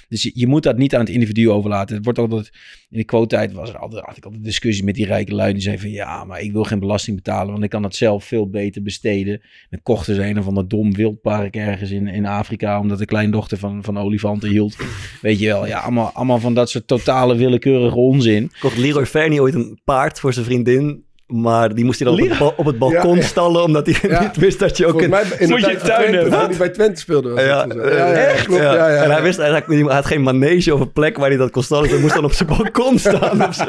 Dus 0.09 0.23
je, 0.23 0.31
je 0.33 0.47
moet 0.47 0.63
dat 0.63 0.77
niet 0.77 0.93
aan 0.93 0.99
het 0.99 1.09
individu 1.09 1.49
overlaten. 1.49 1.95
Het 1.95 2.03
wordt 2.03 2.19
altijd, 2.19 2.51
in 2.89 2.97
de 2.97 3.03
quote-tijd 3.03 3.53
was 3.53 3.69
er 3.69 3.77
altijd, 3.77 4.05
had 4.05 4.17
ik 4.17 4.25
altijd 4.25 4.43
discussie 4.43 4.83
met 4.83 4.95
die 4.95 5.05
rijke 5.05 5.35
lui. 5.35 5.53
Die 5.53 5.61
zeiden 5.61 5.83
van 5.83 5.93
ja, 5.93 6.23
maar 6.23 6.41
ik 6.41 6.51
wil 6.51 6.63
geen 6.63 6.79
belasting 6.79 7.15
betalen. 7.15 7.51
Want 7.51 7.63
ik 7.63 7.69
kan 7.69 7.83
het 7.83 7.95
zelf 7.95 8.23
veel 8.23 8.49
beter 8.49 8.81
besteden. 8.81 9.41
Dan 9.69 9.79
kochten 9.83 10.15
ze 10.15 10.23
een 10.23 10.39
of 10.39 10.47
ander 10.47 10.67
dom 10.67 10.93
wildpark 10.93 11.55
ergens 11.55 11.91
in, 11.91 12.07
in 12.07 12.25
Afrika. 12.25 12.79
Omdat 12.79 12.97
de 12.97 13.05
kleindochter 13.05 13.57
van, 13.57 13.83
van 13.83 13.97
olifanten 13.97 14.49
hield. 14.49 14.77
Weet 15.21 15.39
je 15.39 15.45
wel, 15.45 15.67
ja, 15.67 15.79
allemaal, 15.79 16.11
allemaal 16.13 16.39
van 16.39 16.53
dat 16.53 16.69
soort 16.69 16.87
totale 16.87 17.35
willekeurige 17.35 17.97
onzin. 17.97 18.51
Kocht 18.59 18.77
Leroy 18.77 19.05
Fernie 19.05 19.41
ooit 19.41 19.53
een 19.53 19.79
paard 19.83 20.19
voor 20.19 20.33
zijn 20.33 20.45
vriendin. 20.45 21.04
Maar 21.25 21.75
die 21.75 21.85
moest 21.85 21.99
hij 21.99 22.07
dan 22.11 22.21
op 22.21 22.29
het, 22.29 22.39
ba- 22.39 22.53
op 22.57 22.65
het 22.65 22.77
balkon 22.77 23.09
Ja, 23.15 23.21
ja. 23.21 23.21
stallen. 23.27 23.63
Omdat 23.63 23.85
hij 23.85 24.09
Ja. 24.09 24.21
niet 24.21 24.35
wist 24.37 24.59
dat 24.59 24.77
je 24.77 24.85
ook... 24.85 24.91
Volgens 24.91 25.21
een- 25.21 25.27
mij 25.29 25.37
in 25.39 25.47
de 25.47 25.53
Moet 25.53 25.65
je 25.71 25.77
tuin 25.77 26.13
hebben. 26.13 26.57
bij 26.57 26.69
Twente 26.69 26.99
speelde. 27.01 27.29
Was 27.29 27.43
Ja, 27.43 27.67
eh, 27.67 27.97
ja, 27.97 28.07
ja, 28.07 28.13
echt? 28.13 28.45
klopt. 28.45 28.61
Ja. 28.61 28.73
Ja, 28.75 28.89
ja, 28.89 29.03
En 29.03 29.11
hij 29.11 29.21
wist 29.21 29.39
eigenlijk, 29.39 29.85
hij 29.87 29.95
had 29.95 30.05
geen 30.05 30.21
manege 30.23 30.73
of 30.73 30.79
een 30.79 30.91
plek 30.91 31.17
waar 31.17 31.27
hij 31.29 31.37
dat 31.37 31.51
kon 31.51 31.63
stallen. 31.63 31.83
Dus 31.83 31.91
hij 31.93 32.01
moest 32.01 32.13
dan 32.15 32.23
op 32.25 32.31
zijn 32.33 32.49
balkon 32.49 32.99
staan 32.99 33.47
of 33.47 33.55
zo. 33.55 33.65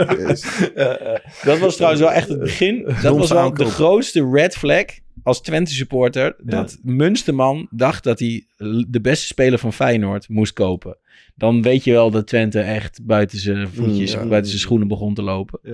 Dat 1.45 1.59
was 1.59 1.75
trouwens 1.77 2.03
wel 2.03 2.13
echt 2.13 2.29
het 2.29 2.39
begin. 2.41 2.95
Dat 3.03 3.17
was 3.17 3.31
wel 3.31 3.55
de 3.55 3.65
grootste 3.65 4.29
red 4.33 4.57
flag 4.57 4.85
als 5.23 5.41
Twente 5.41 5.73
supporter. 5.75 6.35
Dat 6.39 6.79
Munsterman 6.83 7.67
dacht 7.71 8.05
dat 8.05 8.19
hij 8.19 8.45
de 8.89 9.01
beste 9.01 9.27
speler 9.27 9.59
van 9.59 9.73
Feyenoord 9.73 10.29
moest 10.29 10.53
kopen. 10.53 10.97
Dan 11.35 11.63
weet 11.63 11.85
je 11.85 11.93
wel 11.93 12.11
dat 12.11 12.27
Twente 12.27 12.61
echt 12.61 13.01
buiten 13.03 13.39
zijn 13.39 13.69
voetjes, 13.75 14.15
Mm, 14.15 14.23
ja. 14.23 14.27
buiten 14.29 14.51
zijn 14.51 14.63
schoenen 14.63 14.89
begon 14.89 15.15
te 15.15 15.23
lopen. 15.23 15.59
Ja. 15.63 15.73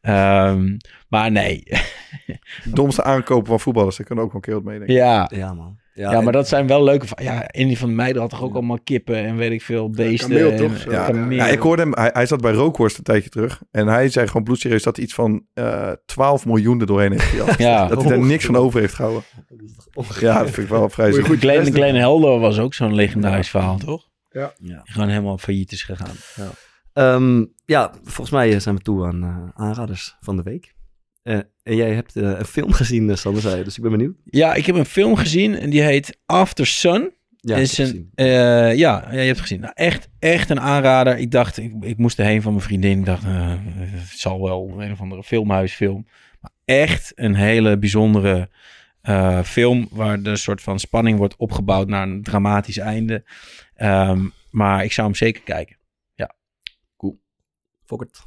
Ehm, 0.00 0.76
maar 1.08 1.30
nee, 1.30 1.62
Domste 2.74 3.02
aankopen 3.04 3.46
van 3.46 3.60
voetballers, 3.60 3.96
daar 3.96 4.06
kunnen 4.06 4.24
ook 4.24 4.32
wel 4.32 4.40
een 4.42 4.46
keer 4.46 4.54
wat 4.62 4.64
mee 4.64 4.78
denken. 4.78 4.96
ja. 4.96 5.30
Ja, 5.34 5.54
man. 5.54 5.78
Ja, 5.94 6.12
en- 6.12 6.24
maar 6.24 6.32
dat 6.32 6.48
zijn 6.48 6.66
wel 6.66 6.84
leuke... 6.84 7.06
Ja, 7.22 7.52
Indy 7.52 7.76
van 7.76 7.88
de 7.88 7.94
Meiden 7.94 8.20
had 8.20 8.30
toch 8.30 8.42
ook 8.42 8.54
allemaal 8.54 8.78
kippen 8.84 9.16
en 9.16 9.36
weet 9.36 9.50
ik 9.50 9.62
veel, 9.62 9.90
beesten. 9.90 10.28
kameel 10.28 10.50
en- 10.50 10.56
toch? 10.56 10.76
Zo. 10.78 10.90
Ja, 10.90 11.04
kameel. 11.06 11.36
ja, 11.38 11.46
ik 11.46 11.58
hoorde 11.58 11.82
hem, 11.82 11.92
hij, 11.94 12.10
hij 12.12 12.26
zat 12.26 12.40
bij 12.40 12.52
Rookhorst 12.52 12.98
een 12.98 13.04
tijdje 13.04 13.30
terug. 13.30 13.62
En 13.70 13.86
hij 13.86 14.08
zei 14.08 14.26
gewoon 14.26 14.42
bloedserieus 14.44 14.82
dat 14.82 14.96
hij 14.96 15.04
iets 15.04 15.14
van 15.14 15.44
eh 15.54 15.90
12 16.06 16.46
miljoen 16.46 16.80
er 16.80 16.86
doorheen 16.86 17.10
heeft 17.10 17.24
gejat. 17.24 17.58
Ja. 17.68 17.86
Dat 17.86 18.00
hij 18.02 18.10
daar 18.10 18.26
niks 18.26 18.44
van 18.44 18.56
over 18.56 18.80
heeft 18.80 18.94
gehouden. 18.94 19.22
Ja, 20.20 20.38
dat 20.38 20.50
vind 20.50 20.56
ik 20.66 20.68
wel 20.72 20.88
vrij 20.88 21.12
goed 21.12 21.40
testen. 21.40 21.72
Glenn 21.74 21.96
Helder 21.96 22.38
was 22.38 22.58
ook 22.58 22.74
zo'n 22.74 22.94
legendarisch 22.94 23.50
verhaal, 23.50 23.78
toch? 23.78 24.08
Ja. 24.30 24.52
Ja. 24.58 24.80
Gewoon 24.84 25.08
helemaal 25.08 25.38
failliet 25.38 25.72
is 25.72 25.82
gegaan. 25.82 26.14
Ehm, 26.92 27.44
ja, 27.64 27.92
volgens 28.02 28.30
mij 28.30 28.52
eh, 28.52 28.60
zijn 28.60 28.76
we 28.76 28.82
toe 28.82 29.06
aan 29.06 29.22
eh, 29.22 29.64
aanraders 29.64 30.16
van 30.20 30.36
de 30.36 30.42
week. 30.42 30.74
Eh, 31.22 31.38
en 31.62 31.76
jij 31.76 31.94
hebt 31.94 32.14
een 32.14 32.44
film 32.44 32.72
gezien, 32.72 33.18
Sander, 33.18 33.42
zei 33.42 33.56
je, 33.56 33.64
dus 33.64 33.76
ik 33.76 33.82
ben 33.82 33.90
benieuwd. 33.90 34.16
Ja, 34.24 34.54
ik 34.54 34.66
heb 34.66 34.76
een 34.76 34.84
film 34.84 35.16
gezien 35.16 35.54
en 35.54 35.70
die 35.70 35.82
heet 35.82 36.18
After 36.26 36.66
Sun. 36.66 37.12
Ja, 37.36 37.56
is 37.56 37.78
een, 37.78 38.10
ja, 38.14 38.66
ja, 38.66 39.10
je 39.10 39.16
hebt 39.16 39.28
het 39.28 39.40
gezien. 39.40 39.60
Nou, 39.60 39.72
echt, 39.74 40.08
echt 40.18 40.50
een 40.50 40.60
aanrader. 40.60 41.18
Ik 41.18 41.30
dacht, 41.30 41.58
ik, 41.58 41.72
ik 41.80 41.98
moest 41.98 42.18
erheen 42.18 42.42
van 42.42 42.52
mijn 42.52 42.64
vriendin. 42.64 42.98
Ik 42.98 43.04
dacht, 43.04 43.22
het 43.26 44.18
zal 44.18 44.42
wel 44.42 44.74
een 44.78 44.92
of 44.92 45.00
andere 45.00 45.22
filmhuisfilm. 45.22 46.06
Maar 46.40 46.50
echt 46.64 47.12
een 47.14 47.34
hele 47.34 47.78
bijzondere 47.78 48.48
film 49.44 49.88
waar 49.90 50.22
de 50.22 50.36
soort 50.36 50.62
van 50.62 50.78
spanning 50.78 51.18
wordt 51.18 51.36
opgebouwd 51.36 51.88
naar 51.88 52.02
een 52.02 52.22
dramatisch 52.22 52.78
einde. 52.78 53.24
Ehm, 53.74 54.26
maar 54.50 54.84
ik 54.84 54.92
zou 54.92 55.06
hem 55.06 55.16
zeker 55.16 55.42
kijken. 55.42 55.76
Fokkert. 57.90 58.22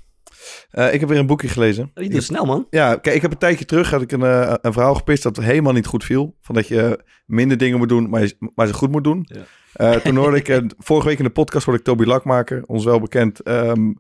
Eh, 0.70 0.94
ik 0.94 1.00
heb 1.00 1.10
weer 1.10 1.18
een 1.20 1.26
boekje 1.26 1.48
gelezen. 1.48 1.92
Oh, 1.96 2.10
doet 2.10 2.24
snel, 2.24 2.46
man. 2.46 2.68
Ja, 2.70 2.96
kijk, 2.96 3.16
ik 3.16 3.22
heb 3.22 3.32
een 3.32 3.38
tijdje 3.38 3.66
terug 3.66 3.90
had 3.90 4.02
ik 4.02 4.12
een, 4.12 4.24
eh, 4.24 4.54
een 4.62 4.74
verhaal 4.74 4.96
gepist 4.96 5.24
dat 5.24 5.38
helemaal 5.38 5.74
niet 5.74 5.86
goed 5.86 6.04
viel. 6.04 6.36
Van 6.42 6.56
dat 6.56 6.68
je 6.68 7.04
minder 7.26 7.58
dingen 7.58 7.78
moet 7.78 7.90
doen, 7.90 8.10
maar, 8.10 8.22
je, 8.22 8.36
maar 8.56 8.68
ze 8.68 8.74
goed 8.74 8.92
moet 8.92 9.04
doen. 9.04 9.28
Ja. 9.30 9.42
Eh, 9.74 10.00
toen 10.02 10.16
hoorde 10.16 10.38
ik, 10.38 10.62
vorige 10.78 11.08
week 11.08 11.18
in 11.18 11.24
de 11.24 11.30
podcast 11.30 11.66
hoorde 11.66 11.80
ik 11.80 11.86
Toby 11.86 12.04
Lakmaker, 12.04 12.64
ons 12.66 12.84
wel 12.84 13.00
bekend, 13.00 13.40
ehm, 13.40 13.94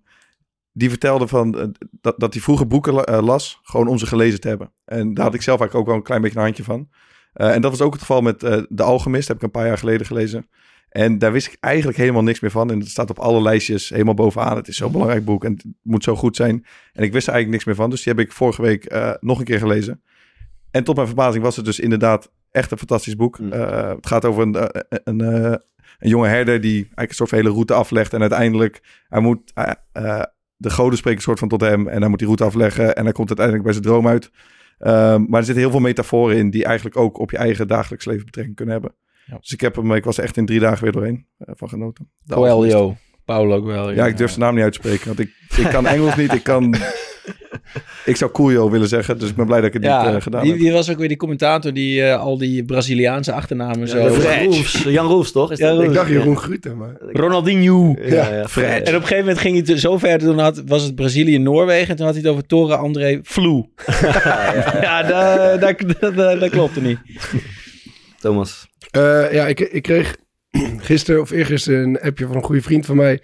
die 0.72 0.89
vertelde 0.89 1.28
van, 1.28 1.76
dat, 2.01 2.20
dat 2.20 2.34
hij 2.34 2.41
vroeger 2.41 2.68
boeken 2.68 2.93
la- 2.93 3.22
las, 3.22 3.59
gewoon 3.64 3.88
om 3.88 3.97
ze 3.97 4.05
gelezen 4.05 4.39
te 4.39 4.47
hebben. 4.47 4.72
En 4.86 5.14
daar 5.14 5.26
had 5.26 5.34
ik 5.34 5.41
zelf 5.41 5.59
eigenlijk 5.59 5.80
ook 5.80 5.91
wel 5.93 5.95
een 5.95 6.07
klein 6.07 6.22
beetje 6.22 6.38
een 6.38 6.43
handje 6.43 6.64
van. 6.64 6.89
En 7.34 7.61
dat 7.61 7.72
was 7.72 7.82
ook 7.82 7.91
het 7.91 8.01
geval 8.01 8.22
met 8.22 8.39
De 8.70 8.84
Alchemist, 8.84 9.28
heb 9.28 9.38
ik 9.38 9.43
een 9.43 9.51
paar 9.51 9.68
jaar 9.68 9.78
geleden 9.78 10.05
gelezen. 10.05 10.49
En 10.94 11.18
daar 11.18 11.32
wist 11.32 11.48
ik 11.48 11.58
eigenlijk 11.60 11.98
helemaal 11.98 12.24
niks 12.24 12.39
meer 12.39 12.52
van. 12.52 12.72
En 12.72 12.80
het 12.80 12.89
staat 12.89 13.10
op 13.10 13.20
alle 13.20 13.41
lijstjes 13.41 13.89
helemaal 13.89 14.14
bovenaan. 14.14 14.56
Het 14.56 14.68
is 14.68 14.78
zo'n 14.78 14.91
belangrijk 14.91 15.26
boek 15.26 15.44
en 15.44 15.52
het 15.52 15.66
moet 15.82 16.04
zo 16.04 16.16
goed 16.16 16.36
zijn. 16.36 16.66
En 16.94 17.04
ik 17.04 17.12
wist 17.12 17.28
er 17.28 17.34
eigenlijk 17.34 17.50
niks 17.50 17.66
meer 17.66 17.76
van. 17.76 17.89
Dus 17.89 18.04
die 18.04 18.14
heb 18.14 18.26
ik 18.26 18.32
vorige 18.32 18.62
week 18.62 18.86
eh, 18.86 19.12
nog 19.20 19.39
een 19.39 19.46
keer 19.46 19.60
gelezen. 19.60 20.02
En 20.72 20.84
tot 20.84 20.96
mijn 20.96 21.08
verbazing 21.08 21.44
was 21.44 21.56
het 21.56 21.66
dus 21.66 21.80
inderdaad 21.80 22.32
echt 22.52 22.72
een 22.72 22.78
fantastisch 22.78 23.16
boek. 23.16 23.39
Mm. 23.39 23.52
Eh, 23.52 23.89
het 23.89 24.08
gaat 24.08 24.26
over 24.26 24.41
een, 24.41 24.56
eh, 24.56 24.82
een, 25.04 25.20
een 25.20 26.10
jonge 26.10 26.28
herder 26.28 26.62
die 26.62 26.76
eigenlijk 26.76 27.10
een 27.10 27.16
soort 27.16 27.30
van 27.30 27.38
hele 27.38 27.52
route 27.52 27.74
aflegt. 27.74 28.14
En 28.14 28.22
uiteindelijk, 28.22 28.82
hij 29.10 29.22
moet, 29.22 29.54
de 30.56 30.70
goden 30.70 30.98
spreken 30.98 31.20
een 31.20 31.26
soort 31.26 31.39
van 31.39 31.48
tot 31.48 31.62
hem. 31.62 31.88
En 31.88 32.00
hij 32.00 32.10
moet 32.10 32.20
die 32.20 32.28
route 32.28 32.44
afleggen. 32.44 32.96
En 32.96 33.04
hij 33.04 33.14
komt 33.14 33.28
uiteindelijk 33.28 33.66
bij 33.66 33.74
zijn 33.74 33.86
droom 33.86 34.08
uit. 34.08 34.32
Ehm, 34.78 35.26
maar 35.28 35.39
er 35.39 35.46
zitten 35.46 35.64
heel 35.64 35.72
veel 35.72 35.80
metaforen 35.80 36.38
in 36.38 36.50
die 36.50 36.66
eigenlijk 36.66 36.98
ook 36.98 37.18
op 37.18 37.32
je 37.32 37.38
eigen 37.38 37.68
dagelijks 37.68 38.06
leven 38.06 38.26
betrekking 38.26 38.56
kunnen 38.56 38.74
hebben. 38.74 38.94
Ja. 39.26 39.38
Dus 39.39 39.51
ik 39.51 39.61
heb 39.61 39.76
hem, 39.76 39.93
ik 39.93 40.03
was 40.03 40.17
echt 40.17 40.38
in 40.38 40.45
drie 40.45 40.59
dagen 40.59 40.84
weer 40.84 40.91
doorheen 40.91 41.26
eh, 41.38 41.53
van 41.57 41.69
genoten. 41.69 42.09
De. 42.24 42.34
Coelho. 42.34 42.95
Paulo 43.26 43.61
Coelho. 43.61 43.91
Ja, 43.91 44.05
ik 44.07 44.17
durf 44.17 44.30
zijn 44.30 44.41
naam 44.41 44.53
niet 44.55 44.63
uit 44.63 44.74
te 44.74 44.80
spreken. 44.80 45.05
Want 45.07 45.19
ik, 45.19 45.30
ik 45.57 45.69
kan 45.69 45.86
Engels 45.88 46.15
niet. 46.15 46.34
Ik 46.34 46.43
kan... 46.43 46.76
Ik 48.05 48.15
zou 48.15 48.32
Coelho 48.32 48.69
willen 48.69 48.88
zeggen. 48.88 49.19
Dus 49.19 49.30
ik 49.30 49.36
ben 49.36 49.45
blij 49.45 49.57
dat 49.57 49.67
ik 49.67 49.74
het 49.74 49.82
niet 49.82 49.91
Ja, 49.91 50.13
eh, 50.15 50.21
gedaan 50.21 50.41
wie, 50.41 50.51
heb. 50.51 50.59
wie 50.59 50.71
was 50.71 50.89
ook 50.91 50.97
weer 50.97 51.07
die 51.07 51.17
commentator 51.17 51.74
die 51.74 52.03
eh, 52.03 52.19
al 52.19 52.38
die 52.38 52.65
Braziliaanse 52.65 53.32
achternamen 53.34 53.88
zo... 53.88 53.97
Jan. 53.97 54.43
Roels, 54.43 54.84
Jan 54.84 55.05
Roels, 55.07 55.32
toch? 55.32 55.51
Is 55.51 55.57
Jan 55.57 55.67
dat- 55.69 55.78
Roels. 55.78 55.89
Ik 55.89 55.95
dacht 55.95 56.09
Jeroen 56.09 56.38
Gruter, 56.38 56.78
maar... 56.78 56.95
Ronaldinho. 56.99 57.95
Ja, 58.01 58.34
ja, 58.34 58.47
Fred. 58.47 58.88
En 58.88 58.95
op 58.95 59.01
een 59.01 59.07
gegeven 59.07 59.17
moment 59.17 59.38
ging 59.38 59.53
hij 59.55 59.63
te- 59.63 59.80
zo 59.80 59.97
ver, 59.97 60.17
toen 60.19 60.39
had, 60.39 60.63
was 60.65 60.84
het 60.84 60.95
Brazilië-Noorwegen. 60.95 61.88
En 61.89 61.95
toen 61.95 62.05
had 62.05 62.13
hij 62.15 62.24
het 62.24 62.32
over 62.32 62.45
Toren 62.45 62.78
André 62.78 63.19
Vloe. 63.24 63.69
ja, 64.82 65.03
dat, 65.03 65.61
dat, 65.61 65.99
dat, 65.99 66.15
dat, 66.15 66.39
dat 66.39 66.49
klopte 66.49 66.82
niet. 66.82 66.99
Thomas. 68.19 68.67
Eh, 68.94 69.34
ja, 69.34 69.48
ik, 69.48 69.60
ik 69.60 69.82
kreeg 69.82 70.18
gisteren 70.89 71.22
of 71.22 71.32
eergisteren 71.32 71.84
een 71.84 72.00
appje 72.02 72.26
van 72.28 72.36
een 72.36 72.44
goede 72.44 72.62
vriend 72.62 72.86
van 72.86 72.96
mij. 72.96 73.22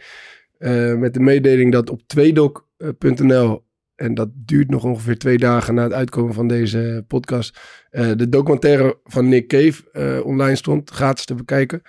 eh, 0.57 0.93
met 0.95 1.13
de 1.13 1.20
mededeling 1.20 1.72
dat 1.72 1.89
op 1.89 2.01
tweedoc.nl, 2.07 3.63
en 3.95 4.13
dat 4.13 4.30
duurt 4.34 4.70
nog 4.70 4.84
ongeveer 4.84 5.17
twee 5.17 5.38
dagen 5.38 5.74
na 5.76 5.84
het 5.84 5.93
uitkomen 5.93 6.34
van 6.34 6.47
deze 6.47 7.03
podcast, 7.07 7.59
eh, 7.89 8.11
de 8.15 8.30
documentaire 8.30 8.97
van 9.03 9.30
Nick 9.30 9.47
Cave 9.47 9.84
eh, 9.91 10.26
online 10.26 10.55
stond, 10.55 10.89
gratis 10.89 11.26
te 11.26 11.36
bekijken. 11.36 11.82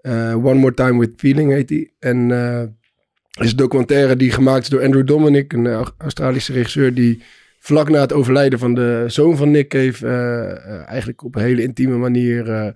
Eh, 0.00 0.44
One 0.44 0.54
More 0.54 0.74
Time 0.74 0.98
with 0.98 1.12
Feeling 1.16 1.52
heet 1.52 1.68
die. 1.68 1.94
En 1.98 2.30
eh 2.30 2.62
is 3.44 3.50
een 3.50 3.56
documentaire 3.56 4.16
die 4.16 4.30
gemaakt 4.30 4.62
is 4.62 4.68
door 4.68 4.82
Andrew 4.82 5.06
Dominic, 5.06 5.52
een 5.52 5.66
eh, 5.66 5.86
Australische 5.98 6.52
regisseur 6.52 6.94
die 6.94 7.22
vlak 7.58 7.88
na 7.88 8.00
het 8.00 8.12
overlijden 8.12 8.58
van 8.58 8.74
de 8.74 9.04
zoon 9.06 9.36
van 9.36 9.50
Nick 9.50 9.68
Cave 9.68 10.06
eh, 10.06 10.50
eh, 10.50 10.86
eigenlijk 10.88 11.22
op 11.24 11.34
een 11.34 11.42
hele 11.42 11.62
intieme 11.62 11.96
manier 11.96 12.50
eh, 12.50 12.66
eh, 12.66 12.74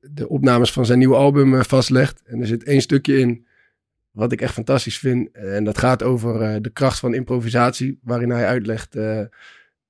de 0.00 0.28
opnames 0.28 0.72
van 0.72 0.86
zijn 0.86 0.98
nieuwe 0.98 1.14
album 1.14 1.54
eh, 1.54 1.62
vastlegt. 1.62 2.22
En 2.24 2.40
er 2.40 2.46
zit 2.46 2.64
één 2.64 2.80
stukje 2.80 3.18
in 3.18 3.46
wat 4.10 4.32
ik 4.32 4.40
echt 4.40 4.54
fantastisch 4.54 4.98
vind. 4.98 5.30
En 5.32 5.64
dat 5.64 5.78
gaat 5.78 6.02
over 6.02 6.40
eh, 6.40 6.56
de 6.60 6.70
kracht 6.70 6.98
van 6.98 7.14
improvisatie, 7.14 7.98
waarin 8.02 8.30
hij 8.30 8.46
uitlegt 8.46 8.96
eh, 8.96 9.20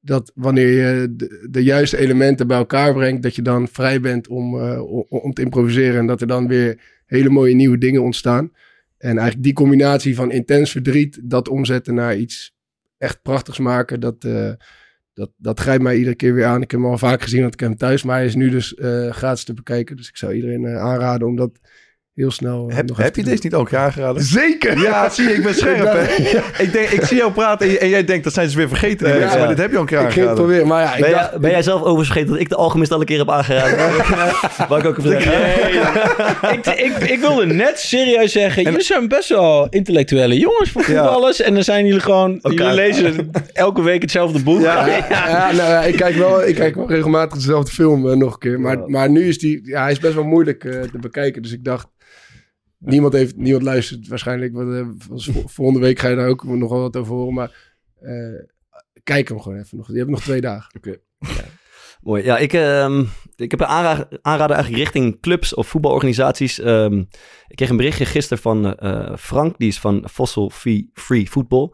dat 0.03 0.33
wanneer 0.35 0.69
je 0.69 1.15
de, 1.51 1.63
juiste 1.63 1.97
elementen 1.97 2.47
bij 2.47 2.57
elkaar 2.57 2.93
brengt, 2.93 3.23
dat 3.23 3.37
je 3.37 3.43
dan 3.43 3.69
vrij 3.69 4.01
bent 4.01 4.29
om, 4.29 4.61
eh, 4.61 5.31
te 5.33 5.43
improviseren 5.43 5.99
en 5.99 6.07
dat 6.07 6.21
er 6.21 6.27
dan 6.27 6.49
weer 6.49 6.81
hele 7.07 7.29
mooie 7.29 7.55
nieuwe 7.55 7.79
dingen 7.79 8.03
ontstaan. 8.03 8.53
En 8.99 9.11
eigenlijk 9.11 9.43
die 9.43 9.53
combinatie 9.53 10.15
van 10.15 10.31
intens 10.31 10.71
verdriet, 10.71 11.21
dat 11.23 11.49
omzetten 11.49 11.95
naar 11.95 12.17
iets 12.17 12.55
echt 12.99 13.23
prachtigs 13.23 13.59
maken, 13.59 14.01
dat, 14.01 14.25
eh, 14.25 14.53
dat, 15.15 15.31
dat 15.37 15.61
grijpt 15.61 15.83
mij 15.83 15.97
iedere 15.97 16.17
keer 16.17 16.35
weer 16.35 16.47
aan. 16.47 16.63
Ik 16.63 16.71
heb 16.71 16.81
hem 16.81 16.91
al 16.91 16.99
vaak 16.99 17.23
gezien, 17.23 17.41
want 17.41 17.55
ik 17.55 17.61
heb 17.61 17.69
hem 17.69 17.79
thuis, 17.79 18.03
maar 18.03 18.17
hij 18.17 18.27
is 18.27 18.35
nu 18.35 18.51
dus 18.51 18.75
eh, 18.75 19.11
gratis 19.11 19.45
te 19.45 19.55
bekijken. 19.55 19.97
Dus 19.97 20.09
ik 20.09 20.17
zou 20.17 20.33
iedereen 20.33 20.65
eh, 20.65 20.77
aanraden 20.77 21.27
om 21.27 21.37
dat 21.37 21.59
heel 22.15 22.31
snel 22.31 22.67
eh, 22.69 22.77
Heb, 22.77 22.89
nog 22.89 22.97
heb 22.97 23.17
je 23.17 23.23
deze 23.23 23.41
niet 23.43 23.55
ook 23.55 23.75
aangeraden? 23.75 24.23
Zeker! 24.23 24.79
Ja, 24.81 25.09
zie 25.09 25.29
je, 25.29 25.35
ik 25.35 25.43
ben 25.43 25.55
scherp. 25.55 25.93
hè? 25.97 26.63
Ik, 26.63 26.73
denk, 26.73 26.89
ik 26.89 27.05
zie 27.05 27.17
jou 27.17 27.33
praten 27.33 27.67
en, 27.67 27.73
je- 27.73 27.79
en 27.79 27.89
jij 27.89 28.05
denkt 28.05 28.25
dat 28.25 28.33
zijn 28.33 28.49
ze 28.51 28.57
weer 28.57 28.69
vergeten. 28.69 29.09
Ja, 29.09 29.15
mensen, 29.15 29.33
ja. 29.33 29.39
Maar 29.39 29.49
dit 29.49 29.59
heb 29.59 29.71
je 29.71 29.77
al 29.77 29.83
een 29.83 29.89
keer 29.89 30.01
Ik 30.01 30.11
ging 30.13 30.15
het 30.15 30.29
aangeraden. 30.29 30.45
proberen, 30.45 30.67
maar 30.67 30.83
ja, 30.83 30.95
ik 30.95 31.01
Ben, 31.03 31.11
dacht... 31.11 31.31
jij, 31.31 31.39
ben 31.41 31.51
jij 31.51 31.63
zelf 31.63 31.81
overigens 31.81 32.07
vergeten 32.07 32.33
dat 32.33 32.41
ik 32.41 32.49
de 32.49 32.57
alchemist 32.57 32.93
al 32.93 33.01
een 33.01 33.07
keer 33.07 33.19
heb 33.19 33.31
aangeraden? 33.31 33.79
Waar 34.69 34.79
ik 34.79 34.85
ook 34.87 34.99
even 34.99 35.11
zeggen. 35.11 36.53
ik, 36.53 36.67
ik, 36.67 37.11
ik 37.11 37.21
wilde 37.21 37.47
net 37.47 37.79
serieus 37.81 38.33
zeggen, 38.33 38.63
jullie 38.63 38.81
zijn 38.83 39.09
best 39.09 39.29
wel 39.29 39.67
intellectuele 39.71 40.39
jongens 40.39 40.71
voor 40.71 40.83
voetballers. 40.83 41.41
En 41.41 41.55
dan 41.55 41.63
zijn 41.65 41.87
jullie 41.87 42.01
gewoon, 42.01 42.39
jullie 42.43 42.73
lezen 42.75 43.31
elke 43.53 43.83
week 43.83 44.03
hetzelfde 44.03 44.43
boek. 44.43 44.61
Ja, 44.61 44.87
ja, 45.09 45.53
nou, 45.53 45.71
ja, 45.71 45.83
ik, 45.83 45.97
kijk 45.97 46.15
wel, 46.15 46.47
ik 46.47 46.55
kijk 46.55 46.75
wel 46.75 46.89
regelmatig 46.89 47.37
dezelfde 47.39 47.73
film 47.73 48.11
eh, 48.11 48.17
nog 48.17 48.33
een 48.33 48.39
keer. 48.39 48.61
Maar, 48.61 48.79
maar 48.87 49.11
nu 49.11 49.29
is 49.29 49.39
die, 49.39 49.61
ja, 49.65 49.83
hij 49.83 49.91
is 49.93 49.99
best 49.99 50.15
wel 50.15 50.25
moeilijk 50.25 50.65
eh, 50.65 50.81
te 50.81 50.99
bekijken. 51.01 51.43
Dus 51.43 51.53
ik 51.53 51.65
dacht, 51.65 51.87
niemand, 52.85 53.13
heeft, 53.13 53.37
niemand 53.37 53.63
luistert 53.65 54.09
waarschijnlijk. 54.09 54.53
Want, 54.55 54.73
eh, 54.75 54.87
vol- 54.99 55.49
volgende 55.57 55.81
week 55.81 55.99
ga 55.99 56.09
je 56.09 56.17
daar 56.17 56.29
ook 56.29 56.45
nog 56.45 56.71
wel 56.71 56.81
wat 56.81 56.97
over 56.97 57.15
horen. 57.15 57.35
Maar 57.35 57.73
eh, 58.01 58.45
kijk 59.03 59.29
hem 59.29 59.41
gewoon 59.41 59.59
even 59.59 59.77
nog. 59.77 59.89
Je 59.89 59.99
hebt 59.99 60.11
nog 60.11 60.21
twee 60.23 60.41
dagen. 60.41 60.81
Mooi. 62.03 62.25
Ja, 62.25 62.39
ik, 62.39 62.53
ehm, 62.53 63.05
ik 63.37 63.51
heb 63.51 63.61
een 63.61 63.67
aanra- 63.67 64.09
aanrader 64.23 64.57
eigenlijk 64.57 64.85
richting 64.85 65.21
clubs 65.21 65.55
of 65.55 65.69
voetbalorganisaties. 65.69 66.61
Ehm, 66.61 66.99
ik 67.49 67.57
kreeg 67.57 67.69
een 67.69 67.77
berichtje 67.77 68.05
gisteren 68.05 68.43
van 68.43 68.75
eh, 68.77 69.17
Frank, 69.17 69.59
die 69.59 69.69
is 69.69 69.79
van 69.79 70.09
Fossil 70.13 70.51
Free, 70.51 70.91
Free 70.95 71.27
Football. 71.29 71.71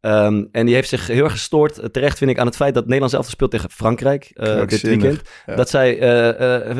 Ehm, 0.00 0.44
en 0.52 0.66
die 0.66 0.74
heeft 0.74 0.88
zich 0.88 1.06
heel 1.06 1.24
erg 1.24 1.32
gestoord, 1.32 1.92
terecht 1.92 2.18
vind 2.18 2.30
ik, 2.30 2.38
aan 2.38 2.46
het 2.46 2.56
feit 2.56 2.74
dat 2.74 2.84
Nederland 2.84 3.10
zelf 3.10 3.28
speelt 3.28 3.50
tegen 3.50 3.70
Frankrijk 3.70 4.30
eh, 4.34 4.66
dit 4.66 4.82
weekend. 4.82 5.20
ja. 5.46 5.54
Dat 5.54 5.70
zij 5.70 6.02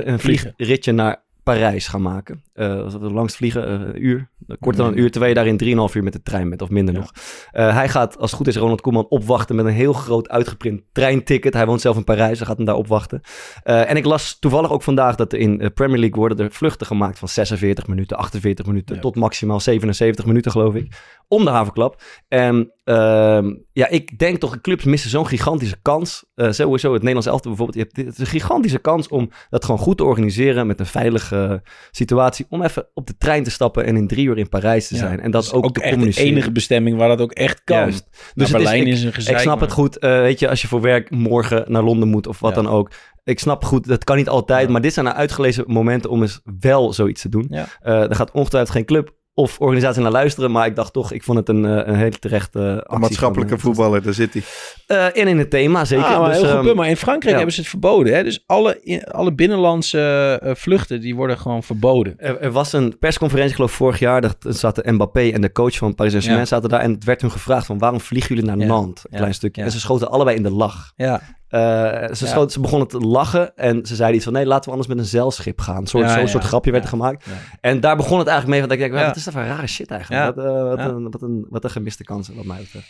een 0.07 0.19
vliegritje 0.21 0.93
naar 0.93 1.25
Parijs 1.55 1.89
gaan 1.89 2.03
maken. 2.03 2.43
Het 2.53 3.01
langs 3.01 3.37
vliegen, 3.37 3.67
eh, 3.67 3.73
een 3.73 4.05
uur. 4.07 4.29
Korter 4.61 4.83
dan 4.83 4.93
een 4.93 4.99
uur, 4.99 5.11
terwijl 5.11 5.33
je 5.33 5.39
daar 5.39 5.47
in 5.47 5.89
3,5 5.89 5.95
uur 5.95 6.03
met 6.03 6.13
de 6.13 6.23
trein 6.23 6.49
bent, 6.49 6.63
of 6.63 6.71
minder 6.71 6.95
nog. 6.95 7.11
Eh, 7.51 7.75
hij 7.75 7.89
gaat, 7.89 8.19
als 8.19 8.31
het 8.31 8.39
goed 8.39 8.49
is, 8.49 8.57
Ronald 8.57 8.81
Koeman 8.81 9.07
opwachten 9.09 9.57
met 9.57 9.65
een 9.65 9.73
heel 9.73 9.93
groot 9.93 10.29
uitgeprint 10.29 10.83
treinticket. 10.93 11.55
Hij 11.55 11.67
woont 11.67 11.81
zelf 11.81 11.97
in 11.97 12.05
Parijs, 12.05 12.39
hij 12.39 12.47
gaat 12.47 12.57
hem 12.57 12.67
daar 12.67 12.75
opwachten. 12.75 13.21
En 13.63 13.97
ik 13.97 14.05
las 14.05 14.39
toevallig 14.39 14.71
ook 14.71 14.83
vandaag 14.83 15.15
dat 15.15 15.33
er 15.33 15.39
in 15.39 15.59
de 15.59 15.71
Premier 15.71 15.99
League 15.99 16.19
worden 16.19 16.39
er 16.39 16.51
vluchten 16.53 16.87
gemaakt 16.87 17.19
van 17.19 17.29
46 17.29 17.87
minuten, 17.87 18.17
48 18.17 18.67
minuten, 18.67 18.95
Ja. 18.95 19.01
tot 19.01 19.17
maximaal 19.17 19.61
77 19.61 20.27
minuten, 20.27 20.51
geloof 20.51 20.75
ik. 20.75 21.01
Om 21.29 21.45
de 21.45 21.51
havenklap. 21.51 22.03
En 22.29 22.73
ehm, 22.95 23.55
ja, 23.73 23.89
ik 23.89 24.19
denk 24.19 24.39
toch, 24.39 24.61
clubs 24.61 24.85
missen 24.85 25.11
zo'n 25.11 25.27
gigantische 25.27 25.77
kans. 25.83 26.25
Eh, 26.35 26.51
sowieso 26.51 26.89
het 26.93 26.99
Nederlands 26.99 27.27
elftal 27.29 27.51
bijvoorbeeld. 27.55 27.79
Je 27.79 27.93
hebt, 27.93 28.07
het 28.09 28.15
is 28.19 28.25
een 28.25 28.41
gigantische 28.41 28.79
kans 28.79 29.09
om 29.09 29.31
dat 29.51 29.65
gewoon 29.65 29.81
goed 29.81 29.97
te 29.97 30.05
organiseren 30.05 30.67
met 30.67 30.81
een 30.81 30.87
veilige 30.87 31.63
situatie. 31.91 32.47
Om 32.49 32.63
even 32.63 32.89
op 32.95 33.07
de 33.07 33.17
trein 33.19 33.43
te 33.45 33.51
stappen 33.51 33.85
en 33.85 33.97
in 33.97 34.07
drie 34.07 34.27
uur 34.27 34.39
in 34.39 34.49
Parijs 34.49 34.89
te 34.89 34.95
Ja, 34.95 35.01
zijn. 35.01 35.21
En 35.21 35.31
dat 35.31 35.43
is 35.43 35.53
ook, 35.53 35.65
ook 35.65 35.75
te 35.75 35.83
echt 35.83 36.01
de 36.17 36.23
enige 36.23 36.53
bestemming 36.53 36.97
waar 36.97 37.09
dat 37.09 37.21
ook 37.21 37.33
echt 37.33 37.65
kan. 37.65 37.77
Juist. 37.77 38.09
Dus 38.35 38.47
is- 38.47 38.53
Berlijn 38.53 38.81
ik- 38.87 38.93
is, 38.93 39.03
een 39.03 39.13
gezeik. 39.13 39.37
ik 39.37 39.43
snap 39.43 39.61
het 39.61 39.73
goed. 39.73 39.99
eh, 39.99 40.11
weet 40.21 40.39
je, 40.39 40.49
als 40.49 40.63
je 40.63 40.69
voor 40.69 40.81
werk 40.81 41.11
morgen 41.11 41.65
naar 41.69 41.83
Londen 41.83 42.09
moet 42.09 42.27
of 42.27 42.41
wat 42.41 42.55
Ja. 42.55 42.63
dan 42.63 42.73
ook. 42.73 42.91
Ik 43.25 43.39
snap 43.39 43.65
goed, 43.65 43.87
dat 43.87 44.05
kan 44.05 44.17
niet 44.17 44.29
altijd. 44.29 44.67
Ja. 44.67 44.73
Maar 44.73 44.81
dit 44.81 44.93
zijn 44.93 45.05
nou 45.07 45.17
uitgelezen 45.19 45.65
momenten 45.67 46.11
om 46.11 46.23
eens 46.23 46.41
wel 46.61 46.93
zoiets 46.93 47.23
te 47.23 47.29
doen. 47.29 47.47
Eh, 47.81 48.01
er 48.03 48.15
gaat 48.15 48.31
ongetwijfeld 48.31 48.77
geen 48.77 48.85
club 48.85 49.19
of 49.41 49.59
organisatie 49.61 50.03
naar 50.03 50.11
luisteren. 50.11 50.51
Maar 50.51 50.67
ik 50.67 50.77
dacht 50.77 50.93
toch, 50.93 51.13
ik 51.13 51.23
vond 51.23 51.39
het 51.39 51.49
een, 51.49 51.65
eh, 51.65 51.87
een 51.87 51.95
hele 51.95 52.19
terechte 52.19 52.59
eh, 52.59 52.77
actie. 52.77 52.95
Een 52.95 53.01
maatschappelijke 53.01 53.59
van, 53.59 53.59
eh, 53.59 53.65
voetballer, 53.77 54.03
daar 54.03 54.15
zit 54.15 54.33
hij. 54.33 54.43
eh, 54.87 55.23
en 55.23 55.29
in 55.29 55.39
het 55.39 55.51
thema, 55.51 55.85
zeker. 55.85 56.05
Ah, 56.05 56.19
maar 56.21 56.29
dus, 56.29 56.37
heel 56.37 56.47
goed 56.47 56.55
ehm, 56.55 56.65
punt. 56.65 56.77
Maar 56.77 56.89
in 56.89 56.97
Frankrijk 56.97 57.31
ja. 57.31 57.37
hebben 57.37 57.55
ze 57.55 57.61
het 57.61 57.71
verboden. 57.71 58.15
Hè? 58.15 58.23
Dus 58.25 58.43
alle, 58.47 59.05
alle 59.11 59.35
binnenlandse 59.35 60.39
eh, 60.43 60.55
vluchten, 60.55 61.01
die 61.01 61.15
worden 61.15 61.39
gewoon 61.39 61.63
verboden. 61.63 62.15
Er, 62.17 62.41
er 62.41 62.51
was 62.51 62.73
een 62.73 62.99
persconferentie, 62.99 63.55
geloof 63.55 63.71
ik, 63.71 63.77
vorig 63.77 63.99
jaar. 63.99 64.21
Dat 64.21 64.37
zaten 64.49 64.95
Mbappé 64.95 65.29
en 65.31 65.41
de 65.41 65.53
coach 65.53 65.77
van 65.77 65.95
Paris 65.95 66.11
Saint-Germain 66.13 66.47
zaten 66.47 66.69
daar. 66.69 66.81
En 66.81 66.93
het 66.93 67.05
werd 67.05 67.21
hun 67.21 67.31
gevraagd 67.31 67.67
van 67.67 67.79
waarom 67.79 68.01
vliegen 68.01 68.35
jullie 68.35 68.51
naar 68.51 68.59
Ja. 68.59 68.67
Nantes? 68.67 69.03
Een 69.05 69.09
Ja. 69.13 69.19
klein 69.19 69.35
stukje. 69.35 69.61
Ja. 69.61 69.67
En 69.67 69.73
ze 69.73 69.81
schoten 69.81 70.11
allebei 70.11 70.37
in 70.37 70.43
de 70.43 70.51
lach. 70.51 70.93
Ja, 70.97 71.15
Eh, 71.15 71.27
ze, 71.51 72.25
Ja. 72.27 72.49
ze 72.49 72.61
begonnen 72.61 72.89
te 72.89 72.99
lachen 72.99 73.57
en 73.57 73.87
ze 73.87 73.95
zeiden 73.95 74.17
iets 74.17 74.25
van... 74.25 74.35
nee, 74.35 74.47
laten 74.47 74.65
we 74.65 74.71
anders 74.71 74.89
met 74.89 74.99
een 74.99 75.05
zeilschip 75.11 75.61
gaan. 75.61 75.87
Ja, 75.93 76.19
zo'n 76.19 76.29
soort 76.29 76.45
grapje 76.45 76.71
werd 76.71 76.83
er 76.83 76.89
gemaakt. 76.91 77.27
En 77.61 77.81
daar 77.81 77.97
begon 77.97 78.19
het 78.19 78.27
eigenlijk 78.29 78.61
mee. 78.61 78.69
Want 78.69 78.81
ik 78.81 78.99
Ja. 78.99 79.07
wat 79.07 79.17
is 79.17 79.25
dat 79.25 79.35
voor 79.35 79.43
rare 79.43 79.67
shit 79.67 79.91
eigenlijk? 79.91 80.35
Wat, 80.35 80.45
eh, 80.45 80.63
wat, 80.63 80.79
een, 80.79 81.11
wat, 81.11 81.23
een, 81.23 81.47
wat 81.49 81.65
een 81.65 81.71
gemiste 81.71 82.05
kansen, 82.05 82.35
wat 82.35 82.45
mij 82.45 82.59
betreft. 82.59 82.87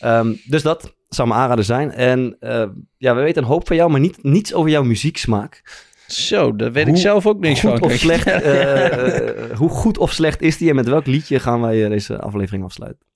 Ehm, 0.00 0.32
dus 0.46 0.62
dat 0.62 0.94
zou 1.08 1.28
mijn 1.28 1.40
aanrader 1.40 1.64
zijn. 1.64 1.92
En 1.92 2.36
eh, 2.40 2.64
ja, 2.96 3.14
we 3.14 3.20
weten 3.20 3.42
een 3.42 3.48
hoop 3.48 3.66
van 3.66 3.76
jou, 3.76 3.90
maar 3.90 4.00
niet, 4.00 4.22
niets 4.22 4.54
over 4.54 4.70
jouw 4.70 4.82
muzieksmaak. 4.82 5.62
Zo, 6.06 6.56
daar 6.56 6.72
weet 6.72 6.84
Hoe 6.86 6.94
ik 6.94 7.00
zelf 7.00 7.26
ook 7.26 7.40
niks 7.40 7.60
goed 7.60 7.70
van. 7.70 7.82
of 7.82 7.92
slecht, 7.92 8.26
eh, 8.26 9.18
eh, 9.50 9.56
hoe 9.56 9.68
goed 9.68 9.98
of 9.98 10.12
slecht 10.12 10.42
is 10.42 10.56
die? 10.56 10.68
En 10.68 10.74
met 10.74 10.88
welk 10.88 11.06
liedje 11.06 11.40
gaan 11.40 11.60
wij 11.60 11.84
eh, 11.84 11.90
deze 11.90 12.18
aflevering 12.20 12.64
afsluiten? 12.64 13.06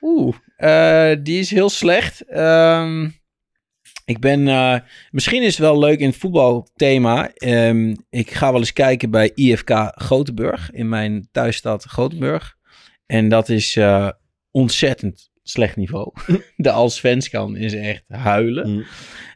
Oeh, 0.00 0.34
eh, 0.56 1.18
die 1.22 1.38
is 1.38 1.50
heel 1.50 1.70
slecht. 1.70 2.24
Ehm, 2.28 3.08
ik 4.04 4.18
ben, 4.18 4.48
eh, 4.48 4.76
misschien 5.10 5.42
is 5.42 5.56
het 5.56 5.58
wel 5.58 5.78
leuk 5.78 5.98
in 5.98 6.06
het 6.08 6.16
voetbalthema. 6.16 7.30
Ehm, 7.34 7.94
ik 8.10 8.30
ga 8.30 8.50
wel 8.50 8.60
eens 8.60 8.72
kijken 8.72 9.10
bij 9.10 9.30
IFK 9.34 9.92
Gothenburg, 9.94 10.70
in 10.70 10.88
mijn 10.88 11.28
thuisstad 11.32 11.90
Gothenburg. 11.90 12.56
En 13.06 13.28
dat 13.28 13.48
is 13.48 13.76
eh, 13.76 14.08
ontzettend 14.50 15.30
slecht 15.42 15.76
niveau. 15.76 16.12
De 16.56 16.70
Allsvenskan 16.70 17.56
is 17.56 17.74
echt 17.74 18.04
huilen. 18.08 18.70
Mm. 18.70 18.84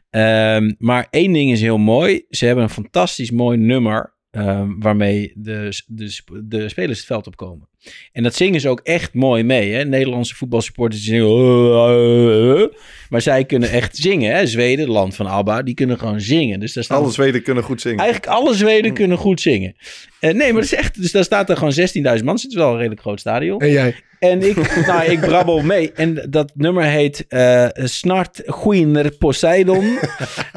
Ehm, 0.09 0.73
maar 0.77 1.07
één 1.09 1.33
ding 1.33 1.51
is 1.51 1.61
heel 1.61 1.77
mooi. 1.77 2.25
Ze 2.29 2.45
hebben 2.45 2.63
een 2.63 2.69
fantastisch 2.69 3.31
mooi 3.31 3.57
nummer. 3.57 4.15
ehm, 4.29 4.79
waarmee 4.79 5.31
de, 5.35 5.83
de, 5.87 6.21
de 6.43 6.69
spelers 6.69 6.97
het 6.97 7.07
veld 7.07 7.27
opkomen. 7.27 7.69
En 8.11 8.23
dat 8.23 8.35
zingen 8.35 8.61
ze 8.61 8.69
ook 8.69 8.79
echt 8.83 9.13
mooi 9.13 9.43
mee. 9.43 9.73
Hè? 9.73 9.85
Nederlandse 9.85 10.35
voetbalsupporters 10.35 11.03
zingen... 11.03 11.27
"Oh, 11.27 11.89
eh, 11.89 12.51
eh, 12.51 12.61
eh." 12.61 12.67
Maar 13.09 13.21
zij 13.21 13.45
kunnen 13.45 13.69
echt 13.69 13.95
zingen. 13.95 14.35
Hè? 14.35 14.47
Zweden, 14.47 14.89
land 14.89 15.15
van 15.15 15.27
ABBA, 15.27 15.61
die 15.61 15.73
kunnen 15.73 15.99
gewoon 15.99 16.21
zingen. 16.21 16.59
Dus 16.59 16.73
daar 16.73 16.83
staan 16.83 17.01
Alle 17.01 17.11
Zweden 17.11 17.43
kunnen 17.43 17.63
goed 17.63 17.81
zingen. 17.81 17.99
Eigenlijk 17.99 18.31
alle 18.31 18.53
Zweden 18.53 18.93
kunnen 18.93 19.17
goed 19.17 19.41
zingen. 19.41 19.75
Eh, 20.19 20.33
nee, 20.33 20.53
maar 20.53 20.61
dat 20.61 20.71
is 20.71 20.75
echt... 20.75 21.01
Dus 21.01 21.11
daar 21.11 21.23
staat 21.23 21.49
er 21.49 21.57
gewoon 21.57 21.73
16.000 22.17 22.23
man. 22.23 22.35
Het 22.35 22.45
is 22.45 22.55
wel 22.55 22.69
een 22.69 22.77
redelijk 22.77 23.01
groot 23.01 23.19
stadion. 23.19 23.59
En 23.59 23.71
jij? 23.71 23.95
En 24.19 24.49
ik, 24.49 24.85
nou, 24.85 25.03
ik 25.03 25.19
brabbel 25.19 25.61
mee. 25.61 25.91
En 25.91 26.27
dat 26.29 26.51
nummer 26.55 26.83
heet 26.83 27.25
eh 27.27 27.67
Snart 27.73 28.41
Guiner 28.45 29.11
Poseidon. 29.17 29.97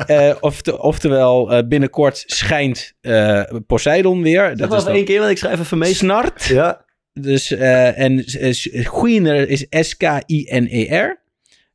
Eh, 0.07 0.35
of 0.41 0.63
oftewel, 0.69 1.53
eh, 1.53 1.69
binnenkort 1.69 2.23
schijnt 2.27 2.93
eh, 3.01 3.43
Poseidon 3.67 4.23
weer. 4.23 4.49
Dat 4.49 4.59
Dat 4.59 4.69
was 4.69 4.87
één 4.87 5.05
keer, 5.05 5.19
want 5.19 5.31
ik 5.31 5.39
schrijf 5.39 5.61
even 5.61 5.79
mee. 5.79 5.95
Snart. 5.95 6.45
Ja, 6.45 6.85
Dus, 7.21 7.51
eh, 7.51 7.99
en 7.99 8.25
eh, 8.25 8.53
Guiner 8.87 9.49
is 9.49 9.67
S-K-I-N-E-R. 9.71 11.19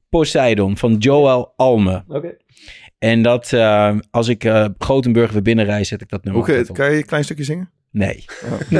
Poseidon 0.10 0.78
van 0.78 0.96
Joel 0.98 1.54
Alme. 1.56 2.04
oké. 2.08 2.38
En 3.00 3.22
dat, 3.22 3.54
eh, 3.54 3.98
als 4.12 4.28
ik 4.28 4.44
eh 4.44 4.66
Gothenburg 4.78 5.32
weer 5.32 5.42
binnenreis, 5.42 5.88
zet 5.88 6.02
ik 6.02 6.10
dat 6.10 6.24
nummer 6.24 6.42
op. 6.42 6.76
kan 6.76 6.92
je 6.92 6.98
een 6.98 7.06
klein 7.06 7.24
stukje 7.24 7.44
zingen? 7.44 7.70
Nee, 7.92 8.26
Oh, 8.46 8.70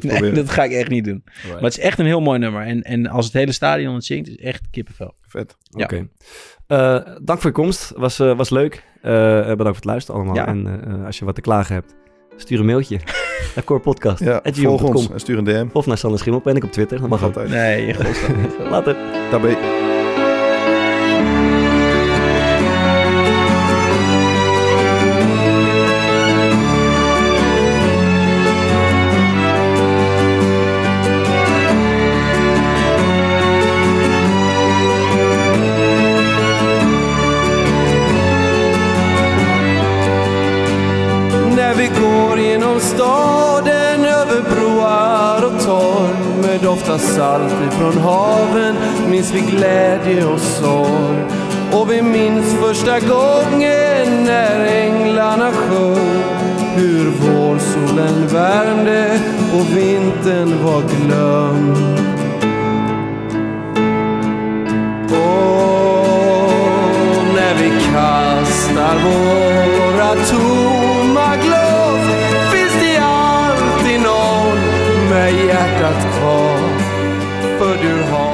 nee, 0.00 0.32
dat 0.32 0.50
ga 0.50 0.64
ik 0.64 0.72
echt 0.72 0.88
niet 0.88 1.04
doen. 1.04 1.24
Maar 1.48 1.62
het 1.62 1.76
is 1.76 1.84
echt 1.84 1.98
een 1.98 2.06
heel 2.06 2.20
mooi 2.20 2.38
nummer. 2.38 2.62
En, 2.62 2.82
en 2.82 3.06
als 3.06 3.24
het 3.24 3.34
hele 3.34 3.52
stadion 3.52 3.94
het 3.94 4.04
zingt, 4.04 4.26
is 4.26 4.32
het 4.32 4.42
echt 4.42 4.70
kippenvel. 4.70 5.14
Vet. 5.20 5.56
Ja. 5.62 5.84
Oké. 5.84 6.08
Eh, 6.66 7.00
dank 7.22 7.40
voor 7.40 7.50
je 7.50 7.56
komst. 7.56 7.92
Was, 7.96 8.18
eh, 8.20 8.36
was 8.36 8.50
leuk. 8.50 8.84
Eh, 9.02 9.10
bedankt 9.40 9.62
voor 9.64 9.74
het 9.74 9.84
luisteren 9.84 10.20
allemaal. 10.20 10.36
Ja. 10.36 10.46
En 10.46 10.84
eh, 11.00 11.04
als 11.06 11.18
je 11.18 11.24
wat 11.24 11.34
te 11.34 11.40
klagen 11.40 11.74
hebt, 11.74 11.94
stuur 12.36 12.58
een 12.58 12.66
mailtje 12.66 13.00
naar 13.54 13.64
Corepodcast. 13.64 14.20
Ja, 14.20 14.40
at 14.44 14.58
volg 14.58 14.82
ons 14.82 15.10
en 15.10 15.20
stuur 15.20 15.38
een 15.38 15.44
DM. 15.44 15.66
Of 15.72 15.86
naar 15.86 15.98
Sander 15.98 16.18
Schimmel. 16.18 16.40
Ben 16.44 16.56
ik 16.56 16.64
op 16.64 16.72
Twitter. 16.72 17.00
Dat 17.00 17.08
mag 17.08 17.22
altijd. 17.22 17.48
Nee, 17.48 17.86
je. 17.86 17.94
Later. 18.70 18.96
Daarbij. 19.30 19.75
minns 49.26 49.34
vi 49.34 49.56
glädje 49.56 50.26
och 50.26 50.40
sorg. 50.40 51.24
Och 51.72 51.90
vi 51.90 52.02
minns 52.02 52.54
första 52.54 53.00
gången 53.00 54.24
när 54.24 54.66
änglarna 54.66 55.52
sjöng. 55.52 56.22
Hur 56.76 57.10
vårsolen 57.10 58.26
värmde 58.26 59.20
och 59.52 59.76
vintern 59.76 60.64
var 60.64 60.82
glömd. 60.82 61.76
Och 65.10 65.34
när 67.34 67.54
vi 67.54 67.70
kastar 67.70 68.96
våra 69.04 70.14
tomma 70.14 71.36
glas 71.36 72.00
finns 72.52 72.74
det 72.80 72.98
alltid 72.98 74.00
någon 74.00 74.58
med 75.10 75.32
hjärtat 75.46 76.18
kvar. 76.18 76.58
För 77.58 77.76
du 77.82 78.02
har 78.12 78.25